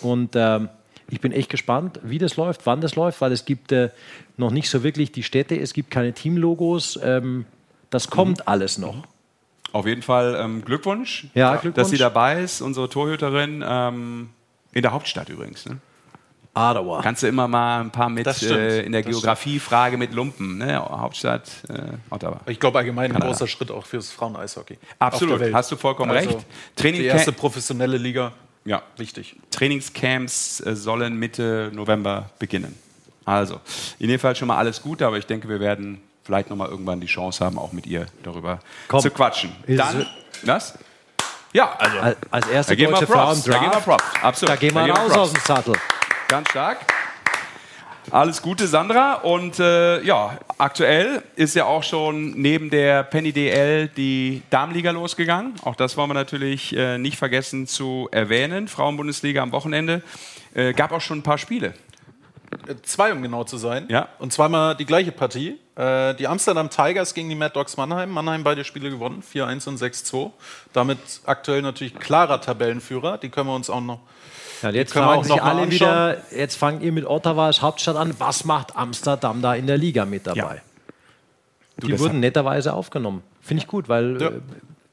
Und 0.03 0.31
ähm, 0.37 0.69
ich 1.09 1.21
bin 1.21 1.33
echt 1.33 1.51
gespannt, 1.51 2.01
wie 2.03 2.19
das 2.19 2.37
läuft, 2.37 2.65
wann 2.67 2.81
das 2.81 2.95
läuft, 2.97 3.21
weil 3.21 3.33
es 3.33 3.45
gibt 3.45 3.73
äh, 3.73 3.91
noch 4.37 4.51
nicht 4.51 4.71
so 4.71 4.83
wirklich 4.83 5.13
die 5.13 5.23
Städte, 5.23 5.59
es 5.59 5.73
gibt 5.75 5.91
keine 5.91 6.13
Teamlogos. 6.13 6.99
Ähm, 7.03 7.45
das 7.91 8.09
kommt 8.09 8.49
alles 8.49 8.79
noch. 8.79 9.05
Auf 9.73 9.87
jeden 9.87 10.03
Fall 10.03 10.37
ähm, 10.39 10.65
Glückwunsch, 10.65 11.27
Ja, 11.35 11.53
Glückwunsch. 11.53 11.75
dass 11.77 11.91
sie 11.91 11.99
dabei 11.99 12.43
ist, 12.43 12.61
unsere 12.61 12.89
Torhüterin. 12.89 13.65
Ähm, 13.67 14.31
in 14.73 14.83
der 14.83 14.93
Hauptstadt 14.93 15.29
übrigens. 15.29 15.67
Ne? 15.67 15.79
Ottawa. 16.55 17.01
Kannst 17.03 17.23
du 17.23 17.27
immer 17.29 17.49
mal 17.49 17.81
ein 17.81 17.91
paar 17.91 18.11
mit 18.11 18.27
äh, 18.43 18.83
in 18.83 18.93
der 18.93 19.03
Geografiefrage 19.03 19.97
mit 19.97 20.13
Lumpen. 20.13 20.59
Ne? 20.59 20.77
Hauptstadt 20.79 21.51
äh, 21.71 21.83
Ottawa. 22.11 22.41
Ich 22.47 22.61
glaube 22.61 22.79
allgemein 22.79 23.07
ein 23.07 23.13
Kanada. 23.13 23.31
großer 23.33 23.47
Schritt 23.47 23.71
auch 23.71 23.87
fürs 23.87 24.11
Frauen-Eishockey. 24.11 24.77
Absolut, 24.99 25.41
hast 25.55 25.73
du 25.73 25.77
vollkommen 25.77 26.11
Also, 26.11 26.31
recht. 26.31 26.47
Training 26.77 27.01
die 27.01 27.07
erste 27.07 27.33
professionelle 27.33 27.97
Liga. 27.97 28.33
Ja. 28.65 28.83
Wichtig. 28.97 29.37
Trainingscamps 29.51 30.61
äh, 30.61 30.77
sollen 30.77 31.17
Mitte 31.17 31.71
November 31.73 32.31
beginnen. 32.39 32.79
Also, 33.25 33.61
in 33.99 34.09
jedem 34.09 34.21
Fall 34.21 34.35
schon 34.37 34.49
mal 34.49 34.57
alles 34.57 34.83
Gute, 34.83 35.07
aber 35.07 35.17
ich 35.17 35.27
denke, 35.27 35.49
wir 35.49 35.61
werden 35.61 36.01
vielleicht 36.25 36.51
noch 36.51 36.57
mal 36.57 36.69
irgendwann 36.69 37.01
die 37.01 37.07
Chance 37.07 37.45
haben, 37.45 37.59
auch 37.59 37.73
mit 37.73 37.87
ihr 37.87 38.07
darüber 38.23 38.61
Komm. 38.89 39.01
zu 39.01 39.11
quatschen. 39.11 39.53
Dann, 39.67 40.07
was? 40.43 40.79
Ja, 41.53 41.73
also. 41.79 42.17
Als, 42.31 42.49
erste 42.49 42.77
Da 42.77 42.85
deutsche 42.85 43.07
Frau 43.07 43.33
im 43.33 43.41
Props, 43.41 43.45
da 43.45 43.53
geben 43.53 43.65
wir 43.65 43.71
Draft, 43.71 43.85
Props, 43.85 44.05
absolut. 44.23 44.51
da 44.51 44.57
gehen 44.57 44.75
wir 44.75 44.87
Da 44.87 44.95
raus 44.95 45.13
aus 45.13 45.33
dem 45.33 45.43
Sattel. 45.43 45.75
Ganz 46.29 46.49
stark. 46.51 46.92
Alles 48.11 48.43
Gute, 48.43 48.67
Sandra. 48.67 49.15
Und 49.15 49.59
äh, 49.59 50.03
ja, 50.03 50.39
aktuell 50.59 51.23
ist 51.37 51.55
ja 51.55 51.67
auch 51.67 51.83
schon 51.83 52.33
neben 52.33 52.69
der 52.69 53.05
Penny 53.05 53.33
DL 53.33 53.89
die 53.89 54.43
Damenliga 54.51 54.91
losgegangen. 54.91 55.55
Auch 55.63 55.77
das 55.77 55.97
wollen 55.97 56.11
wir 56.11 56.15
natürlich 56.15 56.77
äh, 56.77 56.99
nicht 56.99 57.17
vergessen 57.17 57.67
zu 57.67 58.09
erwähnen. 58.11 58.69
Frauenbundesliga 58.69 59.43
am 59.43 59.53
Wochenende. 59.53 60.03
Äh, 60.55 60.73
gab 60.73 60.93
auch 60.93 61.01
schon 61.01 61.19
ein 61.19 61.23
paar 61.23 61.39
Spiele. 61.39 61.75
Zwei, 62.83 63.13
um 63.13 63.23
genau 63.23 63.45
zu 63.45 63.57
sein. 63.57 63.87
Ja. 63.89 64.09
Und 64.19 64.33
zweimal 64.33 64.77
die 64.77 64.85
gleiche 64.85 65.13
Partie. 65.13 65.59
Äh, 65.77 66.15
die 66.15 66.27
Amsterdam 66.27 66.69
Tigers 66.69 67.15
gegen 67.15 67.29
die 67.29 67.35
Mad 67.35 67.55
Dogs 67.55 67.77
Mannheim. 67.77 68.11
Mannheim 68.11 68.45
beide 68.45 68.65
Spiele 68.65 68.91
gewonnen, 68.91 69.23
4-1 69.23 69.69
und 69.69 69.81
6-2. 69.81 70.31
Damit 70.73 70.99
aktuell 71.25 71.63
natürlich 71.63 71.95
klarer 71.95 72.41
Tabellenführer. 72.41 73.17
Die 73.17 73.31
können 73.31 73.49
wir 73.49 73.55
uns 73.55 73.71
auch 73.71 73.81
noch. 73.81 74.01
Ja, 74.63 74.71
jetzt 74.71 74.93
fragen 74.93 75.25
sich 75.25 75.43
alle 75.43 75.71
wieder, 75.71 76.19
jetzt 76.35 76.57
fangt 76.57 76.83
ihr 76.83 76.93
mit 76.93 77.05
Ottawa 77.05 77.47
als 77.47 77.63
Hauptstadt 77.63 77.97
an, 77.97 78.15
was 78.19 78.45
macht 78.45 78.77
Amsterdam 78.77 79.43
da 79.43 79.55
in 79.55 79.67
der 79.67 79.77
Liga 79.79 80.05
mit 80.05 80.27
dabei? 80.27 80.39
Ja. 80.57 80.57
Du, 81.79 81.87
Die 81.89 81.99
wurden 81.99 82.21
netterweise 82.21 82.73
aufgenommen. 82.75 83.23
Finde 83.41 83.63
ich 83.63 83.67
gut, 83.69 83.89
weil 83.89 84.21
Ja. 84.21 84.29
äh, 84.29 84.41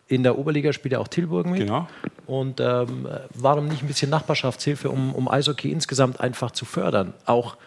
in 0.08 0.24
der 0.24 0.40
Oberliga 0.40 0.74
spielt 0.74 0.94
ja 0.94 1.00
auch 1.00 1.08
Tilburg 1.08 1.46
mit. 1.46 1.60
Genau. 1.60 1.88
Und 2.26 2.60
ähm, 2.60 3.08
warum 3.36 3.68
nicht 3.68 3.84
ein 3.84 3.88
bisschen 3.88 4.10
Nachbarschaftshilfe, 4.10 4.90
um, 4.90 5.14
um 5.14 5.28
Eishockey 5.30 5.72
insgesamt 5.72 6.20
einfach 6.20 6.50
zu 6.52 6.66
fördern, 6.66 7.14
auch 7.26 7.58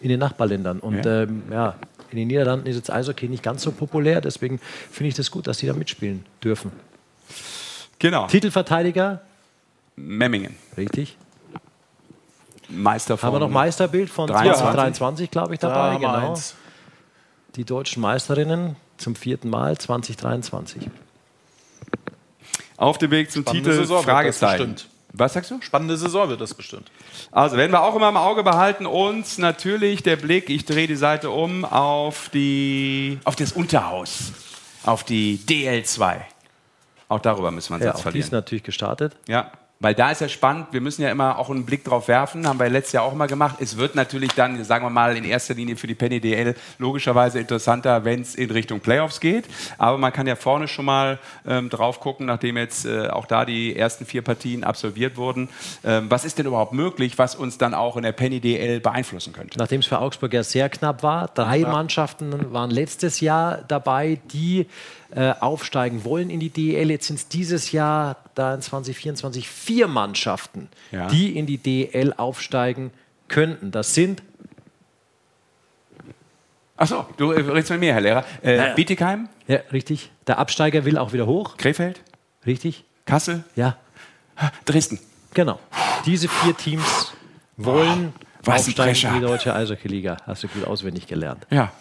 in 0.00 0.08
den 0.08 0.18
Nachbarländern. 0.18 0.80
Und 0.80 1.04
Ja. 1.04 1.22
ähm, 1.22 1.42
ja, 1.52 1.74
in 2.10 2.18
den 2.18 2.26
Niederlanden 2.28 2.66
ist 2.66 2.74
jetzt 2.76 2.90
Eishockey 2.92 3.28
nicht 3.28 3.42
ganz 3.44 3.62
so 3.62 3.70
populär, 3.70 4.20
deswegen 4.20 4.58
finde 4.90 5.08
ich 5.10 5.14
das 5.14 5.30
gut, 5.30 5.46
dass 5.46 5.58
die 5.58 5.66
da 5.66 5.72
mitspielen 5.72 6.24
dürfen. 6.42 6.72
Genau. 8.00 8.26
Titelverteidiger, 8.26 9.20
Memmingen. 9.96 10.56
richtig. 10.76 11.16
Meister 12.68 13.16
von 13.16 13.26
Haben 13.26 13.34
wir 13.36 13.40
noch 13.40 13.50
Meisterbild 13.50 14.10
von 14.10 14.26
23? 14.28 14.62
2023, 14.62 15.30
glaube 15.30 15.54
ich, 15.54 15.60
Da 15.60 15.68
dabei. 15.68 16.00
wir 16.00 16.08
Genau. 16.08 16.30
eins. 16.30 16.54
Die 17.56 17.64
deutschen 17.64 18.00
Meisterinnen 18.02 18.76
zum 18.96 19.14
vierten 19.14 19.48
Mal 19.50 19.76
2023. 19.78 20.88
Auf 22.76 22.98
dem 22.98 23.10
Weg 23.10 23.30
zum 23.30 23.42
Spannende 23.42 23.70
Titel 23.70 23.80
Saison 23.82 23.98
wird 23.98 24.06
das 24.08 24.14
Fragezeichen. 24.14 24.72
bestimmt. 24.74 24.88
Was 25.16 25.32
sagst 25.34 25.50
du? 25.52 25.60
Spannende 25.62 25.96
Saison 25.96 26.28
wird 26.28 26.40
das 26.40 26.54
bestimmt. 26.54 26.90
Also 27.30 27.56
werden 27.56 27.70
wir 27.70 27.82
auch 27.82 27.94
immer 27.94 28.08
im 28.08 28.16
Auge 28.16 28.42
behalten 28.42 28.84
und 28.84 29.38
natürlich 29.38 30.02
der 30.02 30.16
Blick, 30.16 30.50
ich 30.50 30.64
drehe 30.64 30.88
die 30.88 30.96
Seite 30.96 31.30
um, 31.30 31.64
auf, 31.64 32.30
die, 32.30 33.20
auf 33.24 33.36
das 33.36 33.52
Unterhaus, 33.52 34.32
auf 34.84 35.04
die 35.04 35.38
DL2. 35.46 36.16
Auch 37.08 37.20
darüber 37.20 37.52
müssen 37.52 37.70
wir 37.70 37.74
uns 37.76 37.84
Ja, 37.84 37.90
jetzt 37.90 37.98
auch 37.98 38.10
die 38.10 38.18
ist 38.18 38.24
verlieren. 38.28 38.30
natürlich 38.32 38.64
gestartet. 38.64 39.14
Ja, 39.28 39.52
weil 39.84 39.94
da 39.94 40.10
ist 40.10 40.22
ja 40.22 40.30
spannend, 40.30 40.68
wir 40.70 40.80
müssen 40.80 41.02
ja 41.02 41.10
immer 41.10 41.38
auch 41.38 41.50
einen 41.50 41.66
Blick 41.66 41.84
drauf 41.84 42.08
werfen, 42.08 42.48
haben 42.48 42.58
wir 42.58 42.70
letztes 42.70 42.92
Jahr 42.92 43.04
auch 43.04 43.12
mal 43.12 43.26
gemacht. 43.26 43.56
Es 43.60 43.76
wird 43.76 43.94
natürlich 43.94 44.32
dann, 44.32 44.64
sagen 44.64 44.82
wir 44.82 44.88
mal, 44.88 45.14
in 45.14 45.24
erster 45.24 45.52
Linie 45.52 45.76
für 45.76 45.86
die 45.86 45.94
Penny 45.94 46.20
DL 46.20 46.54
logischerweise 46.78 47.38
interessanter, 47.38 48.02
wenn 48.06 48.22
es 48.22 48.34
in 48.34 48.50
Richtung 48.50 48.80
Playoffs 48.80 49.20
geht. 49.20 49.44
Aber 49.76 49.98
man 49.98 50.10
kann 50.10 50.26
ja 50.26 50.36
vorne 50.36 50.68
schon 50.68 50.86
mal 50.86 51.18
ähm, 51.46 51.68
drauf 51.68 52.00
gucken, 52.00 52.24
nachdem 52.24 52.56
jetzt 52.56 52.86
äh, 52.86 53.08
auch 53.08 53.26
da 53.26 53.44
die 53.44 53.76
ersten 53.76 54.06
vier 54.06 54.22
Partien 54.22 54.64
absolviert 54.64 55.18
wurden. 55.18 55.50
Ähm, 55.84 56.10
was 56.10 56.24
ist 56.24 56.38
denn 56.38 56.46
überhaupt 56.46 56.72
möglich, 56.72 57.18
was 57.18 57.34
uns 57.34 57.58
dann 57.58 57.74
auch 57.74 57.98
in 57.98 58.04
der 58.04 58.12
Penny 58.12 58.40
DL 58.40 58.80
beeinflussen 58.80 59.34
könnte? 59.34 59.58
Nachdem 59.58 59.80
es 59.80 59.86
für 59.86 59.98
Augsburg 59.98 60.32
ja 60.32 60.44
sehr 60.44 60.70
knapp 60.70 61.02
war, 61.02 61.28
drei 61.34 61.60
Mannschaften 61.60 62.54
waren 62.54 62.70
letztes 62.70 63.20
Jahr 63.20 63.58
dabei, 63.68 64.18
die 64.32 64.66
äh, 65.14 65.34
aufsteigen 65.40 66.04
wollen 66.04 66.28
in 66.30 66.40
die 66.40 66.50
DL. 66.50 66.90
Jetzt 66.90 67.06
sind 67.06 67.16
es 67.16 67.28
dieses 67.28 67.72
Jahr, 67.72 68.16
da 68.34 68.54
in 68.54 68.62
2024, 68.62 69.48
vier 69.48 69.86
Mannschaften, 69.88 70.68
Ja. 70.90 71.06
die 71.08 71.36
in 71.36 71.46
die 71.46 71.58
DL 71.58 72.12
aufsteigen 72.16 72.90
könnten. 73.28 73.70
Das 73.70 73.94
sind 73.94 74.22
Achso, 76.76 77.06
du 77.16 77.30
äh, 77.30 77.40
redest 77.40 77.70
mit 77.70 77.80
mir, 77.80 77.92
Herr 77.94 78.00
Lehrer. 78.00 78.24
Äh, 78.42 78.56
Ja, 78.56 78.66
ja. 78.68 78.74
Bietigheim, 78.74 79.28
Ja, 79.46 79.58
richtig. 79.72 80.10
Der 80.26 80.38
Absteiger 80.38 80.84
will 80.84 80.98
auch 80.98 81.12
wieder 81.12 81.26
hoch. 81.26 81.56
Krefeld, 81.56 82.00
Richtig? 82.46 82.84
Kassel, 83.06 83.44
Ja, 83.54 83.76
Dresden. 84.64 84.98
genau. 85.34 85.58
Diese 86.06 86.28
vier 86.28 86.56
Teams 86.56 87.12
wollen 87.56 88.12
was 88.42 88.66
ein 88.66 88.72
aufsteigen 88.72 89.08
in 89.14 89.20
die 89.20 89.26
deutsche 89.26 89.54
Eishockey-Liga. 89.54 90.16
Hast 90.26 90.42
du 90.42 90.48
gut 90.48 90.64
auswendig 90.66 91.06
gelernt. 91.06 91.46
Ja. 91.50 91.72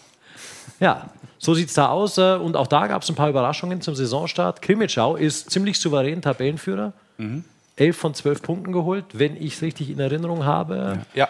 Ja, 0.79 1.09
So 1.43 1.53
sieht 1.53 1.67
es 1.67 1.73
da 1.73 1.89
aus. 1.89 2.17
Äh, 2.17 2.35
und 2.35 2.55
auch 2.55 2.67
da 2.67 2.87
gab 2.87 3.01
es 3.01 3.09
ein 3.09 3.15
paar 3.15 3.29
Überraschungen 3.29 3.81
zum 3.81 3.95
Saisonstart. 3.95 4.61
Krimitschau 4.61 5.17
ist 5.17 5.51
ziemlich 5.51 5.77
souverän 5.77 6.21
Tabellenführer. 6.21 6.93
Mhm. 7.17 7.43
11 7.75 7.97
von 7.97 8.13
12 8.13 8.41
Punkten 8.41 8.71
geholt, 8.71 9.05
wenn 9.13 9.35
ich 9.35 9.55
es 9.55 9.61
richtig 9.61 9.89
in 9.89 9.99
Erinnerung 9.99 10.45
habe. 10.45 10.99
Ja. 11.15 11.27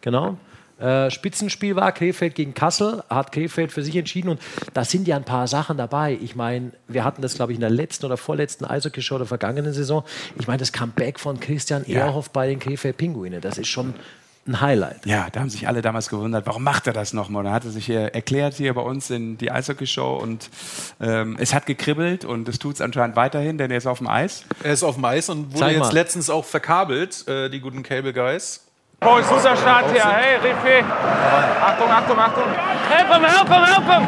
Genau. 0.00 0.38
Äh, 0.78 1.10
Spitzenspiel 1.10 1.76
war 1.76 1.92
Krefeld 1.92 2.34
gegen 2.34 2.54
Kassel, 2.54 3.02
hat 3.10 3.32
Krefeld 3.32 3.70
für 3.70 3.82
sich 3.82 3.96
entschieden 3.96 4.30
und 4.30 4.40
da 4.72 4.84
sind 4.84 5.06
ja 5.06 5.16
ein 5.16 5.24
paar 5.24 5.46
Sachen 5.46 5.76
dabei. 5.76 6.16
Ich 6.22 6.36
meine, 6.36 6.72
wir 6.88 7.04
hatten 7.04 7.20
das, 7.20 7.34
glaube 7.34 7.52
ich, 7.52 7.56
in 7.56 7.60
der 7.60 7.70
letzten 7.70 8.06
oder 8.06 8.16
vorletzten 8.16 8.64
Eishockey-Show 8.64 9.18
der 9.18 9.26
vergangenen 9.26 9.74
Saison. 9.74 10.04
Ich 10.38 10.46
meine, 10.46 10.58
das 10.58 10.72
Comeback 10.72 11.20
von 11.20 11.38
Christian 11.38 11.84
ja. 11.86 12.06
Ehrhoff 12.06 12.30
bei 12.30 12.46
den 12.46 12.60
Krefeld 12.60 12.96
Pinguine, 12.96 13.42
das 13.42 13.58
ist 13.58 13.68
schon 13.68 13.92
ein 14.46 14.60
Highlight. 14.60 15.04
Ja, 15.06 15.28
da 15.30 15.40
haben 15.40 15.50
sich 15.50 15.68
alle 15.68 15.82
damals 15.82 16.08
gewundert, 16.08 16.46
warum 16.46 16.64
macht 16.64 16.86
er 16.86 16.92
das 16.92 17.12
nochmal? 17.12 17.44
Da 17.44 17.52
hat 17.52 17.64
er 17.64 17.70
sich 17.70 17.86
hier 17.86 18.14
erklärt 18.14 18.54
hier 18.54 18.74
bei 18.74 18.80
uns 18.80 19.10
in 19.10 19.36
die 19.38 19.50
Eishockey-Show 19.50 20.16
und 20.16 20.48
ähm, 21.00 21.36
es 21.38 21.54
hat 21.54 21.66
gekribbelt 21.66 22.24
und 22.24 22.48
es 22.48 22.58
tut 22.58 22.76
es 22.76 22.80
anscheinend 22.80 23.16
weiterhin, 23.16 23.58
denn 23.58 23.70
er 23.70 23.76
ist 23.76 23.86
auf 23.86 23.98
dem 23.98 24.08
Eis. 24.08 24.44
Er 24.62 24.72
ist 24.72 24.82
auf 24.82 24.94
dem 24.94 25.04
Eis 25.04 25.28
und 25.28 25.54
wurde 25.54 25.72
jetzt 25.72 25.92
letztens 25.92 26.30
auch 26.30 26.44
verkabelt, 26.44 27.28
äh, 27.28 27.50
die 27.50 27.60
guten 27.60 27.82
Cable 27.82 28.12
Guys. 28.12 28.64
Boys, 29.00 29.26
guter 29.28 29.56
Start 29.56 29.90
hier. 29.92 30.04
Hey, 30.04 30.36
Rifi. 30.36 30.84
Achtung, 30.84 31.90
Achtung, 31.90 32.18
Achtung. 32.18 32.44
Help 32.88 33.14
him, 33.14 33.24
help 33.24 33.48
him, 33.48 33.64
help 33.64 33.84
him. 33.90 34.06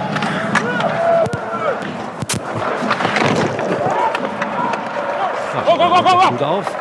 Go, 5.67 5.77
go, 5.77 5.89
go, 5.89 6.03
go, 6.03 6.21
go. 6.21 6.29
Gut 6.31 6.43
auf. 6.43 6.77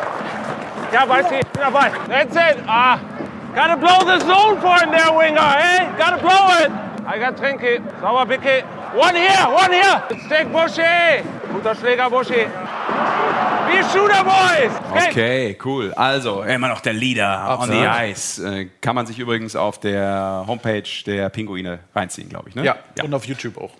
Ja, 0.92 1.08
weiß 1.08 1.26
ich. 1.32 1.46
Bin 1.48 1.62
dabei. 1.62 1.86
It. 1.88 2.58
Ah. 2.66 2.98
Gotta 3.54 3.76
blow 3.76 3.98
the 4.04 4.18
zone 4.20 4.60
for 4.60 4.78
him 4.80 4.90
there, 4.90 5.12
winger. 5.12 5.40
Hey, 5.40 5.92
gotta 5.98 6.18
blow 6.18 6.48
it. 6.62 6.70
I 7.04 7.18
got 7.18 7.36
Trinky. 7.36 7.78
Sauber, 8.00 8.24
Bicke. 8.24 8.64
One 8.94 9.14
here, 9.14 9.46
one 9.50 9.72
here. 9.72 10.02
Stick 10.26 10.48
Buschi. 10.48 11.22
Guter 11.52 11.74
Schläger, 11.74 12.08
Buschi. 12.08 12.48
Wir 13.72 13.84
Shooter 13.84 14.24
Boys! 14.24 14.72
Okay. 14.90 15.10
okay, 15.10 15.58
cool. 15.64 15.92
Also, 15.94 16.42
immer 16.42 16.68
noch 16.68 16.80
der 16.80 16.92
Leader 16.92 17.26
Absolut. 17.26 17.76
on 17.76 17.82
the 17.82 18.10
Ice. 18.10 18.38
Äh, 18.38 18.68
kann 18.80 18.94
man 18.94 19.06
sich 19.06 19.18
übrigens 19.18 19.56
auf 19.56 19.80
der 19.80 20.44
Homepage 20.46 20.82
der 21.06 21.28
Pinguine 21.30 21.78
reinziehen, 21.94 22.28
glaube 22.28 22.50
ich. 22.50 22.54
Ne? 22.54 22.64
Ja, 22.64 22.76
ja, 22.96 23.04
und 23.04 23.14
auf 23.14 23.24
YouTube 23.24 23.56
auch 23.58 23.72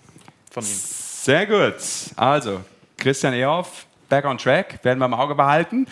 von 0.51 0.63
ihm. 0.63 0.69
Sehr 0.69 1.45
gut. 1.45 1.75
Also, 2.15 2.61
Christian 2.97 3.33
Ehoff, 3.33 3.85
back 4.09 4.25
on 4.25 4.37
track, 4.37 4.79
werden 4.83 4.99
wir 4.99 5.05
im 5.05 5.13
Auge 5.13 5.35
behalten. 5.35 5.87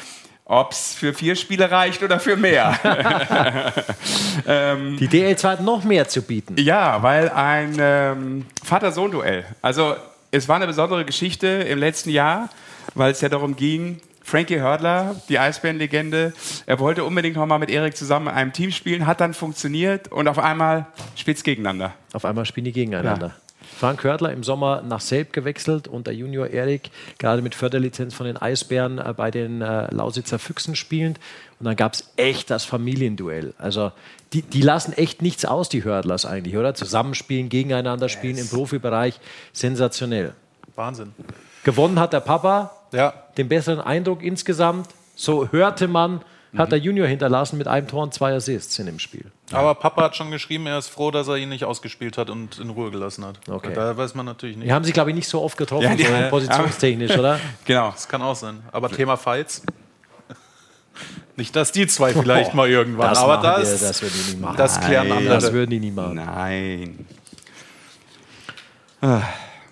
Ob 0.51 0.73
es 0.73 0.93
für 0.93 1.13
vier 1.13 1.35
Spiele 1.35 1.71
reicht 1.71 2.03
oder 2.03 2.19
für 2.19 2.35
mehr. 2.35 2.77
ähm, 4.47 4.97
Die 4.97 5.07
DL2 5.07 5.43
hat 5.43 5.61
noch 5.61 5.83
mehr 5.83 6.07
zu 6.09 6.21
bieten. 6.21 6.55
Ja, 6.57 7.01
weil 7.01 7.29
ein 7.29 7.77
ähm, 7.79 8.45
Vater-Sohn-Duell. 8.63 9.45
Also, 9.61 9.95
es 10.31 10.49
war 10.49 10.57
eine 10.57 10.67
besondere 10.67 11.05
Geschichte 11.05 11.47
im 11.47 11.79
letzten 11.79 12.09
Jahr 12.09 12.49
weil 12.95 13.11
es 13.11 13.21
ja 13.21 13.29
darum 13.29 13.55
ging, 13.55 13.99
Frankie 14.23 14.59
Hördler, 14.59 15.15
die 15.29 15.39
Eisbärenlegende, 15.39 16.33
er 16.65 16.79
wollte 16.79 17.03
unbedingt 17.03 17.35
noch 17.35 17.45
mal 17.45 17.57
mit 17.57 17.69
Erik 17.69 17.97
zusammen 17.97 18.27
in 18.27 18.33
einem 18.33 18.53
Team 18.53 18.71
spielen, 18.71 19.07
hat 19.07 19.19
dann 19.19 19.33
funktioniert 19.33 20.09
und 20.09 20.27
auf 20.27 20.39
einmal 20.39 20.85
spitz 21.15 21.43
gegeneinander. 21.43 21.93
Auf 22.13 22.25
einmal 22.25 22.45
spielen 22.45 22.65
die 22.65 22.71
gegeneinander. 22.71 23.27
Ja. 23.27 23.40
Frank 23.77 24.03
Hördler 24.03 24.31
im 24.31 24.43
Sommer 24.43 24.81
nach 24.81 25.01
Selb 25.01 25.33
gewechselt 25.33 25.87
und 25.87 26.07
der 26.07 26.13
Junior 26.13 26.47
Erik 26.47 26.91
gerade 27.17 27.41
mit 27.41 27.55
Förderlizenz 27.55 28.13
von 28.13 28.25
den 28.25 28.37
Eisbären 28.37 28.99
äh, 28.99 29.13
bei 29.15 29.31
den 29.31 29.61
äh, 29.61 29.93
Lausitzer 29.93 30.39
Füchsen 30.39 30.75
spielend. 30.75 31.19
Und 31.59 31.65
dann 31.65 31.75
gab 31.75 31.93
es 31.93 32.11
echt 32.17 32.49
das 32.49 32.65
Familienduell. 32.65 33.53
Also 33.57 33.91
die, 34.33 34.41
die, 34.41 34.61
lassen 34.61 34.93
echt 34.93 35.21
nichts 35.21 35.45
aus, 35.45 35.69
die 35.69 35.83
Hördlers 35.83 36.25
eigentlich, 36.25 36.57
oder? 36.57 36.73
Zusammenspielen, 36.73 37.49
gegeneinander 37.49 38.09
spielen 38.09 38.37
yes. 38.37 38.45
im 38.51 38.57
Profibereich. 38.57 39.19
Sensationell. 39.53 40.33
Wahnsinn. 40.75 41.13
Gewonnen 41.63 41.99
hat 41.99 42.13
der 42.13 42.21
Papa, 42.21 42.71
ja. 42.91 43.13
den 43.37 43.47
besseren 43.47 43.79
Eindruck 43.79 44.23
insgesamt. 44.23 44.87
So 45.15 45.51
hörte 45.51 45.87
man, 45.87 46.21
hat 46.57 46.71
der 46.71 46.79
Junior 46.79 47.07
hinterlassen 47.07 47.57
mit 47.57 47.67
einem 47.67 47.87
Tor 47.87 48.03
und 48.03 48.13
zwei 48.13 48.33
Assists 48.33 48.77
in 48.79 48.85
dem 48.85 48.99
Spiel. 48.99 49.25
Aber 49.51 49.75
Papa 49.75 50.03
hat 50.03 50.15
schon 50.15 50.31
geschrieben, 50.31 50.67
er 50.67 50.77
ist 50.77 50.89
froh, 50.89 51.11
dass 51.11 51.27
er 51.27 51.37
ihn 51.37 51.49
nicht 51.49 51.63
ausgespielt 51.63 52.17
hat 52.17 52.29
und 52.29 52.59
in 52.59 52.69
Ruhe 52.69 52.91
gelassen 52.91 53.25
hat. 53.25 53.39
Okay. 53.49 53.73
Da 53.73 53.95
weiß 53.95 54.15
man 54.15 54.25
natürlich 54.25 54.57
nicht. 54.57 54.67
Die 54.67 54.73
haben 54.73 54.83
sich, 54.83 54.93
glaube 54.93 55.11
ich, 55.11 55.15
nicht 55.15 55.27
so 55.27 55.41
oft 55.41 55.57
getroffen, 55.57 55.83
ja, 55.83 55.95
die, 55.95 56.03
so 56.03 56.29
positionstechnisch, 56.29 57.17
oder? 57.17 57.39
Genau. 57.65 57.91
Das 57.91 58.07
kann 58.07 58.21
auch 58.21 58.35
sein. 58.35 58.61
Aber 58.71 58.89
Thema 58.89 59.15
Fights. 59.17 59.63
Nicht, 61.37 61.55
dass 61.55 61.71
die 61.71 61.87
zwei 61.87 62.13
vielleicht 62.13 62.53
oh, 62.53 62.57
mal 62.57 62.69
irgendwann. 62.69 63.09
Das 63.09 63.19
aber 63.19 63.37
das, 63.37 63.81
wir, 63.81 63.87
das 63.87 64.01
würden 64.01 64.13
die 64.27 64.35
nie 64.35 64.41
machen. 64.41 64.57
Das 64.57 64.81
klären 64.81 65.11
andere. 65.11 65.33
Das 65.33 65.53
würden 65.53 65.69
die 65.69 65.79
nie 65.79 65.91
machen. 65.91 66.15
Nein. 66.15 67.05
Ah. 69.01 69.21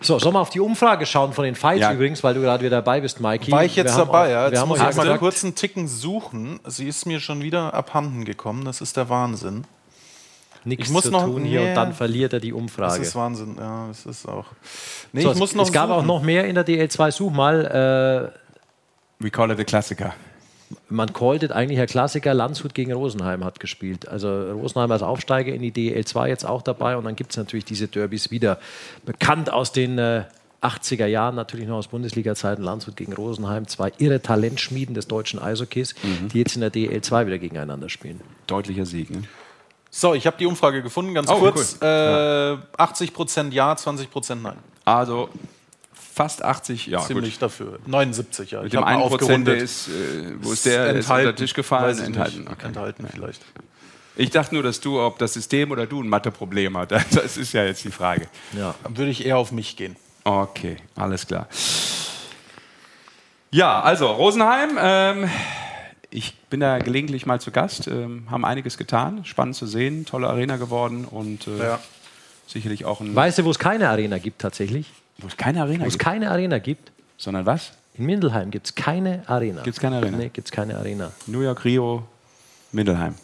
So, 0.01 0.17
sollen 0.17 0.33
wir 0.33 0.39
auf 0.39 0.49
die 0.49 0.59
Umfrage 0.59 1.05
schauen 1.05 1.33
von 1.33 1.43
den 1.43 1.55
Fights 1.55 1.81
ja. 1.81 1.91
übrigens, 1.91 2.23
weil 2.23 2.33
du 2.33 2.41
gerade 2.41 2.63
wieder 2.63 2.77
dabei 2.77 3.01
bist, 3.01 3.19
Mikey. 3.19 3.51
War 3.51 3.65
ich 3.65 3.75
jetzt 3.75 3.97
wir 3.97 4.05
dabei, 4.05 4.29
ja. 4.29 4.43
Jetzt 4.45 4.53
wir 4.53 4.61
haben 4.61 4.69
muss 4.69 4.79
ich 4.79 4.95
mal 4.95 5.17
kurz 5.17 5.43
einen 5.43 5.55
Ticken 5.55 5.87
suchen. 5.87 6.59
Sie 6.65 6.87
ist 6.87 7.05
mir 7.05 7.19
schon 7.19 7.41
wieder 7.41 7.73
abhanden 7.73 8.23
gekommen. 8.23 8.63
Das 8.63 8.81
ist 8.81 8.95
der 8.95 9.09
Wahnsinn. 9.09 9.65
Nichts 10.63 10.87
ich 10.87 10.91
muss 10.91 11.03
zu 11.03 11.11
noch, 11.11 11.23
tun 11.23 11.45
hier 11.45 11.61
nee, 11.61 11.69
und 11.69 11.75
dann 11.75 11.93
verliert 11.93 12.33
er 12.33 12.39
die 12.39 12.51
Umfrage. 12.51 12.99
Das 12.99 13.07
ist 13.07 13.15
Wahnsinn, 13.15 13.55
ja, 13.57 13.87
das 13.87 14.05
ist 14.05 14.27
auch. 14.27 14.45
Nee, 15.13 15.21
so, 15.21 15.31
ich 15.31 15.37
muss 15.37 15.51
es, 15.51 15.55
noch 15.55 15.65
es 15.65 15.71
gab 15.71 15.87
suchen. 15.87 15.99
auch 16.01 16.05
noch 16.05 16.21
mehr 16.21 16.45
in 16.45 16.55
der 16.55 16.65
DL2. 16.65 17.11
Such 17.11 17.31
mal. 17.31 18.31
Äh, 18.35 19.23
We 19.23 19.31
call 19.31 19.51
it 19.51 19.59
a 19.59 19.63
Klassiker 19.63 20.13
man 20.89 21.13
calltet 21.13 21.51
eigentlich 21.51 21.79
ein 21.79 21.87
Klassiker, 21.87 22.33
Landshut 22.33 22.73
gegen 22.73 22.91
Rosenheim 22.93 23.43
hat 23.43 23.59
gespielt. 23.59 24.07
Also 24.07 24.51
Rosenheim 24.51 24.91
als 24.91 25.01
Aufsteiger 25.01 25.53
in 25.53 25.61
die 25.61 25.71
DL2 25.71 26.27
jetzt 26.27 26.45
auch 26.45 26.61
dabei 26.61 26.97
und 26.97 27.05
dann 27.05 27.15
gibt 27.15 27.31
es 27.31 27.37
natürlich 27.37 27.65
diese 27.65 27.87
Derbys 27.87 28.31
wieder. 28.31 28.59
Bekannt 29.05 29.51
aus 29.51 29.71
den 29.71 29.97
äh, 29.97 30.25
80er 30.61 31.05
Jahren, 31.05 31.35
natürlich 31.35 31.67
noch 31.67 31.77
aus 31.77 31.87
Bundesliga-Zeiten, 31.87 32.61
Landshut 32.61 32.95
gegen 32.95 33.13
Rosenheim, 33.13 33.67
zwei 33.67 33.91
irre 33.97 34.21
Talentschmieden 34.21 34.93
des 34.93 35.07
deutschen 35.07 35.41
Eishockeys, 35.41 35.95
mhm. 36.03 36.29
die 36.29 36.39
jetzt 36.39 36.55
in 36.55 36.61
der 36.61 36.71
DL2 36.71 37.25
wieder 37.25 37.37
gegeneinander 37.37 37.89
spielen. 37.89 38.21
Deutlicher 38.47 38.85
Sieg, 38.85 39.09
ne? 39.09 39.23
So, 39.91 40.13
ich 40.13 40.27
habe 40.27 40.37
die 40.37 40.45
Umfrage 40.45 40.83
gefunden, 40.83 41.15
ganz 41.15 41.31
oh, 41.31 41.37
kurz. 41.39 41.79
Cool. 41.81 41.87
Äh, 41.87 42.51
ja. 42.51 42.59
80% 42.77 43.51
Ja, 43.51 43.73
20% 43.73 44.35
Nein. 44.35 44.57
Also 44.85 45.29
fast 46.19 46.43
80, 46.43 46.87
ja. 46.87 46.99
Ziemlich 46.99 47.35
gut. 47.35 47.43
dafür. 47.43 47.79
79, 47.85 48.51
ja. 48.51 48.61
Mit 48.61 48.73
ich 48.73 48.77
dem 48.77 48.83
1 48.83 49.07
Prozent, 49.07 49.47
der 49.47 49.55
ist, 49.55 49.87
äh, 49.87 49.91
wo 50.41 50.51
ist 50.51 50.65
der 50.65 50.89
enthalten, 50.89 50.99
ist 50.99 51.09
unter 51.09 51.23
den 51.23 51.35
Tisch 51.37 51.53
gefallen? 51.53 51.97
Enthalten. 51.97 52.45
Okay. 52.51 52.65
Enthalten 52.65 53.07
vielleicht. 53.09 53.41
Ich 54.17 54.29
dachte 54.29 54.53
nur, 54.53 54.61
dass 54.61 54.81
du, 54.81 54.99
ob 54.99 55.17
das 55.17 55.33
System 55.33 55.71
oder 55.71 55.87
du 55.87 56.03
ein 56.03 56.09
Matheproblem 56.09 56.75
hast. 56.75 56.91
Das 57.15 57.37
ist 57.37 57.53
ja 57.53 57.63
jetzt 57.63 57.85
die 57.85 57.91
Frage. 57.91 58.27
Ja. 58.51 58.75
Dann 58.83 58.97
würde 58.97 59.11
ich 59.11 59.25
eher 59.25 59.37
auf 59.37 59.53
mich 59.53 59.77
gehen. 59.77 59.95
Okay, 60.25 60.75
alles 60.97 61.25
klar. 61.25 61.47
Ja, 63.51 63.81
also 63.81 64.07
Rosenheim. 64.07 64.71
Ähm, 64.77 65.29
ich 66.09 66.35
bin 66.49 66.59
da 66.59 66.79
gelegentlich 66.79 67.25
mal 67.25 67.39
zu 67.39 67.51
Gast, 67.51 67.87
ähm, 67.87 68.27
haben 68.29 68.43
einiges 68.43 68.77
getan, 68.77 69.23
spannend 69.23 69.55
zu 69.55 69.67
sehen, 69.67 70.05
tolle 70.05 70.27
Arena 70.27 70.57
geworden 70.57 71.05
und 71.05 71.47
äh, 71.47 71.59
ja. 71.59 71.79
sicherlich 72.45 72.83
auch 72.83 72.99
ein. 72.99 73.15
Weißt 73.15 73.39
du, 73.39 73.45
wo 73.45 73.51
es 73.51 73.57
keine 73.57 73.87
Arena 73.87 74.17
gibt 74.17 74.41
tatsächlich? 74.41 74.91
Wo 75.21 75.27
es 75.27 75.37
keine 75.37 75.61
Arena 75.61 75.83
Wo 75.83 75.87
es 75.87 75.97
keine 75.97 76.31
Arena 76.31 76.59
gibt. 76.59 76.91
Sondern 77.17 77.45
was? 77.45 77.73
In 77.95 78.05
Mindelheim 78.05 78.49
gibt 78.51 78.67
es 78.67 78.75
keine 78.75 79.23
Arena. 79.27 79.61
Gibt 79.63 79.75
es 79.75 79.81
keine 79.81 79.97
Arena? 79.97 80.17
Nee, 80.17 80.29
gibt 80.29 80.47
es 80.47 80.51
keine 80.51 80.77
Arena. 80.77 81.11
New 81.27 81.41
York, 81.41 81.65
Rio, 81.65 82.03
Mindelheim. 82.71 83.15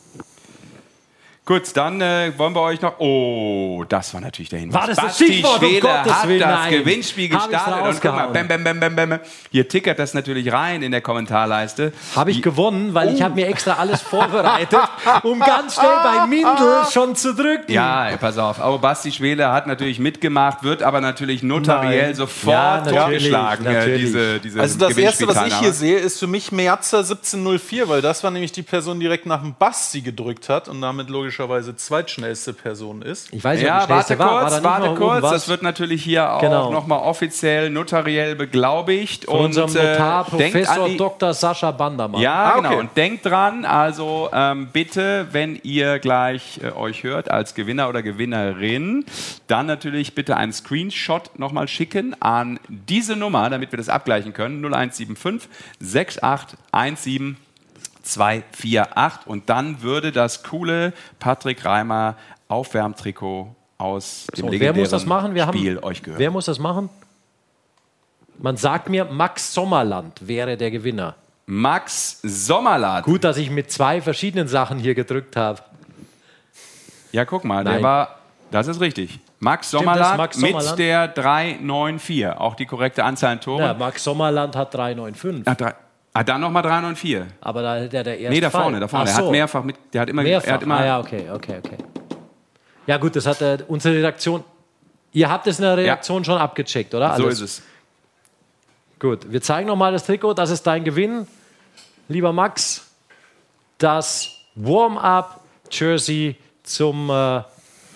Gut, 1.48 1.78
dann 1.78 2.02
äh, 2.02 2.32
wollen 2.38 2.56
wir 2.56 2.62
euch 2.62 2.82
noch. 2.82 3.00
Oh, 3.00 3.84
das 3.88 4.12
war 4.16 4.22
natürlich 4.22 4.50
der 4.50 4.58
Hinweis. 4.58 4.82
War 4.82 4.88
das 4.88 4.98
Basti 4.98 5.44
das 5.44 5.52
Stichwort? 5.52 5.62
Um 5.62 5.80
Gottes 5.80 6.14
hat 6.14 6.28
Willen, 6.28 6.40
das 6.40 6.60
nein. 6.60 6.72
Gewinnspiel 6.72 7.30
gestartet. 7.30 7.88
Und 7.88 8.02
guck 8.02 8.16
mal, 8.16 8.28
bam, 8.30 8.48
bam, 8.48 8.64
bam, 8.64 8.80
bam, 8.80 8.96
bam. 8.96 9.20
Hier 9.52 9.68
tickert 9.68 10.00
das 10.00 10.16
natürlich 10.16 10.52
rein 10.52 10.82
in 10.82 10.92
der 10.92 11.02
Kommentarleiste. 11.02 11.94
Habe 12.16 12.32
ich 12.32 12.42
gewonnen, 12.42 12.96
weil 12.96 13.10
oh. 13.10 13.12
ich 13.14 13.22
habe 13.22 13.36
mir 13.36 13.46
extra 13.46 13.74
alles 13.74 14.02
vorbereitet, 14.02 14.80
um 15.22 15.40
ganz 15.40 15.76
schnell 15.76 15.98
bei 16.04 16.26
Mindel 16.26 16.86
schon 16.92 17.16
zu 17.16 17.36
drücken. 17.36 17.72
Ja, 17.72 18.18
pass 18.20 18.40
auf. 18.40 18.60
Aber 18.60 18.80
Basti 18.80 19.12
Schwele 19.12 19.52
hat 19.52 19.68
natürlich 19.68 20.00
mitgemacht, 20.00 20.64
wird 20.64 20.82
aber 20.82 21.00
natürlich 21.00 21.44
notariell 21.44 22.08
nein. 22.08 22.16
sofort 22.16 22.92
ja, 22.92 23.02
vorgeschlagen. 23.02 23.68
Äh, 23.68 24.00
diese, 24.00 24.40
diese 24.40 24.62
also 24.62 24.80
das 24.80 24.98
Erste, 24.98 25.28
was 25.28 25.46
ich 25.46 25.60
hier 25.60 25.74
sehe, 25.74 26.00
ist 26.00 26.18
für 26.18 26.28
mich 26.28 26.52
Merzer 26.52 27.00
1704, 27.00 27.88
weil 27.88 28.02
das 28.02 28.24
war 28.24 28.32
nämlich 28.32 28.52
die 28.52 28.64
Person, 28.64 29.00
die 29.00 29.06
direkt 29.06 29.28
nach 29.28 29.42
dem 29.42 29.54
Basti 29.54 30.02
gedrückt 30.02 30.50
hat 30.50 30.68
und 30.68 30.82
damit 30.82 31.12
logisch 31.12 31.35
logischerweise 31.36 31.76
zweitschnellste 31.76 32.54
Person 32.54 33.02
ist. 33.02 33.34
Ich 33.34 33.44
weiß 33.44 33.60
nicht, 33.60 33.68
ja, 33.68 33.88
warte 33.90 34.18
war. 34.18 34.42
kurz, 34.42 34.64
war 34.64 34.82
warte 34.82 34.96
kurz. 34.96 35.22
Das 35.22 35.48
wird 35.48 35.62
natürlich 35.64 36.04
hier 36.04 36.32
auch 36.32 36.42
genau. 36.42 36.72
nochmal 36.72 37.00
offiziell 37.00 37.70
notariell 37.70 38.36
beglaubigt. 38.36 39.26
Von 39.26 39.40
und 39.40 39.46
unserem 39.46 39.76
äh, 39.76 39.92
Notar, 39.92 40.22
äh, 40.22 40.30
Professor 40.30 40.88
die, 40.88 40.98
Dr. 40.98 41.34
Sascha 41.34 41.72
Bandermann. 41.72 42.22
Ja, 42.22 42.34
ah, 42.34 42.56
genau. 42.56 42.60
okay. 42.60 42.70
genau. 42.70 42.80
Und 42.80 42.98
denkt 42.98 43.26
dran, 43.26 43.66
also 43.66 44.30
ähm, 44.34 44.70
bitte, 44.72 45.28
wenn 45.32 45.60
ihr 45.64 46.00
gleich 46.00 46.60
äh, 46.64 46.72
euch 46.72 47.04
hört 47.04 47.30
als 47.30 47.54
Gewinner 47.54 47.90
oder 47.90 48.02
Gewinnerin, 48.02 49.06
dann 49.48 49.66
natürlich 49.66 50.16
bitte 50.16 50.38
einen 50.38 50.54
Screenshot 50.54 51.38
nochmal 51.38 51.68
schicken 51.68 52.16
an 52.22 52.60
diese 52.70 53.16
Nummer, 53.16 53.50
damit 53.50 53.72
wir 53.72 53.78
das 53.78 53.90
abgleichen 53.90 54.34
können. 54.34 54.64
0175 54.64 55.50
6817 55.80 57.38
248 58.06 59.28
und 59.28 59.50
dann 59.50 59.82
würde 59.82 60.12
das 60.12 60.44
coole 60.44 60.94
Patrick 61.20 61.66
Reimer 61.66 62.16
Aufwärmtrikot 62.48 63.56
aus 63.78 64.28
dem 64.28 64.36
So, 64.36 64.44
wer 64.46 64.52
legendären 64.52 64.80
muss 64.80 64.90
das 64.90 65.06
machen? 65.06 65.36
Wir 65.36 65.48
Spiel 65.48 65.78
haben, 65.78 65.84
euch 65.84 66.04
gehört. 66.04 66.20
Wer 66.20 66.32
muss 66.32 66.46
das 66.46 66.60
machen? 66.60 66.90
Man 68.38 68.58
sagt 68.58 68.90
mir, 68.90 69.06
Max 69.06 69.54
Sommerland 69.54 70.28
wäre 70.28 70.58
der 70.58 70.72
Gewinner. 70.72 71.16
Max 71.46 72.20
Sommerland. 72.24 73.06
Gut, 73.06 73.24
dass 73.24 73.38
ich 73.38 73.50
mit 73.50 73.72
zwei 73.72 74.02
verschiedenen 74.02 74.48
Sachen 74.48 74.80
hier 74.80 74.96
gedrückt 74.96 75.36
habe. 75.36 75.62
Ja, 77.12 77.24
guck 77.26 77.46
mal, 77.46 77.64
der 77.64 77.76
Nein. 77.76 77.84
war, 77.84 78.20
das 78.52 78.68
ist 78.68 78.82
richtig. 78.82 79.20
Max 79.40 79.70
Sommerland, 79.70 80.18
Max 80.18 80.38
mit 80.38 80.52
Sommerland? 80.52 80.80
der 80.80 81.08
394, 81.10 82.28
auch 82.30 82.56
die 82.56 82.66
korrekte 82.66 83.04
Anzahl 83.04 83.34
an 83.34 83.42
Toren. 83.42 83.64
Ja, 83.64 83.74
Max 83.74 84.04
Sommerland 84.04 84.56
hat 84.56 84.74
395. 84.74 85.44
Ach, 85.46 85.56
drei, 85.56 85.76
ah, 86.16 86.24
dann 86.24 86.42
nochmal 86.42 86.64
394. 86.64 87.22
Aber 87.42 87.62
da 87.62 87.82
hat 87.82 87.94
der, 87.94 88.04
der 88.04 88.18
erste 88.20 88.34
Nee, 88.34 88.42
da 88.42 88.50
Fall. 88.50 88.62
vorne, 88.64 88.80
da 88.80 88.88
vorne. 88.88 89.06
Ach 89.06 89.10
Er 89.10 89.16
hat 89.18 89.24
so. 89.26 89.32
mehrfach 89.32 89.64
mit, 89.64 89.76
der 89.94 90.02
hat 90.02 90.10
immer, 90.10 90.24
Mehrfach. 90.24 90.48
er 90.48 90.54
hat 90.54 90.64
immer 90.64 90.78
ah, 90.80 90.86
ja, 90.86 91.00
okay, 91.00 91.30
okay, 91.32 91.58
okay. 91.64 91.78
Ja, 92.88 92.98
gut, 92.98 93.16
das 93.16 93.26
hat 93.26 93.42
äh, 93.42 93.58
unsere 93.68 93.96
Redaktion. 93.96 94.44
Ihr 95.12 95.30
habt 95.30 95.48
es 95.48 95.60
in 95.60 95.64
der 95.64 95.78
Redaktion 95.78 96.24
schon 96.26 96.38
abgecheckt, 96.38 96.94
oder? 96.94 97.16
so 97.16 97.24
Alles? 97.26 97.40
ist 97.42 97.60
es. 97.60 97.62
Gut, 99.00 99.32
wir 99.32 99.42
zeigen 99.42 99.68
nochmal 99.68 99.92
das 99.92 100.06
Trikot. 100.06 100.34
Das 100.34 100.50
ist 100.50 100.64
dein 100.64 100.84
Gewinn, 100.84 101.28
lieber 102.08 102.32
Max. 102.34 102.86
Das 103.78 104.32
Warm-up-Jersey 104.56 106.36
zum 106.64 107.10
äh, 107.10 107.42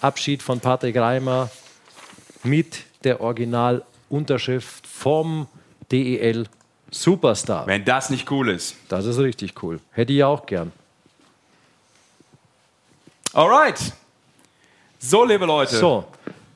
Abschied 0.01 0.43
von 0.43 0.59
Patrick 0.59 0.97
Reimer 0.97 1.49
mit 2.43 2.83
der 3.03 3.21
Originalunterschrift 3.21 4.85
vom 4.87 5.47
DEL 5.91 6.47
Superstar. 6.91 7.67
Wenn 7.67 7.85
das 7.85 8.09
nicht 8.09 8.29
cool 8.31 8.49
ist. 8.49 8.75
Das 8.89 9.05
ist 9.05 9.17
richtig 9.19 9.61
cool. 9.63 9.79
Hätte 9.91 10.13
ich 10.13 10.23
auch 10.23 10.45
gern. 10.45 10.71
Alright. 13.33 13.79
So, 14.97 15.23
liebe 15.23 15.45
Leute. 15.45 15.75
So. 15.75 16.05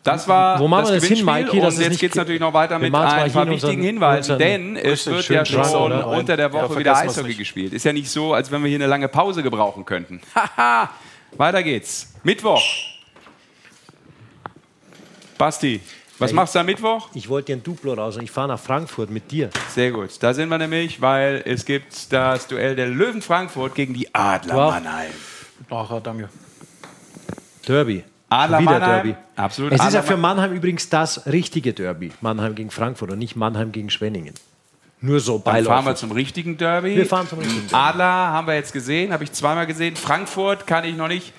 Das 0.03 0.27
war 0.27 0.59
Wo 0.59 0.67
machen 0.67 0.81
das 0.81 0.89
wir 0.91 0.95
das 0.99 1.07
hin, 1.07 1.25
Gewinnspiel 1.25 1.43
Mikey, 1.45 1.65
und 1.65 1.79
jetzt 1.79 1.99
geht 1.99 2.11
es 2.11 2.17
natürlich 2.17 2.41
noch 2.41 2.53
weiter 2.53 2.77
mit 2.77 2.93
ein 2.93 3.31
paar 3.31 3.47
wichtigen 3.47 3.81
Hinweisen, 3.81 4.37
denn 4.37 4.75
es 4.75 5.05
wird 5.07 5.29
ja 5.29 5.45
schon 5.45 5.61
oder? 5.61 6.07
unter 6.07 6.35
der 6.35 6.47
Ja, 6.47 6.53
Woche 6.53 6.73
vergessen 6.73 6.79
wieder 6.79 6.97
Eishockey 6.97 7.35
gespielt. 7.35 7.71
Ist 7.71 7.85
ja 7.85 7.93
nicht 7.93 8.09
so, 8.09 8.33
als 8.33 8.51
wenn 8.51 8.61
wir 8.61 8.67
hier 8.67 8.79
eine 8.79 8.87
lange 8.87 9.07
Pause 9.07 9.41
gebrauchen 9.41 9.85
könnten. 9.85 10.19
Haha, 10.35 10.89
weiter 11.37 11.63
geht's. 11.63 12.13
Mittwoch. 12.23 12.61
Basti, 15.37 15.79
was 16.23 16.31
Ja, 16.31 16.35
machst 16.35 16.55
du 16.55 16.59
am 16.59 16.65
Mittwoch? 16.65 17.09
Ich 17.13 17.29
wollte 17.29 17.47
dir 17.47 17.57
ein 17.57 17.63
Duplo 17.63 17.93
raus 17.93 18.17
und 18.17 18.23
ich 18.23 18.31
fahre 18.31 18.47
nach 18.49 18.59
Frankfurt 18.59 19.09
mit 19.09 19.31
dir. 19.31 19.49
Sehr 19.69 19.91
gut. 19.91 20.09
Da 20.21 20.33
sind 20.33 20.49
wir 20.49 20.57
nämlich, 20.57 21.01
weil 21.01 21.41
es 21.45 21.65
gibt 21.65 22.11
das 22.11 22.47
Duell 22.47 22.75
der 22.75 22.87
Löwen 22.87 23.21
Frankfurt 23.21 23.75
gegen 23.75 23.93
die 23.93 24.13
Adler 24.13 24.55
Wow. 24.55 24.73
Mannheim. 24.73 25.11
Ach, 25.69 26.01
danke. 26.01 26.29
Derby. 27.67 28.03
Adler 28.29 28.59
Wieder 28.59 28.71
Mannheim. 28.71 28.89
Derby. 29.03 29.15
Absolut. 29.35 29.71
Es 29.71 29.79
ist 29.79 29.85
Adler 29.87 29.99
ja 29.99 30.03
für 30.03 30.17
Mann- 30.17 30.37
Mannheim 30.37 30.55
übrigens 30.57 30.89
das 30.89 31.25
richtige 31.27 31.73
Derby. 31.73 32.11
Mannheim 32.21 32.55
gegen 32.55 32.71
Frankfurt 32.71 33.11
und 33.11 33.19
nicht 33.19 33.35
Mannheim 33.35 33.71
gegen 33.71 33.89
Schwenningen. 33.89 34.33
Nur 35.01 35.19
so 35.19 35.37
Dann 35.37 35.65
fahren 35.65 35.85
wir 35.85 35.95
zum 35.95 36.11
richtigen 36.11 36.57
Derby. 36.57 36.95
Wir 36.95 37.05
fahren 37.05 37.27
zum 37.27 37.39
richtigen 37.39 37.67
Derby. 37.67 37.75
Adler 37.75 38.05
haben 38.05 38.47
wir 38.47 38.55
jetzt 38.55 38.71
gesehen, 38.73 39.11
habe 39.11 39.23
ich 39.25 39.31
zweimal 39.33 39.67
gesehen. 39.67 39.95
Frankfurt 39.97 40.65
kann 40.65 40.85
ich 40.85 40.95
noch 40.95 41.09
nicht. 41.09 41.33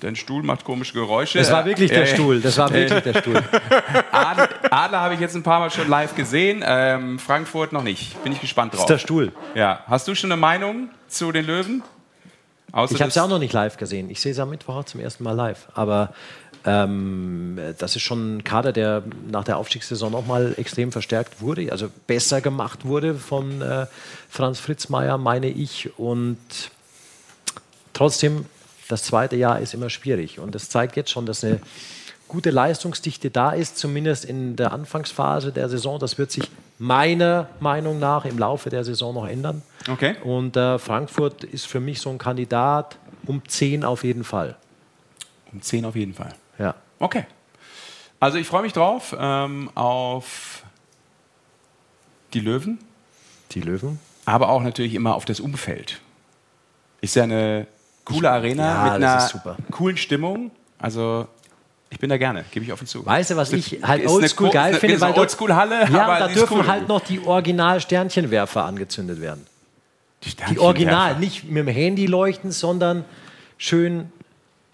Dein 0.00 0.16
Stuhl 0.16 0.42
macht 0.42 0.64
komische 0.64 0.94
Geräusche. 0.94 1.38
Das 1.38 1.50
war 1.52 1.64
wirklich 1.64 1.90
der 1.90 2.02
Äh, 2.02 2.06
Stuhl. 2.14 2.40
Das 2.40 2.58
war 2.58 2.70
äh, 2.70 2.74
wirklich 2.90 3.02
der 3.14 3.20
Stuhl. 3.20 3.36
Adler, 4.12 4.48
Adler 4.70 5.00
habe 5.00 5.14
ich 5.14 5.20
jetzt 5.20 5.34
ein 5.36 5.42
paar 5.44 5.60
Mal 5.60 5.70
schon 5.70 5.88
live 5.88 6.14
gesehen. 6.16 6.62
Ähm, 6.66 7.18
Frankfurt 7.18 7.72
noch 7.72 7.82
nicht. 7.84 8.20
Bin 8.24 8.32
ich 8.32 8.40
gespannt 8.40 8.72
Das 8.72 8.80
drauf. 8.80 8.90
ist 8.90 8.94
der 8.94 8.98
Stuhl. 8.98 9.32
Ja. 9.54 9.84
Hast 9.86 10.08
du 10.08 10.14
schon 10.14 10.32
eine 10.32 10.40
Meinung 10.40 10.88
zu 11.08 11.30
den 11.30 11.46
Löwen? 11.46 11.82
Außer 12.72 12.94
Ich 12.94 13.00
habe 13.00 13.08
es 13.08 13.14
das- 13.14 13.22
auch 13.24 13.28
noch 13.28 13.38
nicht 13.38 13.52
live 13.52 13.76
gesehen. 13.76 14.10
Ich 14.10 14.20
sehe 14.20 14.32
es 14.32 14.38
am 14.40 14.50
Mittwoch 14.50 14.74
auch 14.76 14.84
zum 14.84 15.00
ersten 15.00 15.22
Mal 15.24 15.32
live. 15.32 15.68
Aber 15.74 16.12
ähm, 16.64 17.58
das 17.78 17.94
ist 17.96 18.02
schon 18.02 18.38
ein 18.38 18.44
Kader, 18.44 18.72
der 18.72 19.02
nach 19.30 19.44
der 19.44 19.58
Aufstiegssaison 19.58 20.10
nochmal 20.10 20.54
extrem 20.56 20.90
verstärkt 20.90 21.40
wurde, 21.40 21.70
also 21.70 21.88
besser 22.06 22.40
gemacht 22.40 22.84
wurde 22.86 23.14
von 23.14 23.60
äh, 23.62 23.86
Franz 24.30 24.58
Fritzmeier, 24.58 25.18
meine 25.18 25.48
ich. 25.48 25.90
Und 25.98 26.38
trotzdem, 27.92 28.46
das 28.92 29.02
zweite 29.02 29.36
Jahr 29.36 29.58
ist 29.58 29.74
immer 29.74 29.90
schwierig. 29.90 30.38
Und 30.38 30.54
das 30.54 30.68
zeigt 30.68 30.96
jetzt 30.96 31.10
schon, 31.10 31.26
dass 31.26 31.42
eine 31.42 31.60
gute 32.28 32.50
Leistungsdichte 32.50 33.30
da 33.30 33.50
ist, 33.50 33.78
zumindest 33.78 34.24
in 34.24 34.54
der 34.56 34.72
Anfangsphase 34.72 35.50
der 35.50 35.68
Saison. 35.68 35.98
Das 35.98 36.18
wird 36.18 36.30
sich 36.30 36.50
meiner 36.78 37.48
Meinung 37.60 37.98
nach 37.98 38.24
im 38.24 38.38
Laufe 38.38 38.70
der 38.70 38.84
Saison 38.84 39.14
noch 39.14 39.26
ändern. 39.26 39.62
Okay. 39.90 40.16
Und 40.24 40.56
äh, 40.56 40.78
Frankfurt 40.78 41.42
ist 41.44 41.66
für 41.66 41.80
mich 41.80 42.00
so 42.00 42.10
ein 42.10 42.18
Kandidat 42.18 42.98
um 43.26 43.42
10 43.46 43.84
auf 43.84 44.04
jeden 44.04 44.24
Fall. 44.24 44.56
Um 45.52 45.62
10 45.62 45.84
auf 45.84 45.96
jeden 45.96 46.14
Fall. 46.14 46.34
Ja. 46.58 46.74
Okay. 46.98 47.24
Also 48.20 48.38
ich 48.38 48.46
freue 48.46 48.62
mich 48.62 48.72
drauf 48.72 49.16
ähm, 49.18 49.70
auf 49.74 50.64
die 52.34 52.40
Löwen. 52.40 52.78
Die 53.52 53.60
Löwen. 53.60 53.98
Aber 54.26 54.50
auch 54.50 54.62
natürlich 54.62 54.94
immer 54.94 55.14
auf 55.14 55.24
das 55.24 55.40
Umfeld. 55.40 56.00
Ist 57.00 57.16
ja 57.16 57.24
eine 57.24 57.66
coole 58.04 58.30
Arena 58.30 58.64
ja, 58.64 58.84
mit 58.98 59.04
einer 59.04 59.28
coolen 59.70 59.96
Stimmung. 59.96 60.50
Also 60.78 61.26
ich 61.90 61.98
bin 61.98 62.08
da 62.10 62.16
gerne, 62.16 62.44
gebe 62.50 62.64
ich 62.64 62.72
offen 62.72 62.86
zu. 62.86 63.04
Weißt 63.04 63.30
du, 63.30 63.36
was 63.36 63.52
ich 63.52 63.80
halt 63.82 64.06
oldschool 64.06 64.50
geil 64.50 64.70
eine- 64.70 64.78
finde? 64.78 64.96
ist 64.96 65.02
eine 65.02 65.12
dort- 65.14 65.28
Oldschool-Halle, 65.30 65.88
ja, 65.92 66.04
aber 66.04 66.18
da 66.18 66.28
die 66.28 66.34
dürfen 66.34 66.58
cool. 66.58 66.66
halt 66.66 66.88
noch 66.88 67.00
die 67.00 67.20
Original-Sternchenwerfer 67.24 68.64
angezündet 68.64 69.20
werden. 69.20 69.46
Die 70.24 70.30
Sternchenwerfer. 70.30 70.66
Original, 70.66 71.18
nicht 71.18 71.44
mit 71.44 71.66
dem 71.66 71.68
Handy 71.68 72.06
leuchten, 72.06 72.50
sondern 72.50 73.04
schön 73.58 74.10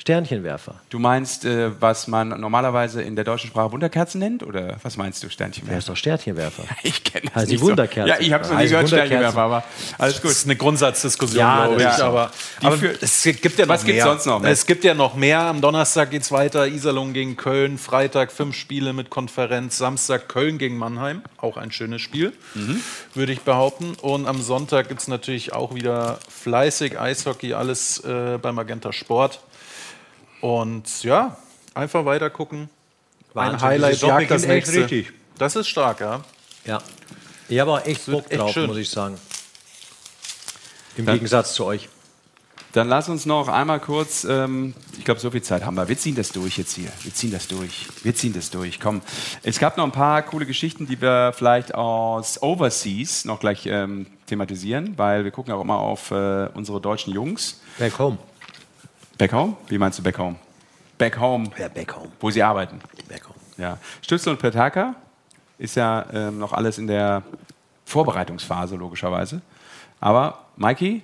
Sternchenwerfer. 0.00 0.76
Du 0.90 1.00
meinst, 1.00 1.44
äh, 1.44 1.70
was 1.80 2.06
man 2.06 2.28
normalerweise 2.40 3.02
in 3.02 3.16
der 3.16 3.24
deutschen 3.24 3.48
Sprache 3.50 3.72
Wunderkerzen 3.72 4.20
nennt? 4.20 4.44
Oder 4.44 4.76
was 4.82 4.96
meinst 4.96 5.22
du, 5.24 5.28
Sternchen? 5.28 5.64
Wer 5.66 5.78
ist 5.78 5.88
doch 5.88 5.96
Sternchenwerfer? 5.96 6.62
Ich 6.84 7.02
kenne 7.02 7.24
das 7.26 7.34
Also 7.34 7.46
die 7.48 7.52
nicht 7.54 7.60
so. 7.60 7.66
Wunderkerzen. 7.68 8.08
Ja, 8.08 8.16
ich 8.20 8.32
habe 8.32 8.44
es 8.44 8.48
noch 8.50 8.56
nie 8.56 8.62
Also 8.62 8.74
gehört, 8.76 8.90
Wunderkerzen. 8.92 9.18
Sternchenwerfer, 9.18 9.42
aber 9.42 9.64
alles 9.98 10.22
gut. 10.22 10.30
Das 10.30 10.38
ist 10.38 10.44
eine 10.44 10.56
Grundsatzdiskussion, 10.56 11.40
Ja, 11.40 11.66
glaube 11.66 11.82
ich. 11.82 11.88
Aber, 11.88 12.30
Die 12.62 12.66
aber 12.66 12.76
für- 12.78 13.02
es 13.02 13.22
gibt 13.24 13.58
ja 13.58 13.66
noch 13.66 13.74
Was 13.74 13.84
mehr. 13.84 14.04
sonst 14.04 14.26
noch, 14.26 14.40
Matt? 14.40 14.50
Es 14.52 14.66
gibt 14.66 14.84
ja 14.84 14.94
noch 14.94 15.14
mehr. 15.16 15.40
Am 15.40 15.60
Donnerstag 15.60 16.10
geht 16.12 16.22
es 16.22 16.30
weiter. 16.30 16.68
Iserlohn 16.68 17.12
gegen 17.12 17.36
Köln. 17.36 17.76
Freitag 17.76 18.30
fünf 18.30 18.54
Spiele 18.56 18.92
mit 18.92 19.10
Konferenz. 19.10 19.78
Samstag 19.78 20.28
Köln 20.28 20.58
gegen 20.58 20.78
Mannheim. 20.78 21.22
Auch 21.38 21.56
ein 21.56 21.72
schönes 21.72 22.00
Spiel, 22.02 22.32
Mhm. 22.54 22.80
würde 23.14 23.32
ich 23.32 23.40
behaupten. 23.40 23.94
Und 24.00 24.26
am 24.26 24.40
Sonntag 24.42 24.88
gibt 24.88 25.00
es 25.00 25.08
natürlich 25.08 25.52
auch 25.52 25.74
wieder 25.74 26.18
fleißig 26.28 26.98
Eishockey. 27.00 27.54
Alles 27.54 27.98
äh, 28.04 28.38
beim 28.40 28.54
Magenta 28.54 28.92
Sport. 28.92 29.40
Und 30.40 31.02
ja, 31.02 31.36
einfach 31.74 32.04
weiter 32.04 32.30
gucken. 32.30 32.68
Wahnsinn, 33.34 33.54
Ein 33.56 33.62
Highlight 33.62 34.00
jagt 34.00 34.30
das 34.30 34.46
nächste. 34.46 34.80
richtig. 34.82 35.12
Das 35.38 35.56
ist 35.56 35.68
stark, 35.68 36.00
ja. 36.00 36.20
Ja. 36.64 36.82
Ich 37.48 37.58
habe 37.60 37.72
auch 37.72 37.84
echt 37.84 38.06
Bock 38.06 38.24
echt 38.30 38.40
drauf, 38.40 38.52
schön. 38.52 38.66
muss 38.66 38.76
ich 38.76 38.90
sagen. 38.90 39.16
Im 40.96 41.06
Dann- 41.06 41.14
Gegensatz 41.14 41.54
zu 41.54 41.64
euch. 41.64 41.88
Dann 42.72 42.88
lass 42.88 43.08
uns 43.08 43.24
noch 43.24 43.48
einmal 43.48 43.80
kurz, 43.80 44.24
ähm, 44.24 44.74
ich 44.98 45.04
glaube, 45.04 45.20
so 45.20 45.30
viel 45.30 45.40
Zeit 45.42 45.64
haben 45.64 45.74
wir. 45.74 45.88
Wir 45.88 45.96
ziehen 45.96 46.14
das 46.14 46.28
durch 46.32 46.58
jetzt 46.58 46.74
hier. 46.74 46.90
Wir 47.02 47.14
ziehen 47.14 47.30
das 47.32 47.48
durch. 47.48 47.86
Wir 48.02 48.14
ziehen 48.14 48.34
das 48.34 48.50
durch. 48.50 48.78
Komm. 48.78 49.00
Es 49.42 49.58
gab 49.58 49.78
noch 49.78 49.84
ein 49.84 49.90
paar 49.92 50.20
coole 50.22 50.44
Geschichten, 50.44 50.86
die 50.86 51.00
wir 51.00 51.32
vielleicht 51.34 51.74
aus 51.74 52.42
Overseas 52.42 53.24
noch 53.24 53.40
gleich 53.40 53.64
ähm, 53.64 54.06
thematisieren, 54.26 54.98
weil 54.98 55.24
wir 55.24 55.30
gucken 55.30 55.54
auch 55.54 55.62
immer 55.62 55.78
auf 55.78 56.10
äh, 56.10 56.48
unsere 56.52 56.78
deutschen 56.80 57.14
Jungs. 57.14 57.58
Back 57.78 57.98
home. 57.98 58.18
Back 59.18 59.32
home? 59.32 59.56
Wie 59.68 59.78
meinst 59.78 59.98
du 59.98 60.02
back 60.02 60.18
home? 60.18 60.36
Back 60.96 61.18
home, 61.18 61.50
Ja, 61.58 61.68
back 61.68 61.94
home. 61.94 62.10
wo 62.20 62.30
sie 62.30 62.42
arbeiten. 62.42 62.80
Back 63.08 63.24
home. 63.28 63.34
Ja. 63.56 63.78
Stützel 64.02 64.32
und 64.32 64.38
Petaka 64.38 64.94
ist 65.58 65.74
ja 65.76 66.06
ähm, 66.12 66.38
noch 66.38 66.52
alles 66.52 66.78
in 66.78 66.86
der 66.86 67.22
Vorbereitungsphase, 67.84 68.76
logischerweise. 68.76 69.40
Aber 70.00 70.38
Mikey, 70.56 71.02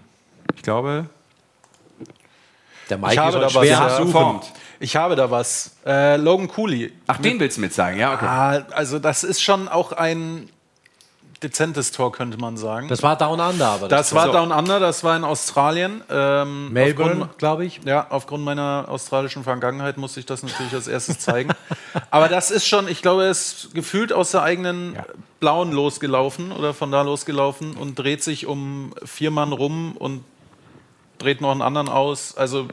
ich 0.54 0.62
glaube, 0.62 1.06
Der 2.90 2.96
Ich 2.98 3.02
Mike 3.02 3.20
habe 3.20 3.28
ist 3.30 3.40
da 3.40 3.44
was. 3.46 3.52
schwer 3.52 3.64
ja, 3.64 3.88
zu 3.88 3.94
suchen. 3.96 4.06
geformt. 4.06 4.52
Ich 4.80 4.96
habe 4.96 5.16
da 5.16 5.30
was. 5.30 5.76
Äh, 5.86 6.16
Logan 6.16 6.48
Cooley. 6.48 6.92
Ach, 7.06 7.16
den 7.18 7.40
willst 7.40 7.56
du 7.56 7.62
mit 7.62 7.72
sagen, 7.72 7.98
ja, 7.98 8.12
okay. 8.14 8.26
Ah, 8.26 8.64
also 8.72 8.98
das 8.98 9.24
ist 9.24 9.42
schon 9.42 9.68
auch 9.68 9.92
ein 9.92 10.48
dezentes 11.44 11.92
Tor, 11.92 12.10
könnte 12.10 12.38
man 12.38 12.56
sagen. 12.56 12.88
Das 12.88 13.02
war 13.02 13.16
Down 13.16 13.38
Under, 13.38 13.68
aber 13.68 13.88
Das 13.88 14.14
war 14.14 14.26
so. 14.26 14.32
Down 14.32 14.50
Under, 14.50 14.80
das 14.80 15.04
war 15.04 15.16
in 15.16 15.24
Australien. 15.24 16.02
Ähm, 16.10 16.72
Melbourne, 16.72 17.28
glaube 17.38 17.64
ich. 17.64 17.80
Ja, 17.84 18.06
aufgrund 18.10 18.44
meiner 18.44 18.86
australischen 18.88 19.44
Vergangenheit 19.44 19.96
musste 19.98 20.20
ich 20.20 20.26
das 20.26 20.42
natürlich 20.42 20.72
als 20.72 20.88
erstes 20.88 21.18
zeigen. 21.18 21.50
Aber 22.10 22.28
das 22.28 22.50
ist 22.50 22.66
schon, 22.66 22.88
ich 22.88 23.02
glaube, 23.02 23.24
er 23.24 23.30
ist 23.30 23.74
gefühlt 23.74 24.12
aus 24.12 24.32
der 24.32 24.42
eigenen 24.42 24.98
Blauen 25.40 25.72
losgelaufen 25.72 26.52
oder 26.52 26.74
von 26.74 26.90
da 26.90 27.02
losgelaufen 27.02 27.76
und 27.76 27.98
dreht 27.98 28.22
sich 28.22 28.46
um 28.46 28.94
vier 29.04 29.30
Mann 29.30 29.52
rum 29.52 29.96
und 29.96 30.24
dreht 31.18 31.40
noch 31.40 31.50
einen 31.50 31.62
anderen 31.62 31.88
aus. 31.88 32.36
Also 32.36 32.68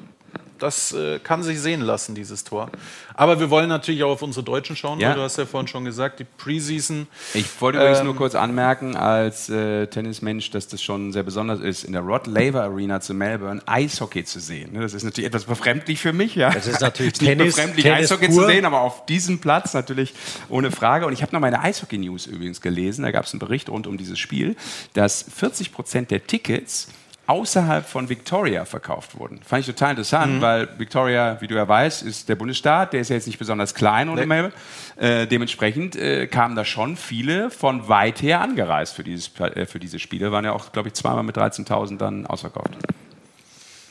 das 0.62 0.94
äh, 0.94 1.20
kann 1.20 1.44
sich 1.44 1.60
sehen 1.60 1.82
lassen, 1.82 2.16
dieses 2.16 2.44
Tor. 2.44 2.70
Aber 3.16 3.40
wir 3.40 3.50
wollen 3.50 3.70
natürlich 3.70 4.04
auch 4.04 4.12
auf 4.12 4.22
unsere 4.22 4.44
Deutschen 4.44 4.76
schauen, 4.76 5.00
Ja. 5.00 5.10
weil 5.10 5.16
du 5.16 5.22
hast 5.22 5.38
ja 5.38 5.46
vorhin 5.46 5.68
schon 5.68 5.86
gesagt, 5.86 6.20
die 6.20 6.24
Preseason. 6.24 7.08
Ich 7.34 7.46
wollte 7.62 7.80
übrigens 7.80 8.00
Ähm, 8.00 8.06
nur 8.06 8.16
kurz 8.16 8.36
anmerken, 8.36 8.96
als 8.96 9.50
äh, 9.50 9.88
Tennismensch, 9.88 10.50
dass 10.52 10.68
das 10.68 10.82
schon 10.82 11.12
sehr 11.12 11.24
besonders 11.24 11.60
ist, 11.60 11.84
in 11.84 11.94
der 11.94 12.02
Rod 12.02 12.28
Laver 12.28 12.64
Arena 12.64 13.02
zu 13.02 13.14
Melbourne 13.14 13.62
Eishockey 13.66 14.24
zu 14.24 14.40
sehen. 14.40 14.74
Ne, 14.74 14.82
Das 14.82 14.94
ist 14.94 15.04
natürlich 15.04 15.28
etwas 15.28 15.44
befremdlich 15.46 16.00
für 16.00 16.14
mich. 16.14 16.36
Ja. 16.36 16.52
Das 16.52 16.68
ist 16.68 16.82
natürlich 16.82 17.14
nicht 17.22 17.30
Tennis- 17.30 17.56
befremdlich, 17.56 17.84
Tennis 17.84 18.12
Eishockey 18.12 18.28
pur. 18.28 18.44
zu 18.44 18.48
sehen, 18.48 18.66
aber 18.66 18.82
auf 18.82 19.06
diesem 19.06 19.40
Platz 19.40 19.74
natürlich 19.74 20.14
ohne 20.50 20.72
Frage. 20.72 21.06
Und 21.06 21.14
ich 21.14 21.22
habe 21.22 21.34
noch 21.34 21.42
meine 21.42 21.60
Eishockey-News 21.62 22.28
übrigens 22.28 22.62
gelesen. 22.62 23.04
Da 23.04 23.12
gab 23.12 23.26
es 23.26 23.34
einen 23.34 23.40
Bericht 23.40 23.70
rund 23.70 23.88
um 23.88 23.98
dieses 23.98 24.20
Spiel, 24.20 24.56
dass 24.94 25.26
40 25.36 25.72
Prozent 25.72 26.12
der 26.12 26.26
Tickets 26.26 26.88
außerhalb 27.28 27.88
von 27.88 28.10
Victoria 28.10 28.66
verkauft 28.66 29.18
wurden. 29.18 29.42
Fand 29.44 29.62
ich 29.62 29.66
total 29.68 29.92
interessant, 29.92 30.36
Mhm. 30.38 30.42
weil 30.42 30.80
Victoria, 30.80 31.38
wie 31.40 31.48
du 31.48 31.56
ja 31.56 31.66
weißt, 31.68 32.04
ist 32.04 32.28
der 32.28 32.36
Bundesstaat, 32.36 32.92
der 32.94 33.02
ist 33.02 33.10
ja 33.10 33.16
jetzt 33.16 33.28
nicht 33.28 33.40
besonders 33.40 33.74
klein 33.74 34.10
ohne 34.10 34.22
Nee. 34.22 34.28
Melbourne. 34.28 34.54
Äh, 34.98 35.28
dementsprechend 35.28 35.96
äh, 35.96 36.28
kamen 36.28 36.56
da 36.56 36.66
schon 36.66 36.98
viele 36.98 37.50
von 37.50 37.88
weit 37.88 38.22
her 38.22 38.42
angereist 38.42 38.94
für, 38.96 39.04
dieses, 39.04 39.32
äh, 39.40 39.66
für 39.66 39.80
diese 39.80 40.00
Spiele. 40.00 40.32
Waren 40.32 40.44
ja 40.46 40.52
auch, 40.52 40.72
glaube 40.74 40.90
ich, 40.90 40.94
zweimal 40.96 41.24
mit 41.24 41.38
13.000 41.38 41.98
dann 41.98 42.26
ausverkauft. 42.26 42.72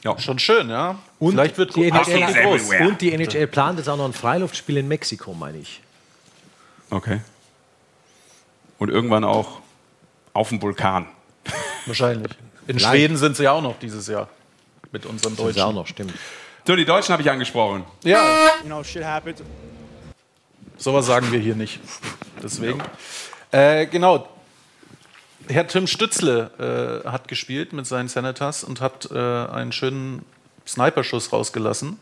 Ja. 0.04 0.18
Schon 0.18 0.38
schön, 0.38 0.68
ja. 0.70 0.96
Und 1.18 1.32
Vielleicht 1.32 1.56
wird 1.58 1.76
die 1.76 1.88
NHL, 1.88 2.42
groß. 2.42 2.70
und 2.88 3.00
die 3.00 3.12
NHL 3.12 3.46
plant 3.46 3.78
jetzt 3.78 3.88
auch 3.88 3.96
noch 3.98 4.06
ein 4.06 4.12
Freiluftspiel 4.14 4.78
in 4.78 4.88
Mexiko, 4.88 5.34
meine 5.34 5.58
ich. 5.58 5.80
Okay. 6.90 7.20
Und 8.78 8.88
irgendwann 8.90 9.24
auch 9.24 9.60
auf 10.32 10.48
dem 10.48 10.60
Vulkan. 10.62 11.06
Wahrscheinlich. 11.86 12.32
In 12.70 12.78
Vielleicht. 12.78 12.94
Schweden 12.94 13.16
sind 13.16 13.36
sie 13.36 13.42
ja 13.44 13.52
auch 13.52 13.62
noch 13.62 13.78
dieses 13.80 14.06
Jahr. 14.06 14.28
Mit 14.92 15.04
unseren 15.06 15.30
Sind 15.34 15.38
sie 15.38 15.42
Deutschen. 15.44 15.62
auch 15.62 15.72
noch, 15.72 15.86
stimmt. 15.88 16.12
So, 16.66 16.76
die 16.76 16.84
Deutschen 16.84 17.12
habe 17.12 17.22
ich 17.22 17.28
angesprochen. 17.30 17.84
Ja, 18.04 18.22
You 18.62 18.66
know, 18.66 18.84
shit 18.84 19.02
happens. 19.04 19.42
sowas 20.76 21.06
sagen 21.06 21.32
wir 21.32 21.40
hier 21.40 21.56
nicht. 21.56 21.80
Deswegen. 22.42 22.80
Äh, 23.50 23.86
genau. 23.86 24.28
Herr 25.48 25.66
Tim 25.66 25.88
Stützle 25.88 27.02
äh, 27.04 27.08
hat 27.08 27.26
gespielt 27.26 27.72
mit 27.72 27.86
seinen 27.86 28.08
Senators 28.08 28.62
und 28.62 28.80
hat 28.80 29.10
äh, 29.10 29.18
einen 29.18 29.72
schönen 29.72 30.24
Sniperschuss 30.64 31.32
rausgelassen. 31.32 31.98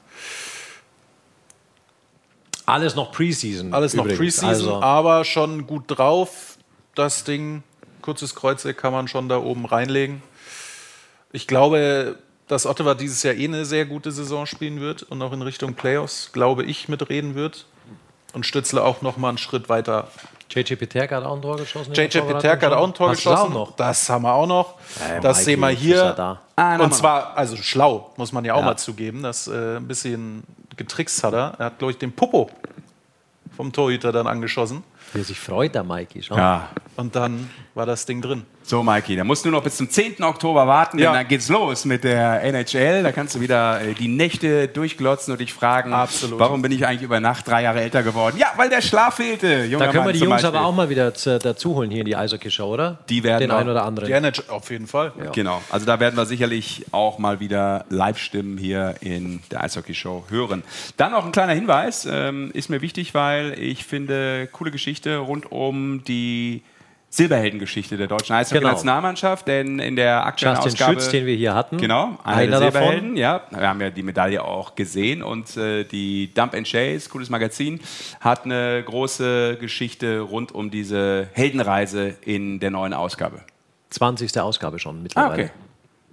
Alles 2.67 2.95
noch 2.95 3.13
Preseason. 3.13 3.73
Alles 3.73 3.95
noch 3.95 4.05
übrigens. 4.05 4.19
Preseason, 4.41 4.49
Also, 4.51 4.83
aber 4.83 5.25
schon 5.25 5.67
gut 5.67 5.85
drauf. 5.87 6.59
Das 6.95 7.25
Ding, 7.25 7.63
kurzes 8.03 8.35
Kreuzeck 8.35 8.77
kann 8.77 8.93
man 8.93 9.09
schon 9.09 9.29
da 9.31 9.39
oben 9.39 9.65
reinlegen. 9.65 10.23
Ich 11.33 11.47
glaube, 11.47 12.17
dass 12.47 12.65
Ottawa 12.67 12.95
dieses 12.95 13.23
Jahr 13.23 13.35
eh 13.35 13.45
eine 13.45 13.65
sehr 13.65 13.85
gute 13.85 14.11
Saison 14.11 14.47
spielen 14.47 14.81
wird 14.81 15.03
und 15.03 15.21
auch 15.23 15.33
in 15.33 15.43
Richtung 15.43 15.75
Playoffs, 15.75 16.31
glaube 16.33 16.65
ich, 16.65 16.89
mitreden 16.89 17.35
wird. 17.35 17.67
Und 18.35 18.45
Stützle 18.47 18.83
auch 18.85 19.01
noch 19.03 19.17
mal 19.17 19.31
einen 19.31 19.39
Schritt 19.39 19.69
weiter. 19.69 20.09
JJ 20.51 20.75
Peterka 20.77 21.17
hat 21.17 21.25
auch 21.25 21.37
ein 21.37 21.43
Tor 21.43 21.57
geschossen. 21.57 21.93
JJ 21.95 22.19
Peterka 22.21 22.67
hat 22.67 22.73
schon. 22.73 22.73
auch 22.75 22.87
ein 22.87 22.95
Tor 22.95 23.09
das 23.09 23.17
geschossen. 23.19 23.37
Auch 23.53 23.55
noch? 23.69 23.77
Das 23.77 24.09
haben 24.09 24.23
wir 24.23 24.33
auch 24.33 24.47
noch. 24.47 24.75
Ja, 25.01 25.21
das 25.21 25.39
Mikey, 25.39 25.45
sehen 25.45 25.61
wir 25.61 25.69
hier. 25.71 26.03
er 26.03 26.13
da. 26.15 26.41
Ah, 26.57 26.77
na, 26.77 26.85
und 26.85 26.95
zwar, 26.95 27.37
also 27.37 27.57
schlau, 27.57 28.13
muss 28.17 28.33
man 28.33 28.45
ja 28.45 28.55
auch 28.55 28.61
Ja. 28.61 28.65
mal 28.67 28.77
zugeben. 28.77 29.23
Das 29.23 29.49
äh, 29.49 29.77
ein 29.77 29.87
bisschen 29.89 30.43
getrickst 30.77 31.23
hat 31.25 31.35
er. 31.35 31.55
Er 31.59 31.67
hat, 31.67 31.79
glaube 31.79 31.93
ich, 31.93 31.99
den 31.99 32.13
Popo 32.13 32.51
vom 33.57 33.73
Torhüter 33.73 34.13
dann 34.13 34.27
angeschossen. 34.27 34.85
Wie 35.13 35.21
er 35.21 35.25
sich 35.25 35.41
freut, 35.41 35.75
der 35.75 35.85
Mikey. 35.85 36.23
Schau. 36.23 36.37
Ja. 36.37 36.69
Und 36.99 37.15
dann 37.15 37.49
war 37.75 37.87
das 37.87 38.07
Ding 38.07 38.21
drin. 38.21 38.43
So, 38.65 38.83
Mikey, 38.83 39.15
da 39.15 39.23
musst 39.23 39.45
du 39.45 39.51
noch 39.51 39.63
bis 39.63 39.77
zum 39.77 39.89
10. 39.89 40.21
Oktober 40.25 40.67
warten, 40.67 40.97
denn 40.97 41.05
Ja. 41.05 41.13
dann 41.13 41.29
geht's 41.29 41.49
los 41.49 41.85
mit 41.85 42.03
der 42.03 42.43
NHL. 42.43 43.05
Da 43.05 43.13
kannst 43.13 43.37
du 43.37 43.41
wieder 43.41 43.81
äh, 43.81 43.95
die 43.95 44.09
Nächte 44.09 44.67
durchglotzen 44.67 45.31
und 45.31 45.41
dich 45.41 45.55
fragen, 45.55 45.93
Absolut. 45.93 46.41
warum 46.41 46.61
bin 46.61 46.73
ich 46.73 46.85
eigentlich 46.85 47.03
über 47.03 47.21
Nacht 47.21 47.47
drei 47.47 47.63
Jahre 47.63 47.83
älter 47.83 48.03
geworden? 48.03 48.37
Ja, 48.37 48.49
weil 48.57 48.69
der 48.69 48.81
Schlaf 48.83 49.15
fehlte. 49.15 49.63
Junger 49.67 49.87
Da 49.87 49.93
können 49.93 50.03
wir 50.03 50.07
Mann 50.07 50.13
die 50.15 50.19
zum 50.19 50.29
Jungs 50.29 50.43
Beispiel. 50.43 50.59
aber 50.59 50.67
auch 50.67 50.75
mal 50.75 50.89
wieder 50.91 51.15
zu, 51.15 51.39
dazu 51.39 51.77
holen 51.77 51.93
hier 51.93 52.01
in 52.01 52.07
die 52.07 52.17
Eishockey-Show, 52.17 52.67
oder? 52.67 52.99
Die 53.09 53.23
werden 53.23 53.43
Den 53.43 53.51
einen 53.53 53.69
oder 53.71 53.85
anderen. 53.85 54.09
Die 54.09 54.13
NHL 54.13 54.43
auf 54.49 54.69
jeden 54.73 54.89
Fall. 54.89 55.13
Genau, 55.33 55.63
also 55.71 55.87
da 55.87 56.01
werden 56.01 56.17
wir 56.17 56.27
sicherlich 56.27 56.85
auch 56.91 57.19
mal 57.19 57.39
wieder 57.39 57.85
Live-Stimmen 57.91 58.59
hier 58.59 58.97
in 59.03 59.39
der 59.53 59.63
Eishockey-Show 59.63 60.25
hören. 60.31 60.65
Dann 60.97 61.13
noch 61.13 61.25
ein 61.25 61.31
kleiner 61.31 61.53
Hinweis, 61.55 62.09
ähm, 62.11 62.51
ist 62.55 62.71
mir 62.71 62.83
wichtig, 62.83 63.15
weil 63.15 63.57
ich 63.57 63.85
finde, 63.85 64.49
coole 64.51 64.73
Geschichte 64.73 65.19
rund 65.19 65.53
um 65.53 66.03
die 66.03 66.63
Silberheldengeschichte 67.11 67.97
der 67.97 68.07
deutschen 68.07 68.35
Eishockey-Nationalmannschaft, 68.37 69.49
denn 69.49 69.79
in 69.79 69.97
der 69.97 70.27
aktuellen 70.27 70.57
Justin 70.57 70.73
Ausgabe... 70.73 70.93
Schütz, 71.01 71.09
den 71.11 71.25
wir 71.27 71.35
hier 71.37 71.55
hatten. 71.55 71.79
Genau, 71.79 72.19
einer, 72.23 72.37
Einer 72.37 72.61
der 72.61 72.71
davon. 72.71 72.73
Silberhelden, 72.83 73.17
ja. 73.17 73.41
Wir 73.51 73.69
haben 73.69 73.81
ja 73.81 73.91
die 73.91 74.03
Medaille 74.03 74.45
auch 74.45 74.75
gesehen 74.75 75.23
und 75.23 75.57
äh, 75.57 75.85
die 75.85 76.33
Dump 76.35 76.55
and 76.55 76.67
Chase, 76.71 77.09
cooles 77.09 77.31
Magazin, 77.31 77.81
hat 78.21 78.45
eine 78.45 78.83
große 78.85 79.57
Geschichte 79.59 80.21
rund 80.21 80.53
um 80.53 80.71
diese 80.71 81.29
Heldenreise 81.33 82.15
in 82.23 82.61
der 82.61 82.71
neuen 82.71 82.93
Ausgabe. 82.93 83.41
20. 83.91 84.39
Ausgabe 84.39 84.79
schon 84.79 84.97
Ah, 84.97 85.03
mittlerweile. 85.03 85.33
okay. 85.45 85.51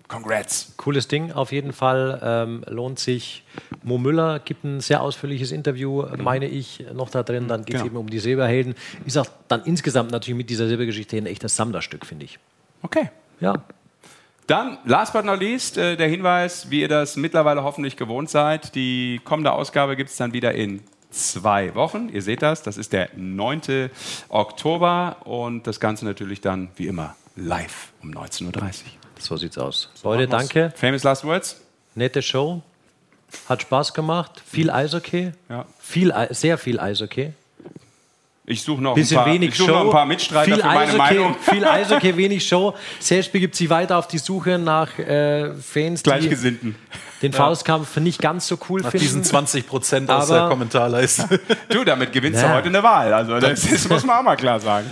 Congrats. 0.07 0.73
Cooles 0.77 1.07
Ding 1.07 1.31
auf 1.31 1.51
jeden 1.51 1.73
Fall. 1.73 2.19
Ähm, 2.23 2.63
lohnt 2.67 2.99
sich. 2.99 3.43
Mo 3.83 3.97
Müller 3.97 4.39
gibt 4.39 4.63
ein 4.63 4.79
sehr 4.79 5.01
ausführliches 5.01 5.51
Interview, 5.51 6.03
äh, 6.03 6.17
meine 6.17 6.47
ich, 6.47 6.85
noch 6.93 7.09
da 7.09 7.23
drin. 7.23 7.47
Dann 7.47 7.65
geht 7.65 7.75
es 7.75 7.81
Genau. 7.81 7.91
eben 7.93 7.97
um 7.97 8.09
die 8.09 8.19
Silberhelden. 8.19 8.75
Ist 9.05 9.17
auch 9.17 9.27
dann 9.47 9.63
insgesamt 9.65 10.11
natürlich 10.11 10.37
mit 10.37 10.49
dieser 10.49 10.67
Silbergeschichte 10.67 11.17
ein 11.17 11.25
echtes 11.25 11.55
Sammlerstück, 11.55 12.05
finde 12.05 12.25
ich. 12.25 12.37
Okay. 12.83 13.09
Ja. 13.39 13.63
Dann, 14.47 14.77
last 14.85 15.13
but 15.13 15.25
not 15.25 15.39
least, 15.39 15.77
äh, 15.79 15.95
der 15.97 16.07
Hinweis, 16.07 16.69
wie 16.69 16.81
ihr 16.81 16.87
das 16.87 17.15
mittlerweile 17.15 17.63
hoffentlich 17.63 17.97
gewohnt 17.97 18.29
seid. 18.29 18.75
Die 18.75 19.19
kommende 19.23 19.51
Ausgabe 19.53 19.95
gibt 19.95 20.11
es 20.11 20.17
dann 20.17 20.33
wieder 20.33 20.53
in 20.53 20.81
zwei 21.09 21.73
Wochen. 21.73 22.09
Ihr 22.09 22.21
seht 22.21 22.43
das, 22.43 22.61
das 22.61 22.77
ist 22.77 22.93
der 22.93 23.09
9. 23.15 23.89
Oktober 24.29 25.17
und 25.25 25.65
das 25.65 25.79
Ganze 25.79 26.05
natürlich 26.05 26.41
dann 26.41 26.69
wie 26.75 26.85
immer 26.87 27.15
live 27.35 27.91
um 28.03 28.11
19.30 28.11 28.45
Uhr. 28.45 28.61
So 29.19 29.37
sieht's 29.37 29.57
aus. 29.57 29.89
Leute, 30.03 30.27
danke. 30.27 30.71
Famous 30.75 31.03
Last 31.03 31.23
Words? 31.23 31.61
Nette 31.95 32.21
Show. 32.21 32.61
Hat 33.49 33.61
Spaß 33.61 33.93
gemacht. 33.93 34.41
Viel 34.45 34.69
Eishockey. 34.69 35.31
Ja. 35.49 35.65
Viel, 35.79 36.11
Ei- 36.11 36.33
sehr 36.33 36.57
viel 36.57 36.79
Eishockey. 36.79 37.31
Ich 38.47 38.61
suche 38.61 38.79
noch, 38.81 38.91
ein 38.91 38.95
Bisschen 38.95 39.17
paar, 39.17 39.25
wenig 39.25 39.49
ich 39.49 39.55
suche 39.57 39.69
Show. 39.71 39.73
noch 39.79 39.85
ein 39.85 39.89
paar 39.91 40.05
Mitstreiter 40.05 40.45
viel 40.45 40.55
für 40.61 40.67
meine 40.67 40.79
Eishockey, 40.81 40.97
Meinung. 40.97 41.35
Viel 41.41 41.65
Eishockey, 41.65 42.17
wenig 42.17 42.47
Show. 42.47 42.75
Selbst 42.99 43.31
begibt 43.31 43.55
sich 43.55 43.69
weiter 43.71 43.97
auf 43.97 44.07
die 44.07 44.19
Suche 44.19 44.59
nach 44.59 44.99
äh, 44.99 45.51
Fans, 45.55 46.03
die 46.03 46.09
Gleichgesinnten. 46.11 46.75
den 47.23 47.33
Faustkampf 47.33 47.97
nicht 47.97 48.21
ganz 48.21 48.45
so 48.47 48.59
cool 48.69 48.81
Nach 48.81 48.91
finden. 48.91 49.03
diesen 49.03 49.23
20 49.23 49.65
Prozent 49.67 50.11
aus 50.11 50.27
der 50.27 50.47
Kommentarleiste. 50.47 51.39
Du, 51.69 51.83
damit 51.83 52.13
gewinnst 52.13 52.39
du 52.41 52.45
Ja. 52.45 52.53
heute 52.53 52.67
eine 52.67 52.83
Wahl. 52.83 53.11
Also 53.13 53.39
das, 53.39 53.67
das 53.67 53.89
muss 53.89 54.03
man 54.05 54.19
auch 54.19 54.23
mal 54.23 54.35
klar 54.35 54.59
sagen. 54.59 54.91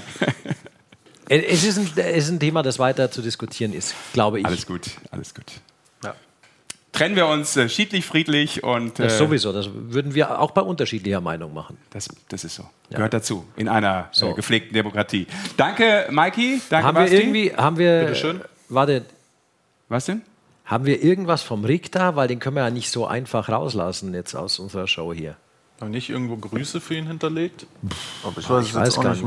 Äh, 1.33 1.45
Es 1.47 1.63
ist, 1.63 1.77
ein, 1.77 1.89
es 1.95 2.25
ist 2.25 2.29
ein 2.31 2.39
Thema, 2.39 2.61
das 2.63 2.79
weiter 2.79 3.09
zu 3.11 3.21
diskutieren 3.21 3.73
ist, 3.73 3.93
glaube 4.13 4.39
ich. 4.39 4.45
Alles 4.45 4.65
gut, 4.65 4.81
alles 5.11 5.33
gut. 5.33 5.45
Ja. 6.03 6.13
Trennen 6.91 7.15
wir 7.15 7.27
uns 7.27 7.57
äh, 7.57 7.67
schiedlich, 7.69 8.05
friedlich 8.05 8.63
und 8.63 8.99
Das 8.99 9.13
äh, 9.13 9.17
sowieso, 9.17 9.51
das 9.51 9.67
würden 9.73 10.13
wir 10.13 10.39
auch 10.39 10.51
bei 10.51 10.61
unterschiedlicher 10.61 11.21
Meinung 11.21 11.53
machen. 11.53 11.77
Das, 11.89 12.07
das 12.29 12.43
ist 12.43 12.55
so. 12.55 12.69
Gehört 12.89 13.13
dazu 13.13 13.45
in 13.55 13.67
einer 13.67 14.09
So. 14.11 14.29
äh, 14.29 14.33
gepflegten 14.33 14.73
Demokratie. 14.73 15.25
Danke, 15.57 16.07
Mikey. 16.11 16.61
Danke, 16.69 16.85
haben 16.87 16.95
wir 16.97 17.01
Basti. 17.03 17.15
irgendwie, 17.17 17.53
haben 17.55 17.77
wir, 17.77 18.01
Bitteschön. 18.01 18.41
warte, 18.69 19.05
Was 19.89 20.05
denn? 20.05 20.21
haben 20.65 20.85
wir 20.85 21.01
irgendwas 21.03 21.41
vom 21.41 21.65
Rick 21.65 21.91
da? 21.91 22.15
Weil 22.15 22.27
den 22.27 22.39
können 22.39 22.55
wir 22.55 22.63
ja 22.63 22.69
nicht 22.69 22.89
so 22.91 23.05
einfach 23.07 23.49
rauslassen 23.49 24.13
jetzt 24.13 24.35
aus 24.35 24.59
unserer 24.59 24.87
Show 24.87 25.13
hier. 25.13 25.35
Noch 25.81 25.89
nicht 25.89 26.09
irgendwo 26.09 26.37
Grüße 26.37 26.79
für 26.79 26.95
ihn 26.95 27.07
hinterlegt? 27.07 27.65
Aber 28.23 28.37
ich 28.37 28.67
ich 28.69 28.73
weiß 28.75 28.95
gar 29.01 29.15
nicht. 29.15 29.25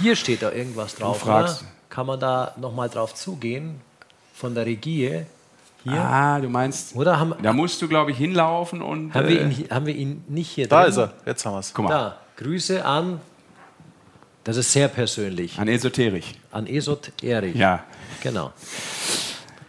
Hier 0.00 0.16
steht 0.16 0.42
da 0.42 0.50
irgendwas 0.52 0.94
drauf, 0.96 1.20
fragst. 1.20 1.62
oder? 1.62 1.70
Kann 1.88 2.06
man 2.06 2.20
da 2.20 2.54
nochmal 2.56 2.88
drauf 2.88 3.14
zugehen? 3.14 3.80
Von 4.34 4.54
der 4.54 4.64
Regie? 4.66 5.22
Hier? 5.82 5.92
Ah, 6.00 6.38
du 6.40 6.48
meinst, 6.48 6.94
Oder 6.94 7.18
haben, 7.18 7.34
da 7.42 7.52
musst 7.52 7.80
du, 7.82 7.88
glaube 7.88 8.10
ich, 8.10 8.16
hinlaufen 8.18 8.82
und. 8.82 9.14
haben, 9.14 9.28
wir 9.28 9.40
äh, 9.40 9.44
ihn, 9.44 9.50
hi- 9.56 9.68
haben 9.70 9.86
wir 9.86 9.94
ihn 9.94 10.22
nicht 10.28 10.50
hier 10.50 10.68
Da 10.68 10.82
drin? 10.82 10.90
ist 10.90 10.96
er. 10.98 11.12
Jetzt 11.26 11.44
haben 11.46 11.54
wir 11.54 11.58
es. 11.60 11.72
Guck 11.74 11.84
mal, 11.86 11.90
Da, 11.90 12.16
Grüße 12.36 12.84
an, 12.84 13.20
das 14.44 14.56
ist 14.56 14.72
sehr 14.72 14.88
persönlich, 14.88 15.58
an 15.58 15.68
Esoterik. 15.68 16.24
an 16.52 16.66
Esot 16.66 17.12
Erich. 17.22 17.54
Ja. 17.56 17.82
Genau. 18.22 18.52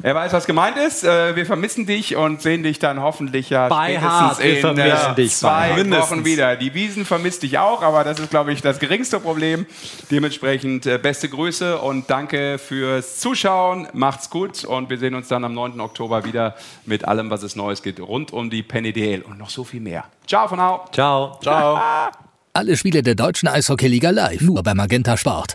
Er 0.04 0.16
weiß, 0.16 0.34
was 0.34 0.46
gemeint 0.48 0.78
ist. 0.78 1.04
Äh, 1.04 1.36
Wir 1.36 1.46
vermissen 1.46 1.86
dich 1.86 2.16
und 2.16 2.42
sehen 2.42 2.64
dich 2.64 2.80
dann 2.80 3.02
hoffentlich 3.02 3.50
ja 3.50 3.68
Bei 3.68 3.90
spätestens 3.94 4.10
Hart, 4.12 4.40
wir 4.44 4.54
in 4.56 4.60
vermissen 4.62 5.12
äh, 5.12 5.16
dich 5.16 5.32
bei 5.32 5.36
zwei 5.38 5.50
Hart. 5.50 5.70
Wochen 5.72 5.76
Mindestens. 5.90 6.26
wieder. 6.26 6.56
Die 6.56 6.74
Wiesen 6.74 7.06
vermisst 7.06 7.44
dich 7.44 7.58
auch, 7.60 7.82
aber 7.84 8.04
das 8.04 8.20
ist, 8.20 8.30
glaube 8.30 8.52
ich, 8.54 8.62
das 8.62 8.80
geringste 8.80 9.20
Problem. 9.20 9.66
Dementsprechend 10.10 10.86
äh, 10.86 10.98
beste 10.98 11.30
Grüße 11.30 11.78
und 11.80 12.10
danke 12.10 12.58
fürs 12.58 13.20
Zuschauen. 13.20 13.88
Macht's 13.94 14.30
gut 14.30 14.64
und 14.64 14.90
wir 14.90 14.98
sehen 14.98 15.16
uns 15.16 15.28
dann 15.28 15.44
am 15.44 15.54
9. 15.54 15.80
Oktober 15.80 16.26
wieder 16.26 16.56
mit 16.86 17.06
allem, 17.06 17.30
was 17.30 17.44
es 17.44 17.56
Neues 17.56 17.82
gibt 17.84 18.00
rund 18.00 18.34
um 18.34 18.50
die 18.50 18.64
Penny 18.64 18.94
DL 18.94 19.22
und 19.22 19.38
noch 19.38 19.50
so 19.50 19.64
viel 19.64 19.82
mehr. 19.82 20.06
Ciao 20.28 20.48
von 20.48 20.60
Hau. 20.62 20.86
Ciao. 20.92 21.38
Ciao. 21.42 21.80
Alle 22.54 22.76
Spiele 22.76 23.02
der 23.02 23.16
deutschen 23.16 23.48
Eishockeyliga 23.48 24.10
live, 24.10 24.42
nur 24.42 24.62
bei 24.62 24.74
Magenta 24.74 25.16
Sport. 25.16 25.48